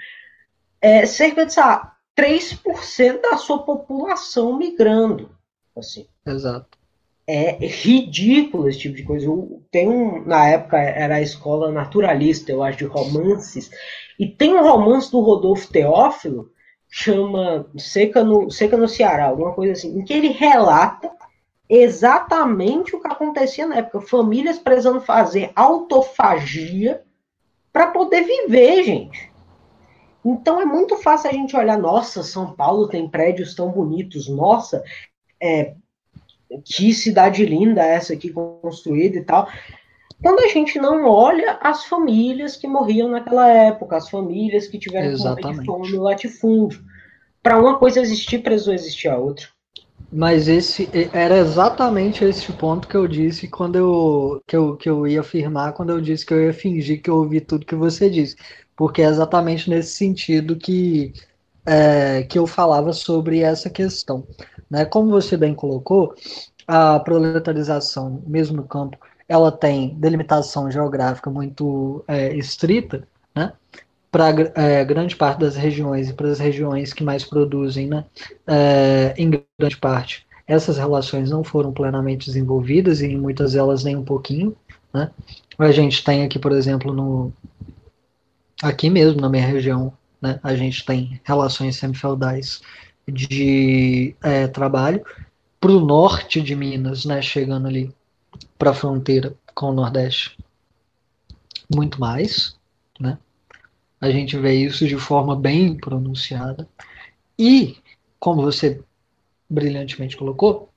é, 0.81 1.05
cerca 1.05 1.45
de, 1.45 1.53
sabe, 1.53 1.98
3% 2.19 3.21
da 3.21 3.37
sua 3.37 3.63
população 3.63 4.59
migrando. 4.59 5.31
Assim. 5.77 6.07
Exato. 6.27 6.77
É 7.25 7.53
ridículo 7.67 8.69
esse 8.69 8.81
tipo 8.81 8.97
de 8.97 9.05
coisa. 9.05 9.27
Tem 9.71 9.89
um, 9.89 10.25
na 10.25 10.49
época 10.49 10.79
era 10.79 11.17
a 11.17 11.23
escola 11.23 11.71
naturalista, 11.71 12.51
eu 12.51 12.63
acho, 12.63 12.79
de 12.79 12.85
romances, 12.87 13.71
e 14.19 14.27
tem 14.27 14.55
um 14.55 14.63
romance 14.63 15.11
do 15.11 15.21
Rodolfo 15.21 15.71
Teófilo, 15.71 16.51
chama 16.91 17.71
Seca 17.77 18.25
no, 18.25 18.51
Seca 18.51 18.77
no 18.77 18.89
Ceará, 18.89 19.27
alguma 19.27 19.53
coisa 19.53 19.75
assim, 19.75 19.97
em 19.97 20.03
que 20.03 20.13
ele 20.13 20.29
relata 20.29 21.11
exatamente 21.69 22.97
o 22.97 23.01
que 23.01 23.07
acontecia 23.07 23.67
na 23.67 23.77
época. 23.77 24.01
Famílias 24.01 24.59
precisando 24.59 25.01
fazer 25.01 25.53
autofagia 25.55 27.03
para 27.73 27.89
poder 27.89 28.23
viver, 28.23 28.83
gente. 28.83 29.28
Então 30.25 30.61
é 30.61 30.65
muito 30.65 30.97
fácil 30.97 31.31
a 31.31 31.33
gente 31.33 31.57
olhar, 31.57 31.79
nossa, 31.79 32.23
São 32.23 32.53
Paulo 32.53 32.89
tem 32.89 33.09
prédios 33.09 33.55
tão 33.55 33.71
bonitos, 33.71 34.29
nossa, 34.29 34.83
é, 35.41 35.75
que 36.65 36.93
cidade 36.93 37.45
linda 37.45 37.83
essa 37.83 38.13
aqui 38.13 38.31
construída 38.31 39.19
e 39.19 39.25
tal. 39.25 39.49
quando 40.23 40.41
a 40.41 40.49
gente 40.49 40.79
não 40.79 41.07
olha 41.07 41.59
as 41.63 41.85
famílias 41.85 42.57
que 42.57 42.67
morriam 42.67 43.09
naquela 43.09 43.49
época, 43.49 43.97
as 43.97 44.09
famílias 44.09 44.67
que 44.67 44.79
tiveram 44.79 45.15
de 45.15 45.65
fome 45.65 45.93
no 45.93 46.03
latifúndio. 46.03 46.83
Para 47.43 47.59
uma 47.59 47.79
coisa 47.79 48.01
existir, 48.01 48.43
precisou 48.43 48.75
existir 48.75 49.09
a 49.09 49.17
outra. 49.17 49.47
Mas 50.11 50.49
esse 50.49 50.89
era 51.13 51.37
exatamente 51.37 52.25
esse 52.25 52.51
ponto 52.53 52.89
que 52.89 52.97
eu 52.97 53.07
disse 53.07 53.47
quando 53.47 53.77
eu 53.77 54.43
que, 54.47 54.57
eu 54.57 54.77
que 54.77 54.89
eu 54.89 55.07
ia 55.07 55.21
afirmar 55.21 55.75
quando 55.75 55.91
eu 55.91 56.01
disse 56.01 56.25
que 56.25 56.33
eu 56.33 56.43
ia 56.43 56.53
fingir 56.53 57.03
que 57.03 57.11
eu 57.11 57.17
ouvi 57.17 57.41
tudo 57.41 57.67
que 57.67 57.75
você 57.75 58.09
disse, 58.09 58.35
porque 58.79 59.03
é 59.03 59.07
exatamente 59.07 59.69
nesse 59.69 59.97
sentido 59.97 60.55
que 60.55 61.13
é, 61.67 62.23
que 62.23 62.39
eu 62.39 62.47
falava 62.47 62.93
sobre 62.93 63.41
essa 63.41 63.69
questão, 63.69 64.25
né? 64.71 64.85
Como 64.85 65.11
você 65.11 65.37
bem 65.37 65.53
colocou, 65.53 66.15
a 66.67 67.01
proletarização, 67.01 68.23
mesmo 68.25 68.57
no 68.57 68.63
campo, 68.63 68.97
ela 69.29 69.51
tem 69.51 69.95
delimitação 69.99 70.71
geográfica 70.71 71.29
muito 71.29 72.05
é, 72.07 72.35
estrita, 72.37 73.07
né? 73.35 73.53
para 74.11 74.31
é, 74.55 74.85
grande 74.85 75.17
parte 75.17 75.41
das 75.41 75.57
regiões 75.57 76.09
e 76.09 76.15
para 76.15 76.29
as 76.29 76.39
regiões 76.39 76.95
que 76.95 77.05
mais 77.05 77.25
produzem, 77.25 77.89
né, 77.89 78.07
é, 78.47 79.13
em 79.19 79.31
grande 79.59 79.77
parte, 79.77 80.27
essas 80.47 80.79
relações 80.79 81.31
não 81.31 81.45
foram 81.45 81.73
plenamente 81.73 82.27
desenvolvidas 82.27 83.03
e 83.03 83.07
em 83.07 83.19
muitas 83.19 83.53
delas 83.53 83.85
nem 83.85 83.97
um 83.97 84.05
pouquinho. 84.05 84.57
Né. 84.95 85.11
A 85.59 85.71
gente 85.73 86.03
tem 86.03 86.25
aqui, 86.25 86.39
por 86.39 86.53
exemplo, 86.53 86.91
no, 86.95 87.31
aqui 88.63 88.91
mesmo 88.91 89.21
na 89.21 89.29
minha 89.29 89.47
região, 89.47 89.93
né, 90.21 90.41
a 90.43 90.55
gente 90.55 90.85
tem 90.85 91.21
relações 91.25 91.77
semifeudais 91.77 92.61
de 93.07 94.15
é, 94.23 94.47
trabalho 94.49 95.05
para 95.61 95.73
o 95.73 95.81
norte 95.81 96.41
de 96.41 96.55
Minas, 96.55 97.05
né, 97.05 97.23
chegando 97.23 97.67
ali 97.67 97.95
para 98.59 98.71
a 98.71 98.75
fronteira 98.75 99.35
com 99.55 99.71
o 99.71 99.73
Nordeste, 99.73 100.39
muito 101.75 102.01
mais, 102.01 102.57
né? 103.01 103.19
A 104.01 104.11
gente 104.11 104.39
vê 104.39 104.55
isso 104.55 104.87
de 104.87 104.97
forma 104.97 105.35
bem 105.35 105.77
pronunciada. 105.77 106.69
E, 107.37 107.77
como 108.21 108.43
você 108.43 108.81
brilhantemente 109.51 110.17
colocou, 110.17 110.71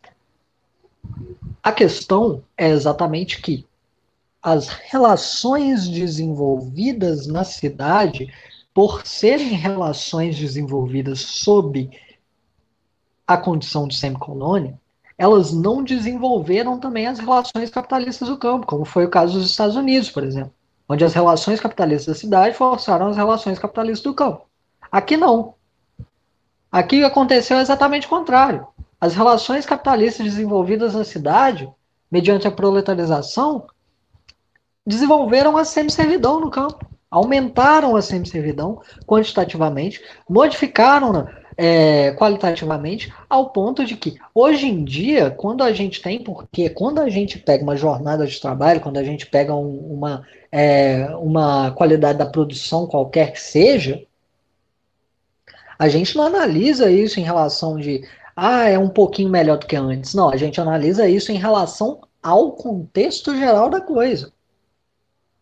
a 1.61 1.71
questão 1.71 2.43
é 2.57 2.69
exatamente 2.69 3.41
que 3.41 3.65
as 4.41 4.67
relações 4.67 5.87
desenvolvidas 5.87 7.27
na 7.27 7.43
cidade, 7.43 8.33
por 8.73 9.05
serem 9.05 9.49
relações 9.49 10.37
desenvolvidas 10.37 11.19
sob 11.19 11.89
a 13.27 13.37
condição 13.37 13.87
de 13.87 13.95
semicolônia, 13.95 14.79
elas 15.17 15.53
não 15.53 15.83
desenvolveram 15.83 16.79
também 16.79 17.07
as 17.07 17.19
relações 17.19 17.69
capitalistas 17.69 18.27
do 18.27 18.37
campo, 18.37 18.65
como 18.65 18.85
foi 18.85 19.05
o 19.05 19.09
caso 19.09 19.37
dos 19.37 19.49
Estados 19.49 19.75
Unidos, 19.75 20.09
por 20.09 20.23
exemplo 20.23 20.53
onde 20.91 21.05
as 21.05 21.13
relações 21.13 21.61
capitalistas 21.61 22.13
da 22.13 22.19
cidade 22.19 22.57
forçaram 22.57 23.07
as 23.07 23.15
relações 23.15 23.57
capitalistas 23.57 24.03
do 24.03 24.13
campo. 24.13 24.45
Aqui 24.91 25.15
não. 25.15 25.53
Aqui 26.69 27.01
aconteceu 27.01 27.57
exatamente 27.59 28.07
o 28.07 28.09
contrário. 28.09 28.67
As 28.99 29.15
relações 29.15 29.65
capitalistas 29.65 30.25
desenvolvidas 30.25 30.93
na 30.93 31.05
cidade, 31.05 31.69
mediante 32.11 32.45
a 32.45 32.51
proletarização, 32.51 33.67
desenvolveram 34.85 35.57
a 35.57 35.65
semi-servidão 35.65 36.39
no 36.39 36.49
campo, 36.49 36.85
aumentaram 37.09 37.95
a 37.95 38.01
semi-servidão 38.01 38.81
quantitativamente, 39.05 40.01
modificaram 40.29 41.27
é, 41.57 42.11
qualitativamente, 42.13 43.13
ao 43.29 43.49
ponto 43.49 43.85
de 43.85 43.95
que, 43.95 44.17
hoje 44.33 44.67
em 44.67 44.83
dia, 44.83 45.29
quando 45.29 45.63
a 45.63 45.71
gente 45.71 46.01
tem, 46.01 46.23
porque 46.23 46.69
quando 46.69 46.99
a 46.99 47.09
gente 47.09 47.37
pega 47.37 47.63
uma 47.63 47.75
jornada 47.75 48.25
de 48.25 48.39
trabalho, 48.39 48.81
quando 48.81 48.97
a 48.97 49.03
gente 49.03 49.25
pega 49.25 49.53
um, 49.53 49.77
uma 49.93 50.25
é, 50.51 51.07
uma 51.15 51.71
qualidade 51.71 52.17
da 52.17 52.25
produção 52.25 52.87
qualquer 52.87 53.31
que 53.31 53.39
seja, 53.39 54.03
a 55.79 55.87
gente 55.87 56.15
não 56.15 56.25
analisa 56.25 56.91
isso 56.91 57.19
em 57.19 57.23
relação 57.23 57.77
de 57.77 58.07
ah, 58.35 58.67
é 58.69 58.77
um 58.77 58.89
pouquinho 58.89 59.29
melhor 59.29 59.57
do 59.57 59.65
que 59.65 59.75
antes. 59.75 60.13
Não, 60.13 60.29
a 60.29 60.37
gente 60.37 60.59
analisa 60.59 61.07
isso 61.07 61.31
em 61.31 61.37
relação 61.37 62.01
ao 62.21 62.51
contexto 62.53 63.35
geral 63.35 63.69
da 63.69 63.81
coisa. 63.81 64.31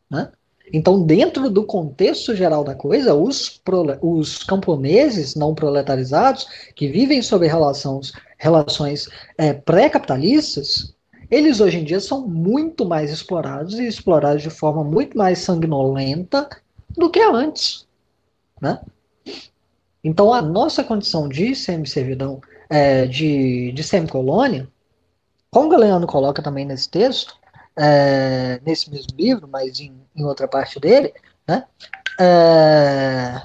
Né? 0.09 0.31
Então, 0.71 1.03
dentro 1.03 1.49
do 1.49 1.65
contexto 1.65 2.35
geral 2.35 2.63
da 2.63 2.75
coisa, 2.75 3.13
os, 3.15 3.61
os 4.01 4.43
camponeses 4.43 5.35
não 5.35 5.55
proletarizados, 5.55 6.47
que 6.75 6.87
vivem 6.87 7.21
sob 7.21 7.47
relações, 7.47 8.11
relações 8.37 9.09
é, 9.37 9.53
pré-capitalistas, 9.53 10.95
eles 11.29 11.59
hoje 11.59 11.79
em 11.79 11.83
dia 11.83 11.99
são 11.99 12.27
muito 12.27 12.85
mais 12.85 13.11
explorados 13.11 13.79
e 13.79 13.87
explorados 13.87 14.41
de 14.41 14.49
forma 14.49 14.83
muito 14.83 15.17
mais 15.17 15.39
sanguinolenta 15.39 16.47
do 16.97 17.09
que 17.09 17.21
antes. 17.21 17.87
Né? 18.61 18.79
Então, 20.03 20.33
a 20.33 20.41
nossa 20.41 20.83
condição 20.83 21.27
de 21.27 21.55
semi-servidão, 21.55 22.41
é, 22.69 23.05
de, 23.05 23.71
de 23.71 23.83
semi-colônia, 23.83 24.67
como 25.51 25.67
o 25.67 25.69
Galeano 25.69 26.05
coloca 26.05 26.41
também 26.41 26.65
nesse 26.65 26.89
texto, 26.89 27.38
é, 27.79 28.59
nesse 28.65 28.91
mesmo 28.91 29.15
livro, 29.17 29.47
mas 29.47 29.79
em, 29.79 29.93
em 30.15 30.23
outra 30.25 30.47
parte 30.47 30.79
dele, 30.79 31.13
né? 31.47 31.65
É, 32.19 33.41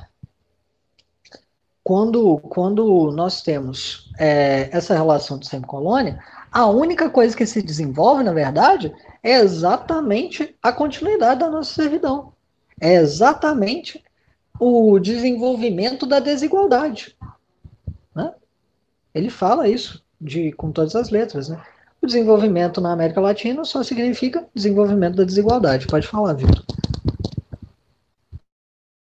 quando, 1.84 2.38
quando 2.38 3.12
nós 3.12 3.42
temos 3.42 4.10
é, 4.18 4.68
essa 4.72 4.94
relação 4.94 5.38
de 5.38 5.46
semi-colônia, 5.46 6.18
a 6.50 6.66
única 6.66 7.10
coisa 7.10 7.36
que 7.36 7.46
se 7.46 7.62
desenvolve, 7.62 8.24
na 8.24 8.32
verdade, 8.32 8.92
é 9.22 9.34
exatamente 9.34 10.56
a 10.62 10.72
continuidade 10.72 11.40
da 11.40 11.50
nossa 11.50 11.74
servidão. 11.74 12.32
É 12.80 12.94
exatamente 12.94 14.02
o 14.58 14.98
desenvolvimento 14.98 16.06
da 16.06 16.20
desigualdade. 16.20 17.16
Né? 18.14 18.32
Ele 19.14 19.30
fala 19.30 19.68
isso 19.68 20.02
de, 20.20 20.52
com 20.52 20.72
todas 20.72 20.96
as 20.96 21.10
letras. 21.10 21.48
Né? 21.48 21.62
O 22.04 22.06
desenvolvimento 22.06 22.82
na 22.82 22.92
América 22.92 23.18
Latina 23.18 23.64
só 23.64 23.82
significa 23.82 24.46
desenvolvimento 24.54 25.16
da 25.16 25.24
desigualdade. 25.24 25.86
Pode 25.86 26.06
falar, 26.06 26.34
Vitor. 26.34 26.62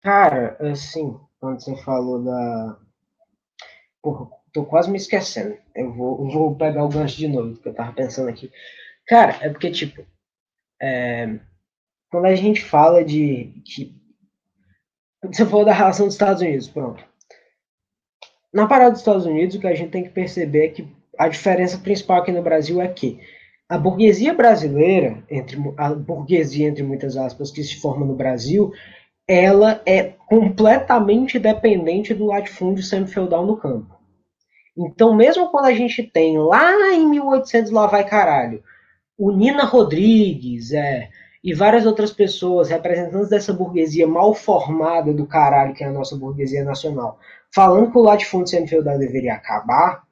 Cara, 0.02 0.54
assim, 0.60 1.18
quando 1.40 1.62
você 1.62 1.74
falou 1.76 2.22
da. 2.22 2.76
Porra, 4.02 4.28
tô 4.52 4.66
quase 4.66 4.90
me 4.90 4.98
esquecendo. 4.98 5.56
Eu 5.74 5.94
vou, 5.94 6.28
vou 6.28 6.56
pegar 6.56 6.84
o 6.84 6.90
gancho 6.90 7.16
de 7.16 7.26
novo, 7.26 7.54
porque 7.54 7.70
eu 7.70 7.74
tava 7.74 7.94
pensando 7.94 8.28
aqui. 8.28 8.52
Cara, 9.06 9.38
é 9.40 9.48
porque, 9.48 9.70
tipo, 9.70 10.04
é, 10.78 11.38
quando 12.10 12.26
a 12.26 12.34
gente 12.34 12.62
fala 12.62 13.02
de. 13.02 13.44
de 13.64 13.98
você 15.22 15.46
falou 15.46 15.64
da 15.64 15.72
relação 15.72 16.04
dos 16.04 16.16
Estados 16.16 16.42
Unidos, 16.42 16.68
pronto. 16.68 17.02
Na 18.52 18.66
parada 18.66 18.90
dos 18.90 19.00
Estados 19.00 19.24
Unidos, 19.24 19.56
o 19.56 19.60
que 19.60 19.68
a 19.68 19.74
gente 19.74 19.90
tem 19.90 20.04
que 20.04 20.10
perceber 20.10 20.66
é 20.66 20.68
que 20.68 21.03
a 21.18 21.28
diferença 21.28 21.78
principal 21.78 22.18
aqui 22.18 22.32
no 22.32 22.42
Brasil 22.42 22.80
é 22.80 22.88
que 22.88 23.20
a 23.68 23.78
burguesia 23.78 24.34
brasileira, 24.34 25.22
entre 25.30 25.58
a 25.76 25.94
burguesia 25.94 26.68
entre 26.68 26.82
muitas 26.82 27.16
aspas 27.16 27.50
que 27.50 27.62
se 27.62 27.80
forma 27.80 28.04
no 28.04 28.14
Brasil, 28.14 28.72
ela 29.26 29.80
é 29.86 30.14
completamente 30.28 31.38
dependente 31.38 32.12
do 32.12 32.26
latifúndio 32.26 32.82
semi-feudal 32.82 33.46
no 33.46 33.56
campo. 33.56 33.94
Então, 34.76 35.14
mesmo 35.14 35.48
quando 35.50 35.66
a 35.66 35.72
gente 35.72 36.02
tem 36.02 36.36
lá 36.38 36.92
em 36.92 37.08
1800 37.08 37.70
lá 37.70 37.86
vai 37.86 38.04
caralho, 38.04 38.62
o 39.16 39.30
Nina 39.30 39.64
Rodrigues, 39.64 40.72
é, 40.72 41.08
e 41.42 41.52
várias 41.52 41.84
outras 41.84 42.10
pessoas, 42.10 42.70
representantes 42.70 43.28
dessa 43.28 43.52
burguesia 43.52 44.06
mal 44.06 44.34
formada 44.34 45.12
do 45.12 45.26
caralho, 45.26 45.74
que 45.74 45.84
é 45.84 45.86
a 45.86 45.92
nossa 45.92 46.16
burguesia 46.16 46.64
nacional, 46.64 47.18
falando 47.54 47.90
que 47.92 47.98
o 47.98 48.02
latifúndio 48.02 48.48
semi-feudal 48.48 48.98
deveria 48.98 49.34
acabar, 49.34 50.02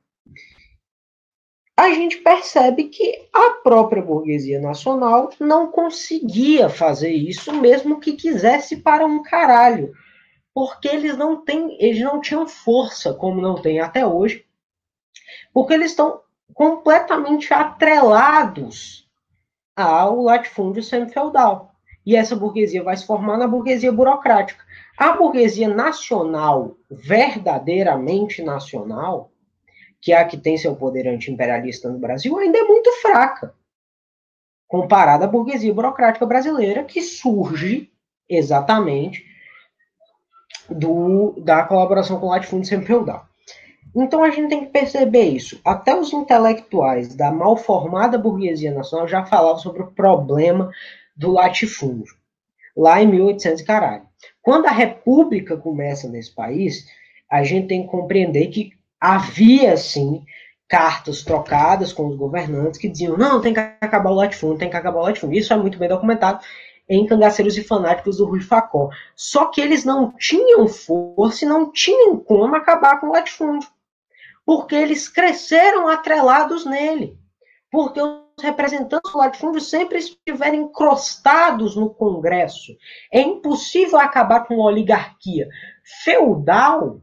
a 1.76 1.90
gente 1.90 2.18
percebe 2.18 2.84
que 2.84 3.28
a 3.32 3.50
própria 3.62 4.02
burguesia 4.02 4.60
nacional 4.60 5.30
não 5.40 5.70
conseguia 5.70 6.68
fazer 6.68 7.10
isso, 7.10 7.52
mesmo 7.52 7.98
que 7.98 8.12
quisesse 8.12 8.76
para 8.76 9.06
um 9.06 9.22
caralho. 9.22 9.92
Porque 10.54 10.86
eles 10.86 11.16
não 11.16 11.42
têm, 11.42 11.76
eles 11.82 12.02
não 12.02 12.20
tinham 12.20 12.46
força, 12.46 13.14
como 13.14 13.40
não 13.40 13.54
tem 13.54 13.80
até 13.80 14.06
hoje, 14.06 14.44
porque 15.52 15.72
eles 15.72 15.92
estão 15.92 16.20
completamente 16.52 17.54
atrelados 17.54 19.08
ao 19.74 20.20
latifúndio 20.20 20.82
semi-feudal. 20.82 21.72
E 22.04 22.16
essa 22.16 22.36
burguesia 22.36 22.82
vai 22.82 22.96
se 22.96 23.06
formar 23.06 23.38
na 23.38 23.46
burguesia 23.46 23.90
burocrática. 23.90 24.62
A 24.98 25.12
burguesia 25.12 25.68
nacional, 25.68 26.76
verdadeiramente 26.90 28.42
nacional, 28.42 29.31
que 30.02 30.12
é 30.12 30.16
a 30.16 30.24
que 30.24 30.36
tem 30.36 30.58
seu 30.58 30.74
poder 30.74 31.06
anti-imperialista 31.06 31.88
no 31.88 31.98
Brasil, 31.98 32.36
ainda 32.36 32.58
é 32.58 32.64
muito 32.64 32.90
fraca, 33.00 33.54
comparada 34.66 35.24
à 35.26 35.28
burguesia 35.28 35.72
burocrática 35.72 36.26
brasileira, 36.26 36.82
que 36.82 37.00
surge 37.00 37.88
exatamente 38.28 39.24
do, 40.68 41.34
da 41.38 41.62
colaboração 41.62 42.18
com 42.18 42.26
o 42.26 42.30
latifúndio 42.30 42.68
semi-feudal. 42.68 43.28
Então 43.94 44.24
a 44.24 44.30
gente 44.30 44.48
tem 44.48 44.64
que 44.64 44.72
perceber 44.72 45.24
isso. 45.24 45.60
Até 45.64 45.94
os 45.94 46.12
intelectuais 46.12 47.14
da 47.14 47.30
mal 47.30 47.56
formada 47.56 48.18
burguesia 48.18 48.72
nacional 48.72 49.06
já 49.06 49.24
falavam 49.24 49.58
sobre 49.58 49.82
o 49.82 49.92
problema 49.92 50.72
do 51.14 51.30
latifúndio, 51.30 52.16
lá 52.76 53.00
em 53.00 53.06
1800 53.06 53.62
caralho. 53.62 54.08
Quando 54.40 54.66
a 54.66 54.72
república 54.72 55.56
começa 55.56 56.08
nesse 56.08 56.34
país, 56.34 56.86
a 57.30 57.44
gente 57.44 57.68
tem 57.68 57.82
que 57.82 57.88
compreender 57.88 58.48
que 58.48 58.72
havia, 59.02 59.76
sim, 59.76 60.24
cartas 60.68 61.24
trocadas 61.24 61.92
com 61.92 62.06
os 62.06 62.16
governantes 62.16 62.78
que 62.78 62.88
diziam, 62.88 63.18
não, 63.18 63.40
tem 63.40 63.52
que 63.52 63.58
acabar 63.58 64.10
o 64.10 64.14
latifúndio, 64.14 64.58
tem 64.58 64.70
que 64.70 64.76
acabar 64.76 65.00
o 65.00 65.02
latifúndio. 65.02 65.40
Isso 65.40 65.52
é 65.52 65.56
muito 65.56 65.76
bem 65.76 65.88
documentado 65.88 66.40
em 66.88 67.04
Cangaceiros 67.04 67.58
e 67.58 67.64
Fanáticos 67.64 68.18
do 68.18 68.26
Rui 68.26 68.40
Facó. 68.40 68.90
Só 69.16 69.46
que 69.46 69.60
eles 69.60 69.84
não 69.84 70.12
tinham 70.12 70.68
força 70.68 71.44
e 71.44 71.48
não 71.48 71.72
tinham 71.72 72.16
como 72.16 72.54
acabar 72.54 73.00
com 73.00 73.08
o 73.08 73.12
latifúndio. 73.12 73.68
Porque 74.46 74.76
eles 74.76 75.08
cresceram 75.08 75.88
atrelados 75.88 76.64
nele. 76.64 77.18
Porque 77.70 78.00
os 78.00 78.22
representantes 78.40 79.10
do 79.10 79.18
latifúndio 79.18 79.60
sempre 79.60 79.98
estiveram 79.98 80.54
encrostados 80.54 81.74
no 81.74 81.90
Congresso. 81.90 82.76
É 83.12 83.20
impossível 83.20 83.98
acabar 83.98 84.46
com 84.46 84.54
uma 84.54 84.66
oligarquia 84.66 85.48
feudal, 86.04 87.00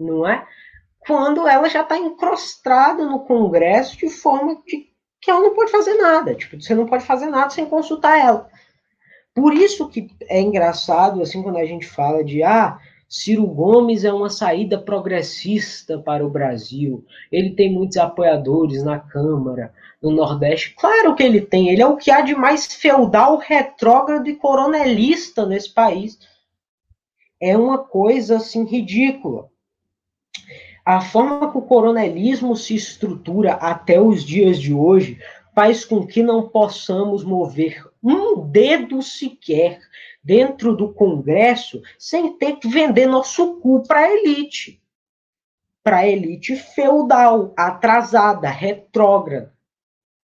não 0.00 0.26
é? 0.26 0.46
Quando 1.06 1.46
ela 1.48 1.68
já 1.68 1.82
está 1.82 1.96
encrostada 1.98 3.04
no 3.04 3.20
Congresso 3.20 3.96
de 3.96 4.08
forma 4.08 4.56
de 4.66 4.92
que 5.20 5.30
ela 5.30 5.40
não 5.40 5.54
pode 5.54 5.70
fazer 5.70 5.94
nada. 5.94 6.34
Tipo, 6.34 6.60
você 6.60 6.74
não 6.74 6.86
pode 6.86 7.04
fazer 7.04 7.26
nada 7.26 7.50
sem 7.50 7.66
consultar 7.66 8.18
ela. 8.18 8.48
Por 9.34 9.54
isso 9.54 9.88
que 9.88 10.08
é 10.28 10.40
engraçado, 10.40 11.22
assim, 11.22 11.42
quando 11.42 11.56
a 11.56 11.64
gente 11.64 11.86
fala 11.86 12.22
de 12.22 12.42
ah, 12.42 12.78
Ciro 13.08 13.46
Gomes 13.46 14.04
é 14.04 14.12
uma 14.12 14.28
saída 14.28 14.78
progressista 14.78 15.98
para 15.98 16.26
o 16.26 16.30
Brasil. 16.30 17.04
Ele 17.30 17.50
tem 17.50 17.72
muitos 17.72 17.98
apoiadores 17.98 18.82
na 18.82 18.98
Câmara, 18.98 19.72
no 20.02 20.10
Nordeste. 20.10 20.74
Claro 20.74 21.14
que 21.14 21.22
ele 21.22 21.40
tem. 21.40 21.68
Ele 21.68 21.82
é 21.82 21.86
o 21.86 21.96
que 21.96 22.10
há 22.10 22.20
de 22.20 22.34
mais 22.34 22.66
feudal, 22.66 23.36
retrógrado 23.36 24.28
e 24.28 24.36
coronelista 24.36 25.46
nesse 25.46 25.72
país. 25.72 26.18
É 27.40 27.56
uma 27.56 27.78
coisa 27.78 28.36
assim 28.36 28.64
ridícula. 28.64 29.51
A 30.84 31.00
forma 31.00 31.50
que 31.50 31.58
o 31.58 31.62
coronelismo 31.62 32.56
se 32.56 32.74
estrutura 32.74 33.52
até 33.52 34.00
os 34.00 34.24
dias 34.24 34.60
de 34.60 34.74
hoje 34.74 35.20
faz 35.54 35.84
com 35.84 36.04
que 36.04 36.22
não 36.22 36.48
possamos 36.48 37.22
mover 37.22 37.86
um 38.02 38.40
dedo 38.48 39.00
sequer 39.00 39.80
dentro 40.24 40.74
do 40.74 40.92
Congresso 40.92 41.82
sem 41.98 42.36
ter 42.36 42.56
que 42.56 42.68
vender 42.68 43.06
nosso 43.06 43.60
cu 43.60 43.82
para 43.86 44.00
a 44.00 44.12
elite. 44.12 44.82
Para 45.84 45.98
a 45.98 46.08
elite 46.08 46.56
feudal, 46.56 47.52
atrasada, 47.56 48.48
retrógrada. 48.48 49.52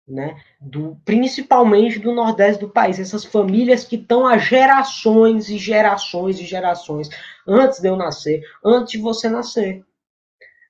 Né? 0.07 0.41
Do, 0.61 0.97
principalmente 1.03 1.99
do 1.99 2.13
Nordeste 2.13 2.61
do 2.61 2.69
país, 2.69 2.97
essas 2.97 3.25
famílias 3.25 3.83
que 3.83 3.97
estão 3.97 4.25
há 4.25 4.37
gerações 4.37 5.49
e 5.49 5.57
gerações 5.57 6.39
e 6.39 6.45
gerações 6.45 7.09
antes 7.45 7.81
de 7.81 7.89
eu 7.89 7.97
nascer, 7.97 8.41
antes 8.63 8.93
de 8.93 8.99
você 8.99 9.27
nascer. 9.27 9.83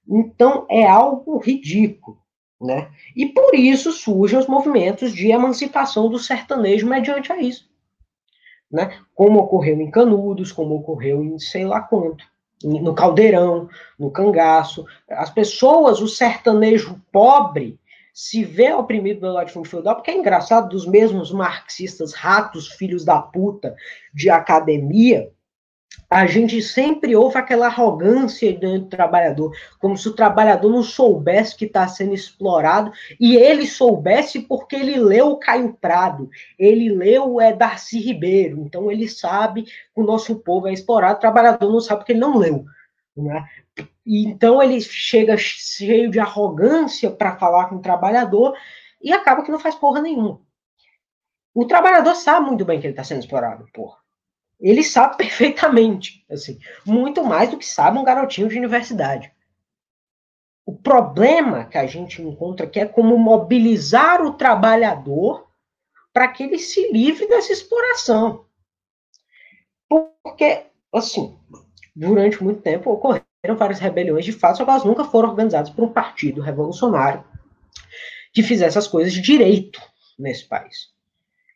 Então 0.08 0.66
é 0.70 0.86
algo 0.88 1.38
ridículo. 1.38 2.18
Né? 2.60 2.90
E 3.16 3.28
por 3.28 3.54
isso 3.54 3.92
surgem 3.92 4.40
os 4.40 4.48
movimentos 4.48 5.14
de 5.14 5.32
emancipação 5.32 6.10
do 6.10 6.18
sertanejo 6.18 6.88
mediante 6.88 7.32
a 7.32 7.40
isso. 7.40 7.70
Né? 8.72 9.00
Como 9.14 9.40
ocorreu 9.40 9.80
em 9.80 9.92
Canudos, 9.92 10.52
como 10.52 10.76
ocorreu 10.76 11.24
em 11.24 11.38
sei 11.38 11.66
lá 11.66 11.82
quanto, 11.82 12.26
no 12.64 12.96
Caldeirão, 12.96 13.70
no 13.98 14.10
Cangaço. 14.10 14.86
As 15.08 15.30
pessoas, 15.30 16.02
o 16.02 16.08
sertanejo 16.08 17.00
pobre, 17.12 17.80
se 18.12 18.44
vê 18.44 18.74
oprimido 18.74 19.20
pelo 19.20 19.34
latifúndio 19.34 19.70
feudal, 19.70 19.96
porque 19.96 20.10
é 20.10 20.18
engraçado, 20.18 20.70
dos 20.70 20.88
mesmos 20.88 21.32
marxistas 21.32 22.14
ratos, 22.14 22.68
filhos 22.70 23.06
da 23.06 23.22
puta 23.22 23.76
de 24.12 24.28
academia, 24.28 25.32
a 26.10 26.26
gente 26.26 26.62
sempre 26.62 27.16
ouve 27.16 27.38
aquela 27.38 27.68
arrogância 27.68 28.58
do 28.58 28.86
trabalhador, 28.86 29.52
como 29.80 29.98
se 29.98 30.08
o 30.08 30.16
trabalhador 30.16 30.72
não 30.72 30.82
soubesse 30.82 31.56
que 31.56 31.66
está 31.66 31.88
sendo 31.88 32.14
explorado, 32.14 32.92
e 33.20 33.36
ele 33.36 33.68
soubesse 33.68 34.40
porque 34.40 34.76
ele 34.76 34.98
leu 34.98 35.32
o 35.32 35.38
Caio 35.38 35.74
Prado, 35.74 36.30
ele 36.58 36.90
leu 36.90 37.42
é, 37.42 37.54
Darcy 37.54 38.00
Ribeiro, 38.00 38.62
então 38.62 38.90
ele 38.90 39.08
sabe 39.08 39.64
que 39.64 39.72
o 39.96 40.04
nosso 40.04 40.38
povo 40.40 40.68
é 40.68 40.74
explorado, 40.74 41.18
o 41.18 41.22
trabalhador 41.22 41.72
não 41.72 41.82
sabe 41.82 42.00
porque 42.00 42.14
ele 42.14 42.20
não 42.20 42.38
leu. 42.38 42.66
Né? 43.16 43.46
Então 44.06 44.64
ele 44.64 44.80
chega 44.80 45.36
cheio 45.38 46.10
de 46.10 46.20
arrogância 46.20 47.12
para 47.12 47.36
falar 47.36 47.66
com 47.66 47.76
o 47.76 47.82
trabalhador 47.82 48.56
e 49.02 49.12
acaba 49.12 49.44
que 49.44 49.52
não 49.52 49.60
faz 49.60 49.76
porra 49.76 50.02
nenhuma. 50.02 50.40
O 51.54 51.66
trabalhador 51.66 52.16
sabe 52.16 52.46
muito 52.46 52.64
bem 52.64 52.80
que 52.80 52.86
ele 52.86 52.94
está 52.94 53.04
sendo 53.04 53.20
explorado, 53.20 53.68
porra 53.74 53.98
ele 54.60 54.84
sabe 54.84 55.18
perfeitamente, 55.18 56.26
assim, 56.30 56.60
muito 56.86 57.24
mais 57.24 57.50
do 57.50 57.58
que 57.58 57.66
sabe 57.66 57.98
um 57.98 58.04
garotinho 58.04 58.48
de 58.48 58.58
universidade. 58.58 59.32
O 60.66 60.76
problema 60.76 61.66
que 61.66 61.78
a 61.78 61.86
gente 61.86 62.22
encontra 62.22 62.66
aqui 62.66 62.80
é 62.80 62.86
como 62.86 63.18
mobilizar 63.18 64.22
o 64.22 64.34
trabalhador 64.34 65.48
para 66.12 66.28
que 66.28 66.44
ele 66.44 66.60
se 66.60 66.92
livre 66.92 67.28
dessa 67.28 67.54
exploração. 67.54 68.46
Porque, 69.88 70.66
assim, 70.92 71.40
durante 71.96 72.44
muito 72.44 72.62
tempo 72.62 72.92
ocorreram 72.92 73.56
várias 73.56 73.80
rebeliões 73.80 74.26
de 74.26 74.34
fato, 74.34 74.58
só 74.58 74.66
que 74.66 74.70
elas 74.70 74.84
nunca 74.84 75.06
foram 75.06 75.30
organizadas 75.30 75.70
por 75.70 75.86
um 75.86 75.94
partido 75.94 76.42
revolucionário 76.42 77.24
que 78.34 78.44
fizesse 78.44 78.78
as 78.78 78.88
coisas 78.88 79.14
de 79.14 79.22
direito 79.22 79.82
nesse 80.20 80.46
país 80.46 80.97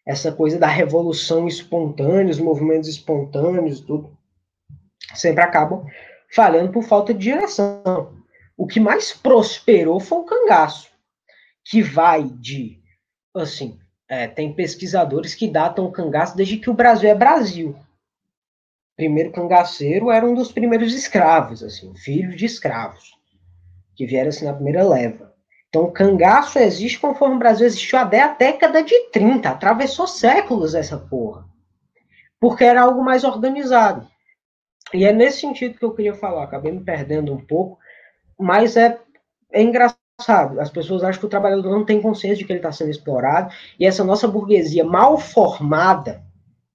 essa 0.06 0.32
coisa 0.32 0.58
da 0.58 0.68
revolução 0.68 1.48
espontânea, 1.48 2.32
os 2.32 2.40
movimentos 2.40 2.90
espontâneos, 2.90 3.82
tudo, 3.82 4.18
sempre 5.14 5.44
acabam 5.44 5.86
falhando 6.34 6.72
por 6.72 6.84
falta 6.84 7.14
de 7.14 7.20
direção. 7.20 8.18
O 8.58 8.68
que 8.68 8.80
mais 8.80 9.14
prosperou 9.14 10.00
foi 10.00 10.20
o 10.20 10.26
cangaço, 10.26 10.90
que 11.64 11.82
vai 11.82 12.24
de, 12.24 12.82
assim, 13.36 13.80
é, 14.10 14.28
tem 14.28 14.54
pesquisadores 14.54 15.36
que 15.36 15.48
datam 15.48 15.86
o 15.86 15.92
cangaço 15.92 16.36
desde 16.36 16.58
que 16.58 16.70
o 16.70 16.74
Brasil 16.74 17.10
é 17.10 17.16
Brasil. 17.16 17.76
primeiro 18.96 19.32
cangaceiro 19.32 20.12
era 20.12 20.26
um 20.26 20.36
dos 20.36 20.52
primeiros 20.52 20.94
escravos, 20.94 21.64
assim, 21.64 21.96
filho 21.96 22.36
de 22.36 22.46
escravos, 22.46 23.18
que 23.96 24.06
vieram 24.06 24.30
assim 24.30 24.46
na 24.46 24.54
primeira 24.54 24.88
leva. 24.88 25.31
Então, 25.72 25.84
o 25.84 25.92
cangaço 25.92 26.60
existe 26.60 27.00
conforme 27.00 27.38
o 27.38 27.40
Brasil 27.40 27.66
existiu 27.66 27.98
até 27.98 28.22
a 28.22 28.34
década 28.34 28.84
de 28.84 29.10
30. 29.10 29.48
Atravessou 29.48 30.06
séculos 30.06 30.76
essa 30.76 30.98
porra. 30.98 31.46
Porque 32.42 32.66
era 32.66 32.82
algo 32.82 33.02
mais 33.02 33.24
organizado. 33.24 34.06
E 34.94 35.06
é 35.06 35.14
nesse 35.14 35.40
sentido 35.40 35.78
que 35.80 35.86
eu 35.86 35.94
queria 35.94 36.14
falar. 36.14 36.44
Acabei 36.44 36.74
me 36.74 36.84
perdendo 36.84 37.34
um 37.34 37.40
pouco. 37.40 37.80
Mas 38.38 38.76
é, 38.76 39.00
é 39.50 39.62
engraçado. 39.62 40.60
As 40.60 40.70
pessoas 40.70 41.06
acham 41.06 41.22
que 41.22 41.26
o 41.26 41.30
trabalhador 41.30 41.72
não 41.72 41.86
tem 41.86 42.02
consciência 42.02 42.40
de 42.40 42.44
que 42.44 42.52
ele 42.52 42.60
está 42.60 42.74
sendo 42.74 42.92
explorado. 42.92 43.54
E 43.80 43.86
essa 43.86 44.04
nossa 44.04 44.28
burguesia 44.28 44.84
mal 44.84 45.18
formada, 45.18 46.22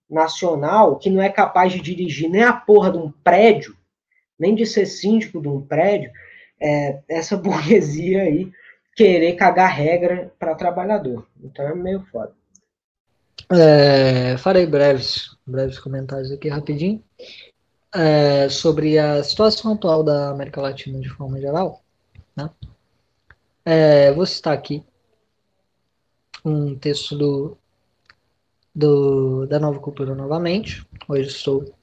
nacional, 0.08 0.96
que 0.96 1.10
não 1.10 1.20
é 1.20 1.28
capaz 1.28 1.70
de 1.70 1.82
dirigir 1.82 2.30
nem 2.30 2.44
a 2.44 2.52
porra 2.54 2.90
de 2.90 2.96
um 2.96 3.12
prédio, 3.22 3.76
nem 4.38 4.54
de 4.54 4.64
ser 4.64 4.86
síndico 4.86 5.38
de 5.42 5.48
um 5.48 5.60
prédio, 5.60 6.10
é, 6.58 7.00
essa 7.10 7.36
burguesia 7.36 8.22
aí 8.22 8.50
querer 8.96 9.34
cagar 9.34 9.70
regra 9.70 10.32
para 10.38 10.54
trabalhador. 10.54 11.26
Então 11.44 11.64
é 11.66 11.74
meio 11.74 12.00
foda. 12.10 12.32
É, 13.52 14.36
farei 14.38 14.66
breves, 14.66 15.36
breves 15.46 15.78
comentários 15.78 16.32
aqui 16.32 16.48
rapidinho 16.48 17.04
é, 17.94 18.48
sobre 18.48 18.98
a 18.98 19.22
situação 19.22 19.74
atual 19.74 20.02
da 20.02 20.30
América 20.30 20.60
Latina 20.60 20.98
de 20.98 21.10
forma 21.10 21.38
geral. 21.38 21.82
Né? 22.34 22.50
É, 23.64 24.12
vou 24.12 24.26
citar 24.26 24.54
aqui 24.54 24.82
um 26.44 26.74
texto 26.76 27.16
do, 27.16 27.58
do, 28.74 29.46
da 29.46 29.60
Nova 29.60 29.78
Cultura 29.78 30.14
novamente. 30.14 30.86
Hoje 31.06 31.28
estou 31.28 31.74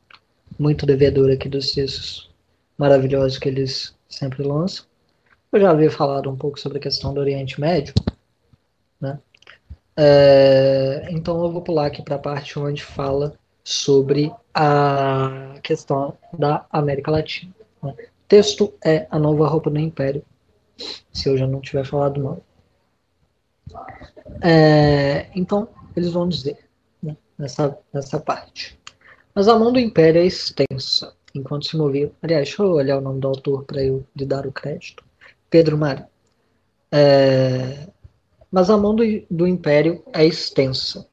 muito 0.57 0.85
devedor 0.85 1.31
aqui 1.31 1.47
dos 1.47 1.71
textos 1.71 2.31
maravilhosos 2.77 3.37
que 3.37 3.47
eles 3.47 3.95
sempre 4.09 4.43
lançam. 4.43 4.85
Eu 5.53 5.59
já 5.59 5.69
havia 5.69 5.91
falado 5.91 6.31
um 6.31 6.35
pouco 6.35 6.59
sobre 6.59 6.79
a 6.79 6.81
questão 6.81 7.13
do 7.13 7.19
Oriente 7.19 7.61
Médio, 7.61 7.93
né? 8.99 9.19
É, 9.95 11.07
então 11.11 11.43
eu 11.43 11.51
vou 11.51 11.61
pular 11.61 11.85
aqui 11.85 12.01
para 12.01 12.15
a 12.15 12.19
parte 12.19 12.57
onde 12.57 12.83
fala 12.83 13.37
sobre 13.63 14.33
a 14.51 15.53
questão 15.61 16.17
da 16.35 16.65
América 16.71 17.11
Latina. 17.11 17.53
Né? 17.83 17.93
Texto 18.27 18.73
é 18.83 19.05
A 19.11 19.19
Nova 19.19 19.47
Roupa 19.47 19.69
do 19.69 19.79
Império, 19.79 20.25
se 21.11 21.29
eu 21.29 21.37
já 21.37 21.45
não 21.45 21.61
tiver 21.61 21.85
falado 21.85 22.19
mal. 22.19 22.41
É, 24.41 25.27
então, 25.35 25.69
eles 25.95 26.11
vão 26.11 26.27
dizer 26.27 26.67
né, 27.01 27.15
nessa, 27.37 27.77
nessa 27.93 28.19
parte. 28.19 28.75
Mas 29.35 29.47
a 29.47 29.59
mão 29.59 29.71
do 29.71 29.79
Império 29.79 30.19
é 30.19 30.25
extensa, 30.25 31.13
enquanto 31.35 31.67
se 31.67 31.77
movia. 31.77 32.11
Aliás, 32.23 32.47
deixa 32.47 32.63
eu 32.63 32.71
olhar 32.71 32.97
o 32.97 33.01
nome 33.01 33.19
do 33.19 33.27
autor 33.27 33.63
para 33.65 33.83
eu 33.83 34.03
lhe 34.15 34.25
dar 34.25 34.47
o 34.47 34.51
crédito. 34.51 35.03
Pedro 35.53 35.77
Mário. 35.77 36.03
É, 36.91 37.87
mas 38.51 38.71
a 38.71 38.77
mão 38.77 38.95
do, 38.95 39.03
do 39.29 39.45
império 39.45 40.03
é 40.11 40.25
extensa, 40.25 41.05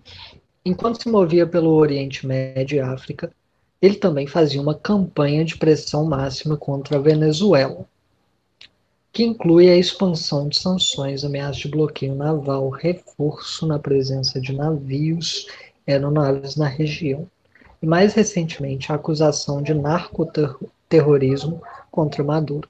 enquanto 0.65 1.03
se 1.03 1.11
movia 1.11 1.47
pelo 1.47 1.73
Oriente 1.73 2.27
Médio 2.27 2.77
e 2.77 2.81
África, 2.81 3.31
ele 3.83 3.97
também 3.97 4.27
fazia 4.27 4.59
uma 4.59 4.75
campanha 4.75 5.45
de 5.45 5.59
pressão 5.59 6.07
máxima 6.07 6.57
contra 6.57 6.97
a 6.97 7.01
Venezuela, 7.03 7.85
que 9.13 9.25
inclui 9.25 9.69
a 9.69 9.77
expansão 9.77 10.49
de 10.49 10.59
sanções, 10.59 11.23
ameaças 11.23 11.59
de 11.59 11.69
bloqueio 11.69 12.15
naval, 12.15 12.71
reforço 12.71 13.67
na 13.67 13.79
presença 13.79 14.41
de 14.41 14.55
navios 14.55 15.47
aeronaves 15.87 16.57
na 16.57 16.67
região, 16.67 17.29
e 17.83 17.87
mais 17.87 18.15
recentemente 18.15 18.91
a 18.91 18.95
acusação 18.95 19.61
de 19.61 19.75
narcoterrorismo 19.75 21.61
contra 21.91 22.25
Maduro, 22.25 22.67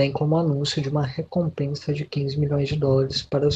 bem 0.00 0.10
como 0.10 0.34
o 0.34 0.38
anúncio 0.38 0.80
de 0.80 0.88
uma 0.88 1.04
recompensa 1.04 1.92
de 1.92 2.06
15 2.06 2.40
milhões 2.40 2.70
de 2.70 2.76
dólares 2.76 3.20
para, 3.20 3.46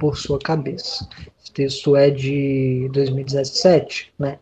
por 0.00 0.16
sua 0.16 0.38
cabeça. 0.38 1.06
Esse 1.38 1.52
texto 1.52 1.94
é 1.94 2.08
de 2.08 2.88
2017, 2.94 4.10
né? 4.18 4.38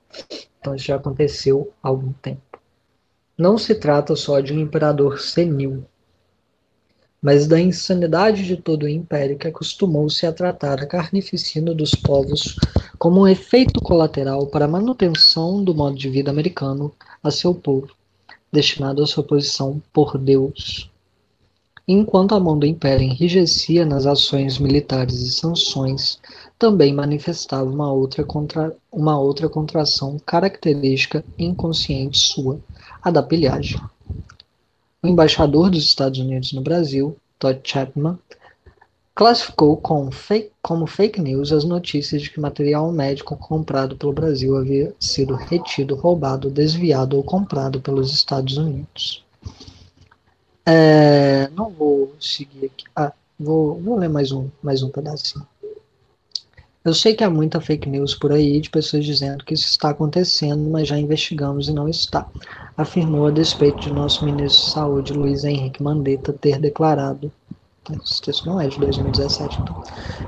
Então 0.61 0.77
isso 0.77 0.85
já 0.85 0.95
aconteceu 0.95 1.73
há 1.83 1.89
algum 1.89 2.13
tempo. 2.13 2.61
Não 3.37 3.59
se 3.59 3.75
trata 3.75 4.15
só 4.15 4.39
de 4.39 4.53
um 4.53 4.61
imperador 4.61 5.19
senil, 5.19 5.85
mas 7.21 7.49
da 7.49 7.59
insanidade 7.59 8.47
de 8.47 8.57
todo 8.57 8.85
o 8.85 8.89
império 8.89 9.37
que 9.37 9.49
acostumou-se 9.49 10.25
a 10.25 10.33
tratar 10.33 10.81
a 10.81 10.87
carnificina 10.87 11.75
dos 11.75 11.97
povos 11.97 12.55
como 12.97 13.23
um 13.23 13.27
efeito 13.27 13.81
colateral 13.81 14.47
para 14.47 14.67
a 14.67 14.69
manutenção 14.69 15.65
do 15.65 15.75
modo 15.75 15.97
de 15.97 16.09
vida 16.09 16.31
americano 16.31 16.95
a 17.21 17.31
seu 17.33 17.53
povo, 17.53 17.91
destinado 18.53 19.03
à 19.03 19.07
sua 19.07 19.25
posição 19.25 19.83
por 19.93 20.17
Deus. 20.17 20.89
Enquanto 21.93 22.37
a 22.37 22.39
mão 22.39 22.57
do 22.57 22.65
império 22.65 23.03
enrijecia 23.03 23.85
nas 23.85 24.07
ações 24.07 24.61
militares 24.61 25.23
e 25.23 25.33
sanções, 25.33 26.21
também 26.57 26.95
manifestava 26.95 27.69
uma 27.69 27.93
outra, 27.93 28.23
contra, 28.23 28.73
uma 28.93 29.19
outra 29.19 29.49
contração 29.49 30.17
característica 30.25 31.25
inconsciente 31.37 32.17
sua, 32.17 32.61
a 33.03 33.11
da 33.11 33.21
pilhagem. 33.25 33.81
O 35.03 35.09
embaixador 35.09 35.69
dos 35.69 35.83
Estados 35.83 36.21
Unidos 36.21 36.53
no 36.53 36.61
Brasil, 36.63 37.17
Todd 37.41 37.61
Chapman, 37.65 38.17
classificou 39.13 39.77
como 39.77 40.13
fake, 40.13 40.53
como 40.63 40.87
fake 40.87 41.21
news 41.21 41.51
as 41.51 41.65
notícias 41.65 42.23
de 42.23 42.31
que 42.31 42.39
material 42.39 42.93
médico 42.93 43.37
comprado 43.37 43.97
pelo 43.97 44.13
Brasil 44.13 44.57
havia 44.57 44.95
sido 45.01 45.35
retido, 45.35 45.97
roubado, 45.97 46.53
desviado 46.53 47.17
ou 47.17 47.25
comprado 47.25 47.81
pelos 47.81 48.13
Estados 48.13 48.57
Unidos. 48.57 49.25
É, 50.73 51.49
não 51.51 51.69
vou 51.69 52.15
seguir 52.21 52.67
aqui. 52.67 52.85
Ah, 52.95 53.13
vou, 53.37 53.81
vou 53.81 53.99
ler 53.99 54.09
mais 54.09 54.31
um, 54.31 54.49
mais 54.63 54.85
um 54.85 54.89
pedacinho. 54.89 55.45
Eu 56.85 56.95
sei 56.95 57.15
que 57.15 57.25
há 57.25 57.29
muita 57.29 57.61
fake 57.61 57.89
news 57.89 58.15
por 58.15 58.31
aí 58.31 58.61
de 58.61 58.71
pessoas 58.71 59.05
dizendo 59.05 59.45
que 59.45 59.53
isso 59.53 59.67
está 59.67 59.91
acontecendo, 59.91 60.71
mas 60.71 60.87
já 60.87 60.97
investigamos 60.97 61.69
e 61.69 61.73
não 61.73 61.89
está, 61.89 62.31
afirmou 62.77 63.27
a 63.27 63.33
despeito 63.33 63.81
de 63.81 63.93
nosso 63.93 64.25
ministro 64.25 64.63
de 64.63 64.71
Saúde, 64.71 65.13
Luiz 65.13 65.43
Henrique 65.43 65.83
Mandetta, 65.83 66.33
ter 66.33 66.61
declarado, 66.61 67.33
esse 67.91 68.23
texto 68.23 68.47
não 68.47 68.61
é 68.61 68.69
de 68.69 68.79
2017, 68.79 69.59
então, 69.61 69.77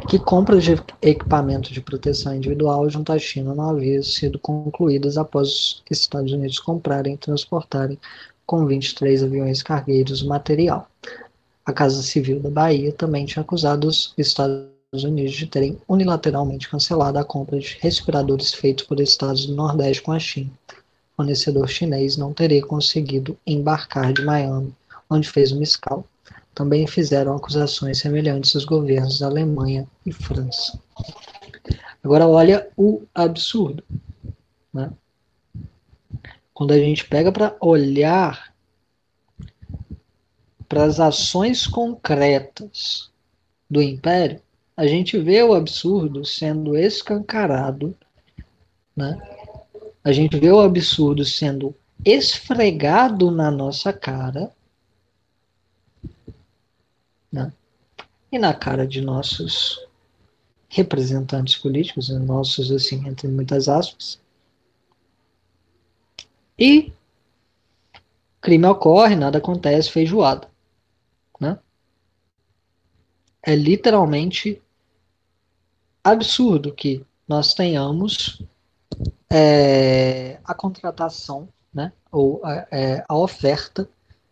que 0.07 0.19
compras 0.19 0.65
de 0.65 0.73
equipamento 1.01 1.73
de 1.73 1.81
proteção 1.81 2.35
individual 2.35 2.91
junto 2.91 3.13
à 3.13 3.19
China 3.19 3.55
não 3.55 3.71
haviam 3.71 4.03
sido 4.03 4.39
concluídas 4.39 5.17
após 5.17 5.49
os 5.49 5.83
Estados 5.91 6.33
Unidos 6.33 6.59
comprarem 6.59 7.15
e 7.15 7.19
transportarem 7.19 7.99
com 8.53 8.67
23 8.67 9.23
aviões 9.23 9.63
cargueiros 9.63 10.23
material. 10.23 10.87
A 11.65 11.73
Casa 11.73 12.03
Civil 12.03 12.39
da 12.39 12.51
Bahia 12.51 12.93
também 12.93 13.25
tinha 13.25 13.43
acusado 13.43 13.89
os 13.89 14.13
Estados 14.19 14.69
Unidos 14.93 15.33
de 15.33 15.47
terem 15.47 15.79
unilateralmente 15.89 16.69
cancelado 16.69 17.19
a 17.19 17.25
compra 17.25 17.59
de 17.59 17.79
respiradores 17.81 18.53
feitos 18.53 18.85
por 18.85 19.01
estados 19.01 19.47
do 19.47 19.55
Nordeste 19.55 20.03
com 20.03 20.13
a 20.13 20.19
China. 20.19 20.51
O 20.69 21.17
fornecedor 21.17 21.67
chinês 21.67 22.19
não 22.19 22.35
teria 22.35 22.61
conseguido 22.61 23.39
embarcar 23.47 24.13
de 24.13 24.23
Miami, 24.23 24.75
onde 25.09 25.31
fez 25.31 25.51
uma 25.51 25.63
escala. 25.63 26.05
Também 26.55 26.87
fizeram 26.87 27.35
acusações 27.35 28.01
semelhantes 28.01 28.55
aos 28.55 28.67
governos 28.67 29.19
da 29.19 29.29
Alemanha 29.29 29.89
e 30.05 30.13
França. 30.13 30.79
Agora 32.05 32.29
olha 32.29 32.69
o 32.77 33.01
absurdo. 33.15 33.83
Né? 34.75 34.91
Quando 36.63 36.75
a 36.75 36.79
gente 36.79 37.05
pega 37.09 37.33
para 37.33 37.57
olhar 37.61 38.55
para 40.69 40.85
as 40.85 41.01
ações 41.01 41.67
concretas 41.67 43.11
do 43.69 43.83
Império, 43.83 44.41
a 44.77 44.87
gente 44.87 45.19
vê 45.19 45.43
o 45.43 45.55
absurdo 45.55 46.25
sendo 46.25 46.79
escancarado, 46.79 47.99
né? 48.95 49.21
A 50.05 50.13
gente 50.13 50.39
vê 50.39 50.53
o 50.53 50.61
absurdo 50.61 51.25
sendo 51.25 51.75
esfregado 52.05 53.33
na 53.33 53.51
nossa 53.51 53.93
cara, 53.93 54.49
né? 57.33 57.53
E 58.31 58.39
na 58.39 58.55
cara 58.55 58.87
de 58.87 59.01
nossos 59.01 59.85
representantes 60.69 61.57
políticos, 61.57 62.09
né? 62.09 62.21
nossos 62.21 62.71
assim, 62.71 63.05
entre 63.09 63.27
muitas 63.27 63.69
aspas. 63.69 64.22
E 66.63 66.93
crime 68.41 68.69
ocorre, 68.69 69.17
nada 69.17 69.39
acontece, 69.39 69.91
feijoada, 69.91 70.49
né? 71.41 71.59
É 73.43 73.57
literalmente 73.57 74.63
absurdo 76.05 76.73
que 76.73 77.05
nós 77.27 77.53
tenhamos 77.53 78.41
é, 79.29 80.39
a 80.45 80.55
contratação, 80.55 81.49
né, 81.75 81.93
ou 82.13 82.41
a, 82.45 82.69
é, 82.71 83.05
a, 83.09 83.17
oferta 83.17 83.89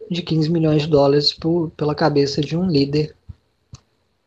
de 0.09 0.23
15 0.23 0.51
milhões 0.51 0.83
de 0.83 0.89
dólares 0.89 1.33
por, 1.33 1.71
pela 1.71 1.97
cabeça 1.97 2.41
de 2.41 2.57
um 2.57 2.69
líder 2.69 3.17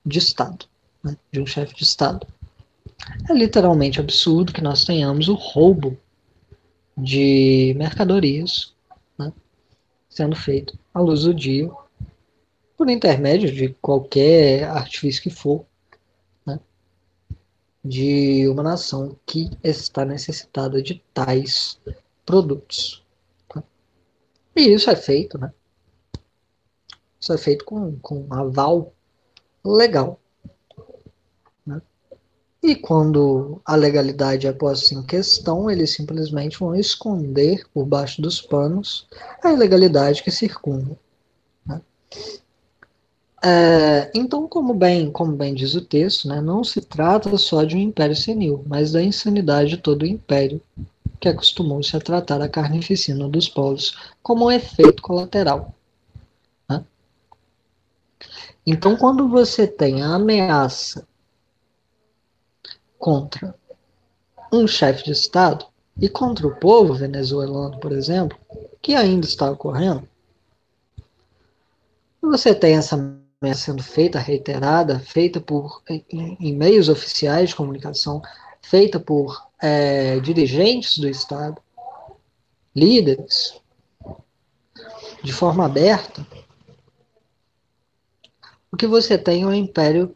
de 0.06 0.20
Estado, 0.20 0.66
né, 1.02 1.16
de 1.32 1.40
um 1.40 1.46
chefe 1.46 1.74
de 1.74 1.84
Estado. 1.84 2.28
É 3.30 3.34
literalmente 3.34 4.02
absurdo 4.02 4.52
que 4.52 4.62
nós 4.62 4.84
tenhamos 4.84 5.30
o 5.30 5.36
roubo 5.36 5.98
de 6.96 7.74
mercadorias 7.78 8.74
né, 9.18 9.32
sendo 10.10 10.36
feito 10.36 10.78
à 10.94 11.00
luz 11.00 11.24
do 11.24 11.34
dia 11.34 11.70
por 12.78 12.90
intermédio 12.90 13.52
de 13.52 13.70
qualquer 13.82 14.66
artifício 14.66 15.22
que 15.22 15.30
for 15.30 15.66
de 17.84 18.48
uma 18.48 18.64
nação 18.64 19.18
que 19.26 19.52
está 19.64 20.06
necessitada 20.06 20.82
de 20.82 21.04
tais 21.14 21.80
produtos. 22.26 23.04
Tá? 23.50 23.62
E 24.56 24.74
isso 24.74 24.90
é 24.90 24.96
feito, 24.96 25.38
né? 25.38 25.52
Isso 27.20 27.34
é 27.34 27.38
feito 27.38 27.66
com, 27.66 28.00
com 28.00 28.28
aval 28.34 28.94
legal. 29.64 30.20
E 32.64 32.76
quando 32.78 33.62
a 33.66 33.76
legalidade 33.76 34.48
é 34.48 34.54
posta 34.54 34.96
em 34.96 35.04
questão, 35.04 35.70
eles 35.70 35.94
simplesmente 35.94 36.58
vão 36.58 36.74
esconder 36.74 37.68
por 37.74 37.86
baixo 37.86 38.22
dos 38.22 38.42
panos 38.42 39.06
a 39.44 39.52
ilegalidade 39.52 40.24
que 40.24 40.32
circunda. 40.32 40.98
Né? 41.66 41.82
É, 43.44 44.10
então, 44.16 44.48
como 44.48 44.74
bem, 44.74 45.12
como 45.12 45.34
bem 45.34 45.54
diz 45.54 45.76
o 45.76 45.82
texto, 45.82 46.30
né, 46.30 46.40
não 46.40 46.64
se 46.64 46.80
trata 46.80 47.38
só 47.38 47.66
de 47.66 47.76
um 47.76 47.80
império 47.80 48.16
senil, 48.16 48.64
mas 48.66 48.94
da 48.94 49.04
insanidade 49.04 49.72
de 49.72 49.78
todo 49.78 50.04
o 50.04 50.08
império 50.08 50.62
que 51.20 51.28
acostumou-se 51.28 51.94
a 51.98 52.00
tratar 52.00 52.42
a 52.42 52.48
carnificina 52.48 53.28
dos 53.28 53.50
povos 53.50 53.94
como 54.22 54.46
um 54.46 54.52
efeito 54.52 55.02
colateral. 55.04 55.76
Né? 56.70 56.82
Então, 58.66 58.96
quando 58.96 59.28
você 59.28 59.68
tem 59.68 60.02
a 60.02 60.16
ameaça 60.16 61.06
contra. 63.04 63.54
Um 64.50 64.66
chefe 64.66 65.04
de 65.04 65.12
Estado 65.12 65.66
e 66.00 66.08
contra 66.08 66.48
o 66.48 66.56
povo 66.56 66.94
venezuelano, 66.94 67.78
por 67.78 67.92
exemplo, 67.92 68.38
que 68.82 68.96
ainda 68.96 69.28
está 69.28 69.52
ocorrendo, 69.52 70.08
você 72.22 72.56
tem 72.56 72.78
essa 72.78 72.98
sendo 73.56 73.84
feita, 73.84 74.20
reiterada, 74.20 75.02
feita 75.02 75.42
por 75.42 75.84
em, 75.90 76.38
em 76.40 76.56
meios 76.56 76.88
oficiais 76.88 77.50
de 77.50 77.58
comunicação, 77.58 78.22
feita 78.62 79.02
por 79.02 79.50
é, 79.62 80.22
dirigentes 80.22 80.98
do 80.98 81.10
Estado, 81.10 81.62
líderes, 82.74 83.60
de 85.22 85.34
forma 85.34 85.66
aberta, 85.66 86.26
o 88.72 88.78
que 88.78 88.88
você 88.88 89.18
tem 89.18 89.44
é 89.44 89.46
o 89.46 89.54
império 89.54 90.16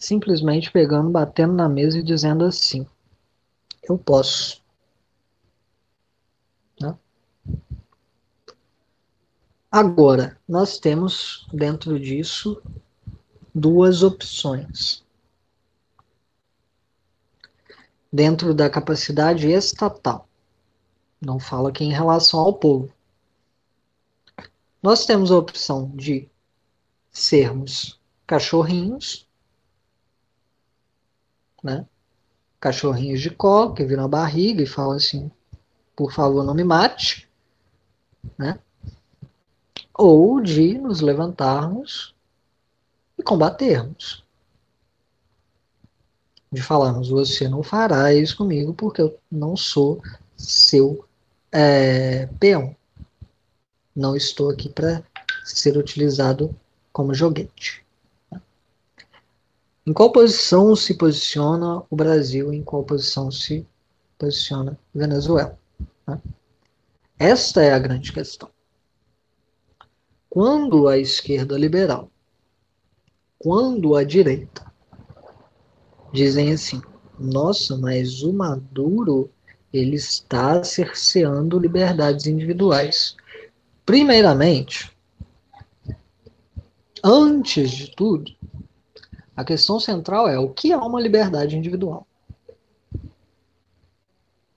simplesmente 0.00 0.72
pegando, 0.72 1.10
batendo 1.10 1.52
na 1.52 1.68
mesa 1.68 1.98
e 1.98 2.02
dizendo 2.02 2.44
assim: 2.44 2.84
eu 3.88 3.96
posso. 3.96 4.60
Né? 6.80 6.98
Agora, 9.70 10.36
nós 10.48 10.80
temos 10.80 11.46
dentro 11.52 12.00
disso 12.00 12.60
duas 13.54 14.02
opções. 14.02 15.04
dentro 18.12 18.52
da 18.52 18.68
capacidade 18.68 19.48
estatal. 19.48 20.28
Não 21.20 21.38
fala 21.38 21.68
aqui 21.68 21.84
em 21.84 21.92
relação 21.92 22.40
ao 22.40 22.54
povo. 22.54 22.92
Nós 24.82 25.04
temos 25.04 25.30
a 25.30 25.36
opção 25.36 25.90
de 25.94 26.28
sermos 27.12 28.00
cachorrinhos, 28.26 29.28
né? 31.62 31.86
Cachorrinhos 32.60 33.20
de 33.20 33.30
colo, 33.30 33.74
que 33.74 33.84
viram 33.84 34.04
a 34.04 34.08
barriga 34.08 34.62
e 34.62 34.66
falam 34.66 34.96
assim, 34.96 35.30
por 35.96 36.12
favor, 36.12 36.44
não 36.44 36.54
me 36.54 36.64
mate, 36.64 37.28
né? 38.38 38.58
Ou 39.94 40.40
de 40.40 40.78
nos 40.78 41.00
levantarmos 41.00 42.14
e 43.18 43.22
combatermos. 43.22 44.24
De 46.52 46.62
falarmos, 46.62 47.08
você 47.08 47.48
não 47.48 47.62
fará 47.62 48.12
isso 48.12 48.36
comigo 48.36 48.74
porque 48.74 49.02
eu 49.02 49.18
não 49.30 49.56
sou 49.56 50.02
seu 50.36 51.04
é, 51.52 52.26
peão. 52.38 52.74
Não 53.94 54.16
estou 54.16 54.50
aqui 54.50 54.68
para 54.68 55.02
ser 55.44 55.76
utilizado 55.76 56.54
como 56.92 57.14
joguete. 57.14 57.84
Em 59.86 59.92
qual 59.92 60.12
posição 60.12 60.76
se 60.76 60.94
posiciona 60.94 61.82
o 61.88 61.96
Brasil? 61.96 62.52
Em 62.52 62.62
qual 62.62 62.84
posição 62.84 63.30
se 63.30 63.66
posiciona 64.18 64.78
Venezuela? 64.94 65.58
Esta 67.18 67.62
é 67.62 67.72
a 67.72 67.78
grande 67.78 68.12
questão. 68.12 68.50
Quando 70.28 70.86
a 70.86 70.96
esquerda 70.96 71.58
liberal, 71.58 72.10
quando 73.38 73.96
a 73.96 74.04
direita 74.04 74.70
dizem 76.12 76.52
assim: 76.52 76.80
nossa, 77.18 77.76
mas 77.76 78.22
o 78.22 78.32
Maduro 78.32 79.30
ele 79.72 79.96
está 79.96 80.62
cerceando 80.64 81.58
liberdades 81.58 82.26
individuais. 82.26 83.16
Primeiramente, 83.84 84.90
antes 87.02 87.70
de 87.70 87.94
tudo, 87.94 88.32
a 89.36 89.44
questão 89.44 89.80
central 89.80 90.28
é 90.28 90.38
o 90.38 90.48
que 90.48 90.72
é 90.72 90.76
uma 90.76 91.00
liberdade 91.00 91.56
individual? 91.56 92.06
O 92.94 93.00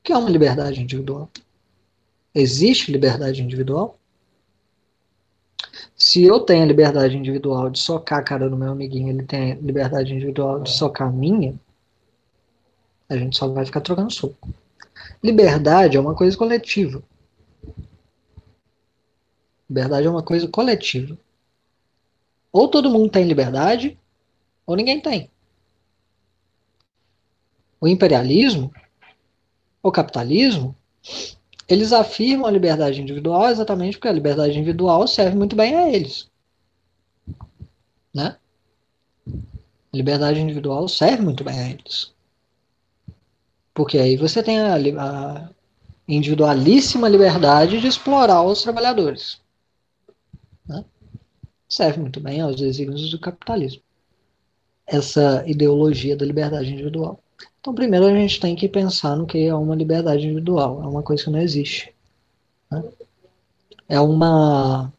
que 0.03 0.11
é 0.11 0.17
uma 0.17 0.29
liberdade 0.29 0.81
individual? 0.81 1.29
Existe 2.35 2.91
liberdade 2.91 3.41
individual? 3.41 3.97
Se 5.95 6.23
eu 6.23 6.39
tenho 6.39 6.63
a 6.63 6.67
liberdade 6.67 7.15
individual 7.15 7.69
de 7.69 7.79
socar 7.79 8.19
a 8.19 8.23
cara 8.23 8.49
do 8.49 8.57
meu 8.57 8.71
amiguinho, 8.71 9.09
ele 9.09 9.23
tem 9.23 9.53
a 9.53 9.55
liberdade 9.55 10.13
individual 10.13 10.61
de 10.61 10.71
socar 10.71 11.07
a 11.07 11.11
minha, 11.11 11.57
a 13.07 13.17
gente 13.17 13.37
só 13.37 13.47
vai 13.47 13.65
ficar 13.65 13.81
trocando 13.81 14.11
soco. 14.11 14.49
Liberdade 15.23 15.95
é 15.95 15.99
uma 15.99 16.15
coisa 16.15 16.35
coletiva. 16.35 17.01
Liberdade 19.69 20.07
é 20.07 20.09
uma 20.09 20.23
coisa 20.23 20.47
coletiva. 20.47 21.17
Ou 22.51 22.67
todo 22.67 22.89
mundo 22.89 23.09
tem 23.09 23.25
liberdade, 23.25 23.97
ou 24.65 24.75
ninguém 24.75 24.99
tem. 24.99 25.29
O 27.79 27.87
imperialismo, 27.87 28.73
o 29.81 29.91
capitalismo, 29.91 30.75
eles 31.67 31.91
afirmam 31.91 32.47
a 32.47 32.51
liberdade 32.51 33.01
individual 33.01 33.49
exatamente 33.49 33.97
porque 33.97 34.07
a 34.07 34.13
liberdade 34.13 34.57
individual 34.57 35.07
serve 35.07 35.35
muito 35.35 35.55
bem 35.55 35.75
a 35.75 35.89
eles. 35.89 36.29
Né? 38.13 38.37
A 39.27 39.97
liberdade 39.97 40.39
individual 40.39 40.87
serve 40.87 41.21
muito 41.23 41.43
bem 41.43 41.59
a 41.59 41.69
eles. 41.69 42.13
Porque 43.73 43.97
aí 43.97 44.15
você 44.15 44.41
tem 44.41 44.59
a, 44.59 44.75
a 44.75 45.49
individualíssima 46.07 47.09
liberdade 47.09 47.81
de 47.81 47.87
explorar 47.87 48.43
os 48.43 48.63
trabalhadores. 48.63 49.41
Né? 50.65 50.85
Serve 51.67 51.99
muito 51.99 52.21
bem 52.21 52.39
aos 52.39 52.55
desígnios 52.55 53.11
do 53.11 53.19
capitalismo. 53.19 53.82
Essa 54.85 55.43
ideologia 55.47 56.15
da 56.15 56.25
liberdade 56.25 56.71
individual. 56.71 57.19
Então, 57.59 57.73
primeiro 57.73 58.05
a 58.05 58.13
gente 58.13 58.39
tem 58.39 58.55
que 58.55 58.67
pensar 58.67 59.15
no 59.15 59.25
que 59.25 59.47
é 59.47 59.55
uma 59.55 59.75
liberdade 59.75 60.25
individual. 60.25 60.83
É 60.83 60.87
uma 60.87 61.01
coisa 61.01 61.23
que 61.23 61.29
não 61.29 61.39
existe. 61.39 61.93
Né? 62.69 62.83
É 63.87 63.99
uma 63.99 64.91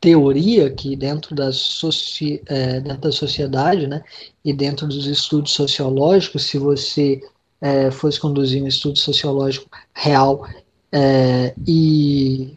teoria 0.00 0.70
que 0.70 0.94
dentro 0.94 1.34
da, 1.34 1.52
soci, 1.52 2.42
é, 2.46 2.80
dentro 2.80 3.00
da 3.00 3.12
sociedade, 3.12 3.86
né, 3.86 4.04
e 4.44 4.52
dentro 4.52 4.86
dos 4.86 5.06
estudos 5.06 5.52
sociológicos, 5.52 6.44
se 6.44 6.58
você 6.58 7.20
é, 7.60 7.90
fosse 7.90 8.20
conduzir 8.20 8.62
um 8.62 8.66
estudo 8.66 8.98
sociológico 8.98 9.68
real 9.92 10.46
é, 10.92 11.54
e 11.66 12.56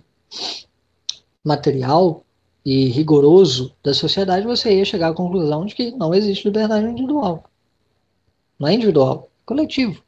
material 1.44 2.24
e 2.64 2.88
rigoroso 2.88 3.76
da 3.84 3.94
sociedade, 3.94 4.46
você 4.46 4.78
ia 4.78 4.86
chegar 4.86 5.10
à 5.10 5.14
conclusão 5.14 5.66
de 5.66 5.74
que 5.74 5.92
não 5.92 6.14
existe 6.14 6.46
liberdade 6.46 6.86
individual. 6.86 7.44
Não 8.60 8.68
é 8.68 8.74
individual, 8.74 9.30
é 9.42 9.46
coletivo. 9.46 10.04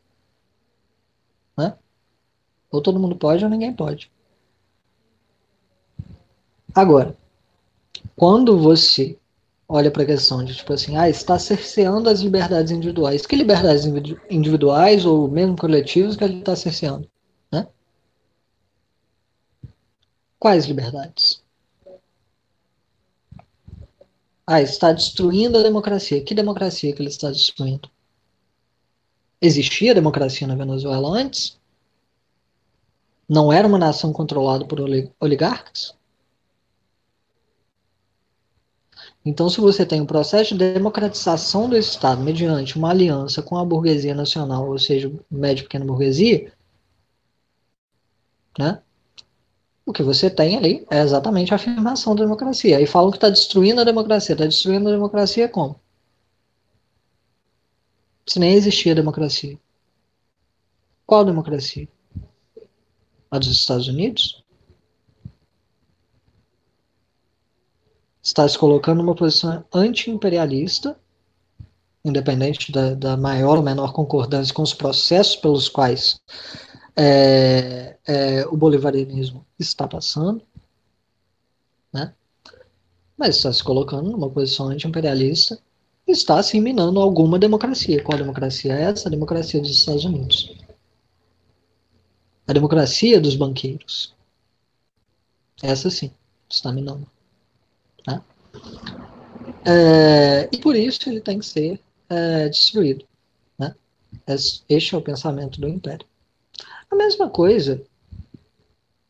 Né? 1.57 1.75
Ou 2.71 2.81
todo 2.81 2.99
mundo 2.99 3.15
pode 3.15 3.43
ou 3.43 3.49
ninguém 3.49 3.73
pode. 3.73 4.11
Agora, 6.75 7.15
quando 8.15 8.59
você 8.59 9.17
olha 9.67 9.89
para 9.89 10.03
a 10.03 10.05
questão 10.05 10.43
de, 10.43 10.55
tipo 10.55 10.71
assim, 10.73 10.97
ah, 10.97 11.09
está 11.09 11.39
cerceando 11.39 12.09
as 12.09 12.19
liberdades 12.19 12.71
individuais. 12.71 13.25
Que 13.25 13.35
liberdades 13.35 13.85
individuais 14.29 15.05
ou 15.05 15.27
mesmo 15.27 15.55
coletivas 15.55 16.15
que 16.15 16.23
ele 16.23 16.39
está 16.39 16.55
cerceando? 16.55 17.09
Né? 17.51 17.67
Quais 20.37 20.65
liberdades? 20.65 21.42
Ah, 24.47 24.61
está 24.61 24.93
destruindo 24.93 25.57
a 25.57 25.63
democracia. 25.63 26.23
Que 26.23 26.33
democracia 26.33 26.93
que 26.93 27.01
ele 27.01 27.09
está 27.09 27.29
destruindo? 27.29 27.89
Existia 29.39 29.93
democracia 29.93 30.47
na 30.47 30.55
Venezuela 30.55 31.07
antes? 31.09 31.59
Não 33.27 33.51
era 33.51 33.67
uma 33.67 33.77
nação 33.77 34.13
controlada 34.13 34.65
por 34.65 34.79
oligarcas? 35.19 35.93
Então, 39.25 39.49
se 39.49 39.59
você 39.59 39.85
tem 39.85 40.01
um 40.01 40.05
processo 40.05 40.55
de 40.57 40.73
democratização 40.73 41.69
do 41.69 41.77
Estado 41.77 42.21
mediante 42.21 42.77
uma 42.77 42.89
aliança 42.91 43.41
com 43.41 43.57
a 43.57 43.65
burguesia 43.65 44.13
nacional, 44.13 44.69
ou 44.69 44.77
seja, 44.77 45.11
média 45.31 45.61
e 45.61 45.63
pequena 45.63 45.85
burguesia, 45.85 46.53
né? 48.57 48.81
O 49.85 49.91
que 49.91 50.01
você 50.01 50.29
tem 50.29 50.57
ali 50.57 50.85
é 50.89 51.01
exatamente 51.01 51.51
a 51.51 51.55
afirmação 51.55 52.15
da 52.15 52.23
democracia. 52.23 52.77
Aí 52.77 52.85
falam 52.85 53.11
que 53.11 53.17
está 53.17 53.29
destruindo 53.29 53.81
a 53.81 53.83
democracia. 53.83 54.33
Está 54.33 54.45
destruindo 54.45 54.87
a 54.87 54.91
democracia 54.91 55.49
como? 55.49 55.79
Se 58.25 58.39
nem 58.39 58.53
existia 58.53 58.95
democracia. 58.95 59.59
Qual 61.05 61.25
democracia? 61.25 61.87
A 63.29 63.37
dos 63.37 63.49
Estados 63.49 63.87
Unidos? 63.87 64.43
está 68.23 68.47
se 68.47 68.57
colocando 68.57 68.99
numa 68.99 69.13
posição 69.13 69.65
anti-imperialista, 69.73 70.97
independente 72.05 72.71
da, 72.71 72.93
da, 72.93 73.17
maior 73.17 73.57
ou 73.57 73.63
menor 73.63 73.91
concordância 73.91 74.53
com 74.53 74.61
os 74.61 74.73
processos 74.73 75.35
pelos 75.35 75.67
quais 75.67 76.21
é, 76.95 77.97
é, 78.05 78.45
o 78.47 78.55
bolivarianismo 78.55 79.45
está 79.57 79.87
passando, 79.87 80.43
né? 81.91 82.13
mas 83.17 83.37
está 83.37 83.51
se 83.51 83.63
colocando 83.63 84.11
numa 84.11 84.29
posição 84.29 84.67
anti-imperialista 84.67 85.59
e 86.07 86.11
está 86.11 86.41
se 86.43 86.59
minando 86.59 86.99
alguma 86.99 87.39
democracia. 87.39 88.03
Qual 88.03 88.17
democracia 88.17 88.73
é 88.73 88.83
essa? 88.83 89.07
A 89.07 89.11
democracia 89.11 89.61
dos 89.61 89.71
Estados 89.71 90.05
Unidos. 90.05 90.53
A 92.47 92.53
democracia 92.53 93.21
dos 93.21 93.35
banqueiros. 93.35 94.13
Essa 95.61 95.89
sim, 95.89 96.11
está 96.49 96.71
minando. 96.71 97.07
Né? 98.05 98.21
É, 99.65 100.49
e 100.51 100.57
por 100.57 100.75
isso 100.75 101.09
ele 101.09 101.21
tem 101.21 101.39
que 101.39 101.45
ser 101.45 101.79
é, 102.09 102.49
destruído. 102.49 103.05
Né? 103.57 103.73
Este 104.67 104.93
é 104.93 104.97
o 104.97 105.01
pensamento 105.01 105.61
do 105.61 105.69
Império. 105.69 106.05
A 106.93 106.95
mesma 106.95 107.27
coisa, 107.27 107.81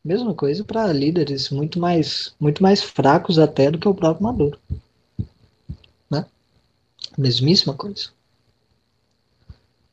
mesma 0.01 0.34
coisa 0.34 0.64
para 0.64 0.93
líderes 0.93 1.49
muito 1.49 1.77
mais, 1.77 2.34
muito 2.39 2.64
mais 2.64 2.81
fracos 2.81 3.38
até 3.38 3.69
do 3.69 3.77
que 3.77 3.85
o 3.85 3.93
próprio 3.93 4.23
Maduro. 4.23 4.57
Né? 6.10 6.26
Mesmíssima 7.18 7.73
coisa. 7.73 8.07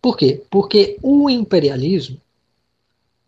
Por 0.00 0.16
quê? 0.16 0.40
Porque 0.48 0.98
o 1.02 1.28
imperialismo, 1.28 2.16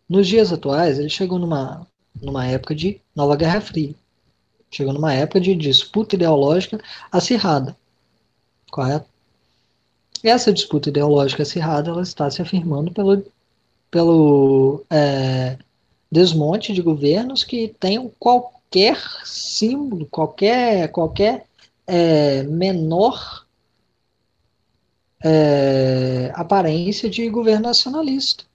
nos 0.07 0.29
dias 0.29 0.53
atuais, 0.53 0.97
ele 0.97 1.09
chegou 1.09 1.37
numa, 1.37 1.85
numa 2.21 2.47
época 2.47 2.73
de 2.73 3.01
nova 3.13 3.35
Guerra 3.35 3.59
Fria. 3.59 3.93
Chegou 4.71 4.93
numa 4.93 5.13
época 5.13 5.41
de 5.41 5.55
disputa 5.55 6.15
ideológica 6.15 6.81
acirrada. 7.11 7.75
Correto? 8.71 9.11
essa 10.23 10.53
disputa 10.53 10.87
ideológica 10.87 11.43
acirrada 11.43 11.89
ela 11.89 12.01
está 12.01 12.31
se 12.31 12.41
afirmando 12.41 12.93
pelo, 12.93 13.25
pelo 13.93 14.83
é, 14.89 15.55
desmonte 16.11 16.73
de 16.73 16.81
governos 16.81 17.43
que 17.43 17.67
tenham 17.79 18.11
qualquer 18.17 18.97
símbolo, 19.23 20.07
qualquer, 20.07 20.91
qualquer 20.91 21.45
é, 21.85 22.41
menor 22.41 23.45
é, 25.23 26.31
aparência 26.33 27.07
de 27.07 27.29
governo 27.29 27.67
nacionalista. 27.67 28.45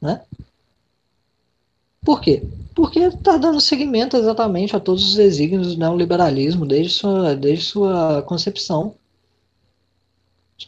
Né? 0.00 0.22
Por 2.04 2.20
quê? 2.20 2.44
Porque 2.72 3.00
está 3.00 3.36
dando 3.36 3.60
seguimento 3.60 4.16
exatamente 4.16 4.76
a 4.76 4.80
todos 4.80 5.08
os 5.08 5.16
desígnios 5.16 5.74
do 5.74 5.80
neoliberalismo 5.80 6.64
desde 6.64 6.92
sua, 6.92 7.34
desde 7.34 7.64
sua 7.64 8.22
concepção. 8.22 8.94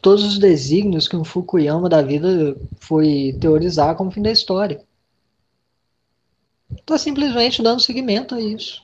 Todos 0.01 0.25
os 0.25 0.39
desígnios 0.39 1.09
que 1.09 1.16
um 1.16 1.25
Fukuyama 1.25 1.89
da 1.89 2.03
vida 2.03 2.57
foi 2.79 3.37
teorizar 3.41 3.97
como 3.97 4.11
fim 4.11 4.23
da 4.23 4.31
história. 4.31 4.83
Está 6.71 6.99
simplesmente 6.99 7.62
dando 7.62 7.81
seguimento 7.81 8.35
a 8.35 8.41
isso. 8.41 8.83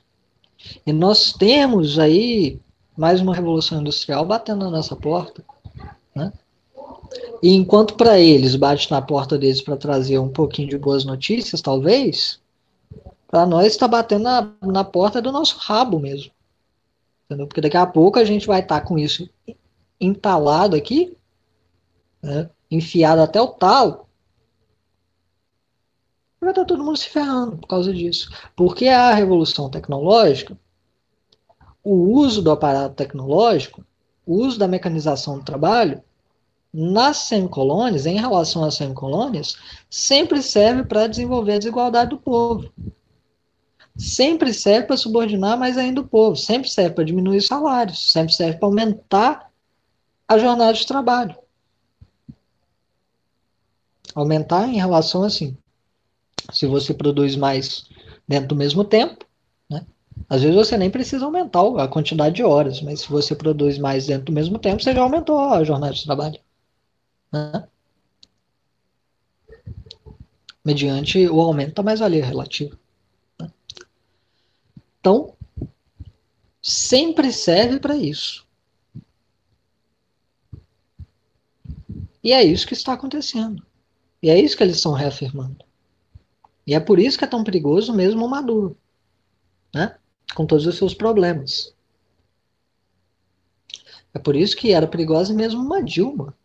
E 0.86 0.92
nós 0.92 1.32
temos 1.32 1.98
aí 1.98 2.60
mais 2.96 3.20
uma 3.20 3.34
revolução 3.34 3.80
industrial 3.80 4.24
batendo 4.24 4.64
na 4.64 4.70
nossa 4.70 4.94
porta. 4.94 5.42
Né? 6.14 6.32
E 7.42 7.54
enquanto 7.54 7.94
para 7.94 8.18
eles 8.18 8.54
bate 8.56 8.90
na 8.90 9.00
porta 9.00 9.38
deles 9.38 9.62
para 9.62 9.76
trazer 9.76 10.18
um 10.18 10.28
pouquinho 10.28 10.68
de 10.68 10.78
boas 10.78 11.04
notícias, 11.04 11.62
talvez, 11.62 12.38
para 13.26 13.46
nós 13.46 13.68
está 13.68 13.88
batendo 13.88 14.24
na, 14.24 14.52
na 14.62 14.84
porta 14.84 15.22
do 15.22 15.32
nosso 15.32 15.56
rabo 15.58 15.98
mesmo. 15.98 16.30
Entendeu? 17.24 17.46
Porque 17.46 17.60
daqui 17.60 17.76
a 17.76 17.86
pouco 17.86 18.18
a 18.18 18.24
gente 18.24 18.46
vai 18.46 18.60
estar 18.60 18.80
tá 18.80 18.86
com 18.86 18.98
isso 18.98 19.28
entalado 20.00 20.74
aqui, 20.74 21.16
né? 22.22 22.48
enfiado 22.70 23.20
até 23.20 23.40
o 23.40 23.48
talo. 23.48 24.06
Vai 26.40 26.50
estar 26.50 26.64
todo 26.64 26.82
mundo 26.82 26.96
se 26.96 27.08
ferrando 27.08 27.58
por 27.58 27.66
causa 27.66 27.92
disso. 27.92 28.30
Porque 28.56 28.88
a 28.88 29.12
revolução 29.12 29.68
tecnológica, 29.68 30.58
o 31.84 32.14
uso 32.14 32.40
do 32.40 32.50
aparato 32.50 32.94
tecnológico, 32.94 33.84
o 34.24 34.36
uso 34.36 34.58
da 34.58 34.66
mecanização 34.66 35.38
do 35.38 35.44
trabalho, 35.44 36.02
nas 36.72 37.18
semicolônias, 37.18 38.06
em 38.06 38.18
relação 38.18 38.64
às 38.64 38.76
semicolônias, 38.76 39.56
sempre 39.90 40.40
serve 40.40 40.84
para 40.84 41.08
desenvolver 41.08 41.54
a 41.54 41.58
desigualdade 41.58 42.10
do 42.10 42.18
povo. 42.18 42.72
Sempre 43.96 44.54
serve 44.54 44.86
para 44.86 44.96
subordinar 44.96 45.58
mais 45.58 45.76
ainda 45.76 46.00
o 46.00 46.06
povo, 46.06 46.36
sempre 46.36 46.70
serve 46.70 46.94
para 46.94 47.04
diminuir 47.04 47.38
os 47.38 47.46
salários, 47.46 48.12
sempre 48.12 48.32
serve 48.32 48.56
para 48.58 48.68
aumentar 48.68 49.49
a 50.30 50.38
jornada 50.38 50.72
de 50.72 50.86
trabalho. 50.86 51.34
Aumentar 54.14 54.68
em 54.68 54.76
relação 54.76 55.24
assim. 55.24 55.56
Se 56.52 56.66
você 56.66 56.94
produz 56.94 57.34
mais 57.34 57.88
dentro 58.28 58.50
do 58.50 58.56
mesmo 58.56 58.84
tempo, 58.84 59.26
né? 59.68 59.84
Às 60.28 60.42
vezes 60.42 60.56
você 60.56 60.76
nem 60.76 60.88
precisa 60.88 61.24
aumentar 61.24 61.62
a 61.82 61.88
quantidade 61.88 62.36
de 62.36 62.44
horas, 62.44 62.80
mas 62.80 63.00
se 63.00 63.08
você 63.08 63.34
produz 63.34 63.76
mais 63.76 64.06
dentro 64.06 64.26
do 64.26 64.32
mesmo 64.32 64.56
tempo, 64.56 64.80
você 64.80 64.94
já 64.94 65.02
aumentou 65.02 65.36
a 65.36 65.64
jornada 65.64 65.94
de 65.94 66.04
trabalho 66.04 66.38
né? 67.32 67.68
mediante 70.64 71.28
o 71.28 71.40
aumento 71.40 71.74
da 71.74 71.82
mais-valia 71.82 72.24
relativa. 72.24 72.78
Né? 73.40 73.50
Então, 75.00 75.34
sempre 76.62 77.32
serve 77.32 77.80
para 77.80 77.96
isso. 77.96 78.48
E 82.22 82.32
é 82.32 82.42
isso 82.42 82.66
que 82.66 82.74
está 82.74 82.92
acontecendo. 82.92 83.64
E 84.22 84.28
é 84.28 84.38
isso 84.38 84.56
que 84.56 84.62
eles 84.62 84.76
estão 84.76 84.92
reafirmando. 84.92 85.64
E 86.66 86.74
é 86.74 86.80
por 86.80 86.98
isso 86.98 87.18
que 87.18 87.24
é 87.24 87.28
tão 87.28 87.42
perigoso 87.42 87.92
mesmo 87.92 88.24
o 88.24 88.28
Maduro, 88.28 88.76
né? 89.74 89.96
com 90.34 90.46
todos 90.46 90.66
os 90.66 90.76
seus 90.76 90.94
problemas. 90.94 91.74
É 94.12 94.18
por 94.18 94.36
isso 94.36 94.56
que 94.56 94.72
era 94.72 94.86
perigosa 94.86 95.32
mesmo 95.32 95.62
uma 95.62 95.82
Dilma, 95.82 96.36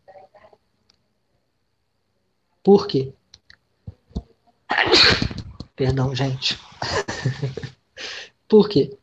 por 2.65 2.87
quê? 2.87 3.13
Perdão, 5.75 6.15
gente. 6.15 6.59
Por 8.47 8.67
quê? 8.67 8.97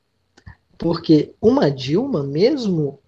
Porque 0.76 1.32
uma 1.40 1.70
Dilma, 1.70 2.24
mesmo 2.24 2.98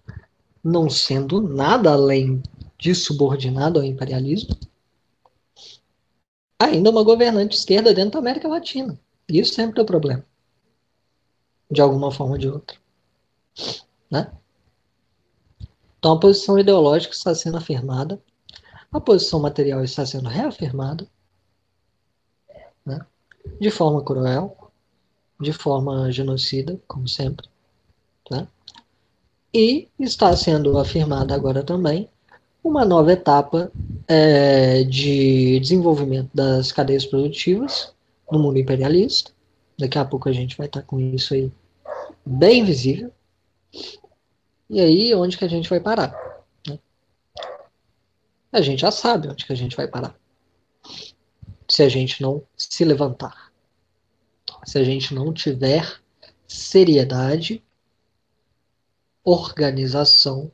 não 0.63 0.89
sendo 0.89 1.41
nada 1.41 1.91
além 1.91 2.41
de 2.85 2.93
subordinada 2.93 3.79
ao 3.79 3.83
imperialismo, 3.83 4.55
ainda 6.59 6.91
uma 6.91 7.01
governante 7.01 7.57
esquerda 7.57 7.91
dentro 7.95 8.11
da 8.11 8.19
América 8.19 8.47
Latina. 8.47 8.95
Isso 9.27 9.55
sempre 9.55 9.79
é 9.79 9.83
o 9.83 9.87
problema. 9.87 10.23
De 11.71 11.81
alguma 11.81 12.11
forma 12.11 12.33
ou 12.33 12.37
de 12.37 12.47
outra. 12.47 12.77
Né? 14.11 14.31
Então 15.97 16.13
a 16.13 16.19
posição 16.19 16.59
ideológica 16.59 17.15
está 17.15 17.33
sendo 17.33 17.57
afirmada 17.57 18.21
a 18.91 19.01
posição 19.01 19.39
material 19.39 19.83
está 19.83 20.05
sendo 20.05 20.29
reafirmada 20.29 21.07
né, 22.85 23.03
de 23.59 23.69
forma 23.71 24.01
cruel, 24.01 24.71
de 25.41 25.51
forma 25.51 26.09
genocida, 26.11 26.79
como 26.87 27.05
sempre. 27.05 27.49
Né, 28.29 28.47
e 29.51 29.89
está 29.99 30.37
sendo 30.37 30.77
afirmada 30.77 31.33
agora 31.33 31.63
também 31.63 32.07
uma 32.65 32.83
nova 32.83 33.13
etapa 33.13 33.71
é, 34.07 34.83
de 34.83 35.59
desenvolvimento 35.59 36.31
das 36.33 36.71
cadeias 36.71 37.05
produtivas 37.05 37.93
no 38.31 38.39
mundo 38.39 38.57
imperialista. 38.57 39.31
Daqui 39.77 39.99
a 39.99 40.03
pouco 40.03 40.27
a 40.27 40.31
gente 40.31 40.57
vai 40.57 40.65
estar 40.65 40.81
com 40.81 40.99
isso 40.99 41.35
aí 41.35 41.51
bem 42.25 42.65
visível. 42.65 43.11
E 44.67 44.81
aí, 44.81 45.13
onde 45.13 45.37
que 45.37 45.45
a 45.45 45.47
gente 45.47 45.69
vai 45.69 45.79
parar? 45.79 46.25
a 48.51 48.61
gente 48.61 48.79
já 48.79 48.89
sabe 48.89 49.27
onde 49.27 49.45
que 49.45 49.51
a 49.51 49.55
gente 49.55 49.75
vai 49.75 49.85
parar. 49.85 50.15
Se 51.67 51.83
a 51.83 51.89
gente 51.89 52.21
não 52.21 52.41
se 52.55 52.85
levantar. 52.85 53.51
Se 54.63 54.79
a 54.79 54.83
gente 54.83 55.13
não 55.13 55.33
tiver 55.33 55.99
seriedade, 56.47 57.61
organização, 59.25 60.49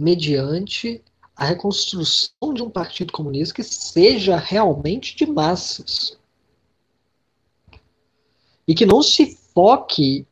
mediante 0.00 1.04
a 1.36 1.44
reconstrução 1.44 2.54
de 2.54 2.62
um 2.62 2.70
partido 2.70 3.12
comunista 3.12 3.54
que 3.56 3.62
seja 3.62 4.34
realmente 4.38 5.14
de 5.14 5.26
massas. 5.26 6.18
E 8.66 8.74
que 8.74 8.86
não 8.86 9.02
se 9.02 9.36
foque 9.52 10.26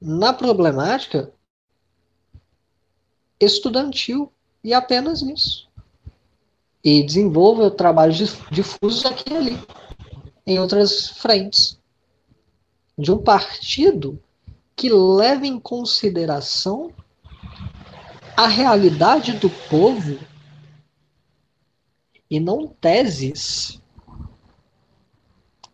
na 0.00 0.32
problemática 0.32 1.34
estudantil 3.38 4.32
e 4.64 4.72
apenas 4.72 5.20
isso. 5.20 5.68
E 6.82 7.02
desenvolva 7.02 7.70
trabalhos 7.70 8.38
difusos 8.50 9.04
aqui 9.04 9.34
e 9.34 9.36
ali, 9.36 9.58
em 10.46 10.58
outras 10.58 11.08
frentes. 11.08 11.78
De 12.96 13.12
um 13.12 13.18
partido 13.18 14.18
que 14.74 14.88
leve 14.88 15.46
em 15.46 15.60
consideração 15.60 16.90
a 18.40 18.46
realidade 18.46 19.34
do 19.34 19.50
povo 19.50 20.18
e 22.30 22.40
não 22.40 22.66
teses 22.66 23.78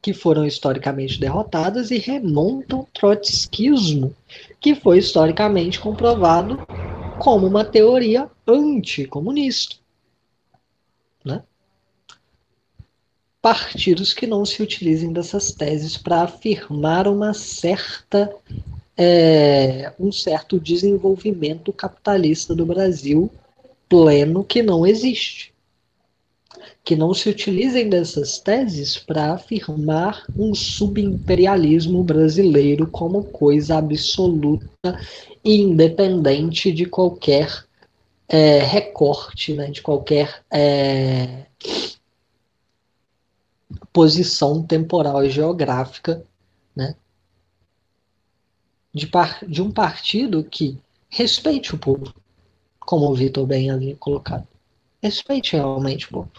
que 0.03 0.13
foram 0.13 0.45
historicamente 0.45 1.21
derrotadas 1.21 1.93
e 1.93 1.99
remontam 1.99 2.81
o 2.81 2.89
trotskismo, 2.93 4.13
que 4.59 4.75
foi 4.75 4.99
historicamente 4.99 5.79
comprovado 5.79 6.59
como 7.21 7.47
uma 7.47 7.65
teoria 7.65 8.29
anticomunista. 8.45 9.77
Né? 11.25 11.45
Partidos 13.41 14.13
que 14.13 14.27
não 14.27 14.45
se 14.45 14.61
utilizem 14.61 15.13
dessas 15.13 15.53
teses 15.53 15.97
para 15.97 16.23
afirmar 16.23 17.07
uma 17.07 17.33
certa 17.33 18.35
é, 18.97 19.93
um 19.99 20.11
certo 20.11 20.59
desenvolvimento 20.59 21.73
capitalista 21.73 22.55
do 22.55 22.65
Brasil 22.65 23.31
pleno 23.89 24.43
que 24.43 24.63
não 24.63 24.87
existe. 24.87 25.53
Que 26.83 26.97
não 26.97 27.13
se 27.13 27.29
utilizem 27.29 27.89
dessas 27.89 28.39
teses 28.39 28.97
para 28.97 29.33
afirmar 29.33 30.25
um 30.37 30.55
subimperialismo 30.55 32.03
brasileiro 32.03 32.87
como 32.87 33.25
coisa 33.25 33.77
absoluta 33.77 34.99
independente 35.45 36.73
de 36.73 36.87
qualquer 36.87 37.67
é, 38.29 38.59
recorte, 38.59 39.53
né, 39.53 39.71
de 39.71 39.81
qualquer 39.81 40.43
é, 40.51 41.47
posição 43.93 44.63
temporal 44.63 45.25
e 45.25 45.31
geográfica, 45.31 46.25
né, 46.75 46.97
de, 48.97 49.07
par, 49.07 49.45
de 49.47 49.61
um 49.61 49.71
partido 49.71 50.43
que 50.43 50.79
respeite 51.11 51.75
o 51.75 51.79
povo, 51.79 52.15
como 52.81 53.11
o 53.11 53.15
Vitor 53.15 53.47
bem 53.47 53.71
havia 53.71 53.95
colocado. 53.97 54.49
Respeite 55.03 55.53
realmente 55.53 56.07
o 56.07 56.13
povo. 56.13 56.33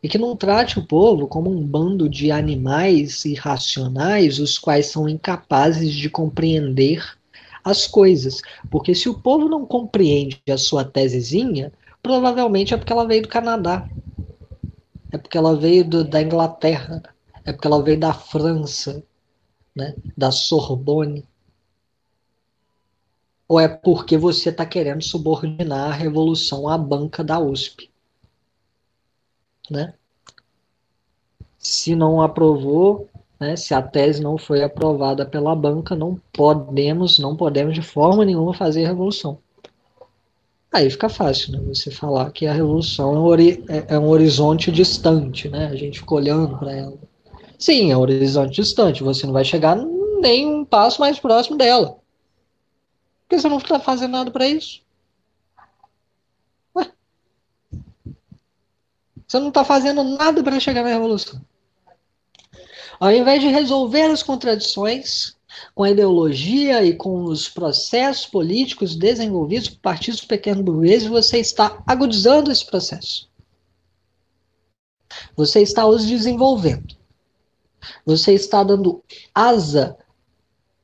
E 0.00 0.08
que 0.08 0.18
não 0.18 0.36
trate 0.36 0.78
o 0.78 0.86
povo 0.86 1.26
como 1.26 1.50
um 1.50 1.66
bando 1.66 2.08
de 2.08 2.30
animais 2.30 3.24
irracionais, 3.24 4.38
os 4.38 4.56
quais 4.56 4.86
são 4.86 5.08
incapazes 5.08 5.92
de 5.92 6.08
compreender 6.08 7.04
as 7.64 7.88
coisas. 7.88 8.40
Porque 8.70 8.94
se 8.94 9.08
o 9.08 9.18
povo 9.18 9.48
não 9.48 9.66
compreende 9.66 10.40
a 10.48 10.56
sua 10.56 10.84
tesezinha, 10.84 11.72
provavelmente 12.00 12.72
é 12.72 12.76
porque 12.76 12.92
ela 12.92 13.04
veio 13.04 13.22
do 13.22 13.28
Canadá, 13.28 13.88
é 15.10 15.18
porque 15.18 15.36
ela 15.36 15.56
veio 15.56 15.84
do, 15.84 16.04
da 16.04 16.22
Inglaterra, 16.22 17.02
é 17.44 17.52
porque 17.52 17.66
ela 17.66 17.82
veio 17.82 17.98
da 17.98 18.12
França, 18.12 19.02
né, 19.76 19.94
da 20.16 20.30
Sorbonne. 20.30 21.22
Ou 23.46 23.60
é 23.60 23.68
porque 23.68 24.16
você 24.16 24.48
está 24.48 24.64
querendo 24.64 25.02
subordinar 25.02 25.92
a 25.92 25.94
revolução 25.94 26.66
à 26.66 26.78
banca 26.78 27.22
da 27.22 27.38
USP? 27.38 27.90
Né? 29.70 29.94
Se 31.58 31.94
não 31.94 32.22
aprovou, 32.22 33.08
né, 33.38 33.54
se 33.54 33.74
a 33.74 33.82
tese 33.82 34.22
não 34.22 34.38
foi 34.38 34.64
aprovada 34.64 35.26
pela 35.26 35.54
banca, 35.54 35.94
não 35.94 36.20
podemos, 36.32 37.18
não 37.18 37.36
podemos 37.36 37.74
de 37.74 37.82
forma 37.82 38.24
nenhuma 38.24 38.54
fazer 38.54 38.86
revolução. 38.86 39.38
Aí 40.72 40.90
fica 40.90 41.08
fácil, 41.08 41.52
né? 41.52 41.60
Você 41.68 41.90
falar 41.90 42.30
que 42.32 42.46
a 42.46 42.52
revolução 42.52 43.34
é, 43.34 43.42
é, 43.68 43.94
é 43.94 43.98
um 43.98 44.08
horizonte 44.08 44.70
distante, 44.70 45.48
né? 45.48 45.68
A 45.68 45.76
gente 45.76 46.00
fica 46.00 46.14
olhando 46.14 46.58
para 46.58 46.72
ela. 46.72 46.98
Sim, 47.58 47.90
é 47.90 47.96
um 47.96 48.00
horizonte 48.00 48.54
distante. 48.54 49.02
Você 49.02 49.26
não 49.26 49.32
vai 49.32 49.44
chegar 49.44 49.76
nem 50.20 50.46
um 50.46 50.64
passo 50.64 51.00
mais 51.00 51.18
próximo 51.18 51.56
dela. 51.56 51.98
Porque 53.22 53.40
você 53.40 53.48
não 53.48 53.58
está 53.58 53.80
fazendo 53.80 54.12
nada 54.12 54.30
para 54.30 54.46
isso. 54.46 54.82
Ué? 56.74 56.92
Você 59.26 59.38
não 59.38 59.48
está 59.48 59.64
fazendo 59.64 60.04
nada 60.04 60.42
para 60.42 60.60
chegar 60.60 60.82
na 60.82 60.90
revolução. 60.90 61.40
Ao 62.98 63.12
invés 63.12 63.40
de 63.42 63.48
resolver 63.48 64.02
as 64.02 64.22
contradições 64.22 65.36
com 65.74 65.82
a 65.82 65.90
ideologia 65.90 66.84
e 66.84 66.94
com 66.94 67.24
os 67.24 67.48
processos 67.48 68.26
políticos 68.26 68.96
desenvolvidos 68.96 69.68
por 69.68 69.80
partidos 69.80 70.24
pequenos 70.24 70.64
burgueses, 70.64 71.08
você 71.08 71.38
está 71.38 71.82
agudizando 71.86 72.50
esse 72.50 72.64
processo. 72.64 73.28
Você 75.34 75.62
está 75.62 75.86
os 75.86 76.06
desenvolvendo. 76.06 76.95
Você 78.04 78.32
está 78.32 78.62
dando 78.62 79.02
asa 79.34 79.96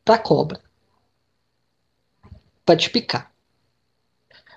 para 0.05 0.19
cobra 0.19 0.61
para 2.65 2.77
te 2.77 2.91
picar. 2.91 3.33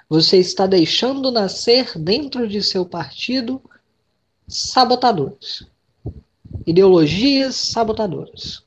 Você 0.08 0.38
está 0.38 0.68
deixando 0.68 1.32
nascer 1.32 1.98
dentro 1.98 2.48
de 2.48 2.62
seu 2.62 2.86
partido 2.86 3.62
sabotadores, 4.48 5.66
ideologias 6.66 7.56
sabotadoras, 7.56 8.64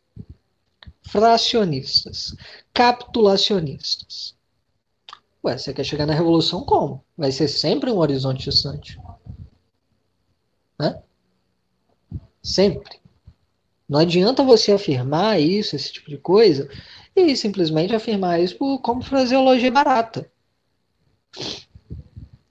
fracionistas, 1.02 2.34
capitulacionistas. 2.74 4.36
Ué, 5.44 5.56
você 5.56 5.72
quer 5.72 5.84
chegar 5.84 6.06
na 6.06 6.14
revolução 6.14 6.64
como? 6.64 7.04
Vai 7.16 7.30
ser 7.30 7.46
sempre 7.46 7.90
um 7.90 7.98
horizonte 7.98 8.50
distante. 8.50 9.00
Né? 10.78 11.00
Sempre. 12.42 13.00
Não 13.88 14.00
adianta 14.00 14.42
você 14.42 14.72
afirmar 14.72 15.40
isso, 15.40 15.74
esse 15.74 15.92
tipo 15.92 16.10
de 16.10 16.18
coisa, 16.18 16.68
e 17.16 17.34
simplesmente 17.34 17.94
afirmar 17.94 18.40
isso 18.40 18.56
por, 18.56 18.80
como 18.80 19.02
fraseologia 19.02 19.70
barata. 19.70 20.30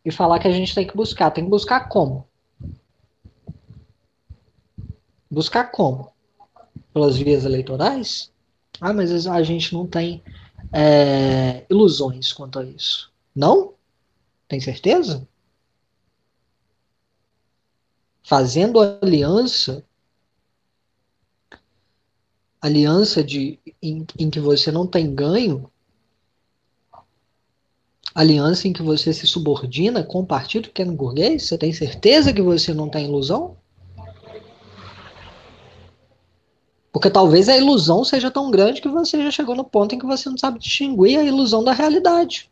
E 0.04 0.12
falar 0.12 0.40
que 0.40 0.48
a 0.48 0.52
gente 0.52 0.74
tem 0.74 0.88
que 0.88 0.96
buscar. 0.96 1.30
Tem 1.32 1.44
que 1.44 1.50
buscar 1.50 1.90
como? 1.90 2.28
Buscar 5.30 5.66
como? 5.66 6.12
Pelas 6.94 7.18
vias 7.18 7.46
eleitorais? 7.46 8.32
Ah, 8.82 8.94
mas 8.94 9.28
a 9.28 9.44
gente 9.44 9.74
não 9.74 9.86
tem 9.86 10.24
é, 10.72 11.66
ilusões 11.70 12.34
quanto 12.34 12.60
a 12.60 12.64
isso. 12.64 13.12
Não? 13.36 13.74
Tem 14.48 14.60
certeza? 14.60 15.28
Fazendo 18.24 18.80
aliança 18.80 19.86
aliança 22.62 23.24
de, 23.24 23.60
em, 23.82 24.06
em 24.18 24.30
que 24.30 24.40
você 24.40 24.72
não 24.72 24.88
tem 24.88 25.14
ganho, 25.14 25.70
aliança 28.14 28.68
em 28.68 28.74
que 28.74 28.82
você 28.82 29.14
se 29.14 29.28
subordina 29.28 30.04
com 30.04 30.22
o 30.22 30.26
partido 30.26 30.70
pequeno 30.70 30.94
burguês, 30.94 31.44
você 31.44 31.58
tem 31.58 31.72
certeza 31.72 32.34
que 32.34 32.42
você 32.42 32.74
não 32.74 32.90
tem 32.90 33.06
ilusão? 33.06 33.56
Porque 36.92 37.12
talvez 37.12 37.48
a 37.48 37.56
ilusão 37.56 38.04
seja 38.04 38.32
tão 38.32 38.50
grande 38.50 38.82
que 38.82 38.90
você 38.90 39.22
já 39.22 39.30
chegou 39.30 39.56
no 39.56 39.64
ponto 39.64 39.94
em 39.94 40.00
que 40.00 40.06
você 40.06 40.30
não 40.30 40.38
sabe 40.38 40.58
distinguir 40.58 41.20
a 41.20 41.24
ilusão 41.24 41.64
da 41.64 41.72
realidade. 41.72 42.50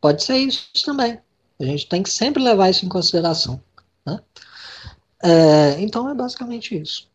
Pode 0.00 0.24
ser 0.24 0.38
isso 0.38 0.68
também. 0.84 1.20
A 1.60 1.64
gente 1.64 1.88
tem 1.88 2.02
que 2.02 2.10
sempre 2.10 2.42
levar 2.42 2.68
isso 2.68 2.84
em 2.84 2.88
consideração. 2.88 3.62
Né? 4.04 4.20
É, 5.22 5.80
então 5.80 6.10
é 6.10 6.14
basicamente 6.14 6.76
isso. 6.76 7.08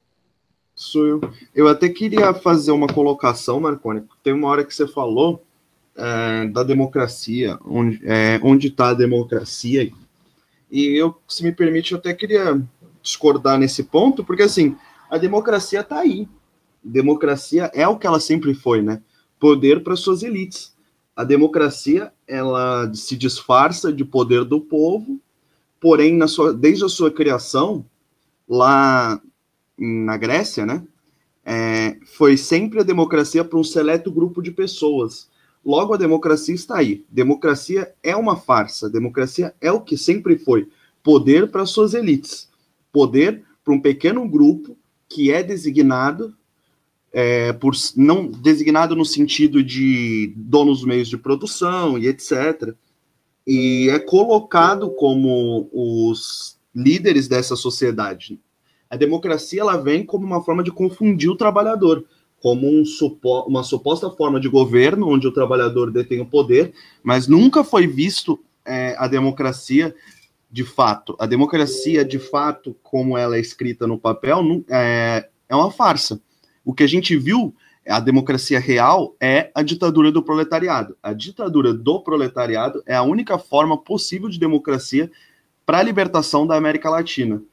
Sou 0.80 1.06
eu. 1.06 1.22
Eu 1.53 1.68
até 1.68 1.89
queria 1.89 2.34
fazer 2.34 2.72
uma 2.72 2.88
colocação, 2.88 3.60
Marconi. 3.60 4.01
Tem 4.23 4.31
uma 4.31 4.47
hora 4.47 4.64
que 4.64 4.73
você 4.73 4.88
falou 4.88 5.43
é, 5.93 6.47
da 6.47 6.64
democracia, 6.64 7.60
onde 7.65 7.99
é, 8.06 8.39
está 8.65 8.91
a 8.91 8.93
democracia. 8.93 9.91
E 10.72 10.85
eu, 10.95 11.14
se 11.27 11.43
me 11.43 11.51
permite, 11.51 11.91
eu 11.91 11.97
até 11.97 12.14
queria 12.14 12.65
discordar 13.01 13.60
nesse 13.60 13.84
ponto, 13.84 14.23
porque 14.23 14.43
assim, 14.43 14.77
a 15.11 15.18
democracia 15.18 15.81
está 15.81 15.99
aí. 15.99 16.30
Democracia 16.81 17.69
é 17.73 17.85
o 17.85 17.97
que 17.97 18.07
ela 18.07 18.22
sempre 18.22 18.53
foi, 18.53 18.81
né? 18.81 19.01
Poder 19.38 19.84
para 19.84 19.97
suas 19.97 20.23
elites. 20.23 20.73
A 21.14 21.26
democracia, 21.26 22.14
ela 22.26 22.89
se 22.93 23.18
disfarça 23.18 23.91
de 23.91 24.06
poder 24.06 24.45
do 24.45 24.61
povo, 24.61 25.19
porém, 25.77 26.15
na 26.15 26.30
sua, 26.30 26.53
desde 26.53 26.85
a 26.85 26.89
sua 26.89 27.11
criação, 27.11 27.85
lá 28.47 29.22
na 29.80 30.18
Grécia, 30.18 30.65
né? 30.65 30.84
É, 31.45 31.97
foi 32.06 32.38
sempre 32.38 32.80
a 32.80 32.84
democracia 32.84 33.43
para 33.43 33.57
um 33.57 33.64
seleto 33.64 34.11
grupo 34.11 34.41
de 34.41 34.51
pessoas. 34.51 35.30
Logo, 35.65 35.93
a 35.93 35.97
democracia 35.97 36.53
está 36.53 36.77
aí. 36.77 37.06
Democracia 37.10 37.93
é 38.03 38.15
uma 38.15 38.35
farsa. 38.35 38.89
Democracia 38.89 39.53
é 39.60 39.72
o 39.72 39.81
que 39.81 39.97
sempre 39.97 40.38
foi: 40.38 40.68
poder 41.03 41.49
para 41.49 41.65
suas 41.65 41.93
elites, 41.93 42.49
poder 42.91 43.43
para 43.64 43.73
um 43.73 43.80
pequeno 43.80 44.27
grupo 44.27 44.77
que 45.07 45.31
é 45.31 45.41
designado 45.41 46.35
é, 47.11 47.51
por 47.53 47.73
não 47.95 48.27
designado 48.27 48.95
no 48.95 49.06
sentido 49.06 49.64
de 49.64 50.34
donos 50.35 50.80
dos 50.80 50.88
meios 50.88 51.07
de 51.07 51.18
produção 51.18 51.97
e 51.97 52.07
etc. 52.07 52.73
E 53.45 53.89
é 53.89 53.99
colocado 53.99 54.91
como 54.91 55.69
os 55.73 56.57
líderes 56.73 57.27
dessa 57.27 57.56
sociedade. 57.56 58.39
A 58.90 58.98
democracia 58.98 59.61
ela 59.61 59.78
vem 59.78 60.03
como 60.03 60.26
uma 60.26 60.44
forma 60.44 60.64
de 60.64 60.72
confundir 60.72 61.30
o 61.30 61.36
trabalhador, 61.36 62.03
como 62.41 62.68
um 62.68 62.84
supo 62.84 63.41
uma 63.41 63.61
suposta 63.61 64.10
forma 64.10 64.40
de 64.40 64.49
governo 64.49 65.07
onde 65.07 65.28
o 65.28 65.32
trabalhador 65.32 65.91
detém 65.91 66.22
o 66.22 66.26
poder, 66.26 66.74
mas 67.03 67.28
nunca 67.28 67.64
foi 67.64 67.86
visto 67.86 68.40
é, 68.66 68.95
a 68.98 69.07
democracia 69.07 69.94
de 70.49 70.64
fato. 70.64 71.16
A 71.20 71.28
democracia, 71.28 72.03
de 72.03 72.18
fato, 72.18 72.76
como 72.82 73.16
ela 73.16 73.36
é 73.36 73.40
escrita 73.40 73.86
no 73.86 73.99
papel, 73.99 74.41
é, 74.68 75.30
é 75.48 75.56
uma 75.56 75.70
farsa. 75.70 76.20
O 76.66 76.74
que 76.74 76.82
a 76.84 76.88
gente 76.88 77.16
viu, 77.16 77.53
a 77.88 77.99
democracia 77.99 78.60
real, 78.60 79.16
é 79.20 79.52
a 79.53 79.61
ditadura 79.61 80.11
do 80.11 80.24
proletariado. 80.24 80.98
A 81.03 81.14
ditadura 81.14 81.74
do 81.74 81.99
proletariado 81.99 82.82
é 82.88 82.95
a 82.95 83.03
única 83.03 83.38
forma 83.38 83.78
possível 83.78 84.30
de 84.30 84.40
democracia 84.40 85.11
para 85.64 85.78
a 85.78 85.84
libertação 85.84 86.48
da 86.48 86.56
América 86.56 86.90
Latina 86.90 87.44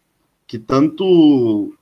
que 0.47 0.59
tanto 0.59 1.75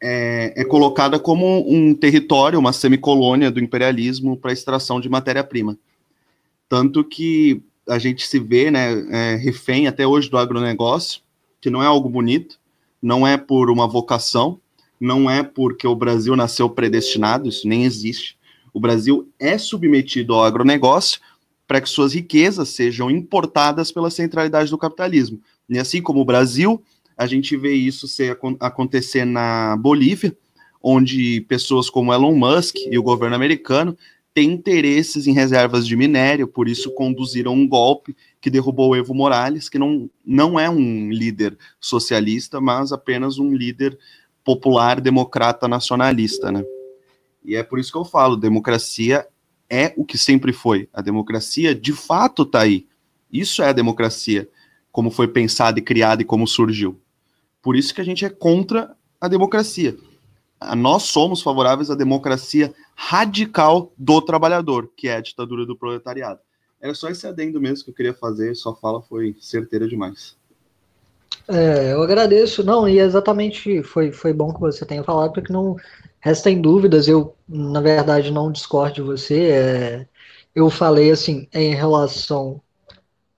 é, 0.00 0.52
é 0.56 0.64
colocada 0.64 1.18
como 1.18 1.64
um 1.68 1.94
território, 1.94 2.58
uma 2.58 2.72
semicolônia 2.72 3.50
do 3.50 3.60
imperialismo 3.60 4.36
para 4.36 4.52
extração 4.52 5.00
de 5.00 5.08
matéria-prima. 5.08 5.76
Tanto 6.68 7.02
que 7.04 7.62
a 7.88 7.98
gente 7.98 8.26
se 8.26 8.38
vê 8.38 8.70
né, 8.70 8.92
é, 9.10 9.36
refém 9.36 9.86
até 9.86 10.06
hoje 10.06 10.28
do 10.28 10.38
agronegócio, 10.38 11.20
que 11.60 11.70
não 11.70 11.82
é 11.82 11.86
algo 11.86 12.08
bonito, 12.08 12.58
não 13.00 13.26
é 13.26 13.36
por 13.36 13.70
uma 13.70 13.86
vocação, 13.86 14.60
não 15.00 15.30
é 15.30 15.42
porque 15.42 15.86
o 15.86 15.94
Brasil 15.94 16.34
nasceu 16.34 16.68
predestinado, 16.68 17.48
isso 17.48 17.68
nem 17.68 17.84
existe. 17.84 18.36
O 18.72 18.80
Brasil 18.80 19.28
é 19.38 19.56
submetido 19.58 20.34
ao 20.34 20.44
agronegócio 20.44 21.20
para 21.66 21.80
que 21.80 21.88
suas 21.88 22.14
riquezas 22.14 22.68
sejam 22.70 23.10
importadas 23.10 23.90
pela 23.90 24.10
centralidade 24.10 24.70
do 24.70 24.78
capitalismo. 24.78 25.40
E 25.68 25.78
assim 25.78 26.00
como 26.00 26.20
o 26.20 26.24
Brasil 26.24 26.82
a 27.16 27.26
gente 27.26 27.56
vê 27.56 27.72
isso 27.72 28.06
ser, 28.06 28.38
acontecer 28.60 29.24
na 29.24 29.76
Bolívia, 29.76 30.36
onde 30.82 31.40
pessoas 31.42 31.88
como 31.88 32.12
Elon 32.12 32.36
Musk 32.36 32.76
e 32.90 32.98
o 32.98 33.02
governo 33.02 33.34
americano 33.34 33.96
têm 34.34 34.52
interesses 34.52 35.26
em 35.26 35.32
reservas 35.32 35.86
de 35.86 35.96
minério, 35.96 36.46
por 36.46 36.68
isso 36.68 36.92
conduziram 36.92 37.54
um 37.54 37.66
golpe 37.66 38.14
que 38.38 38.50
derrubou 38.50 38.94
Evo 38.94 39.14
Morales, 39.14 39.68
que 39.68 39.78
não, 39.78 40.10
não 40.24 40.60
é 40.60 40.68
um 40.68 41.10
líder 41.10 41.56
socialista, 41.80 42.60
mas 42.60 42.92
apenas 42.92 43.38
um 43.38 43.54
líder 43.54 43.98
popular, 44.44 45.00
democrata, 45.00 45.66
nacionalista, 45.66 46.52
né? 46.52 46.62
E 47.42 47.56
é 47.56 47.62
por 47.62 47.78
isso 47.78 47.90
que 47.90 47.96
eu 47.96 48.04
falo, 48.04 48.36
democracia 48.36 49.26
é 49.70 49.94
o 49.96 50.04
que 50.04 50.18
sempre 50.18 50.52
foi. 50.52 50.88
A 50.92 51.00
democracia, 51.00 51.74
de 51.74 51.92
fato, 51.92 52.42
está 52.42 52.60
aí. 52.60 52.86
Isso 53.32 53.62
é 53.62 53.68
a 53.68 53.72
democracia, 53.72 54.48
como 54.92 55.10
foi 55.10 55.28
pensada 55.28 55.78
e 55.78 55.82
criada 55.82 56.22
e 56.22 56.24
como 56.24 56.46
surgiu. 56.46 57.00
Por 57.66 57.74
isso 57.74 57.92
que 57.92 58.00
a 58.00 58.04
gente 58.04 58.24
é 58.24 58.30
contra 58.30 58.94
a 59.20 59.26
democracia. 59.26 59.96
Nós 60.76 61.02
somos 61.02 61.42
favoráveis 61.42 61.90
à 61.90 61.96
democracia 61.96 62.72
radical 62.94 63.92
do 63.98 64.22
trabalhador, 64.22 64.88
que 64.96 65.08
é 65.08 65.16
a 65.16 65.20
ditadura 65.20 65.66
do 65.66 65.76
proletariado. 65.76 66.38
Era 66.80 66.94
só 66.94 67.08
esse 67.08 67.26
adendo 67.26 67.60
mesmo 67.60 67.84
que 67.84 67.90
eu 67.90 67.94
queria 67.94 68.14
fazer, 68.14 68.54
sua 68.54 68.76
fala 68.76 69.02
foi 69.02 69.34
certeira 69.40 69.88
demais. 69.88 70.36
É, 71.48 71.92
eu 71.92 72.04
agradeço. 72.04 72.62
Não, 72.62 72.88
e 72.88 73.00
exatamente 73.00 73.82
foi, 73.82 74.12
foi 74.12 74.32
bom 74.32 74.54
que 74.54 74.60
você 74.60 74.86
tenha 74.86 75.02
falado, 75.02 75.32
porque 75.32 75.52
não 75.52 75.74
restem 76.20 76.60
dúvidas. 76.60 77.08
Eu, 77.08 77.34
na 77.48 77.80
verdade, 77.80 78.30
não 78.30 78.52
discordo 78.52 78.94
de 78.94 79.02
você. 79.02 79.40
É, 79.50 80.08
eu 80.54 80.70
falei 80.70 81.10
assim, 81.10 81.48
em 81.52 81.74
relação 81.74 82.62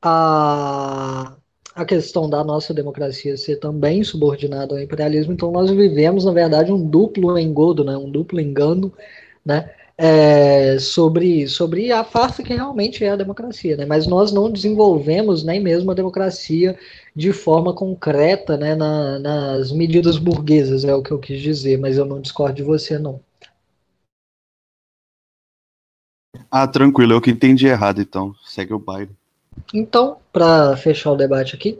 a 0.03 1.38
a 1.79 1.85
questão 1.85 2.29
da 2.29 2.43
nossa 2.43 2.75
democracia 2.75 3.37
ser 3.37 3.61
também 3.61 4.03
subordinada 4.03 4.75
ao 4.75 4.83
imperialismo, 4.83 5.33
então 5.33 5.53
nós 5.53 5.71
vivemos, 5.71 6.25
na 6.25 6.33
verdade, 6.33 6.73
um 6.73 6.85
duplo 6.85 7.39
engodo, 7.39 7.85
né, 7.85 7.97
um 7.97 8.11
duplo 8.11 8.41
engano, 8.41 8.93
né, 9.47 9.71
é, 9.97 10.77
sobre, 10.81 11.47
sobre 11.47 11.93
a 11.93 12.03
farsa 12.03 12.43
que 12.43 12.53
realmente 12.53 13.05
é 13.05 13.11
a 13.11 13.17
democracia, 13.17 13.77
né, 13.77 13.87
mas 13.87 14.09
nós 14.09 14.33
não 14.33 14.51
desenvolvemos 14.51 15.45
nem 15.45 15.61
mesmo 15.61 15.93
a 15.93 15.95
democracia 15.95 16.77
de 17.15 17.33
forma 17.33 17.73
concreta, 17.73 18.57
né, 18.57 18.75
na, 18.75 19.21
nas 19.21 19.71
medidas 19.71 20.19
burguesas, 20.19 20.85
é 20.85 20.93
o 20.93 21.03
que 21.03 21.13
eu 21.13 21.19
quis 21.21 21.41
dizer, 21.41 21.79
mas 21.79 21.97
eu 21.97 22.05
não 22.05 22.21
discordo 22.21 22.57
de 22.57 22.65
você, 22.65 22.99
não. 22.99 23.21
Ah, 26.51 26.67
tranquilo, 26.67 27.13
eu 27.13 27.21
que 27.21 27.31
entendi 27.31 27.69
errado, 27.69 28.01
então, 28.01 28.35
segue 28.45 28.75
o 28.75 28.81
baile. 28.81 29.18
Então, 29.73 30.19
para 30.33 30.77
fechar 30.77 31.13
o 31.13 31.17
debate 31.17 31.55
aqui, 31.55 31.79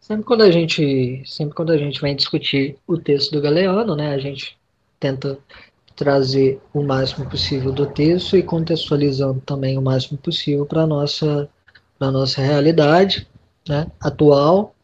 sempre 0.00 0.24
quando 0.24 0.42
a 0.42 0.50
gente, 0.50 1.22
sempre 1.26 1.54
quando 1.54 1.70
a 1.70 1.78
gente 1.78 2.00
vem 2.00 2.14
discutir 2.16 2.76
o 2.86 2.98
texto 2.98 3.32
do 3.32 3.40
Galeano, 3.40 3.96
né, 3.96 4.14
a 4.14 4.18
gente 4.18 4.56
tenta 4.98 5.38
trazer 5.96 6.60
o 6.72 6.82
máximo 6.82 7.28
possível 7.28 7.72
do 7.72 7.86
texto 7.86 8.36
e 8.36 8.42
contextualizando 8.42 9.40
também 9.40 9.76
o 9.76 9.82
máximo 9.82 10.18
possível 10.18 10.66
para 10.66 10.86
nossa 10.86 11.48
para 11.98 12.10
nossa 12.10 12.40
realidade, 12.40 13.28
né, 13.68 13.86
atual, 14.00 14.74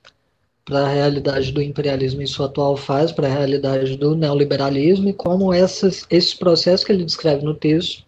para 0.64 0.80
a 0.86 0.88
realidade 0.88 1.50
do 1.50 1.60
imperialismo 1.60 2.22
em 2.22 2.26
sua 2.26 2.46
atual 2.46 2.76
fase, 2.76 3.12
para 3.12 3.26
a 3.26 3.30
realidade 3.30 3.96
do 3.96 4.14
neoliberalismo 4.14 5.08
e 5.08 5.12
como 5.12 5.52
essas, 5.52 6.06
esses 6.10 6.32
processos 6.32 6.86
que 6.86 6.92
ele 6.92 7.04
descreve 7.04 7.42
no 7.44 7.54
texto 7.54 8.04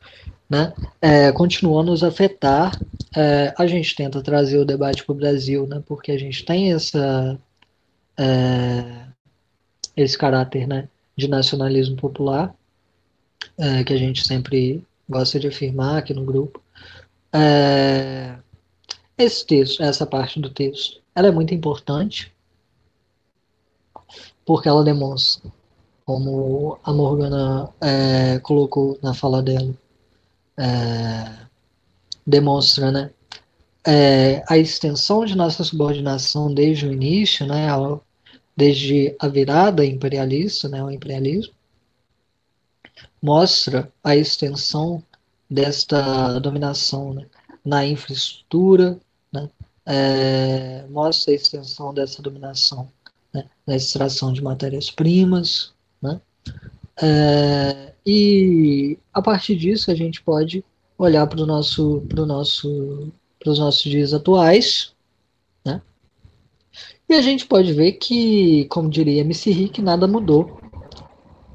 né, 0.51 0.75
é, 1.01 1.29
a 1.29 1.83
nos 1.85 2.03
afetar. 2.03 2.77
É, 3.17 3.55
a 3.57 3.67
gente 3.69 3.95
tenta 3.95 4.21
trazer 4.21 4.59
o 4.59 4.65
debate 4.65 5.05
para 5.05 5.13
o 5.13 5.17
Brasil, 5.17 5.65
né, 5.69 5.81
porque 5.87 6.11
a 6.11 6.19
gente 6.19 6.45
tem 6.45 6.73
essa, 6.73 7.39
é, 8.19 9.07
esse 9.97 10.19
caráter 10.19 10.67
né, 10.67 10.89
de 11.17 11.29
nacionalismo 11.29 11.97
popular, 11.97 12.53
é, 13.57 13.85
que 13.85 13.93
a 13.93 13.97
gente 13.97 14.27
sempre 14.27 14.85
gosta 15.09 15.39
de 15.39 15.47
afirmar 15.47 15.99
aqui 15.99 16.13
no 16.13 16.25
grupo. 16.25 16.61
É, 17.33 18.35
esse 19.17 19.47
texto, 19.47 19.83
essa 19.83 20.05
parte 20.05 20.41
do 20.41 20.51
texto, 20.51 21.01
ela 21.15 21.29
é 21.29 21.31
muito 21.31 21.55
importante, 21.55 22.33
porque 24.45 24.69
ela 24.69 24.83
demonstra, 24.83 25.49
como 26.05 26.79
a 26.83 26.93
Morgana 26.93 27.69
é, 27.81 28.41
colocou 28.41 28.99
na 29.01 29.15
fala 29.15 29.41
dela, 29.43 29.73
é, 30.61 31.47
demonstra 32.27 32.93
né, 32.93 33.11
é, 33.87 34.45
a 34.47 34.59
extensão 34.59 35.25
de 35.25 35.35
nossa 35.35 35.65
subordinação 35.65 36.53
desde 36.53 36.87
o 36.87 36.93
início, 36.93 37.47
né, 37.47 37.69
desde 38.55 39.17
a 39.19 39.27
virada 39.27 39.85
imperialista, 39.85 40.69
né, 40.69 40.85
o 40.85 40.91
imperialismo, 40.91 41.55
mostra 43.23 43.91
a 44.05 44.15
extensão 44.15 45.03
desta 45.49 46.39
dominação 46.39 47.15
né, 47.15 47.27
na 47.65 47.87
infraestrutura, 47.87 49.01
né, 49.33 49.49
é, 49.87 50.85
mostra 50.91 51.33
a 51.33 51.37
extensão 51.37 51.95
dessa 51.95 52.21
dominação 52.21 52.91
né, 53.33 53.49
na 53.67 53.77
extração 53.77 54.31
de 54.31 54.43
matérias-primas, 54.43 55.73
né, 56.03 56.21
é, 57.03 57.90
e 58.05 58.99
a 59.13 59.21
partir 59.21 59.57
disso 59.57 59.91
a 59.91 59.95
gente 59.95 60.23
pode 60.23 60.65
olhar 60.97 61.27
para 61.27 61.47
nosso, 61.47 62.03
pro 62.09 62.27
nosso, 62.27 63.13
os 63.47 63.59
nossos 63.59 63.83
dias 63.83 64.13
atuais, 64.13 64.93
né? 65.65 65.81
E 67.09 67.15
a 67.15 67.23
gente 67.23 67.47
pode 67.47 67.73
ver 67.73 67.93
que, 67.93 68.67
como 68.67 68.91
diria 68.91 69.23
MC 69.23 69.51
Rick, 69.51 69.83
nada 69.83 70.07
mudou. 70.07 70.59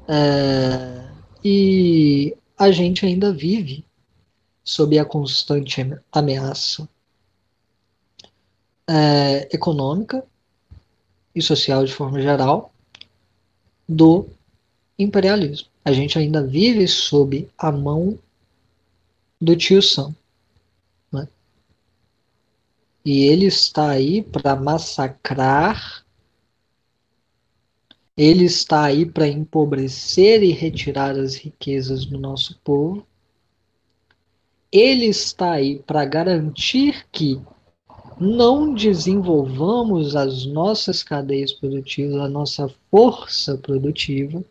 É, 0.08 1.08
e 1.44 2.36
a 2.58 2.70
gente 2.70 3.04
ainda 3.06 3.32
vive 3.32 3.84
sob 4.64 4.98
a 4.98 5.04
constante 5.04 5.80
ameaça 6.10 6.88
é, 8.88 9.48
econômica 9.54 10.24
e 11.34 11.42
social 11.42 11.84
de 11.84 11.92
forma 11.92 12.20
geral 12.20 12.72
do 13.88 14.26
imperialismo. 14.98 15.68
A 15.86 15.92
gente 15.92 16.18
ainda 16.18 16.44
vive 16.44 16.88
sob 16.88 17.48
a 17.56 17.70
mão 17.70 18.18
do 19.40 19.54
tio 19.54 19.80
Sam. 19.80 20.12
Né? 21.12 21.28
E 23.04 23.22
ele 23.22 23.46
está 23.46 23.90
aí 23.90 24.20
para 24.20 24.56
massacrar, 24.56 26.04
ele 28.16 28.46
está 28.46 28.82
aí 28.82 29.06
para 29.06 29.28
empobrecer 29.28 30.42
e 30.42 30.50
retirar 30.50 31.16
as 31.16 31.36
riquezas 31.36 32.04
do 32.04 32.18
nosso 32.18 32.58
povo. 32.64 33.06
Ele 34.72 35.06
está 35.06 35.52
aí 35.52 35.78
para 35.78 36.04
garantir 36.04 37.06
que 37.12 37.40
não 38.18 38.74
desenvolvamos 38.74 40.16
as 40.16 40.44
nossas 40.46 41.04
cadeias 41.04 41.52
produtivas, 41.52 42.20
a 42.20 42.28
nossa 42.28 42.68
força 42.90 43.56
produtiva, 43.56 44.44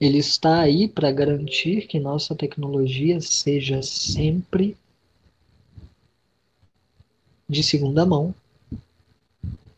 ele 0.00 0.18
está 0.18 0.60
aí 0.60 0.88
para 0.88 1.10
garantir 1.10 1.86
que 1.86 1.98
nossa 1.98 2.34
tecnologia 2.34 3.20
seja 3.20 3.82
sempre 3.82 4.76
de 7.48 7.62
segunda 7.62 8.04
mão. 8.04 8.34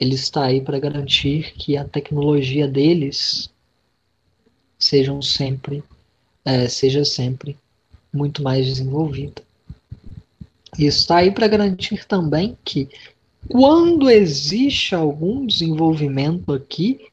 Ele 0.01 0.15
está 0.15 0.45
aí 0.45 0.61
para 0.61 0.79
garantir 0.79 1.55
que 1.55 1.77
a 1.77 1.85
tecnologia 1.85 2.67
deles 2.67 3.51
sejam 4.79 5.21
sempre, 5.21 5.83
é, 6.45 6.69
seja 6.69 7.05
sempre 7.05 7.57
muito 8.13 8.43
mais 8.43 8.65
desenvolvida. 8.67 9.43
E 10.79 10.87
está 10.87 11.19
aí 11.19 11.31
para 11.31 11.49
garantir 11.49 12.07
também 12.07 12.57
que 12.65 12.89
quando 13.49 14.11
existe 14.11 14.95
algum 14.95 15.47
desenvolvimento 15.47 16.53
aqui, 16.53 17.08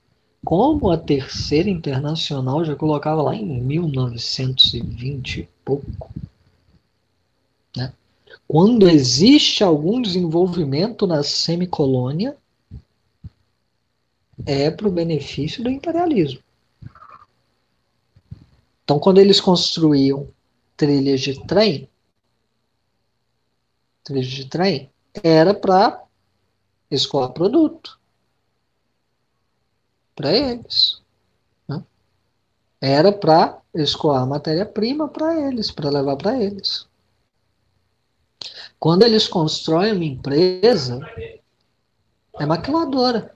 como 0.45 0.91
a 0.91 0.97
terceira 0.97 1.69
internacional 1.69 2.63
já 2.63 2.75
colocava 2.75 3.21
lá 3.23 3.35
em 3.35 3.59
1920 3.61 5.39
e 5.39 5.49
pouco. 5.65 6.13
Né? 7.75 7.91
Quando 8.47 8.87
existe 8.87 9.63
algum 9.63 9.99
desenvolvimento 9.99 11.07
na 11.07 11.23
semicolônia, 11.23 12.37
é 14.45 14.69
para 14.69 14.87
o 14.87 14.91
benefício 14.91 15.63
do 15.63 15.69
imperialismo. 15.69 16.41
Então, 18.83 18.99
quando 18.99 19.17
eles 19.17 19.41
construíam 19.41 20.27
trilhas 20.77 21.21
de 21.21 21.43
trem, 21.47 21.89
trilhas 24.03 24.27
de 24.27 24.45
trem, 24.45 24.91
era 25.23 25.55
para 25.55 26.03
escoar 26.91 27.31
produto 27.31 27.99
para 30.15 30.31
eles. 30.31 31.01
Né? 31.67 31.83
Era 32.81 33.11
para 33.11 33.59
escoar 33.73 34.25
matéria-prima 34.25 35.07
para 35.07 35.39
eles, 35.47 35.71
para 35.71 35.89
levar 35.89 36.15
para 36.15 36.41
eles. 36.41 36.87
Quando 38.79 39.03
eles 39.03 39.27
constroem 39.27 39.93
uma 39.93 40.05
empresa, 40.05 40.99
é 42.39 42.45
maquiladora. 42.45 43.35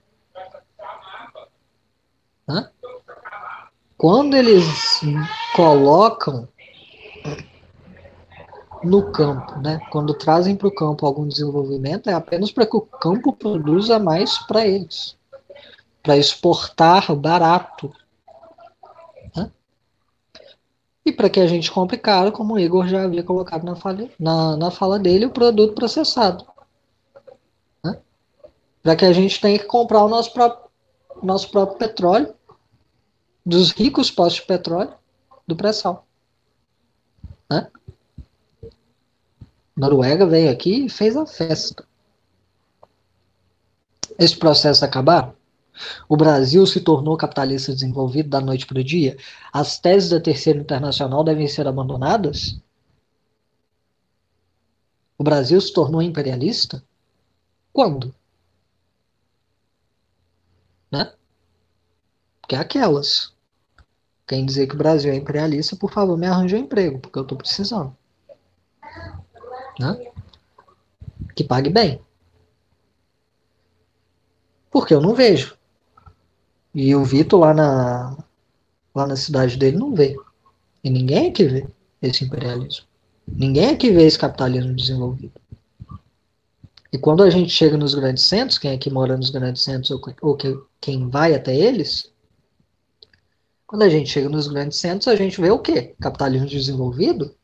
Né? 2.46 2.70
quando 4.00 4.34
eles 4.34 4.64
colocam 5.54 6.48
no 8.82 9.12
campo, 9.12 9.58
né? 9.58 9.78
Quando 9.90 10.14
trazem 10.14 10.56
para 10.56 10.68
o 10.68 10.74
campo 10.74 11.04
algum 11.04 11.28
desenvolvimento, 11.28 12.08
é 12.08 12.14
apenas 12.14 12.50
para 12.50 12.64
que 12.64 12.74
o 12.74 12.80
campo 12.80 13.30
produza 13.30 13.98
mais 13.98 14.38
para 14.46 14.66
eles, 14.66 15.18
para 16.02 16.16
exportar 16.16 17.14
barato, 17.14 17.92
né? 19.36 19.50
e 21.04 21.12
para 21.12 21.28
que 21.28 21.40
a 21.40 21.46
gente 21.46 21.70
compre 21.70 21.98
caro, 21.98 22.32
como 22.32 22.54
o 22.54 22.58
Igor 22.58 22.86
já 22.88 23.04
havia 23.04 23.22
colocado 23.22 23.64
na 23.64 23.76
fala, 23.76 24.08
na, 24.18 24.56
na 24.56 24.70
fala 24.70 24.98
dele, 24.98 25.26
o 25.26 25.30
produto 25.30 25.74
processado, 25.74 26.46
né? 27.84 27.98
para 28.82 28.96
que 28.96 29.04
a 29.04 29.12
gente 29.12 29.40
tenha 29.40 29.58
que 29.58 29.66
comprar 29.66 30.04
o 30.04 30.08
nosso 30.08 30.32
próprio, 30.32 30.70
nosso 31.22 31.50
próprio 31.50 31.78
petróleo 31.78 32.34
dos 33.44 33.72
ricos 33.72 34.10
postos 34.10 34.42
de 34.42 34.46
petróleo 34.46 34.94
do 35.46 35.56
pré-sal. 35.56 36.06
Né? 37.50 37.70
Noruega 39.76 40.26
veio 40.26 40.50
aqui 40.50 40.86
e 40.86 40.88
fez 40.88 41.16
a 41.16 41.26
festa. 41.26 41.84
Esse 44.18 44.36
processo 44.36 44.84
acabar, 44.84 45.34
o 46.08 46.16
Brasil 46.16 46.66
se 46.66 46.80
tornou 46.80 47.16
capitalista 47.16 47.72
desenvolvido 47.72 48.28
da 48.28 48.40
noite 48.40 48.66
para 48.66 48.80
o 48.80 48.84
dia, 48.84 49.16
as 49.52 49.78
teses 49.78 50.10
da 50.10 50.20
Terceira 50.20 50.58
Internacional 50.58 51.24
devem 51.24 51.46
ser 51.48 51.66
abandonadas? 51.66 52.60
O 55.18 55.24
Brasil 55.24 55.60
se 55.60 55.72
tornou 55.72 56.02
imperialista? 56.02 56.82
Quando? 57.72 58.14
Né? 60.90 61.12
Que 62.48 62.56
é 62.56 62.58
aquelas. 62.58 63.32
Quem 64.26 64.46
dizer 64.46 64.66
que 64.66 64.74
o 64.74 64.78
Brasil 64.78 65.12
é 65.12 65.16
imperialista, 65.16 65.76
por 65.76 65.92
favor, 65.92 66.16
me 66.16 66.26
arranje 66.26 66.54
um 66.54 66.58
emprego, 66.58 66.98
porque 66.98 67.18
eu 67.18 67.22
estou 67.22 67.36
precisando 67.36 67.96
né? 69.80 70.12
que 71.34 71.42
pague 71.42 71.70
bem. 71.70 72.00
Porque 74.70 74.94
eu 74.94 75.00
não 75.00 75.14
vejo. 75.14 75.58
E 76.74 76.94
o 76.94 77.04
Vitor 77.04 77.40
lá 77.40 77.54
na, 77.54 78.16
lá 78.94 79.06
na 79.06 79.16
cidade 79.16 79.56
dele 79.56 79.76
não 79.76 79.94
vê. 79.94 80.16
E 80.82 80.90
ninguém 80.90 81.28
aqui 81.28 81.44
vê 81.44 81.66
esse 82.00 82.24
imperialismo. 82.24 82.86
Ninguém 83.26 83.70
aqui 83.70 83.90
vê 83.90 84.04
esse 84.04 84.18
capitalismo 84.18 84.74
desenvolvido. 84.74 85.32
E 86.92 86.98
quando 86.98 87.22
a 87.22 87.30
gente 87.30 87.50
chega 87.50 87.76
nos 87.76 87.94
grandes 87.94 88.24
centros, 88.24 88.58
quem 88.58 88.72
aqui 88.72 88.90
mora 88.90 89.16
nos 89.16 89.30
grandes 89.30 89.62
centros 89.62 89.90
ou, 89.90 90.00
ou 90.22 90.36
que, 90.36 90.58
quem 90.80 91.08
vai 91.08 91.34
até 91.34 91.54
eles, 91.54 92.10
quando 93.66 93.82
a 93.82 93.88
gente 93.88 94.10
chega 94.10 94.28
nos 94.28 94.48
grandes 94.48 94.78
centros, 94.78 95.06
a 95.06 95.14
gente 95.14 95.40
vê 95.40 95.50
o 95.50 95.58
quê? 95.58 95.94
Capitalismo 96.00 96.48
desenvolvido? 96.48 97.34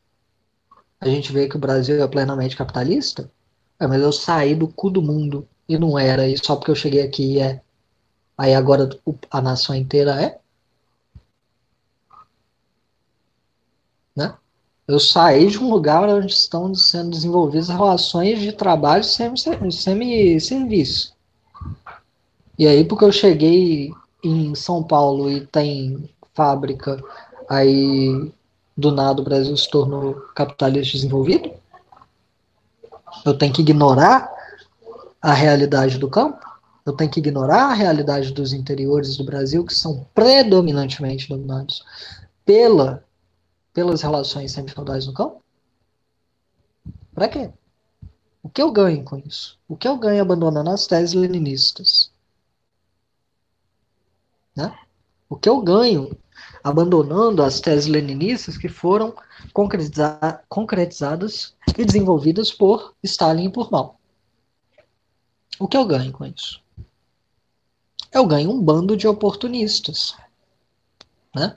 a 1.01 1.09
gente 1.09 1.33
vê 1.33 1.49
que 1.49 1.57
o 1.57 1.61
Brasil 1.61 2.03
é 2.03 2.09
plenamente 2.09 2.57
capitalista, 2.57 3.31
é, 3.79 3.87
mas 3.87 4.01
eu 4.01 4.13
saí 4.13 4.55
do 4.55 4.69
cu 4.69 4.91
do 4.91 5.03
mundo 5.03 5.47
e 5.69 5.79
não 5.79 5.99
era, 5.99 6.27
e 6.27 6.37
só 6.39 6.57
porque 6.57 6.71
eu 6.71 6.77
cheguei 6.77 7.03
aqui 7.03 7.41
é. 7.41 7.61
Aí 8.37 8.55
agora 8.55 8.89
a 9.31 9.41
nação 9.41 9.75
inteira 9.75 10.21
é? 10.21 10.39
Né? 14.15 14.35
Eu 14.87 15.01
saí 15.01 15.49
de 15.49 15.59
um 15.59 15.71
lugar 15.71 16.09
onde 16.09 16.33
estão 16.33 16.75
sendo 16.75 17.11
desenvolvidas 17.11 17.69
relações 17.69 18.41
de 18.41 18.53
trabalho 18.53 19.05
semi-serviço. 19.05 21.15
E 22.59 22.67
aí, 22.67 22.85
porque 22.85 23.05
eu 23.05 23.13
cheguei 23.13 23.93
em 24.23 24.55
São 24.55 24.83
Paulo 24.83 25.31
e 25.31 25.47
tem 25.47 26.09
fábrica, 26.35 27.03
aí 27.49 28.33
do 28.77 28.93
nada 28.93 29.21
o 29.21 29.25
Brasil 29.25 29.57
se 29.57 29.71
tornou 29.71 30.15
capitalista 30.35 30.97
desenvolvido? 30.97 31.51
Eu 33.25 33.37
tenho 33.37 33.53
que 33.53 33.63
ignorar 33.63 34.31
a 35.21 35.33
realidade 35.33 35.99
do 35.99 36.09
campo? 36.09 36.39
Eu 36.87 36.93
tenho 36.93 37.11
que 37.11 37.19
ignorar 37.19 37.65
a 37.65 37.75
realidade 37.75 38.33
dos 38.33 38.53
interiores 38.53 39.17
do 39.17 39.25
Brasil, 39.25 39.65
que 39.65 39.75
são 39.75 40.07
predominantemente 40.15 41.29
dominados 41.29 41.85
pela, 42.45 43.05
pelas 43.75 44.03
relações 44.03 44.53
semifeudais 44.53 45.05
no 45.07 45.13
campo? 45.13 45.43
Para 47.13 47.29
quê? 47.29 47.51
O 48.41 48.49
que 48.49 48.63
eu 48.63 48.71
ganho 48.71 49.03
com 49.03 49.19
isso? 49.19 49.59
O 49.67 49.77
que 49.77 49.89
eu 49.89 49.99
ganho 49.99 50.23
abandonando 50.23 50.71
as 50.71 50.87
teses 50.87 51.13
leninistas? 51.13 52.13
Né? 54.55 54.73
O 55.29 55.35
que 55.35 55.49
eu 55.49 55.61
ganho 55.61 56.17
abandonando 56.63 57.43
as 57.43 57.61
teses 57.61 57.87
leninistas 57.87 58.57
que 58.57 58.69
foram 58.69 59.15
concretiza 59.53 60.41
concretizadas 60.49 61.57
e 61.77 61.85
desenvolvidas 61.85 62.53
por 62.53 62.95
Stalin 63.03 63.47
e 63.47 63.53
por 63.53 63.71
Mao. 63.71 63.99
O 65.59 65.67
que 65.67 65.77
eu 65.77 65.85
ganho 65.85 66.13
com 66.13 66.25
isso? 66.25 66.61
Eu 68.17 68.27
ganho 68.27 68.51
um 68.51 68.63
bando 68.63 68.97
de 68.97 69.07
oportunistas. 69.07 70.17
Né? 71.35 71.55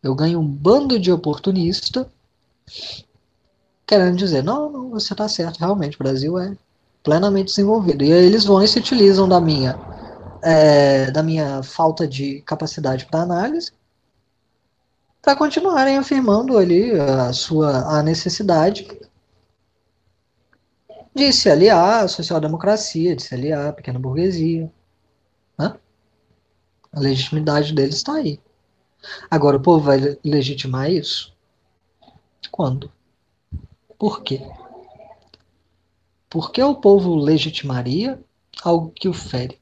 Eu 0.00 0.14
ganho 0.14 0.38
um 0.38 0.46
bando 0.46 1.00
de 1.00 1.10
oportunista 1.10 2.08
querendo 3.84 4.16
dizer, 4.16 4.44
não, 4.44 4.70
não 4.70 4.90
você 4.90 5.14
está 5.14 5.28
certo, 5.28 5.58
realmente, 5.58 5.96
o 5.96 5.98
Brasil 5.98 6.38
é 6.38 6.56
plenamente 7.02 7.46
desenvolvido. 7.46 8.04
E 8.04 8.12
aí 8.12 8.24
eles 8.24 8.44
vão 8.44 8.62
e 8.62 8.68
se 8.68 8.78
utilizam 8.78 9.28
da 9.28 9.40
minha 9.40 9.76
é, 10.44 11.10
da 11.10 11.24
minha 11.24 11.60
falta 11.64 12.06
de 12.06 12.40
capacidade 12.42 13.04
para 13.06 13.22
análise, 13.22 13.72
para 15.20 15.34
continuarem 15.34 15.98
afirmando 15.98 16.56
ali 16.56 16.92
a 16.92 17.32
sua 17.32 17.98
a 17.98 18.00
necessidade 18.00 18.86
de 21.14 21.32
se 21.32 21.50
aliar 21.50 22.04
à 22.04 22.08
social-democracia, 22.08 23.16
de 23.16 23.22
se 23.22 23.34
aliar 23.34 23.68
à 23.68 23.72
pequena 23.72 23.98
burguesia. 23.98 24.70
Né? 25.58 25.78
A 26.92 27.00
legitimidade 27.00 27.72
deles 27.72 27.96
está 27.96 28.14
aí. 28.14 28.40
Agora, 29.30 29.56
o 29.56 29.62
povo 29.62 29.84
vai 29.84 30.18
legitimar 30.24 30.90
isso? 30.90 31.34
Quando? 32.50 32.90
Por 33.98 34.22
quê? 34.22 34.40
Por 36.30 36.52
que 36.52 36.62
o 36.62 36.74
povo 36.74 37.16
legitimaria 37.16 38.22
algo 38.62 38.90
que 38.90 39.08
o 39.08 39.14
fere? 39.14 39.60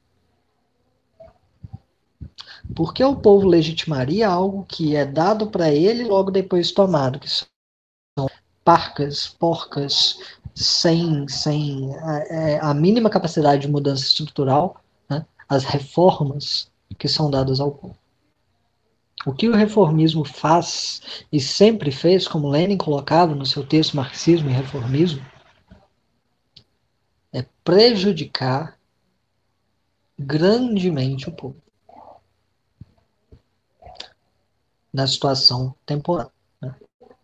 Por 2.75 2.93
que 2.93 3.03
o 3.03 3.15
povo 3.15 3.47
legitimaria 3.47 4.27
algo 4.27 4.65
que 4.65 4.95
é 4.95 5.05
dado 5.05 5.47
para 5.47 5.71
ele 5.71 6.03
logo 6.03 6.29
depois 6.29 6.71
tomado, 6.71 7.19
que 7.19 7.29
são 7.29 7.47
parcas, 8.63 9.27
porcas, 9.27 10.19
sem, 10.63 11.27
sem 11.27 11.95
a, 11.97 12.17
é, 12.29 12.59
a 12.59 12.73
mínima 12.73 13.09
capacidade 13.09 13.61
de 13.61 13.67
mudança 13.67 14.03
estrutural, 14.03 14.83
né? 15.09 15.25
as 15.47 15.63
reformas 15.63 16.71
que 16.97 17.07
são 17.07 17.29
dadas 17.29 17.59
ao 17.59 17.71
povo. 17.71 17.97
O 19.25 19.33
que 19.33 19.49
o 19.49 19.55
reformismo 19.55 20.23
faz 20.23 21.01
e 21.31 21.39
sempre 21.39 21.91
fez, 21.91 22.27
como 22.27 22.49
Lenin 22.49 22.77
colocava 22.77 23.35
no 23.35 23.45
seu 23.45 23.65
texto 23.65 23.95
Marxismo 23.95 24.49
e 24.49 24.53
Reformismo, 24.53 25.23
é 27.33 27.45
prejudicar 27.63 28.77
grandemente 30.17 31.29
o 31.29 31.31
povo. 31.31 31.61
na 34.97 35.05
situação 35.05 35.75
temporal, 35.85 36.31
né? 36.59 36.75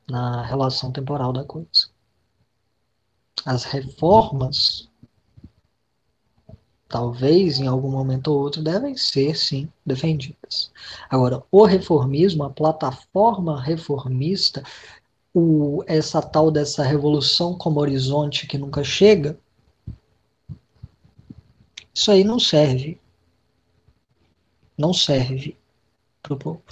na 0.07 0.45
relação 0.45 0.91
temporal 0.91 1.33
da 1.33 1.43
coisa. 1.43 1.92
As 3.45 3.63
reformas, 3.63 4.89
talvez 6.87 7.59
em 7.59 7.67
algum 7.67 7.91
momento 7.91 8.27
ou 8.27 8.39
outro, 8.39 8.61
devem 8.63 8.95
ser, 8.95 9.35
sim, 9.35 9.71
defendidas. 9.85 10.71
Agora, 11.09 11.43
o 11.51 11.65
reformismo, 11.65 12.43
a 12.43 12.49
plataforma 12.49 13.61
reformista, 13.61 14.63
o, 15.33 15.83
essa 15.87 16.21
tal 16.21 16.51
dessa 16.51 16.83
revolução 16.83 17.57
como 17.57 17.79
horizonte 17.79 18.47
que 18.47 18.57
nunca 18.57 18.83
chega, 18.83 19.37
isso 21.93 22.11
aí 22.11 22.23
não 22.23 22.39
serve. 22.39 22.99
Não 24.77 24.93
serve 24.93 25.55
para 26.21 26.33
o 26.33 26.37
povo. 26.37 26.63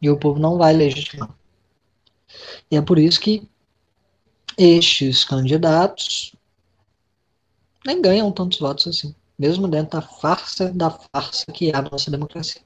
E 0.00 0.08
o 0.08 0.18
povo 0.18 0.38
não 0.38 0.56
vai 0.56 0.72
legitimar. 0.72 1.34
E 2.70 2.76
é 2.76 2.82
por 2.82 2.98
isso 2.98 3.20
que 3.20 3.46
estes 4.56 5.24
candidatos 5.24 6.34
nem 7.84 8.00
ganham 8.00 8.30
tantos 8.30 8.58
votos 8.58 8.86
assim, 8.86 9.14
mesmo 9.38 9.66
dentro 9.68 10.00
da 10.00 10.06
farsa 10.06 10.70
da 10.72 10.90
farsa 10.90 11.50
que 11.52 11.70
é 11.70 11.76
a 11.76 11.82
nossa 11.82 12.10
democracia. 12.10 12.62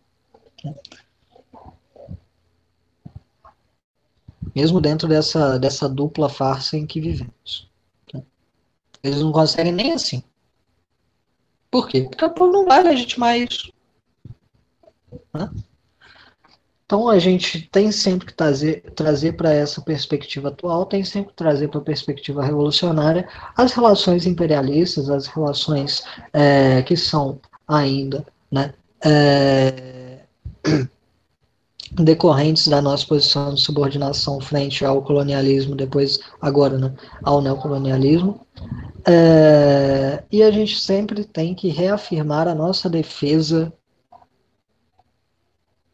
Mesmo 4.55 4.81
dentro 4.81 5.07
dessa, 5.07 5.59
dessa 5.59 5.89
dupla 5.89 6.29
farsa 6.29 6.77
em 6.77 6.87
que 6.87 7.01
vivemos. 7.01 7.69
Eles 9.03 9.21
não 9.21 9.31
conseguem 9.31 9.73
nem 9.73 9.93
assim. 9.93 10.23
Por 11.71 11.89
quê? 11.89 12.03
Porque 12.03 12.25
o 12.25 12.31
povo 12.31 12.53
não 12.53 12.65
vai 12.65 12.83
legitimar 12.83 13.39
isso. 13.39 13.73
Né? 15.33 15.51
Então 16.87 17.09
a 17.09 17.19
gente 17.19 17.69
tem 17.73 17.91
sempre 17.91 18.27
que 18.27 18.33
trazer, 18.33 18.81
trazer 18.95 19.33
para 19.33 19.53
essa 19.53 19.81
perspectiva 19.83 20.49
atual, 20.49 20.87
tem 20.87 21.03
sempre 21.03 21.31
que 21.31 21.37
trazer 21.37 21.67
para 21.69 21.81
a 21.81 21.85
perspectiva 21.85 22.45
revolucionária 22.45 23.29
as 23.57 23.73
relações 23.73 24.25
imperialistas, 24.25 25.11
as 25.11 25.27
relações 25.27 26.05
é, 26.33 26.83
que 26.83 26.97
são 26.97 27.41
ainda 27.67 28.25
né, 28.49 28.73
é, 29.05 30.21
decorrentes 31.91 32.69
da 32.69 32.81
nossa 32.81 33.05
posição 33.05 33.53
de 33.53 33.61
subordinação 33.63 34.41
frente 34.41 34.85
ao 34.85 35.03
colonialismo, 35.03 35.75
depois 35.75 36.21
agora 36.41 36.79
né, 36.79 36.95
ao 37.25 37.43
neocolonialismo. 37.43 38.47
É, 39.05 40.23
e 40.31 40.41
a 40.41 40.53
gente 40.53 40.79
sempre 40.79 41.25
tem 41.25 41.53
que 41.53 41.67
reafirmar 41.67 42.47
a 42.47 42.55
nossa 42.55 42.89
defesa 42.89 43.73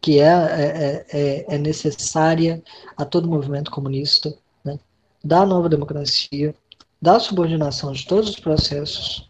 que 0.02 0.18
é, 0.18 0.24
é, 0.24 1.06
é, 1.12 1.54
é 1.54 1.58
necessária 1.58 2.60
a 2.96 3.04
todo 3.04 3.28
movimento 3.28 3.70
comunista, 3.70 4.36
né, 4.64 4.76
da 5.24 5.46
nova 5.46 5.68
democracia, 5.68 6.52
da 7.00 7.20
subordinação 7.20 7.92
de 7.92 8.04
todos 8.04 8.30
os 8.30 8.40
processos 8.40 9.28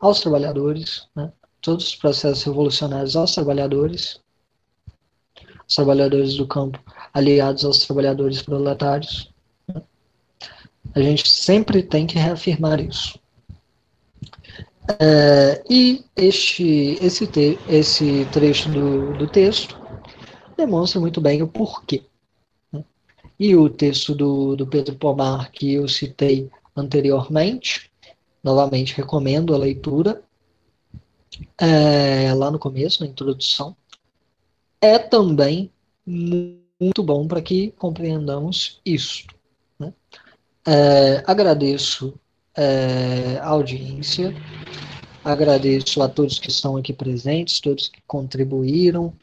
aos 0.00 0.20
trabalhadores, 0.20 1.06
né, 1.14 1.32
todos 1.60 1.86
os 1.86 1.94
processos 1.96 2.42
revolucionários 2.42 3.14
aos 3.14 3.32
trabalhadores, 3.32 4.20
os 5.68 5.76
trabalhadores 5.76 6.34
do 6.34 6.46
campo 6.46 6.82
aliados 7.14 7.64
aos 7.64 7.78
trabalhadores 7.78 8.42
proletários. 8.42 9.30
Né. 9.68 9.80
A 10.92 11.00
gente 11.00 11.28
sempre 11.28 11.84
tem 11.84 12.04
que 12.04 12.18
reafirmar 12.18 12.80
isso. 12.80 13.16
É, 14.98 15.62
e 15.70 16.04
este, 16.16 16.98
esse, 17.00 17.28
te, 17.28 17.56
esse 17.68 18.26
trecho 18.32 18.68
do, 18.70 19.12
do 19.12 19.28
texto 19.28 19.79
demonstra 20.60 21.00
muito 21.00 21.20
bem 21.20 21.42
o 21.42 21.48
porquê. 21.48 22.02
Né? 22.72 22.84
E 23.38 23.56
o 23.56 23.68
texto 23.68 24.14
do, 24.14 24.54
do 24.56 24.66
Pedro 24.66 24.94
Pomar, 24.94 25.50
que 25.50 25.74
eu 25.74 25.88
citei 25.88 26.50
anteriormente, 26.76 27.90
novamente 28.42 28.94
recomendo 28.94 29.54
a 29.54 29.58
leitura, 29.58 30.22
é, 31.58 32.32
lá 32.34 32.50
no 32.50 32.58
começo, 32.58 33.02
na 33.02 33.08
introdução, 33.08 33.74
é 34.80 34.98
também 34.98 35.70
muito 36.06 37.02
bom 37.02 37.26
para 37.26 37.40
que 37.40 37.72
compreendamos 37.72 38.80
isso. 38.84 39.26
Né? 39.78 39.92
É, 40.66 41.22
agradeço 41.26 42.14
é, 42.56 43.38
a 43.40 43.48
audiência, 43.48 44.34
agradeço 45.24 46.02
a 46.02 46.08
todos 46.08 46.38
que 46.38 46.50
estão 46.50 46.76
aqui 46.76 46.92
presentes, 46.92 47.60
todos 47.60 47.88
que 47.88 48.00
contribuíram, 48.06 49.14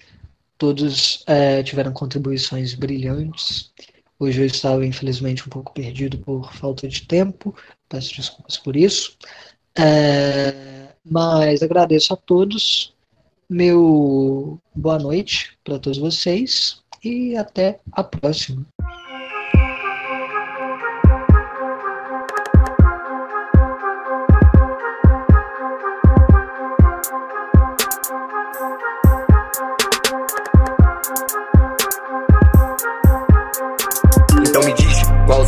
Todos 0.58 1.24
é, 1.28 1.62
tiveram 1.64 1.94
contribuições 1.94 2.74
brilhantes. 2.74 3.72
Hoje 4.20 4.42
eu 4.42 4.46
estava, 4.46 4.86
infelizmente, 4.86 5.46
um 5.46 5.50
pouco 5.50 5.74
perdido 5.74 6.18
por 6.18 6.52
falta 6.54 6.88
de 6.88 7.06
tempo. 7.06 7.56
Peço 7.88 8.16
desculpas 8.16 8.58
por 8.58 8.76
isso. 8.76 9.16
É, 9.78 10.88
mas 11.06 11.62
agradeço 11.62 12.14
a 12.14 12.18
todos. 12.18 12.94
Meu 13.50 14.60
boa 14.76 15.00
noite 15.00 15.58
para 15.64 15.80
todos 15.80 15.98
vocês 16.00 16.82
e 17.04 17.38
até 17.38 17.80
a 17.92 18.04
próxima. 18.04 18.66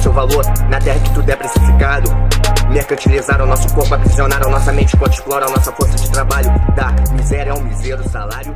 Valor 0.07 0.45
na 0.69 0.80
terra 0.80 0.99
que 0.99 1.13
tudo 1.13 1.30
é 1.30 1.35
precificado. 1.35 2.09
Mercantilizaram 2.69 3.45
nosso 3.45 3.73
corpo, 3.73 3.93
aprisionaram 3.93 4.49
nossa 4.49 4.71
mente 4.71 4.95
enquanto 4.95 5.13
exploram 5.13 5.49
nossa 5.49 5.71
força 5.73 5.97
de 5.97 6.09
trabalho. 6.11 6.49
Da 6.76 6.93
miséria 7.13 7.51
ao 7.51 7.61
misério 7.61 8.09
salário. 8.09 8.53